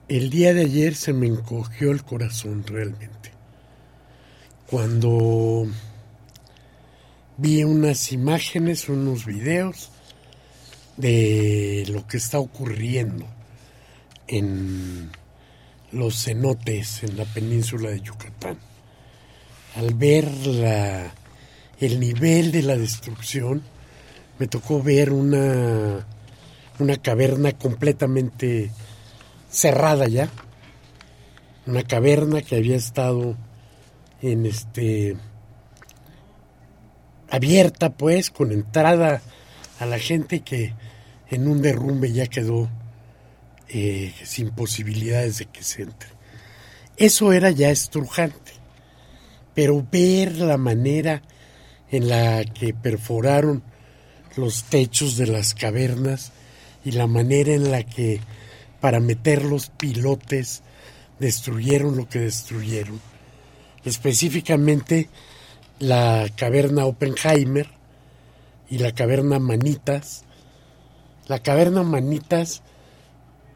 el 0.08 0.30
día 0.30 0.52
de 0.54 0.62
ayer 0.62 0.94
se 0.94 1.12
me 1.12 1.26
encogió 1.26 1.92
el 1.92 2.02
corazón 2.02 2.64
realmente. 2.66 3.19
Cuando 4.70 5.66
vi 7.38 7.64
unas 7.64 8.12
imágenes, 8.12 8.88
unos 8.88 9.26
videos 9.26 9.90
de 10.96 11.86
lo 11.88 12.06
que 12.06 12.18
está 12.18 12.38
ocurriendo 12.38 13.26
en 14.28 15.10
los 15.90 16.22
cenotes 16.22 17.02
en 17.02 17.16
la 17.16 17.24
península 17.24 17.90
de 17.90 18.00
Yucatán. 18.00 18.58
Al 19.74 19.92
ver 19.94 20.28
el 21.80 21.98
nivel 21.98 22.52
de 22.52 22.62
la 22.62 22.76
destrucción, 22.76 23.62
me 24.38 24.46
tocó 24.46 24.80
ver 24.80 25.10
una, 25.10 26.06
una 26.78 26.96
caverna 26.98 27.58
completamente 27.58 28.70
cerrada 29.50 30.06
ya. 30.06 30.30
Una 31.66 31.82
caverna 31.82 32.40
que 32.42 32.54
había 32.54 32.76
estado 32.76 33.36
en 34.22 34.46
este 34.46 35.16
abierta 37.30 37.90
pues 37.90 38.30
con 38.30 38.52
entrada 38.52 39.22
a 39.78 39.86
la 39.86 39.98
gente 39.98 40.40
que 40.40 40.74
en 41.30 41.48
un 41.48 41.62
derrumbe 41.62 42.12
ya 42.12 42.26
quedó 42.26 42.68
eh, 43.68 44.12
sin 44.24 44.50
posibilidades 44.50 45.38
de 45.38 45.46
que 45.46 45.62
se 45.62 45.82
entre. 45.82 46.10
Eso 46.96 47.32
era 47.32 47.50
ya 47.50 47.70
estrujante, 47.70 48.52
pero 49.54 49.86
ver 49.90 50.36
la 50.36 50.58
manera 50.58 51.22
en 51.90 52.08
la 52.08 52.44
que 52.44 52.74
perforaron 52.74 53.62
los 54.36 54.64
techos 54.64 55.16
de 55.16 55.26
las 55.26 55.54
cavernas 55.54 56.32
y 56.84 56.92
la 56.92 57.06
manera 57.06 57.52
en 57.52 57.70
la 57.70 57.84
que 57.84 58.20
para 58.80 59.00
meter 59.00 59.44
los 59.44 59.70
pilotes 59.70 60.62
destruyeron 61.18 61.96
lo 61.96 62.08
que 62.08 62.18
destruyeron, 62.20 63.00
específicamente 63.84 65.08
la 65.78 66.28
caverna 66.36 66.84
Oppenheimer 66.84 67.68
y 68.68 68.78
la 68.78 68.92
caverna 68.92 69.38
Manitas. 69.38 70.24
La 71.26 71.40
caverna 71.40 71.82
Manitas 71.82 72.62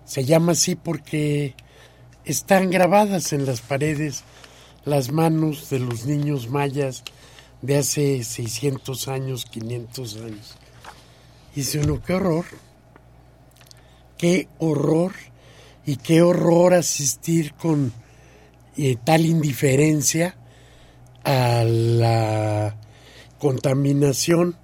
se 0.05 0.25
llama 0.25 0.53
así 0.53 0.75
porque 0.75 1.55
están 2.25 2.71
grabadas 2.71 3.33
en 3.33 3.47
las 3.47 3.61
paredes 3.61 4.25
las 4.85 5.13
manos 5.13 5.71
de 5.71 5.79
los 5.79 6.07
niños 6.07 6.49
mayas 6.49 7.03
de 7.63 7.79
hace 7.79 8.23
600 8.23 9.09
años, 9.09 9.47
500 9.47 10.17
años. 10.17 10.57
Y 11.53 11.61
dice 11.61 11.81
uno, 11.81 12.03
qué 12.03 12.15
horror, 12.15 12.45
qué 14.19 14.49
horror 14.59 15.13
y 15.87 15.97
qué 15.97 16.23
horror 16.23 16.75
asistir 16.75 17.55
con 17.55 17.93
eh, 18.77 18.97
tal 19.03 19.27
indiferencia 19.27 20.37
a 21.25 21.65
la 21.65 22.77
contaminación 23.39 24.57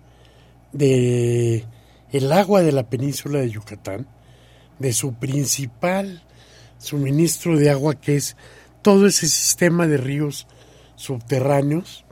de 0.72 1.64
el 2.12 2.32
agua 2.32 2.62
de 2.62 2.72
la 2.72 2.88
península 2.88 3.40
de 3.40 3.50
Yucatán, 3.50 4.06
de 4.78 4.92
su 4.92 5.14
principal 5.14 6.22
suministro 6.78 7.56
de 7.56 7.70
agua 7.70 7.94
que 7.94 8.16
es 8.16 8.36
todo 8.82 9.06
ese 9.06 9.28
sistema 9.28 9.86
de 9.86 9.98
ríos 9.98 10.46
subterráneos 10.96 12.04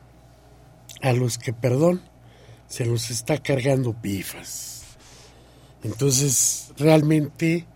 a 1.02 1.12
los 1.12 1.38
que, 1.38 1.52
perdón, 1.52 2.02
se 2.68 2.84
los 2.84 3.10
está 3.10 3.38
cargando 3.38 3.94
pifas. 3.94 4.82
Entonces, 5.82 6.72
realmente 6.76 7.66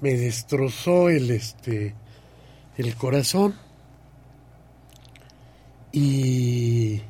me 0.00 0.14
destrozó 0.14 1.08
el 1.08 1.30
este 1.30 1.94
el 2.76 2.96
corazón 2.96 3.54
y 5.92 7.00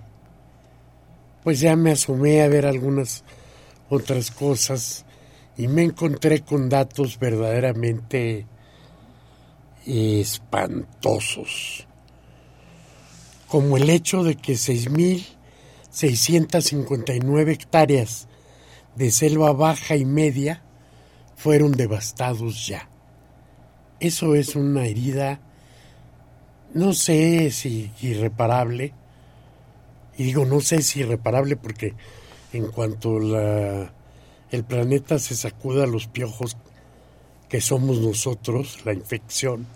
pues 1.43 1.61
ya 1.61 1.74
me 1.77 1.93
asomé 1.93 2.43
a 2.43 2.49
ver 2.49 2.66
algunas 2.66 3.24
otras 3.89 4.31
cosas 4.31 5.07
y 5.57 5.69
me 5.69 5.85
encontré 5.85 6.43
con 6.43 6.69
datos 6.69 7.19
verdaderamente 7.19 8.47
espantosos 9.86 11.86
como 13.55 13.77
el 13.77 13.89
hecho 13.89 14.24
de 14.24 14.35
que 14.35 14.55
6.659 14.55 17.53
hectáreas 17.53 18.27
de 18.97 19.12
selva 19.12 19.53
baja 19.53 19.95
y 19.95 20.05
media 20.05 20.65
fueron 21.36 21.70
devastados 21.70 22.66
ya. 22.66 22.89
Eso 24.01 24.35
es 24.35 24.57
una 24.57 24.86
herida, 24.86 25.39
no 26.75 26.93
sé 26.93 27.51
si 27.51 27.91
irreparable, 28.03 28.93
y 30.19 30.25
digo 30.25 30.45
no 30.45 30.61
sé 30.61 30.83
si 30.83 31.01
irreparable 31.01 31.57
porque 31.57 31.95
en 32.53 32.71
cuanto 32.71 33.19
la, 33.19 33.93
el 34.51 34.65
planeta 34.65 35.19
se 35.19 35.37
sacuda 35.37 35.87
los 35.87 36.09
piojos 36.09 36.57
que 37.49 37.61
somos 37.61 38.01
nosotros, 38.01 38.85
la 38.85 38.93
infección, 38.93 39.67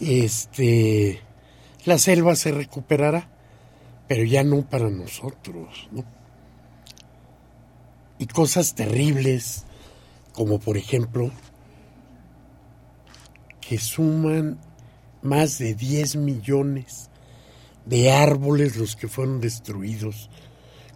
este, 0.00 1.20
la 1.84 1.98
selva 1.98 2.34
se 2.34 2.52
recuperará, 2.52 3.28
pero 4.08 4.24
ya 4.24 4.42
no 4.42 4.62
para 4.62 4.88
nosotros, 4.88 5.88
¿no? 5.92 6.04
Y 8.18 8.26
cosas 8.26 8.74
terribles, 8.74 9.64
como 10.32 10.58
por 10.58 10.76
ejemplo, 10.76 11.30
que 13.60 13.78
suman 13.78 14.58
más 15.22 15.58
de 15.58 15.74
10 15.74 16.16
millones 16.16 17.10
de 17.84 18.12
árboles 18.12 18.76
los 18.76 18.96
que 18.96 19.08
fueron 19.08 19.40
destruidos 19.40 20.30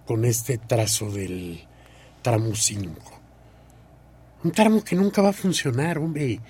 con 0.07 0.25
este 0.25 0.59
trazo 0.59 1.11
del 1.11 1.65
tramo 2.23 2.55
5. 2.55 2.95
Un 4.45 4.53
tramo 4.53 4.85
que 4.85 4.97
nunca 4.97 5.23
va 5.23 5.31
a 5.31 5.35
funcionar, 5.35 5.99
hombre. 5.99 6.41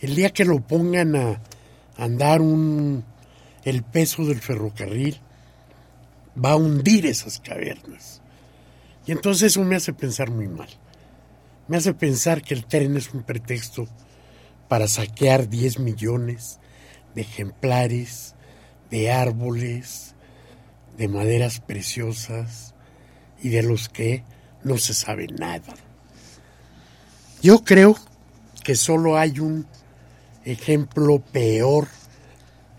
El 0.00 0.14
día 0.14 0.30
que 0.30 0.44
lo 0.44 0.60
pongan 0.60 1.14
a 1.16 1.40
andar 1.96 2.40
un, 2.40 3.04
el 3.64 3.82
peso 3.82 4.24
del 4.24 4.40
ferrocarril, 4.40 5.18
va 6.42 6.52
a 6.52 6.56
hundir 6.56 7.06
esas 7.06 7.40
cavernas. 7.40 8.20
Y 9.06 9.12
entonces 9.12 9.52
eso 9.52 9.64
me 9.64 9.76
hace 9.76 9.92
pensar 9.92 10.30
muy 10.30 10.48
mal. 10.48 10.68
Me 11.68 11.76
hace 11.76 11.94
pensar 11.94 12.42
que 12.42 12.54
el 12.54 12.66
tren 12.66 12.96
es 12.96 13.14
un 13.14 13.22
pretexto 13.22 13.88
para 14.68 14.88
saquear 14.88 15.48
10 15.48 15.78
millones 15.78 16.58
de 17.16 17.22
ejemplares 17.22 18.36
de 18.90 19.10
árboles, 19.10 20.14
de 20.96 21.08
maderas 21.08 21.60
preciosas 21.60 22.74
y 23.42 23.48
de 23.48 23.62
los 23.62 23.88
que 23.88 24.22
no 24.62 24.78
se 24.78 24.94
sabe 24.94 25.26
nada. 25.26 25.74
Yo 27.42 27.64
creo 27.64 27.96
que 28.62 28.76
solo 28.76 29.18
hay 29.18 29.40
un 29.40 29.66
ejemplo 30.44 31.20
peor 31.20 31.88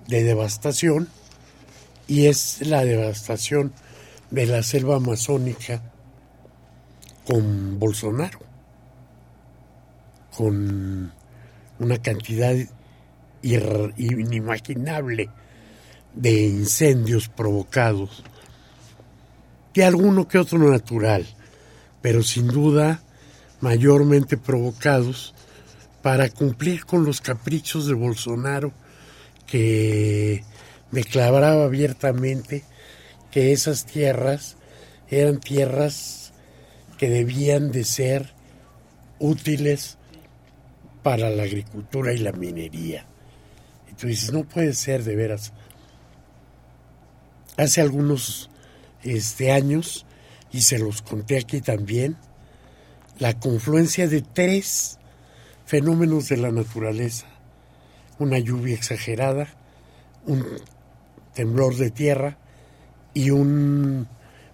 de 0.07 0.23
devastación 0.23 1.09
y 2.07 2.27
es 2.27 2.65
la 2.65 2.85
devastación 2.85 3.73
de 4.31 4.45
la 4.45 4.63
selva 4.63 4.95
amazónica 4.95 5.81
con 7.25 7.79
Bolsonaro 7.79 8.39
con 10.35 11.11
una 11.79 11.97
cantidad 11.97 12.55
inimaginable 13.41 15.29
de 16.13 16.41
incendios 16.47 17.29
provocados, 17.29 18.23
que 19.73 19.83
alguno 19.83 20.27
que 20.27 20.39
otro 20.39 20.57
natural, 20.59 21.25
pero 22.01 22.23
sin 22.23 22.47
duda 22.47 23.01
mayormente 23.61 24.37
provocados 24.37 25.33
para 26.01 26.29
cumplir 26.29 26.85
con 26.85 27.05
los 27.05 27.21
caprichos 27.21 27.87
de 27.87 27.93
Bolsonaro 27.93 28.71
que 29.45 30.43
declaraba 30.91 31.65
abiertamente 31.65 32.63
que 33.31 33.51
esas 33.51 33.85
tierras 33.85 34.57
eran 35.09 35.39
tierras 35.39 36.33
que 36.97 37.09
debían 37.09 37.71
de 37.71 37.83
ser 37.83 38.33
útiles 39.19 39.97
para 41.03 41.29
la 41.29 41.43
agricultura 41.43 42.13
y 42.13 42.17
la 42.17 42.31
minería. 42.31 43.05
Tú 43.97 44.07
dices, 44.07 44.31
no 44.31 44.43
puede 44.43 44.73
ser 44.73 45.03
de 45.03 45.15
veras. 45.15 45.53
Hace 47.57 47.81
algunos 47.81 48.49
este, 49.03 49.51
años, 49.51 50.05
y 50.51 50.61
se 50.61 50.77
los 50.77 51.01
conté 51.01 51.37
aquí 51.37 51.61
también, 51.61 52.17
la 53.19 53.39
confluencia 53.39 54.07
de 54.07 54.21
tres 54.21 54.99
fenómenos 55.65 56.29
de 56.29 56.37
la 56.37 56.51
naturaleza. 56.51 57.25
Una 58.19 58.39
lluvia 58.39 58.75
exagerada, 58.75 59.47
un 60.25 60.45
temblor 61.33 61.75
de 61.75 61.91
tierra 61.91 62.37
y 63.13 63.31
un 63.31 64.07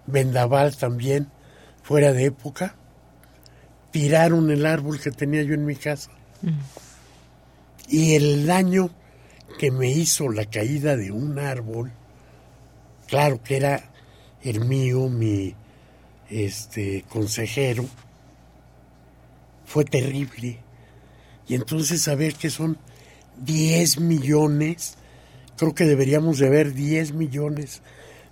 vendaval 0.08 0.76
también 0.78 1.30
fuera 1.82 2.14
de 2.14 2.26
época. 2.26 2.76
Tiraron 3.92 4.50
el 4.52 4.66
árbol 4.66 5.00
que 5.00 5.12
tenía 5.12 5.44
yo 5.44 5.54
en 5.54 5.66
mi 5.66 5.76
casa 5.76 6.12
y 7.88 8.16
el 8.16 8.46
daño 8.46 8.90
que 9.58 9.72
me 9.72 9.90
hizo 9.90 10.30
la 10.30 10.46
caída 10.46 10.96
de 10.96 11.12
un 11.12 11.40
árbol, 11.40 11.92
claro 13.08 13.42
que 13.44 13.58
era 13.58 13.92
el 14.42 14.66
mío, 14.66 15.10
mi 15.10 15.56
este 16.30 17.06
consejero, 17.10 17.86
fue 19.66 19.86
terrible. 19.86 20.60
Y 21.48 21.56
entonces 21.56 22.02
saber 22.02 22.36
que 22.36 22.50
son 22.50 22.78
10 23.46 24.00
millones, 24.00 24.96
creo 25.58 25.76
que 25.76 25.86
deberíamos 25.86 26.40
de 26.40 26.48
haber 26.48 26.74
10 26.74 27.14
millones 27.14 27.82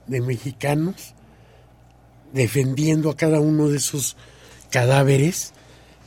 de 0.07 0.21
mexicanos 0.21 1.13
defendiendo 2.33 3.09
a 3.09 3.17
cada 3.17 3.39
uno 3.39 3.67
de 3.67 3.77
esos 3.77 4.15
cadáveres 4.69 5.53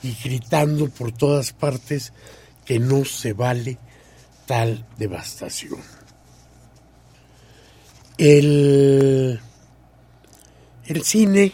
y 0.03 0.17
gritando 0.23 0.89
por 0.89 1.13
todas 1.13 1.53
partes 1.53 2.13
que 2.65 2.79
no 2.79 3.05
se 3.05 3.33
vale 3.35 3.79
tal 4.47 4.85
devastación. 4.99 5.81
El, 8.17 9.41
el 10.87 11.03
cine 11.03 11.53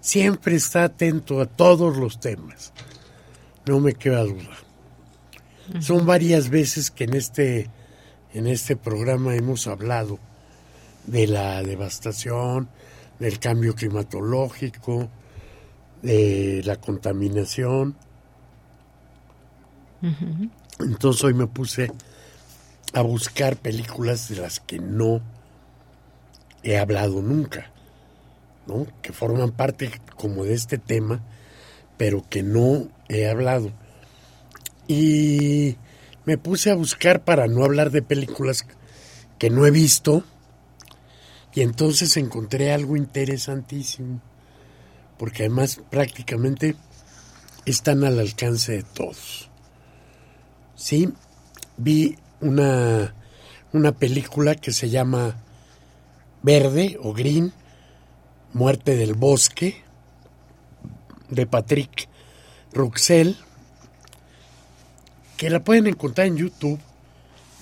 siempre 0.00 0.56
está 0.56 0.84
atento 0.84 1.40
a 1.40 1.46
todos 1.46 1.96
los 1.96 2.20
temas, 2.20 2.72
no 3.66 3.80
me 3.80 3.94
queda 3.94 4.22
duda. 4.24 4.56
Son 5.80 6.06
varias 6.06 6.48
veces 6.48 6.90
que 6.90 7.04
en 7.04 7.12
este, 7.12 7.68
en 8.32 8.46
este 8.46 8.74
programa 8.74 9.34
hemos 9.34 9.66
hablado 9.66 10.18
de 11.06 11.26
la 11.26 11.62
devastación, 11.62 12.70
del 13.18 13.38
cambio 13.38 13.74
climatológico, 13.74 15.10
de 16.00 16.62
la 16.64 16.76
contaminación. 16.76 17.96
Entonces 20.80 21.24
hoy 21.24 21.34
me 21.34 21.46
puse 21.46 21.92
a 22.92 23.02
buscar 23.02 23.56
películas 23.56 24.28
de 24.28 24.36
las 24.36 24.60
que 24.60 24.78
no 24.78 25.20
he 26.62 26.78
hablado 26.78 27.22
nunca, 27.22 27.70
¿no? 28.66 28.86
que 29.02 29.12
forman 29.12 29.52
parte 29.52 29.90
como 30.16 30.44
de 30.44 30.54
este 30.54 30.78
tema, 30.78 31.22
pero 31.96 32.24
que 32.28 32.42
no 32.42 32.88
he 33.08 33.28
hablado. 33.28 33.72
Y 34.86 35.76
me 36.24 36.38
puse 36.38 36.70
a 36.70 36.74
buscar 36.74 37.24
para 37.24 37.46
no 37.46 37.64
hablar 37.64 37.90
de 37.90 38.02
películas 38.02 38.66
que 39.38 39.50
no 39.50 39.66
he 39.66 39.70
visto, 39.70 40.24
y 41.54 41.62
entonces 41.62 42.16
encontré 42.16 42.72
algo 42.72 42.96
interesantísimo 42.96 44.20
porque 45.18 45.42
además 45.42 45.80
prácticamente 45.90 46.76
están 47.66 48.04
al 48.04 48.18
alcance 48.18 48.72
de 48.72 48.82
todos. 48.84 49.50
Sí, 50.76 51.12
vi 51.76 52.16
una, 52.40 53.14
una 53.72 53.92
película 53.92 54.54
que 54.54 54.72
se 54.72 54.90
llama 54.90 55.36
Verde 56.42 56.98
o 57.02 57.12
Green, 57.12 57.52
Muerte 58.52 58.96
del 58.96 59.14
Bosque, 59.14 59.82
de 61.28 61.46
Patrick 61.46 62.08
Ruxel, 62.72 63.36
que 65.36 65.50
la 65.50 65.62
pueden 65.62 65.86
encontrar 65.86 66.26
en 66.26 66.36
YouTube 66.36 66.80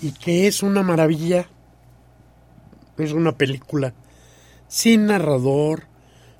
y 0.01 0.11
que 0.11 0.47
es 0.47 0.63
una 0.63 0.83
maravilla. 0.83 1.47
Es 2.97 3.11
una 3.11 3.33
película 3.33 3.93
sin 4.67 5.05
narrador, 5.07 5.83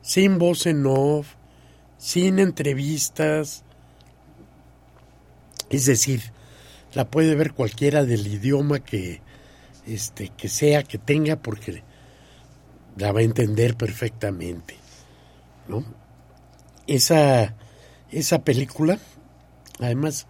sin 0.02 0.38
voz 0.38 0.66
en 0.66 0.86
off, 0.86 1.36
sin 1.98 2.40
entrevistas. 2.40 3.64
Es 5.70 5.86
decir, 5.86 6.32
la 6.94 7.06
puede 7.06 7.36
ver 7.36 7.54
cualquiera 7.54 8.04
del 8.06 8.26
idioma 8.28 8.80
que, 8.80 9.22
este, 9.86 10.30
que 10.30 10.50
sea, 10.50 10.84
que 10.84 10.98
tenga, 10.98 11.36
porque 11.36 11.84
la 12.98 13.12
va 13.12 13.20
a 13.20 13.24
entender 13.24 13.76
perfectamente. 13.76 14.76
¿no? 15.68 15.84
Esa, 16.88 17.54
esa 18.12 18.44
película, 18.44 19.00
además, 19.80 20.28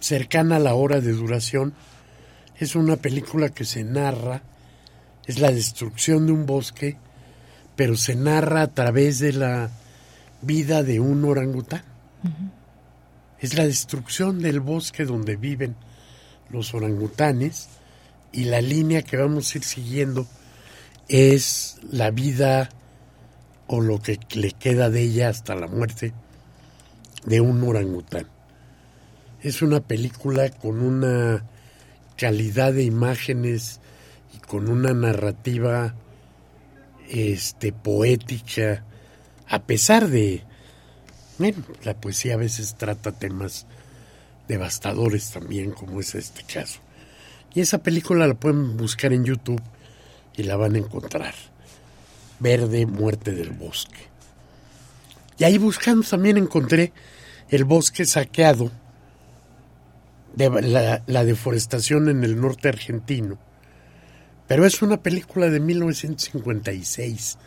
cercana 0.00 0.56
a 0.56 0.60
la 0.60 0.74
hora 0.74 1.00
de 1.00 1.12
duración, 1.12 1.74
es 2.58 2.74
una 2.74 2.96
película 2.96 3.48
que 3.48 3.64
se 3.64 3.84
narra, 3.84 4.42
es 5.26 5.38
la 5.38 5.50
destrucción 5.50 6.26
de 6.26 6.32
un 6.32 6.46
bosque 6.46 6.96
pero 7.78 7.96
se 7.96 8.16
narra 8.16 8.62
a 8.62 8.66
través 8.66 9.20
de 9.20 9.32
la 9.32 9.70
vida 10.42 10.82
de 10.82 10.98
un 10.98 11.24
orangután. 11.24 11.84
Es 13.40 13.54
la 13.54 13.64
destrucción 13.64 14.40
del 14.40 14.60
bosque 14.60 15.04
donde 15.04 15.36
viven 15.36 15.76
los 16.50 16.74
orangutanes 16.74 17.68
y 18.32 18.44
la 18.44 18.60
línea 18.60 19.02
que 19.02 19.16
vamos 19.16 19.54
a 19.54 19.58
ir 19.58 19.64
siguiendo 19.64 20.26
es 21.08 21.78
la 21.90 22.10
vida 22.10 22.68
o 23.66 23.80
lo 23.80 24.00
que 24.00 24.18
le 24.34 24.52
queda 24.52 24.90
de 24.90 25.02
ella 25.02 25.28
hasta 25.28 25.54
la 25.54 25.66
muerte 25.66 26.12
de 27.24 27.40
un 27.40 27.62
orangután. 27.62 28.26
Es 29.42 29.62
una 29.62 29.80
película 29.80 30.50
con 30.50 30.80
una 30.80 31.44
calidad 32.16 32.72
de 32.72 32.82
imágenes 32.82 33.80
y 34.34 34.38
con 34.38 34.68
una 34.68 34.92
narrativa 34.92 35.94
este 37.08 37.72
poética 37.72 38.84
a 39.48 39.62
pesar 39.62 40.08
de 40.08 40.42
bueno, 41.38 41.62
la 41.84 41.94
poesía 41.94 42.34
a 42.34 42.38
veces 42.38 42.74
trata 42.76 43.12
temas 43.12 43.66
devastadores 44.48 45.30
también 45.30 45.70
como 45.70 46.00
es 46.00 46.14
este 46.14 46.42
caso. 46.42 46.80
Y 47.54 47.60
esa 47.60 47.78
película 47.78 48.26
la 48.26 48.34
pueden 48.34 48.76
buscar 48.76 49.12
en 49.12 49.24
YouTube 49.24 49.62
y 50.36 50.42
la 50.42 50.56
van 50.56 50.74
a 50.74 50.78
encontrar. 50.78 51.34
Verde, 52.40 52.86
muerte 52.86 53.32
del 53.32 53.50
bosque. 53.50 54.08
Y 55.38 55.44
ahí 55.44 55.58
buscando 55.58 56.06
también 56.06 56.36
encontré 56.36 56.92
el 57.48 57.64
bosque 57.64 58.04
saqueado 58.04 58.70
de 60.34 60.50
la, 60.62 61.02
la, 61.06 61.24
deforestación 61.24 62.08
en 62.08 62.24
el 62.24 62.40
norte 62.40 62.68
argentino. 62.68 63.38
Pero 64.46 64.66
es 64.66 64.82
una 64.82 65.02
película 65.02 65.48
de 65.48 65.60
1956, 65.60 67.38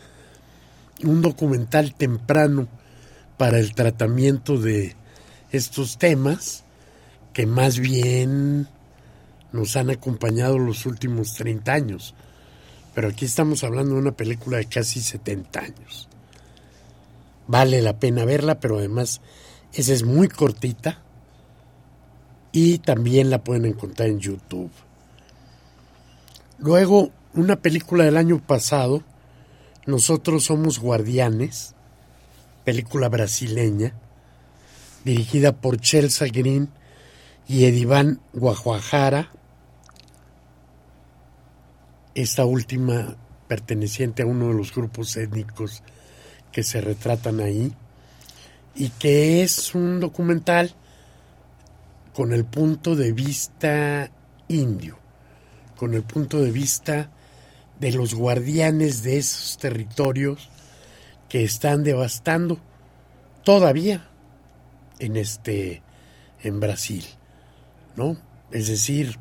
un 1.03 1.21
documental 1.21 1.93
temprano 1.95 2.67
para 3.37 3.59
el 3.59 3.73
tratamiento 3.73 4.57
de 4.57 4.95
estos 5.51 5.97
temas 5.97 6.63
que 7.33 7.45
más 7.45 7.79
bien 7.79 8.67
nos 9.51 9.75
han 9.75 9.89
acompañado 9.89 10.57
los 10.59 10.85
últimos 10.85 11.33
30 11.35 11.73
años. 11.73 12.15
Pero 12.93 13.09
aquí 13.09 13.25
estamos 13.25 13.63
hablando 13.63 13.95
de 13.95 14.01
una 14.01 14.11
película 14.11 14.57
de 14.57 14.65
casi 14.65 15.01
70 15.01 15.59
años. 15.59 16.09
Vale 17.47 17.81
la 17.81 17.99
pena 17.99 18.25
verla, 18.25 18.59
pero 18.59 18.77
además 18.77 19.21
esa 19.73 19.93
es 19.93 20.03
muy 20.03 20.27
cortita 20.27 21.01
y 22.51 22.79
también 22.79 23.29
la 23.29 23.43
pueden 23.43 23.65
encontrar 23.65 24.09
en 24.09 24.19
YouTube. 24.19 24.71
Luego, 26.59 27.11
una 27.33 27.55
película 27.55 28.03
del 28.03 28.17
año 28.17 28.41
pasado, 28.45 29.03
Nosotros 29.87 30.43
somos 30.43 30.77
guardianes, 30.77 31.73
película 32.63 33.09
brasileña, 33.09 33.93
dirigida 35.03 35.53
por 35.53 35.79
Chelsea 35.79 36.27
Green 36.27 36.69
y 37.47 37.65
Ediván 37.65 38.21
Guajuajara, 38.33 39.31
esta 42.13 42.45
última 42.45 43.15
perteneciente 43.47 44.23
a 44.23 44.25
uno 44.25 44.49
de 44.49 44.53
los 44.53 44.73
grupos 44.73 45.15
étnicos 45.17 45.83
que 46.51 46.63
se 46.63 46.81
retratan 46.81 47.39
ahí, 47.39 47.73
y 48.75 48.89
que 48.89 49.43
es 49.43 49.75
un 49.75 49.99
documental 49.99 50.73
con 52.13 52.33
el 52.33 52.45
punto 52.45 52.95
de 52.95 53.11
vista 53.11 54.11
indio, 54.47 54.97
con 55.75 55.93
el 55.93 56.03
punto 56.03 56.39
de 56.41 56.51
vista 56.51 57.09
de 57.79 57.91
los 57.91 58.13
guardianes 58.13 59.01
de 59.03 59.17
esos 59.17 59.57
territorios 59.57 60.49
que 61.31 61.45
están 61.45 61.85
devastando 61.85 62.59
todavía 63.45 64.05
en 64.99 65.15
este 65.15 65.81
en 66.43 66.59
Brasil, 66.59 67.05
¿no? 67.95 68.17
Es 68.51 68.67
decir, 68.67 69.17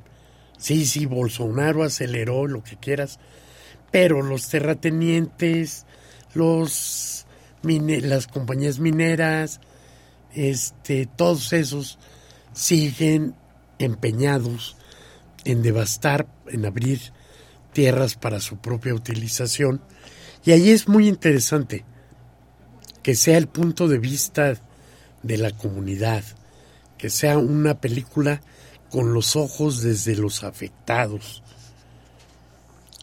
sí, 0.59 0.87
sí, 0.87 1.07
Bolsonaro 1.07 1.85
aceleró 1.85 2.49
lo 2.49 2.65
que 2.65 2.77
quieras, 2.77 3.20
pero 3.93 4.23
los 4.23 4.49
terratenientes, 4.49 5.87
los 6.35 7.27
las 7.62 8.27
compañías 8.27 8.81
mineras, 8.81 9.61
este, 10.35 11.07
todos 11.07 11.53
esos 11.53 12.01
siguen 12.53 13.37
empeñados 13.78 14.77
en 15.45 15.62
devastar, 15.62 16.27
en 16.49 16.66
abrir 16.66 17.12
tierras 17.73 18.16
para 18.16 18.41
su 18.41 18.57
propia 18.57 18.95
utilización. 18.95 19.81
Y 20.45 20.51
ahí 20.51 20.70
es 20.70 20.89
muy 20.89 21.07
interesante 21.07 21.85
que 23.02 23.14
sea 23.14 23.39
el 23.39 23.47
punto 23.47 23.89
de 23.89 23.98
vista 23.98 24.55
de 25.22 25.36
la 25.39 25.51
comunidad, 25.51 26.24
que 26.98 27.10
sea 27.10 27.39
una 27.39 27.81
película 27.81 28.40
con 28.90 29.14
los 29.14 29.36
ojos 29.36 29.82
desde 29.82 30.16
los 30.16 30.44
afectados. 30.44 31.43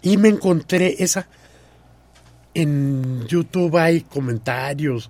Y 0.01 0.17
me 0.17 0.29
encontré 0.29 0.95
esa, 0.99 1.27
en 2.53 3.25
YouTube 3.27 3.77
hay 3.77 4.01
comentarios, 4.01 5.09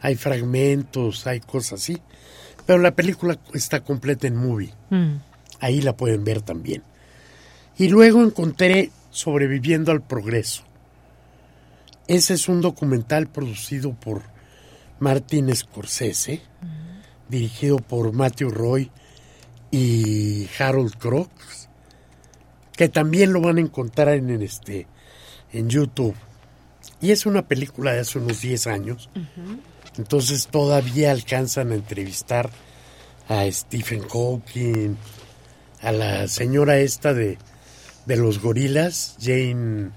hay 0.00 0.16
fragmentos, 0.16 1.26
hay 1.26 1.40
cosas 1.40 1.80
así, 1.80 1.98
pero 2.66 2.78
la 2.78 2.94
película 2.94 3.38
está 3.54 3.80
completa 3.80 4.26
en 4.26 4.36
movie. 4.36 4.74
Mm. 4.90 5.16
Ahí 5.60 5.80
la 5.80 5.96
pueden 5.96 6.24
ver 6.24 6.42
también. 6.42 6.82
Y 7.78 7.88
luego 7.88 8.22
encontré 8.22 8.90
Sobreviviendo 9.10 9.92
al 9.92 10.02
Progreso. 10.02 10.65
Ese 12.08 12.34
es 12.34 12.48
un 12.48 12.60
documental 12.60 13.26
producido 13.26 13.92
por 13.92 14.22
Martin 15.00 15.54
Scorsese, 15.54 16.40
dirigido 17.28 17.78
por 17.78 18.12
Matthew 18.12 18.50
Roy 18.50 18.90
y 19.72 20.48
Harold 20.58 20.96
Crooks, 20.96 21.68
que 22.76 22.88
también 22.88 23.32
lo 23.32 23.40
van 23.40 23.58
a 23.58 23.60
encontrar 23.60 24.10
en, 24.10 24.40
este 24.40 24.86
en 25.52 25.68
YouTube. 25.68 26.14
Y 27.00 27.10
es 27.10 27.26
una 27.26 27.48
película 27.48 27.92
de 27.92 28.00
hace 28.00 28.18
unos 28.18 28.40
10 28.40 28.68
años. 28.68 29.10
Entonces 29.98 30.46
todavía 30.46 31.10
alcanzan 31.10 31.72
a 31.72 31.74
entrevistar 31.74 32.50
a 33.28 33.50
Stephen 33.50 34.02
Hawking, 34.08 34.94
a 35.82 35.90
la 35.90 36.28
señora 36.28 36.78
esta 36.78 37.12
de, 37.12 37.38
de 38.06 38.16
los 38.16 38.40
gorilas, 38.40 39.16
Jane 39.20 39.90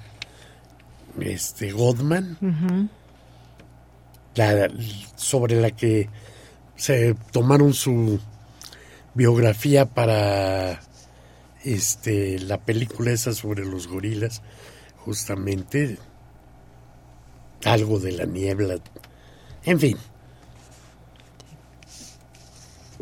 este, 1.19 1.72
Godman, 1.72 2.90
sobre 5.15 5.60
la 5.61 5.72
que 5.72 6.10
se 6.76 7.15
tomaron 7.31 7.73
su 7.73 8.19
biografía 9.14 9.86
para 9.86 10.80
este 11.64 12.40
la 12.40 12.57
película 12.57 13.11
esa 13.11 13.34
sobre 13.34 13.65
los 13.65 13.88
gorilas 13.88 14.41
justamente 14.98 15.98
algo 17.65 17.99
de 17.99 18.14
la 18.14 18.26
niebla. 18.26 18.77
En 19.65 19.80
fin. 19.80 19.98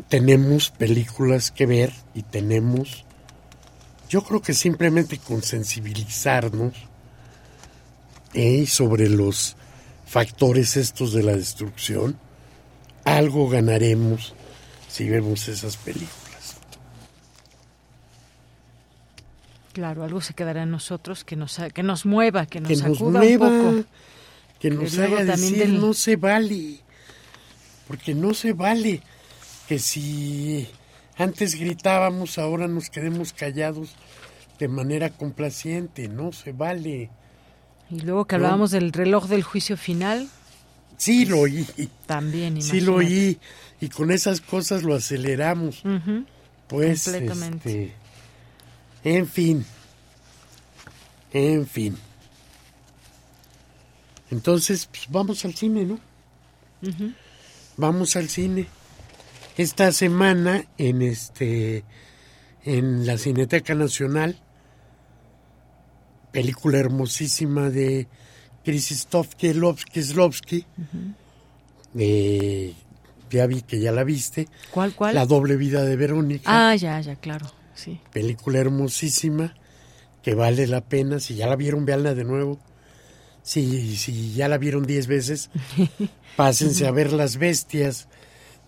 Tenemos 0.08 0.70
películas 0.70 1.50
que 1.50 1.66
ver 1.66 1.92
y 2.14 2.22
tenemos 2.22 3.04
yo 4.08 4.22
creo 4.22 4.40
que 4.40 4.54
simplemente 4.54 5.18
con 5.18 5.42
sensibilizarnos 5.42 6.87
¿eh? 8.34 8.66
sobre 8.66 9.08
los 9.08 9.56
factores 10.06 10.76
estos 10.76 11.12
de 11.12 11.22
la 11.22 11.36
destrucción 11.36 12.18
algo 13.04 13.48
ganaremos 13.48 14.34
si 14.88 15.08
vemos 15.08 15.48
esas 15.48 15.76
películas 15.76 16.28
Claro, 19.78 20.02
algo 20.02 20.20
se 20.20 20.34
quedará 20.34 20.64
en 20.64 20.72
nosotros 20.72 21.22
que 21.22 21.36
nos, 21.36 21.56
que 21.72 21.84
nos 21.84 22.04
mueva, 22.04 22.46
que 22.46 22.60
nos, 22.60 22.82
que 22.82 22.88
un 22.88 23.38
poco. 23.38 23.84
Que 24.58 24.70
nos 24.70 24.98
haga 24.98 25.22
decir, 25.22 25.68
no 25.68 25.94
se 25.94 26.16
vale, 26.16 26.80
porque 27.86 28.12
no 28.12 28.34
se 28.34 28.54
vale 28.54 29.02
que 29.68 29.78
si 29.78 30.66
antes 31.16 31.54
gritábamos, 31.54 32.38
ahora 32.38 32.66
nos 32.66 32.90
quedemos 32.90 33.32
callados 33.32 33.94
de 34.58 34.66
manera 34.66 35.10
complaciente, 35.10 36.08
no 36.08 36.32
se 36.32 36.50
vale. 36.50 37.10
Y 37.90 38.00
luego 38.00 38.26
que 38.26 38.34
hablábamos 38.34 38.70
del 38.70 38.92
reloj 38.92 39.26
del 39.26 39.42
juicio 39.42 39.76
final. 39.76 40.28
Sí, 40.96 41.24
lo 41.24 41.40
oí. 41.40 41.66
También, 42.06 42.60
Sí, 42.60 42.80
lo 42.80 42.96
oí. 42.96 43.38
Y 43.80 43.88
con 43.88 44.10
esas 44.10 44.40
cosas 44.40 44.82
lo 44.82 44.94
aceleramos. 44.94 45.82
Pues, 46.66 47.04
Completamente. 47.04 47.84
Este, 47.84 49.16
en 49.16 49.26
fin. 49.28 49.64
En 51.32 51.66
fin. 51.66 51.96
Entonces, 54.30 54.86
pues 54.86 55.04
vamos 55.08 55.44
al 55.44 55.54
cine, 55.54 55.84
¿no? 55.84 55.98
Vamos 57.76 58.16
al 58.16 58.28
cine. 58.28 58.66
Esta 59.56 59.92
semana 59.92 60.64
en 60.76 61.02
este 61.02 61.84
en 62.64 63.06
la 63.06 63.18
Cineteca 63.18 63.74
Nacional 63.74 64.38
película 66.32 66.78
hermosísima 66.78 67.70
de 67.70 68.06
Krzysztof 68.64 69.34
Kieslowski, 69.34 70.66
de 71.94 72.74
ya 73.30 73.46
vi 73.46 73.62
que 73.62 73.80
ya 73.80 73.92
la 73.92 74.04
viste. 74.04 74.48
¿Cuál, 74.70 74.94
cuál? 74.94 75.14
La 75.14 75.26
doble 75.26 75.56
vida 75.56 75.84
de 75.84 75.96
Verónica. 75.96 76.70
Ah, 76.70 76.74
ya, 76.74 77.00
ya, 77.00 77.16
claro, 77.16 77.46
sí. 77.74 78.00
Película 78.12 78.58
hermosísima 78.58 79.54
que 80.22 80.34
vale 80.34 80.66
la 80.66 80.82
pena. 80.82 81.20
Si 81.20 81.34
ya 81.34 81.46
la 81.46 81.56
vieron, 81.56 81.84
véanla 81.84 82.14
de 82.14 82.24
nuevo. 82.24 82.58
Si, 83.42 83.96
si 83.96 84.34
ya 84.34 84.48
la 84.48 84.58
vieron 84.58 84.86
diez 84.86 85.06
veces, 85.06 85.50
pásense 86.36 86.86
a 86.86 86.90
ver 86.90 87.12
Las 87.12 87.38
Bestias 87.38 88.08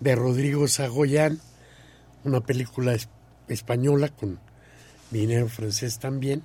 de 0.01 0.15
Rodrigo 0.15 0.69
Sagoyán, 0.69 1.39
una 2.25 2.41
película 2.41 2.97
española 3.49 4.09
con 4.09 4.39
dinero 5.11 5.49
francés 5.49 5.99
también. 5.99 6.43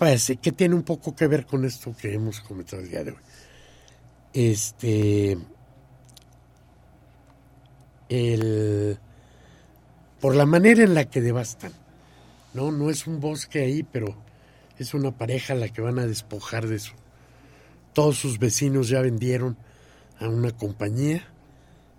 Parece 0.00 0.36
que 0.36 0.50
tiene 0.52 0.74
un 0.74 0.82
poco 0.82 1.14
que 1.14 1.26
ver 1.26 1.44
con 1.44 1.66
esto 1.66 1.94
que 1.94 2.14
hemos 2.14 2.40
comentado 2.40 2.80
el 2.80 2.88
día 2.88 3.04
de 3.04 3.10
hoy. 3.10 3.18
Este. 4.32 5.36
El, 8.08 8.98
por 10.18 10.34
la 10.34 10.46
manera 10.46 10.84
en 10.84 10.94
la 10.94 11.04
que 11.04 11.20
devastan. 11.20 11.74
No, 12.54 12.72
no 12.72 12.88
es 12.88 13.06
un 13.06 13.20
bosque 13.20 13.60
ahí, 13.60 13.82
pero 13.82 14.16
es 14.78 14.94
una 14.94 15.10
pareja 15.10 15.54
la 15.54 15.68
que 15.68 15.82
van 15.82 15.98
a 15.98 16.06
despojar 16.06 16.66
de 16.66 16.76
eso. 16.76 16.92
Todos 17.92 18.16
sus 18.16 18.38
vecinos 18.38 18.88
ya 18.88 19.02
vendieron 19.02 19.58
a 20.18 20.28
una 20.30 20.50
compañía 20.52 21.28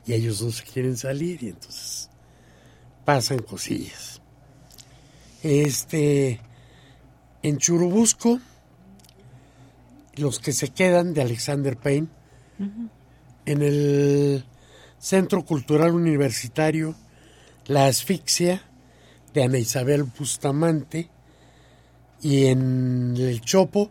y 0.08 0.14
ellos 0.14 0.42
no 0.42 0.50
se 0.50 0.64
quieren 0.64 0.98
salir 0.98 1.44
y 1.44 1.50
entonces 1.50 2.10
pasan 3.06 3.44
cosillas. 3.44 4.24
Este, 5.44 6.42
en 7.44 7.58
Churubusco, 7.58 8.40
los 10.16 10.40
que 10.40 10.52
se 10.52 10.70
quedan 10.70 11.14
de 11.14 11.22
Alexander 11.22 11.78
Payne, 11.78 12.08
en 13.46 13.62
el 13.62 14.46
Centro 15.00 15.44
Cultural 15.44 15.96
Universitario 15.96 16.94
La 17.66 17.88
Asfixia 17.88 18.62
de 19.34 19.44
Ana 19.44 19.58
Isabel 19.58 20.04
Bustamante 20.04 21.10
y 22.22 22.46
en 22.46 23.16
el 23.18 23.42
Chopo, 23.42 23.90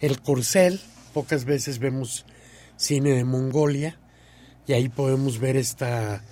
el 0.00 0.20
Corcel, 0.20 0.80
pocas 1.14 1.44
veces 1.44 1.78
vemos 1.78 2.26
cine 2.76 3.10
de 3.10 3.24
Mongolia 3.24 3.98
y 4.66 4.72
ahí 4.72 4.88
podemos 4.88 5.38
ver 5.38 5.56
esta 5.56 6.24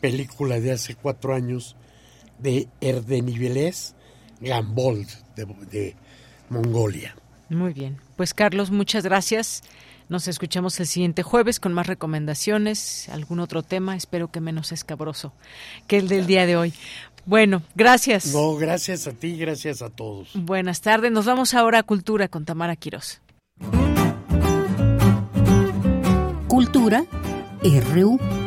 película 0.00 0.60
de 0.60 0.72
hace 0.72 0.94
cuatro 0.94 1.34
años 1.34 1.76
de 2.38 2.68
Erdenivelés 2.82 3.94
Gambold 4.44 5.08
de, 5.36 5.44
de 5.70 5.96
Mongolia. 6.48 7.14
Muy 7.48 7.72
bien, 7.72 7.98
pues 8.16 8.34
Carlos, 8.34 8.70
muchas 8.70 9.04
gracias. 9.04 9.62
Nos 10.08 10.28
escuchamos 10.28 10.78
el 10.80 10.86
siguiente 10.86 11.22
jueves 11.22 11.60
con 11.60 11.72
más 11.72 11.86
recomendaciones, 11.86 13.08
algún 13.08 13.40
otro 13.40 13.62
tema, 13.62 13.96
espero 13.96 14.30
que 14.30 14.40
menos 14.40 14.70
escabroso 14.70 15.32
que 15.86 15.96
el 15.96 16.08
del 16.08 16.26
día 16.26 16.46
de 16.46 16.56
hoy. 16.56 16.74
Bueno, 17.26 17.62
gracias. 17.74 18.26
No, 18.34 18.54
gracias 18.56 19.06
a 19.06 19.12
ti, 19.12 19.38
gracias 19.38 19.80
a 19.80 19.88
todos. 19.88 20.30
Buenas 20.34 20.82
tardes, 20.82 21.10
nos 21.10 21.24
vamos 21.24 21.54
ahora 21.54 21.78
a 21.78 21.82
Cultura 21.82 22.28
con 22.28 22.44
Tamara 22.44 22.76
Quirós. 22.76 23.22
Cultura 26.48 27.04
RU. 27.62 28.43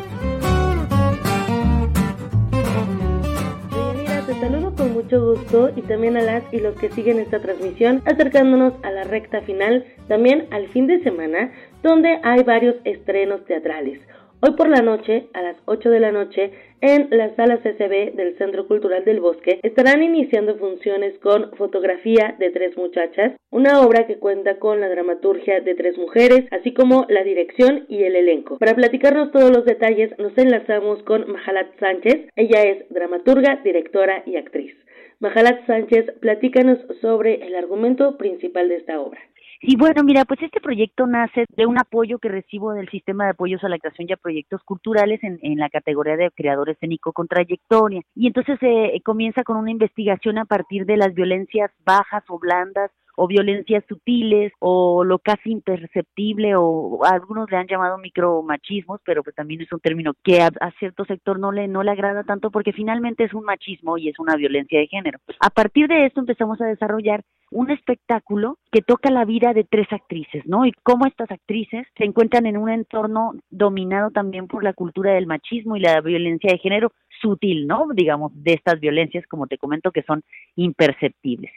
Mucho 4.88 5.34
gusto 5.34 5.72
y 5.76 5.81
también 5.81 6.18
a 6.18 6.22
las 6.22 6.43
y 6.51 6.59
los 6.59 6.76
que 6.76 6.89
siguen 6.89 7.19
esta 7.19 7.39
transmisión, 7.39 8.01
acercándonos 8.05 8.73
a 8.84 8.91
la 8.91 9.03
recta 9.03 9.41
final, 9.41 9.85
también 10.07 10.47
al 10.51 10.68
fin 10.69 10.88
de 10.88 11.01
semana, 11.03 11.51
donde 11.84 12.19
hay 12.23 12.43
varios 12.43 12.76
estrenos 12.84 13.45
teatrales. 13.45 13.99
Hoy 14.39 14.51
por 14.51 14.69
la 14.69 14.84
noche, 14.84 15.30
a 15.34 15.41
las 15.41 15.57
8 15.65 15.89
de 15.89 15.99
la 15.99 16.11
noche, 16.11 16.51
en 16.81 17.07
la 17.09 17.35
sala 17.35 17.57
CCB 17.57 18.14
del 18.14 18.38
Centro 18.38 18.68
Cultural 18.68 19.03
del 19.03 19.19
Bosque, 19.19 19.59
estarán 19.64 20.03
iniciando 20.03 20.59
funciones 20.59 21.18
con 21.18 21.53
Fotografía 21.57 22.35
de 22.38 22.51
tres 22.51 22.77
muchachas, 22.77 23.34
una 23.49 23.81
obra 23.81 24.05
que 24.05 24.19
cuenta 24.19 24.59
con 24.59 24.80
la 24.80 24.89
dramaturgia 24.89 25.61
de 25.61 25.73
tres 25.73 25.97
mujeres, 25.97 26.45
así 26.51 26.72
como 26.72 27.07
la 27.09 27.23
dirección 27.23 27.85
y 27.89 28.03
el 28.03 28.15
elenco. 28.15 28.59
Para 28.59 28.76
platicarnos 28.76 29.31
todos 29.31 29.49
los 29.49 29.65
detalles, 29.65 30.11
nos 30.19 30.38
enlazamos 30.38 31.01
con 31.01 31.31
Mahalat 31.31 31.76
Sánchez. 31.80 32.30
Ella 32.35 32.61
es 32.61 32.88
dramaturga, 32.89 33.61
directora 33.64 34.22
y 34.27 34.35
actriz. 34.35 34.76
Mahalat 35.19 35.65
Sánchez, 35.65 36.11
platícanos 36.19 36.77
sobre 37.01 37.43
el 37.47 37.55
argumento 37.55 38.19
principal 38.19 38.69
de 38.69 38.76
esta 38.76 38.99
obra. 38.99 39.19
Sí, 39.59 39.75
bueno, 39.75 40.03
mira, 40.03 40.23
pues 40.25 40.41
este 40.43 40.61
proyecto 40.61 41.07
nace 41.07 41.45
de 41.55 41.65
un 41.65 41.79
apoyo 41.79 42.19
que 42.19 42.29
recibo 42.29 42.73
del 42.73 42.89
sistema 42.89 43.23
de 43.23 43.31
apoyos 43.31 43.63
a 43.63 43.69
la 43.69 43.79
creación 43.79 44.07
y 44.07 44.13
a 44.13 44.17
proyectos 44.17 44.61
culturales 44.63 45.23
en, 45.23 45.39
en 45.41 45.57
la 45.57 45.69
categoría 45.69 46.15
de 46.15 46.29
creador 46.29 46.69
escénico 46.69 47.11
con 47.11 47.27
trayectoria. 47.27 48.01
Y 48.13 48.27
entonces 48.27 48.59
eh, 48.61 49.01
comienza 49.03 49.43
con 49.43 49.57
una 49.57 49.71
investigación 49.71 50.38
a 50.38 50.45
partir 50.45 50.85
de 50.85 50.97
las 50.97 51.13
violencias 51.15 51.71
bajas 51.84 52.23
o 52.27 52.38
blandas 52.38 52.91
o 53.19 53.27
violencias 53.27 53.84
sutiles 53.89 54.53
o 54.60 55.03
lo 55.03 55.18
casi 55.18 55.49
imperceptible 55.52 56.53
o 56.56 56.99
algunos 57.03 57.49
le 57.49 57.57
han 57.57 57.68
llamado 57.68 57.98
micromachismos, 57.98 59.02
pero 59.03 59.23
pues 59.23 59.35
también 59.35 59.61
es 59.61 59.73
un 59.73 59.80
término 59.80 60.14
que 60.23 60.41
a, 60.41 60.52
cierto 60.77 61.03
sector 61.06 61.39
no 61.39 61.52
le 61.52 61.68
no 61.68 61.81
le 61.81 61.91
agrada 61.91 62.23
tanto 62.23 62.52
porque 62.52 62.73
finalmente 62.73 63.23
es 63.23 63.34
un 63.34 63.44
machismo 63.44 63.98
y 63.98 64.10
es 64.10 64.19
una 64.19 64.35
violencia 64.35 64.80
de 64.80 64.88
género. 64.88 65.19
A 65.39 65.49
partir 65.49 65.88
de 65.88 66.06
esto 66.06 66.19
empezamos 66.19 66.61
a 66.61 66.65
desarrollar 66.65 67.23
un 67.49 67.72
espectáculo 67.72 68.60
que 68.72 68.81
toca 68.81 69.10
la 69.10 69.26
vida 69.26 69.53
de 69.53 69.64
tres 69.64 69.88
actrices, 69.91 70.45
¿no? 70.45 70.65
Y 70.65 70.72
cómo 70.84 71.07
estas 71.07 71.31
actrices 71.31 71.88
se 71.98 72.03
encuentran 72.03 72.45
en 72.45 72.57
un 72.57 72.69
entorno 72.69 73.34
dominado 73.49 74.11
también 74.11 74.48
por 74.48 74.64
la 74.64 74.73
cultura 74.73 75.14
del 75.14 75.26
machismo 75.26 75.76
y 75.76 75.80
la 75.80 75.99
violencia 76.02 76.52
de 76.52 76.60
género 76.60 76.91
sutil, 77.19 77.65
¿no? 77.65 77.88
Digamos, 77.95 78.31
de 78.44 78.53
estas 78.53 78.80
violencias, 78.80 79.26
como 79.26 79.48
te 79.48 79.57
comento, 79.57 79.91
que 79.91 80.03
son 80.03 80.23
imperceptibles. 80.56 81.52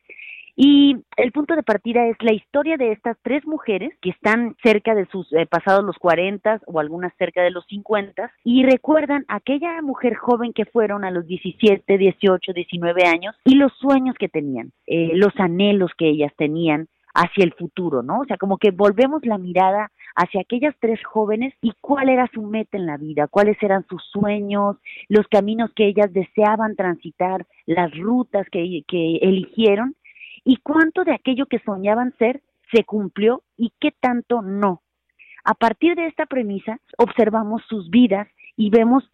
Y 0.62 0.94
el 1.16 1.32
punto 1.32 1.56
de 1.56 1.62
partida 1.62 2.06
es 2.06 2.18
la 2.20 2.34
historia 2.34 2.76
de 2.76 2.92
estas 2.92 3.16
tres 3.22 3.46
mujeres 3.46 3.94
que 4.02 4.10
están 4.10 4.56
cerca 4.62 4.94
de 4.94 5.06
sus 5.06 5.26
eh, 5.32 5.46
pasados 5.46 5.82
los 5.82 5.96
40 5.96 6.60
o 6.66 6.80
algunas 6.80 7.14
cerca 7.16 7.40
de 7.40 7.50
los 7.50 7.64
50 7.64 8.30
y 8.44 8.62
recuerdan 8.64 9.24
aquella 9.28 9.80
mujer 9.80 10.16
joven 10.16 10.52
que 10.52 10.66
fueron 10.66 11.06
a 11.06 11.10
los 11.10 11.26
17, 11.26 11.96
18, 11.96 12.52
19 12.52 13.06
años 13.06 13.34
y 13.46 13.54
los 13.54 13.72
sueños 13.78 14.16
que 14.18 14.28
tenían, 14.28 14.72
eh, 14.86 15.12
los 15.14 15.32
anhelos 15.38 15.92
que 15.96 16.10
ellas 16.10 16.32
tenían 16.36 16.88
hacia 17.14 17.44
el 17.44 17.54
futuro, 17.54 18.02
¿no? 18.02 18.20
O 18.20 18.24
sea, 18.26 18.36
como 18.36 18.58
que 18.58 18.70
volvemos 18.70 19.24
la 19.24 19.38
mirada 19.38 19.90
hacia 20.14 20.42
aquellas 20.42 20.74
tres 20.78 21.00
jóvenes 21.04 21.54
y 21.62 21.72
cuál 21.80 22.08
era 22.10 22.28
su 22.34 22.42
meta 22.42 22.76
en 22.76 22.86
la 22.86 22.98
vida, 22.98 23.28
cuáles 23.28 23.56
eran 23.62 23.86
sus 23.88 24.02
sueños, 24.12 24.76
los 25.08 25.26
caminos 25.28 25.70
que 25.74 25.86
ellas 25.86 26.12
deseaban 26.12 26.76
transitar, 26.76 27.46
las 27.66 27.96
rutas 27.96 28.46
que, 28.50 28.82
que 28.86 29.16
eligieron 29.22 29.94
y 30.44 30.56
cuánto 30.56 31.04
de 31.04 31.14
aquello 31.14 31.46
que 31.46 31.60
soñaban 31.60 32.14
ser 32.18 32.42
se 32.72 32.84
cumplió 32.84 33.42
y 33.56 33.72
qué 33.80 33.92
tanto 33.92 34.42
no. 34.42 34.82
A 35.44 35.54
partir 35.54 35.96
de 35.96 36.06
esta 36.06 36.26
premisa, 36.26 36.78
observamos 36.98 37.62
sus 37.68 37.90
vidas 37.90 38.28
y 38.56 38.70
vemos 38.70 39.04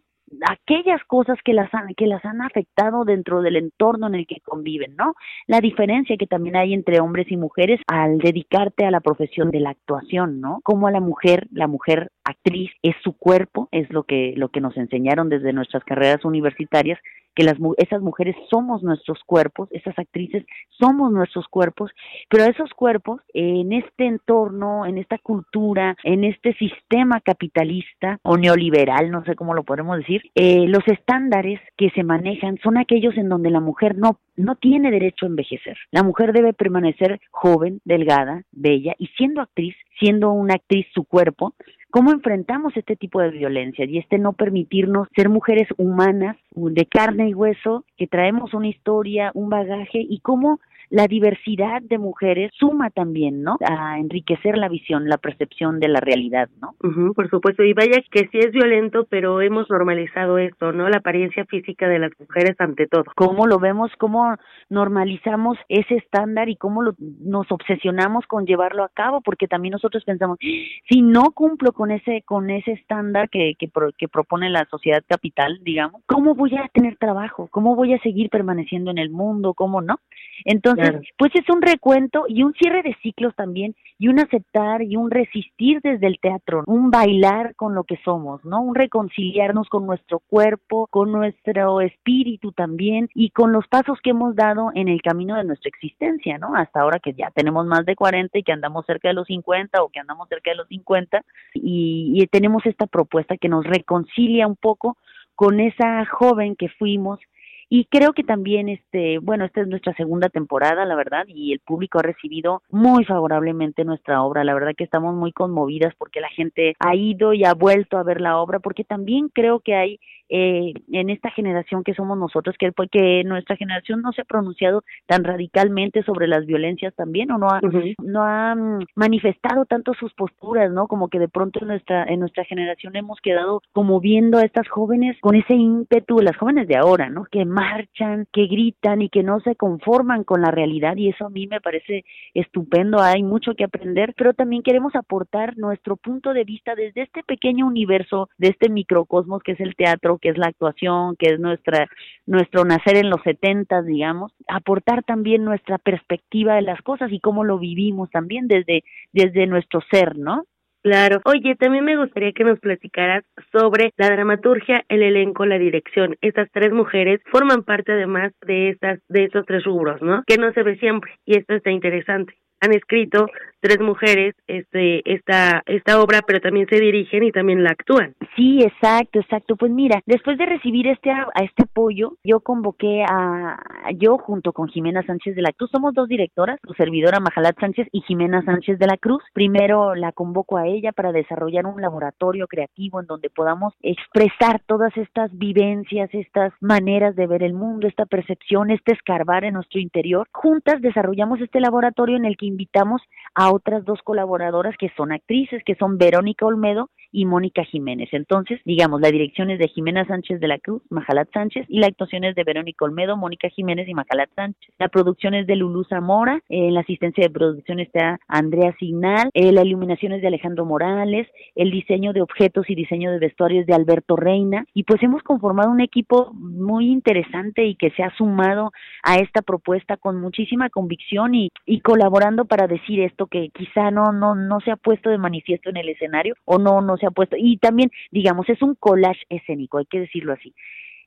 aquellas 0.49 1.03
cosas 1.05 1.39
que 1.45 1.53
las 1.53 1.73
han, 1.73 1.95
que 1.95 2.07
las 2.07 2.25
han 2.25 2.43
afectado 2.43 3.05
dentro 3.05 3.43
del 3.43 3.57
entorno 3.57 4.09
en 4.09 4.17
el 4.17 4.27
que 4.27 4.41
conviven, 4.41 4.97
¿no? 4.97 5.15
La 5.47 5.61
diferencia 5.61 6.17
que 6.17 6.27
también 6.27 6.57
hay 6.57 6.75
entre 6.75 7.01
hombres 7.01 7.31
y 7.31 7.37
mujeres 7.37 7.81
al 7.87 8.19
dedicarte 8.19 8.85
a 8.85 8.91
la 8.91 9.01
profesión 9.01 9.51
de 9.51 9.61
la 9.61 9.71
actuación, 9.71 10.41
¿no? 10.41 10.61
Como 10.65 10.89
a 10.89 10.91
la 10.91 11.01
mujer, 11.01 11.47
la 11.53 11.69
mujer 11.69 12.11
actriz 12.25 12.73
es 12.83 12.97
su 13.05 13.17
cuerpo, 13.17 13.69
es 13.71 13.89
lo 13.93 14.03
que 14.03 14.35
lo 14.37 14.49
que 14.49 14.61
nos 14.61 14.77
enseñaron 14.77 15.29
desde 15.29 15.53
nuestras 15.53 15.85
carreras 15.85 16.25
universitarias 16.25 16.99
que 17.37 17.45
las, 17.45 17.57
esas 17.77 18.03
mujeres 18.03 18.35
somos 18.51 18.83
nuestros 18.83 19.23
cuerpos, 19.25 19.69
esas 19.71 19.97
actrices 19.99 20.45
somos 20.71 21.13
nuestros 21.13 21.47
cuerpos, 21.49 21.93
pero 22.29 22.45
esos 22.45 22.71
cuerpos 22.71 23.21
en 23.35 23.73
este 23.73 24.07
entorno, 24.07 24.87
en 24.87 24.99
esta 24.99 25.19
cultura, 25.19 25.97
en 26.03 26.25
este 26.25 26.55
sistema 26.55 27.21
capitalista 27.21 28.19
o 28.23 28.37
neoliberal, 28.39 29.11
no 29.11 29.23
sé 29.25 29.37
cómo 29.37 29.55
lo 29.55 29.65
podemos 29.65 29.99
decir, 29.99 30.23
eh, 30.35 30.67
los 30.67 30.83
estándares 30.89 31.61
que 31.77 31.91
se 31.91 32.03
manejan 32.03 32.59
son 32.63 32.79
aquellos 32.79 33.17
en 33.19 33.29
donde 33.29 33.51
la 33.51 33.61
mujer 33.61 33.97
no, 33.97 34.19
no 34.37 34.57
tiene 34.57 34.91
derecho 34.91 35.27
a 35.27 35.29
envejecer. 35.29 35.77
La 35.91 36.03
mujer 36.03 36.33
debe 36.33 36.55
permanecer 36.55 37.21
joven, 37.31 37.81
delgada, 37.85 38.43
bella 38.51 38.95
y 38.99 39.09
siendo 39.09 39.43
actriz, 39.43 39.77
siendo 40.01 40.33
una 40.33 40.55
actriz 40.55 40.87
su 40.95 41.05
cuerpo, 41.05 41.55
cómo 41.91 42.13
enfrentamos 42.13 42.77
este 42.77 42.97
tipo 42.97 43.21
de 43.21 43.31
violencia 43.31 43.85
y 43.85 43.99
este 43.99 44.19
no 44.19 44.33
permitirnos 44.33 45.09
ser 45.15 45.29
mujeres 45.29 45.69
humanas 45.77 46.37
de 46.55 46.87
carne 46.87 47.29
y 47.29 47.35
hueso, 47.35 47.85
que 47.97 48.07
traemos 48.07 48.55
una 48.55 48.69
historia, 48.69 49.31
un 49.35 49.49
bagaje 49.49 50.01
y 50.01 50.21
cómo 50.21 50.61
la 50.91 51.07
diversidad 51.07 51.83
de 51.83 51.99
mujeres 51.99 52.53
suma 52.59 52.91
también, 52.91 53.43
¿no? 53.43 53.57
A 53.69 53.99
enriquecer 53.99 54.57
la 54.57 54.69
visión, 54.69 55.09
la 55.09 55.19
percepción 55.19 55.81
de 55.81 55.89
la 55.89 56.01
realidad, 56.01 56.49
¿no? 56.61 56.75
por 57.15 57.29
supuesto, 57.31 57.63
y 57.63 57.73
vaya 57.73 58.03
que 58.11 58.29
sí 58.31 58.39
es 58.39 58.53
violento, 58.53 59.07
pero 59.09 59.41
hemos 59.41 59.69
normalizado 59.71 60.39
esto, 60.39 60.73
¿no? 60.73 60.89
La 60.89 60.99
apariencia 60.99 61.45
física 61.47 61.89
de 61.89 61.99
las 61.99 62.13
mujeres 62.19 62.57
ante 62.59 62.87
todo. 62.87 63.05
¿Cómo 63.15 63.47
lo 63.47 63.59
vemos? 63.59 63.91
¿Cómo 63.99 64.37
normalizamos 64.69 65.59
ese 65.69 65.97
estándar 65.97 66.49
y 66.49 66.57
cómo 66.57 66.83
lo, 66.83 66.95
nos 66.99 67.51
obsesionamos 67.51 68.27
con 68.27 68.47
llevarlo 68.47 68.85
a 68.85 68.89
cabo? 68.89 69.21
Porque 69.21 69.49
también 69.49 69.73
nosotros 69.73 70.05
pensamos, 70.05 70.39
si 70.41 71.03
no 71.03 71.33
cumplo 71.33 71.73
con 71.73 71.91
ese 71.91 72.23
con 72.25 72.51
ese 72.51 72.73
estándar 72.73 73.29
que, 73.31 73.55
que, 73.59 73.71
que 73.97 74.09
propone 74.09 74.51
la 74.51 74.67
sociedad 74.71 75.03
capital, 75.07 75.61
digamos, 75.63 76.03
¿cómo 76.07 76.35
voy 76.35 76.57
a 76.57 76.69
tener 76.73 76.97
trabajo? 76.97 77.49
¿Cómo 77.51 77.75
voy 77.75 77.95
a 77.95 77.99
seguir 78.01 78.31
permaneciendo 78.31 78.91
en 78.91 78.99
el 78.99 79.11
mundo? 79.11 79.55
¿Cómo 79.55 79.81
no? 79.81 79.97
Entonces, 80.45 80.76
pues 81.19 81.33
es 81.35 81.49
un 81.49 81.63
recuento 81.63 82.25
y 82.29 82.43
un 82.43 82.53
cierre 82.55 82.83
de 82.83 82.97
ciclos 83.03 83.35
también 83.35 83.75
y 83.99 84.09
un 84.09 84.19
aceptar 84.19 84.83
y 84.83 84.97
un 84.97 85.11
resistir 85.11 85.81
desde 85.83 86.07
el 86.07 86.19
teatro, 86.21 86.63
un 86.67 86.91
bailar 86.91 87.55
con 87.57 87.75
lo 87.75 87.85
que 87.85 87.99
somos, 88.05 88.45
¿no? 88.45 88.61
Un 88.61 88.75
reconciliarnos 88.75 89.69
con 89.69 89.87
nuestro 89.87 90.21
cuerpo, 90.21 90.87
con 90.91 91.13
nuestro 91.13 91.81
espíritu 91.81 92.53
también 92.53 93.09
y 93.15 93.31
con 93.31 93.53
los 93.53 93.67
pasos 93.69 93.99
que 94.03 94.11
hemos 94.11 94.35
dado 94.37 94.71
en 94.75 94.89
el 94.89 95.03
camino 95.03 95.37
de 95.37 95.45
nuestra 95.45 95.69
existencia, 95.69 96.39
¿no? 96.39 96.55
Hasta 96.55 96.81
ahora 96.81 96.99
que 96.99 97.15
ya 97.15 97.31
tenemos 97.31 97.67
más 97.67 97.87
de 97.87 97.97
40 97.97 98.39
y 98.39 98.43
que 98.43 98.53
andamos 98.53 98.85
cerca 98.87 99.09
de 99.09 99.15
los 99.15 99.27
50 99.27 99.83
o 99.83 99.89
que 99.89 100.01
andamos 100.01 100.29
cerca 100.29 100.51
de 100.51 100.57
los 100.57 100.69
50 100.69 101.23
y, 101.55 102.13
y 102.15 102.27
tenemos 102.27 102.65
esta 102.67 102.87
propuesta 102.87 103.37
que 103.37 103.49
nos 103.49 103.65
reconcilia 103.65 104.47
un 104.47 104.57
poco 104.57 104.97
con 105.35 105.61
esa 105.61 106.05
joven 106.07 106.57
que 106.57 106.69
fuimos 106.69 107.21
y 107.69 107.87
creo 107.87 108.13
que 108.13 108.23
también, 108.23 108.69
este, 108.69 109.19
bueno, 109.19 109.45
esta 109.45 109.61
es 109.61 109.67
nuestra 109.67 109.93
segunda 109.95 110.29
temporada, 110.29 110.85
la 110.85 110.95
verdad, 110.95 111.25
y 111.27 111.53
el 111.53 111.59
público 111.59 111.99
ha 111.99 112.03
recibido 112.03 112.63
muy 112.71 113.05
favorablemente 113.05 113.85
nuestra 113.85 114.23
obra. 114.23 114.45
La 114.45 114.55
verdad 114.55 114.75
que 114.77 114.85
estamos 114.85 115.17
muy 115.17 115.33
conmovidas 115.33 115.93
porque 115.99 116.21
la 116.21 116.29
gente 116.29 116.75
ha 116.79 116.95
ido 116.95 117.33
y 117.33 117.45
ha 117.45 117.55
vuelto 117.55 117.99
a 117.99 118.05
ver 118.05 118.21
la 118.21 118.39
obra, 118.39 118.61
porque 118.61 118.85
también 118.85 119.29
creo 119.29 119.61
que 119.61 119.75
hay 119.75 120.01
eh, 120.29 120.73
en 120.93 121.11
esta 121.11 121.31
generación 121.31 121.85
que 121.85 121.95
somos 121.95 122.19
nosotros, 122.19 122.57
que 122.59 122.73
porque 122.73 123.23
nuestra 123.25 123.57
generación 123.57 124.03
no 124.03 124.13
se 124.13 124.23
ha 124.23 124.25
pronunciado 124.25 124.83
tan 125.07 125.25
radicalmente 125.25 126.03
sobre 126.03 126.27
las 126.27 126.47
violencias 126.47 126.95
también 126.95 127.31
o 127.31 127.39
no 127.39 127.49
ha, 127.49 127.61
no 128.03 128.23
ha 128.23 128.55
mm, 128.55 128.81
manifestado 128.95 129.65
tanto 129.67 129.95
sus 129.95 130.13
posturas, 130.15 130.71
¿no? 130.73 130.87
Como 130.89 131.09
que 131.09 131.19
de 131.19 131.29
pronto 131.29 131.61
en 131.61 131.69
nuestra 131.69 132.05
en 132.05 132.21
nuestra 132.21 132.45
generación 132.45 132.97
hemos 132.97 133.21
quedado 133.21 133.63
como 133.73 134.01
viendo 134.01 134.39
a 134.39 134.43
estas 134.43 134.69
jóvenes 134.69 135.17
con 135.21 135.37
ese 135.37 135.55
ímpetu, 135.55 136.21
las 136.21 136.37
jóvenes 136.37 136.69
de 136.69 136.77
ahora, 136.77 137.09
¿no? 137.09 137.25
Que 137.31 137.45
marchan, 137.45 138.27
que 138.33 138.47
gritan 138.47 139.03
y 139.03 139.09
que 139.09 139.23
no 139.23 139.41
se 139.41 139.57
conforman 139.57 140.25
con 140.25 140.43
la 140.43 140.51
realidad 140.51 140.97
y 140.97 141.09
eso 141.09 141.27
a 141.27 141.31
mí 141.31 141.47
me 141.47 141.61
parece 141.61 142.05
estupendo, 142.35 143.01
hay 143.01 143.23
mucho 143.23 143.55
que 143.55 143.65
aprender, 143.65 144.15
pero 144.17 144.35
también 144.35 144.63
queremos 144.63 144.95
aportar 144.95 145.57
nuestro 145.57 145.97
punto 145.97 146.33
de 146.33 146.45
vista 146.45 146.75
desde 146.75 147.03
este 147.03 147.23
pequeño 147.23 147.67
universo, 147.67 148.29
de 148.39 148.49
este 148.49 148.69
microcosmos 148.69 149.43
que 149.43 149.53
es 149.53 149.61
el 149.61 149.75
teatro 149.75 150.16
que 150.19 150.31
es 150.31 150.39
la 150.39 150.49
actuación, 150.49 151.17
que 151.17 151.35
es 151.35 151.41
nuestra 151.41 151.87
nuestro 152.27 152.65
nacer 152.65 152.97
en 152.97 153.11
los 153.11 153.23
setentas, 153.23 153.87
digamos, 153.87 154.33
aportar 154.49 155.03
también 155.05 155.45
nuestra 155.45 155.79
perspectiva 155.79 156.55
de 156.55 156.63
las 156.63 156.81
cosas 156.83 157.13
y 157.13 157.21
cómo 157.21 157.45
lo 157.45 157.59
vivimos 157.59 158.11
también 158.11 158.49
desde 158.49 158.85
desde 159.13 159.47
nuestro 159.47 159.81
ser, 159.91 160.17
¿no? 160.17 160.45
Claro. 160.83 161.21
Oye, 161.25 161.57
también 161.57 161.85
me 161.85 161.97
gustaría 161.97 162.31
que 162.31 162.45
nos 162.45 162.61
platicaras 162.61 163.25
sobre 163.51 163.93
la 163.97 164.09
dramaturgia, 164.09 164.85
el 164.89 165.03
elenco, 165.03 165.45
la 165.45 165.59
dirección. 165.59 166.17
Estas 166.21 166.49
tres 166.53 166.73
mujeres 166.73 167.21
forman 167.33 167.65
parte 167.65 167.91
además 167.91 168.33
de 168.47 168.71
estas 168.71 169.01
de 169.09 169.25
estos 169.25 169.45
tres 169.47 169.65
rubros, 169.65 170.01
¿no? 170.01 170.23
Que 170.29 170.39
no 170.39 170.53
se 170.53 170.63
ve 170.63 170.77
siempre 170.79 171.11
y 171.25 171.39
esto 171.39 171.55
está 171.55 171.73
interesante 171.73 172.35
han 172.67 172.75
escrito 172.75 173.27
tres 173.61 173.81
mujeres 173.81 174.35
este 174.47 175.03
esta 175.13 175.63
esta 175.67 176.01
obra 176.01 176.21
pero 176.27 176.41
también 176.41 176.67
se 176.69 176.79
dirigen 176.79 177.25
y 177.25 177.33
también 177.33 177.65
la 177.65 177.71
actúan. 177.71 178.15
Sí 178.37 178.63
exacto 178.63 179.19
exacto. 179.19 179.57
Pues 179.57 179.73
mira 179.73 180.01
después 180.07 180.39
de 180.39 180.47
recibir 180.47 180.87
este 180.87 181.11
a 181.11 181.27
este 181.43 181.65
apoyo 181.65 182.13
yo 182.23 182.41
convoqué 182.41 183.05
a 183.09 183.59
yo 183.97 184.19
junto 184.19 184.53
con 184.53 184.69
Jimena 184.69 185.03
Sánchez 185.05 185.35
de 185.35 185.43
la 185.43 185.53
Cruz 185.53 185.71
somos 185.71 185.95
dos 185.95 186.09
directoras 186.09 186.61
su 186.67 186.75
servidora 186.75 187.21
Majalat 187.21 187.59
Sánchez 187.59 187.89
y 187.93 188.03
Jimena 188.03 188.45
Sánchez 188.45 188.79
de 188.79 188.87
la 188.87 188.97
Cruz. 188.97 189.23
Primero 189.33 189.95
la 189.95 190.13
convoco 190.13 190.59
a 190.59 190.67
ella 190.67 190.93
para 190.93 191.13
desarrollar 191.13 191.67
un 191.67 191.81
laboratorio 191.81 192.47
creativo 192.47 193.01
en 193.01 193.07
donde 193.07 193.31
podamos 193.31 193.75
expresar 193.83 194.61
todas 194.67 194.97
estas 194.97 195.37
vivencias 195.37 196.11
estas 196.13 196.53
maneras 196.61 197.17
de 197.17 197.27
ver 197.27 197.43
el 197.43 197.55
mundo 197.55 197.89
esta 197.89 198.07
percepción 198.07 198.71
este 198.71 198.93
escarbar 198.93 199.45
en 199.45 199.55
nuestro 199.55 199.81
interior. 199.81 200.29
Juntas 200.33 200.81
desarrollamos 200.81 201.41
este 201.41 201.61
laboratorio 201.61 202.17
en 202.17 202.25
el 202.25 202.37
que 202.37 202.47
invitamos 202.57 203.03
a 203.35 203.53
otras 203.53 203.85
dos 203.85 204.01
colaboradoras 204.03 204.75
que 204.79 204.91
son 204.97 205.13
actrices, 205.13 205.63
que 205.65 205.75
son 205.75 205.99
Verónica 205.99 206.47
Olmedo 206.47 206.89
y 207.13 207.27
Mónica 207.27 207.65
Jiménez. 207.65 208.09
Entonces, 208.13 208.61
digamos, 208.65 209.01
la 209.01 209.11
dirección 209.11 209.51
es 209.51 209.59
de 209.59 209.69
Jimena 209.69 210.07
Sánchez 210.07 210.41
de 210.41 210.49
la 210.49 210.59
Cruz, 210.59 210.83
Majalat 210.91 211.29
Sánchez, 211.33 211.67
y 211.69 211.79
la 211.79 211.87
actuación 211.87 212.25
es 212.25 212.35
de 212.35 212.45
Verónica 212.45 212.85
Olmedo, 212.85 213.17
Mónica 213.17 213.49
Jiménez 213.49 213.89
y 213.89 213.95
Majalat 213.95 214.31
Sánchez. 214.35 214.75
La 214.79 214.89
producción 214.89 215.35
es 215.35 215.47
de 215.47 215.57
Lulú 215.57 215.85
Zamora, 215.85 216.43
en 216.49 216.75
la 216.75 216.81
asistencia 216.81 217.25
de 217.25 217.31
producción 217.31 217.81
está 217.81 218.19
Andrea 218.29 218.75
Signal, 218.79 219.31
eh, 219.35 219.53
la 219.53 219.65
iluminación 219.65 220.13
es 220.13 220.23
de 220.23 220.29
Alejandro 220.29 220.65
Morales, 220.65 221.27
el 221.55 221.71
diseño 221.71 222.13
de 222.13 222.23
objetos 222.23 222.69
y 222.69 222.75
diseño 222.75 223.11
de 223.11 223.19
vestuarios 223.19 223.67
de 223.67 223.75
Alberto 223.75 224.17
Reina, 224.17 224.67
y 224.75 224.85
pues 224.85 225.03
hemos 225.03 225.23
conformado 225.23 225.71
un 225.71 225.81
equipo 225.81 226.33
muy 226.35 226.91
interesante 226.91 227.65
y 227.65 227.77
que 227.77 227.91
se 227.93 228.03
ha 228.03 228.15
sumado 228.17 228.73
a 229.03 229.17
esta 229.17 229.43
propuesta 229.43 229.97
con 229.97 230.21
muchísima 230.21 230.69
convicción 230.71 231.35
y, 231.35 231.51
y 231.65 231.81
colaborando 231.81 232.36
para 232.45 232.67
decir 232.67 233.01
esto 233.01 233.27
que 233.27 233.49
quizá 233.51 233.91
no, 233.91 234.13
no, 234.13 234.35
no 234.35 234.61
se 234.61 234.71
ha 234.71 234.77
puesto 234.77 235.11
de 235.11 235.19
manifiesto 235.19 235.71
en 235.71 235.79
el 235.79 235.89
escenario 235.89 236.35
o 236.45 236.59
no, 236.59 236.81
no 236.81 236.97
se 236.97 237.07
ha 237.07 237.11
puesto. 237.11 237.37
Y 237.39 237.57
también, 237.59 237.91
digamos, 238.11 238.49
es 238.49 238.63
un 238.63 238.75
collage 238.75 239.25
escénico, 239.29 239.79
hay 239.79 239.87
que 239.87 240.01
decirlo 240.01 240.33
así. 240.33 240.55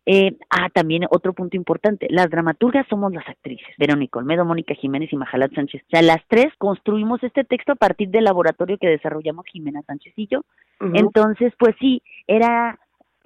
Eh, 0.06 0.38
ah, 0.50 0.70
también 0.74 1.04
otro 1.12 1.34
punto 1.34 1.56
importante, 1.56 2.08
las 2.10 2.32
dramaturgas 2.32 2.88
somos 2.88 3.14
las 3.14 3.28
actrices, 3.28 3.68
Verónica 3.78 4.18
Olmedo, 4.18 4.44
Mónica 4.44 4.74
Jiménez 4.74 5.14
y 5.14 5.18
Majalat 5.18 5.54
Sánchez. 5.54 5.84
O 5.84 5.90
sea, 5.92 6.02
las 6.02 6.26
tres 6.28 6.48
construimos 6.58 7.22
este 7.24 7.44
texto 7.44 7.74
a 7.74 7.76
partir 7.76 8.10
del 8.10 8.24
laboratorio 8.24 8.80
que 8.80 8.88
desarrollamos 8.88 9.46
Jimena 9.52 9.84
Sánchez 9.84 10.14
y 10.16 10.28
yo. 10.28 10.42
Entonces, 10.80 11.54
pues 11.60 11.76
sí, 11.80 12.02
era 12.26 12.80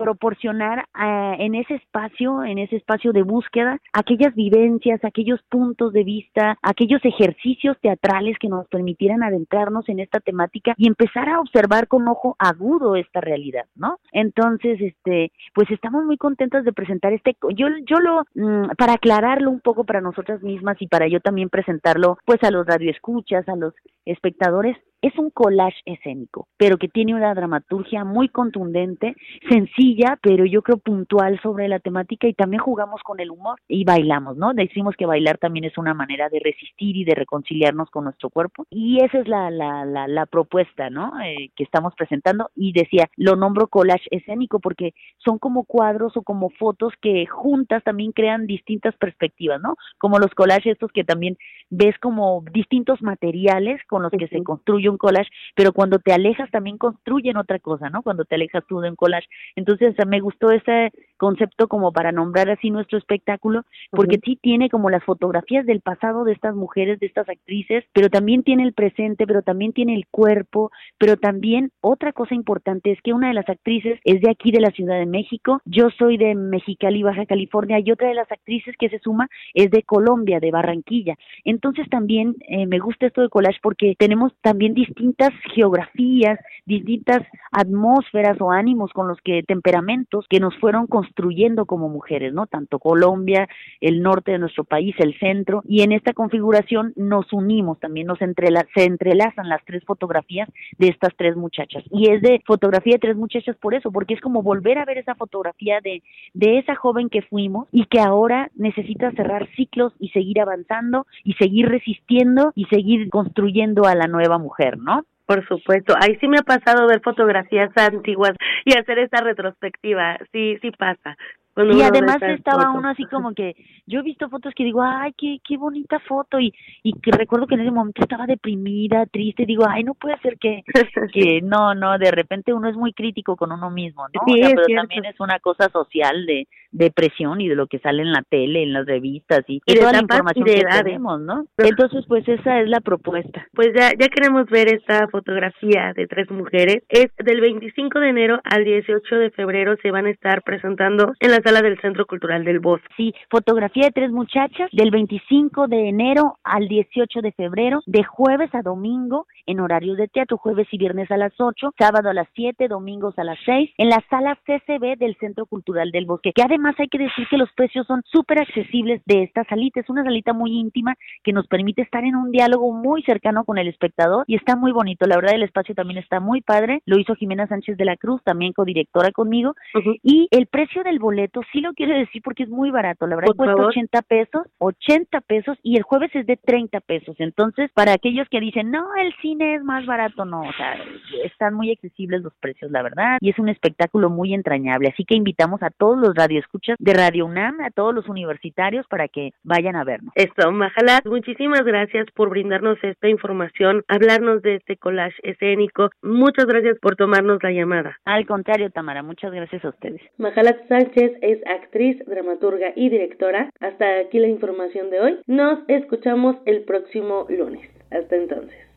proporcionar 0.03 0.79
eh, 0.79 1.35
en 1.39 1.55
ese 1.55 1.75
espacio, 1.75 2.43
en 2.43 2.59
ese 2.59 2.75
espacio 2.75 3.13
de 3.13 3.23
búsqueda, 3.23 3.79
aquellas 3.93 4.35
vivencias, 4.35 5.03
aquellos 5.03 5.41
puntos 5.49 5.93
de 5.93 6.03
vista, 6.03 6.57
aquellos 6.61 7.03
ejercicios 7.03 7.77
teatrales 7.81 8.37
que 8.39 8.49
nos 8.49 8.67
permitieran 8.67 9.23
adentrarnos 9.23 9.87
en 9.87 9.99
esta 9.99 10.19
temática 10.19 10.73
y 10.77 10.87
empezar 10.87 11.29
a 11.29 11.39
observar 11.39 11.87
con 11.87 12.07
ojo 12.07 12.35
agudo 12.39 12.95
esta 12.95 13.21
realidad, 13.21 13.65
¿no? 13.75 13.99
Entonces, 14.11 14.79
este, 14.81 15.31
pues 15.53 15.69
estamos 15.71 16.03
muy 16.05 16.17
contentos 16.17 16.65
de 16.65 16.73
presentar 16.73 17.13
este, 17.13 17.35
yo, 17.55 17.67
yo 17.85 17.99
lo, 17.99 18.23
mm, 18.35 18.75
para 18.77 18.93
aclararlo 18.93 19.49
un 19.49 19.61
poco 19.61 19.83
para 19.83 20.01
nosotras 20.01 20.41
mismas 20.43 20.77
y 20.81 20.87
para 20.87 21.07
yo 21.07 21.19
también 21.19 21.49
presentarlo, 21.49 22.17
pues 22.25 22.43
a 22.43 22.51
los 22.51 22.65
radioescuchas, 22.65 23.47
a 23.47 23.55
los 23.55 23.73
espectadores, 24.05 24.77
es 25.03 25.17
un 25.19 25.29
collage 25.29 25.81
escénico, 25.85 26.47
pero 26.57 26.77
que 26.77 26.87
tiene 26.87 27.13
una 27.13 27.33
dramaturgia 27.35 28.05
muy 28.05 28.29
contundente, 28.29 29.15
sencilla, 29.49 30.17
pero 30.21 30.45
yo 30.45 30.61
creo 30.61 30.77
puntual 30.77 31.39
sobre 31.41 31.67
la 31.67 31.79
temática 31.79 32.25
y 32.25 32.33
también 32.33 32.63
jugamos 32.63 33.01
con 33.03 33.19
el 33.19 33.29
humor 33.29 33.59
y 33.67 33.83
bailamos, 33.83 34.37
¿no? 34.37 34.53
Decimos 34.53 34.95
que 34.97 35.05
bailar 35.05 35.37
también 35.37 35.65
es 35.65 35.77
una 35.77 35.93
manera 35.93 36.29
de 36.29 36.39
resistir 36.39 36.95
y 36.95 37.03
de 37.03 37.15
reconciliarnos 37.15 37.89
con 37.89 38.05
nuestro 38.05 38.29
cuerpo 38.29 38.65
y 38.69 39.03
esa 39.03 39.19
es 39.19 39.27
la, 39.27 39.51
la, 39.51 39.83
la, 39.83 40.07
la 40.07 40.25
propuesta, 40.25 40.89
¿no? 40.89 41.11
Eh, 41.21 41.49
que 41.53 41.65
estamos 41.65 41.93
presentando 41.95 42.49
y 42.55 42.71
decía, 42.71 43.09
lo 43.17 43.35
nombro 43.35 43.67
collage 43.67 44.07
escénico 44.09 44.61
porque 44.61 44.93
son 45.17 45.37
como 45.37 45.65
cuadros 45.65 46.15
o 46.15 46.21
como 46.21 46.49
fotos 46.49 46.93
que 47.01 47.25
juntas 47.25 47.83
también 47.83 48.13
crean 48.13 48.47
distintas 48.47 48.95
perspectivas, 48.95 49.61
¿no? 49.61 49.75
Como 49.97 50.17
los 50.17 50.33
collages 50.33 50.73
estos 50.73 50.93
que 50.93 51.03
también 51.03 51.37
ves 51.69 51.97
como 51.99 52.43
distintos 52.53 53.01
materiales 53.01 53.81
con 53.87 54.03
los 54.03 54.11
que 54.11 54.27
se 54.27 54.41
construye 54.43 54.92
un 54.93 54.97
collage, 54.97 55.29
pero 55.55 55.73
cuando 55.73 55.99
te 55.99 56.13
alejas 56.13 56.49
también 56.49 56.77
construyen 56.77 57.37
otra 57.37 57.59
cosa, 57.59 57.89
¿no? 57.89 58.01
Cuando 58.01 58.25
te 58.25 58.35
alejas 58.35 58.63
tú 58.67 58.79
de 58.79 58.89
un 58.89 58.95
collage. 58.95 59.27
Entonces 59.55 59.93
me 60.07 60.19
gustó 60.19 60.51
ese 60.51 60.91
concepto 61.17 61.67
como 61.67 61.91
para 61.91 62.11
nombrar 62.11 62.49
así 62.49 62.69
nuestro 62.69 62.97
espectáculo, 62.97 63.63
porque 63.91 64.19
sí 64.23 64.37
tiene 64.41 64.69
como 64.69 64.89
las 64.89 65.03
fotografías 65.03 65.65
del 65.65 65.81
pasado 65.81 66.23
de 66.23 66.33
estas 66.33 66.55
mujeres, 66.55 66.99
de 66.99 67.07
estas 67.07 67.29
actrices, 67.29 67.83
pero 67.93 68.09
también 68.09 68.43
tiene 68.43 68.63
el 68.63 68.73
presente, 68.73 69.27
pero 69.27 69.41
también 69.41 69.73
tiene 69.73 69.95
el 69.95 70.05
cuerpo, 70.09 70.71
pero 70.97 71.17
también 71.17 71.71
otra 71.81 72.11
cosa 72.13 72.35
importante 72.35 72.91
es 72.91 73.01
que 73.01 73.13
una 73.13 73.27
de 73.27 73.35
las 73.35 73.49
actrices 73.49 73.99
es 74.03 74.21
de 74.21 74.31
aquí 74.31 74.51
de 74.51 74.61
la 74.61 74.71
Ciudad 74.71 74.97
de 74.97 75.05
México, 75.05 75.61
yo 75.65 75.89
soy 75.97 76.17
de 76.17 76.35
Mexicali, 76.35 77.03
Baja 77.03 77.25
California, 77.25 77.79
y 77.79 77.91
otra 77.91 78.07
de 78.07 78.15
las 78.15 78.31
actrices 78.31 78.75
que 78.77 78.89
se 78.89 78.99
suma 78.99 79.29
es 79.53 79.71
de 79.71 79.83
Colombia, 79.83 80.39
de 80.39 80.51
Barranquilla. 80.51 81.15
Entonces 81.43 81.87
también 81.89 82.35
eh, 82.47 82.65
me 82.65 82.79
gusta 82.79 83.07
esto 83.07 83.21
de 83.21 83.29
collage 83.29 83.59
porque 83.61 83.73
porque 83.73 83.95
tenemos 83.97 84.31
también 84.41 84.75
distintas 84.87 85.31
geografías, 85.53 86.39
distintas 86.65 87.21
atmósferas 87.51 88.39
o 88.39 88.51
ánimos 88.51 88.91
con 88.91 89.07
los 89.07 89.19
que 89.21 89.43
temperamentos 89.43 90.25
que 90.29 90.39
nos 90.39 90.55
fueron 90.57 90.87
construyendo 90.87 91.65
como 91.65 91.89
mujeres, 91.89 92.33
¿no? 92.33 92.47
Tanto 92.47 92.79
Colombia, 92.79 93.47
el 93.81 94.01
norte 94.01 94.31
de 94.31 94.39
nuestro 94.39 94.63
país, 94.63 94.95
el 94.99 95.17
centro, 95.19 95.63
y 95.67 95.81
en 95.83 95.91
esta 95.91 96.13
configuración 96.13 96.93
nos 96.95 97.31
unimos, 97.31 97.79
también 97.79 98.07
nos 98.07 98.21
entrela 98.21 98.65
se 98.75 98.85
entrelazan 98.85 99.49
las 99.49 99.63
tres 99.65 99.83
fotografías 99.85 100.49
de 100.77 100.87
estas 100.87 101.13
tres 101.15 101.35
muchachas. 101.35 101.83
Y 101.91 102.09
es 102.11 102.21
de 102.21 102.41
fotografía 102.45 102.93
de 102.93 102.99
tres 102.99 103.15
muchachas 103.15 103.55
por 103.57 103.73
eso, 103.73 103.91
porque 103.91 104.13
es 104.13 104.21
como 104.21 104.41
volver 104.41 104.77
a 104.77 104.85
ver 104.85 104.97
esa 104.97 105.15
fotografía 105.15 105.79
de, 105.81 106.01
de 106.33 106.57
esa 106.59 106.75
joven 106.75 107.09
que 107.09 107.21
fuimos 107.21 107.67
y 107.71 107.85
que 107.85 107.99
ahora 107.99 108.49
necesita 108.55 109.11
cerrar 109.11 109.47
ciclos 109.55 109.93
y 109.99 110.09
seguir 110.09 110.39
avanzando 110.41 111.05
y 111.23 111.33
seguir 111.33 111.67
resistiendo 111.69 112.51
y 112.55 112.65
seguir 112.65 113.09
construyendo 113.09 113.85
a 113.85 113.95
la 113.95 114.07
nueva 114.07 114.37
mujer, 114.37 114.72
¿no? 114.77 115.05
Por 115.25 115.47
supuesto, 115.47 115.95
ahí 115.99 116.17
sí 116.19 116.27
me 116.27 116.37
ha 116.37 116.41
pasado 116.41 116.85
ver 116.87 117.01
fotografías 117.01 117.71
antiguas 117.77 118.33
y 118.65 118.77
hacer 118.77 118.99
esta 118.99 119.21
retrospectiva, 119.21 120.17
sí, 120.31 120.57
sí 120.61 120.71
pasa 120.71 121.15
y 121.55 121.81
además 121.81 122.17
estaba 122.21 122.71
uno 122.71 122.89
así 122.89 123.03
como 123.05 123.33
que 123.33 123.55
yo 123.85 123.99
he 123.99 124.03
visto 124.03 124.29
fotos 124.29 124.53
que 124.55 124.63
digo 124.63 124.81
ay 124.81 125.13
qué 125.17 125.37
qué 125.47 125.57
bonita 125.57 125.99
foto 125.99 126.39
y 126.39 126.53
y 126.83 126.93
que 126.99 127.11
recuerdo 127.11 127.47
que 127.47 127.55
en 127.55 127.61
ese 127.61 127.71
momento 127.71 128.01
estaba 128.01 128.25
deprimida 128.25 129.05
triste 129.05 129.45
digo 129.45 129.65
ay 129.67 129.83
no 129.83 129.93
puede 129.93 130.17
ser 130.19 130.37
que 130.37 130.63
que 131.13 131.41
no 131.41 131.75
no 131.75 131.97
de 131.97 132.11
repente 132.11 132.53
uno 132.53 132.69
es 132.69 132.75
muy 132.75 132.93
crítico 132.93 133.35
con 133.35 133.51
uno 133.51 133.69
mismo 133.69 134.03
no 134.13 134.21
sí, 134.25 134.41
pero 134.41 134.63
también 134.75 135.05
es 135.05 135.19
una 135.19 135.39
cosa 135.39 135.69
social 135.69 136.25
de 136.25 136.47
depresión 136.71 137.39
y 137.39 137.49
de 137.49 137.55
lo 137.55 137.67
que 137.67 137.79
sale 137.79 138.01
en 138.01 138.11
la 138.11 138.23
tele 138.23 138.63
en 138.63 138.73
las 138.73 138.85
revistas 138.85 139.43
y, 139.47 139.61
y 139.65 139.75
toda 139.75 139.91
la 139.91 139.99
información 139.99 140.45
que 140.45 140.63
tenemos 140.83 141.21
no 141.21 141.45
entonces 141.57 142.05
pues 142.07 142.27
esa 142.27 142.61
es 142.61 142.69
la 142.69 142.81
propuesta. 142.81 143.47
pues 143.53 143.69
ya 143.75 143.91
ya 143.99 144.07
queremos 144.09 144.45
ver 144.47 144.73
esta 144.73 145.07
fotografía 145.07 145.93
de 145.95 146.07
tres 146.07 146.29
mujeres. 146.31 146.83
Es 146.89 147.07
del 147.17 147.41
25 147.41 147.99
de 147.99 148.09
enero 148.09 148.39
al 148.43 148.63
18 148.63 149.15
de 149.15 149.31
febrero 149.31 149.75
se 149.81 149.91
van 149.91 150.05
a 150.05 150.11
estar 150.11 150.41
presentando 150.43 151.13
en 151.19 151.31
la 151.31 151.41
sala 151.43 151.61
del 151.61 151.79
Centro 151.79 152.05
Cultural 152.05 152.43
del 152.43 152.59
Bosque. 152.59 152.87
Sí, 152.97 153.13
fotografía 153.29 153.85
de 153.85 153.91
tres 153.91 154.11
muchachas 154.11 154.69
del 154.71 154.91
25 154.91 155.67
de 155.67 155.89
enero 155.89 156.37
al 156.43 156.67
18 156.67 157.21
de 157.21 157.31
febrero, 157.33 157.81
de 157.85 158.03
jueves 158.03 158.49
a 158.53 158.61
domingo 158.61 159.27
en 159.45 159.59
horarios 159.59 159.97
de 159.97 160.07
teatro, 160.07 160.37
jueves 160.37 160.67
y 160.71 160.77
viernes 160.77 161.11
a 161.11 161.17
las 161.17 161.33
8, 161.37 161.73
sábado 161.77 162.09
a 162.09 162.13
las 162.13 162.27
7, 162.35 162.67
domingos 162.67 163.17
a 163.17 163.23
las 163.23 163.37
6, 163.45 163.71
en 163.77 163.89
la 163.89 164.01
sala 164.09 164.37
CCB 164.45 164.97
del 164.97 165.17
Centro 165.19 165.45
Cultural 165.45 165.91
del 165.91 166.05
Bosque, 166.05 166.31
que 166.33 166.43
además 166.43 166.75
hay 166.77 166.87
que 166.87 166.97
decir 166.97 167.27
que 167.29 167.37
los 167.37 167.51
precios 167.53 167.85
son 167.87 168.01
súper 168.05 168.39
accesibles 168.39 169.01
de 169.05 169.23
esta 169.23 169.43
salita, 169.45 169.79
es 169.79 169.89
una 169.89 170.03
salita 170.03 170.33
muy 170.33 170.57
íntima 170.57 170.95
que 171.23 171.33
nos 171.33 171.47
permite 171.47 171.81
estar 171.81 172.03
en 172.03 172.15
un 172.15 172.31
diálogo 172.31 172.71
muy 172.71 173.03
cercano 173.03 173.43
con 173.43 173.57
el 173.57 173.67
espectador 173.67 174.23
y 174.27 174.35
está 174.35 174.55
muy 174.55 174.71
bonito, 174.71 175.05
la 175.05 175.17
verdad 175.17 175.35
el 175.35 175.43
espacio 175.43 175.75
también 175.75 175.99
está 175.99 176.19
muy 176.19 176.41
padre, 176.41 176.81
lo 176.85 176.97
hizo 176.97 177.15
Jimena 177.15 177.47
Sánchez 177.47 177.77
de 177.77 177.85
la 177.85 177.97
Cruz, 177.97 178.21
también 178.23 178.53
codirectora 178.53 179.11
conmigo, 179.11 179.55
y 180.01 180.27
el 180.31 180.47
precio 180.47 180.83
del 180.83 180.99
boleto 180.99 181.32
sí 181.51 181.61
lo 181.61 181.73
quiero 181.73 181.95
decir 181.95 182.21
porque 182.23 182.43
es 182.43 182.49
muy 182.49 182.71
barato, 182.71 183.07
la 183.07 183.15
verdad 183.15 183.35
cuesta 183.35 183.55
80 183.55 184.01
pesos, 184.03 184.43
80 184.59 185.21
pesos 185.21 185.57
y 185.63 185.77
el 185.77 185.83
jueves 185.83 186.11
es 186.15 186.25
de 186.25 186.37
30 186.37 186.79
pesos, 186.81 187.15
entonces 187.19 187.71
para 187.73 187.93
aquellos 187.93 188.27
que 188.29 188.39
dicen, 188.39 188.71
no, 188.71 188.95
el 188.95 189.13
cine 189.21 189.55
es 189.55 189.63
más 189.63 189.85
barato, 189.85 190.25
no, 190.25 190.41
o 190.41 190.53
sea, 190.53 190.77
están 191.23 191.53
muy 191.53 191.71
accesibles 191.71 192.21
los 192.21 192.33
precios, 192.35 192.71
la 192.71 192.81
verdad, 192.81 193.17
y 193.21 193.29
es 193.29 193.39
un 193.39 193.49
espectáculo 193.49 194.09
muy 194.09 194.33
entrañable, 194.33 194.89
así 194.89 195.05
que 195.05 195.15
invitamos 195.15 195.61
a 195.63 195.69
todos 195.69 195.97
los 195.97 196.15
radioescuchas 196.15 196.77
de 196.79 196.93
Radio 196.93 197.25
UNAM, 197.25 197.61
a 197.61 197.71
todos 197.71 197.93
los 197.93 198.07
universitarios 198.07 198.85
para 198.87 199.07
que 199.07 199.31
vayan 199.43 199.75
a 199.75 199.83
vernos. 199.83 200.13
Esto, 200.15 200.51
Majalat, 200.51 201.05
muchísimas 201.05 201.63
gracias 201.63 202.07
por 202.15 202.29
brindarnos 202.29 202.77
esta 202.83 203.09
información, 203.09 203.83
hablarnos 203.87 204.41
de 204.41 204.55
este 204.55 204.77
collage 204.77 205.15
escénico, 205.23 205.89
muchas 206.01 206.45
gracias 206.45 206.77
por 206.79 206.95
tomarnos 206.95 207.41
la 207.41 207.51
llamada. 207.51 207.97
Al 208.05 208.25
contrario, 208.25 208.69
Tamara, 208.69 209.03
muchas 209.03 209.31
gracias 209.31 209.63
a 209.65 209.69
ustedes. 209.69 210.01
Majalat 210.17 210.67
Sánchez 210.67 211.13
es 211.23 211.39
actriz, 211.47 211.97
dramaturga 212.05 212.73
y 212.75 212.89
directora. 212.89 213.49
Hasta 213.59 213.99
aquí 213.99 214.19
la 214.19 214.27
información 214.27 214.89
de 214.89 214.99
hoy. 214.99 215.19
Nos 215.25 215.59
escuchamos 215.67 216.35
el 216.45 216.63
próximo 216.63 217.25
lunes. 217.29 217.67
Hasta 217.89 218.15
entonces. 218.15 218.72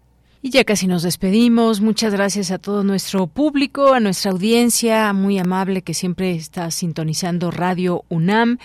Y 0.47 0.51
ya 0.51 0.63
casi 0.63 0.87
nos 0.87 1.03
despedimos. 1.03 1.81
Muchas 1.81 2.13
gracias 2.13 2.53
a 2.53 2.59
todo 2.59 2.85
nuestro 2.85 3.27
público, 3.27 3.95
a 3.95 3.99
nuestra 3.99 4.31
audiencia 4.31 5.13
muy 5.13 5.41
amable 5.41 5.83
que 5.83 5.93
siempre 5.93 6.37
está 6.37 6.71
sintonizando 6.71 7.51
Radio 7.51 8.05
UNAM. 8.11 8.59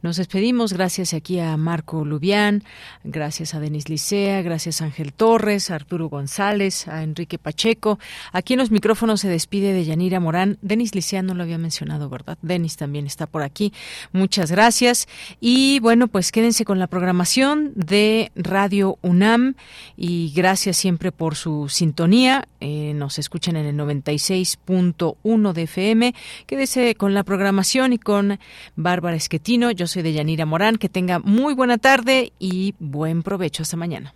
Nos 0.00 0.16
despedimos. 0.16 0.72
Gracias 0.72 1.12
aquí 1.12 1.38
a 1.38 1.54
Marco 1.58 2.06
Lubián, 2.06 2.64
gracias 3.04 3.52
a 3.52 3.60
Denis 3.60 3.90
Licea, 3.90 4.40
gracias 4.40 4.80
a 4.80 4.86
Ángel 4.86 5.12
Torres, 5.12 5.70
a 5.70 5.74
Arturo 5.74 6.08
González, 6.08 6.88
a 6.88 7.02
Enrique 7.02 7.36
Pacheco. 7.36 7.98
Aquí 8.32 8.54
en 8.54 8.60
los 8.60 8.70
micrófonos 8.70 9.20
se 9.20 9.28
despide 9.28 9.74
de 9.74 9.84
Yanira 9.84 10.20
Morán. 10.20 10.56
Denis 10.62 10.94
Licea 10.94 11.20
no 11.20 11.34
lo 11.34 11.42
había 11.42 11.58
mencionado, 11.58 12.08
¿verdad? 12.08 12.38
Denis 12.40 12.78
también 12.78 13.04
está 13.04 13.26
por 13.26 13.42
aquí. 13.42 13.74
Muchas 14.10 14.50
gracias. 14.50 15.06
Y 15.38 15.80
bueno, 15.80 16.08
pues 16.08 16.32
quédense 16.32 16.64
con 16.64 16.78
la 16.78 16.86
programación 16.86 17.72
de 17.74 18.32
Radio 18.36 18.98
UNAM 19.02 19.54
y 19.98 20.32
gracias 20.34 20.78
siempre 20.78 21.12
por 21.12 21.25
su 21.34 21.68
sintonía. 21.68 22.46
Eh, 22.60 22.92
nos 22.94 23.18
escuchan 23.18 23.56
en 23.56 23.66
el 23.66 23.76
96.1 23.76 25.52
de 25.52 25.62
FM. 25.62 26.14
Quédese 26.46 26.94
con 26.94 27.14
la 27.14 27.24
programación 27.24 27.92
y 27.92 27.98
con 27.98 28.38
Bárbara 28.76 29.16
Esquetino. 29.16 29.70
Yo 29.70 29.86
soy 29.86 30.02
de 30.02 30.12
Yanira 30.12 30.46
Morán. 30.46 30.76
Que 30.76 30.88
tenga 30.88 31.18
muy 31.18 31.54
buena 31.54 31.78
tarde 31.78 32.32
y 32.38 32.74
buen 32.78 33.22
provecho. 33.22 33.62
Hasta 33.62 33.76
mañana. 33.76 34.14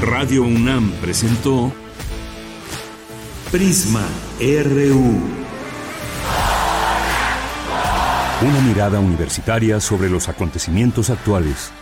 Radio 0.00 0.42
UNAM 0.42 0.92
presentó 1.00 1.72
Prisma 3.50 4.06
RU. 4.40 5.38
Una 8.40 8.60
mirada 8.60 9.00
universitaria 9.00 9.80
sobre 9.80 10.08
los 10.08 10.28
acontecimientos 10.28 11.10
actuales. 11.10 11.72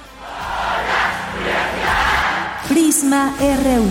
RU. 3.12 3.84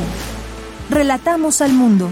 Relatamos 0.90 1.62
al 1.62 1.72
mundo. 1.72 2.12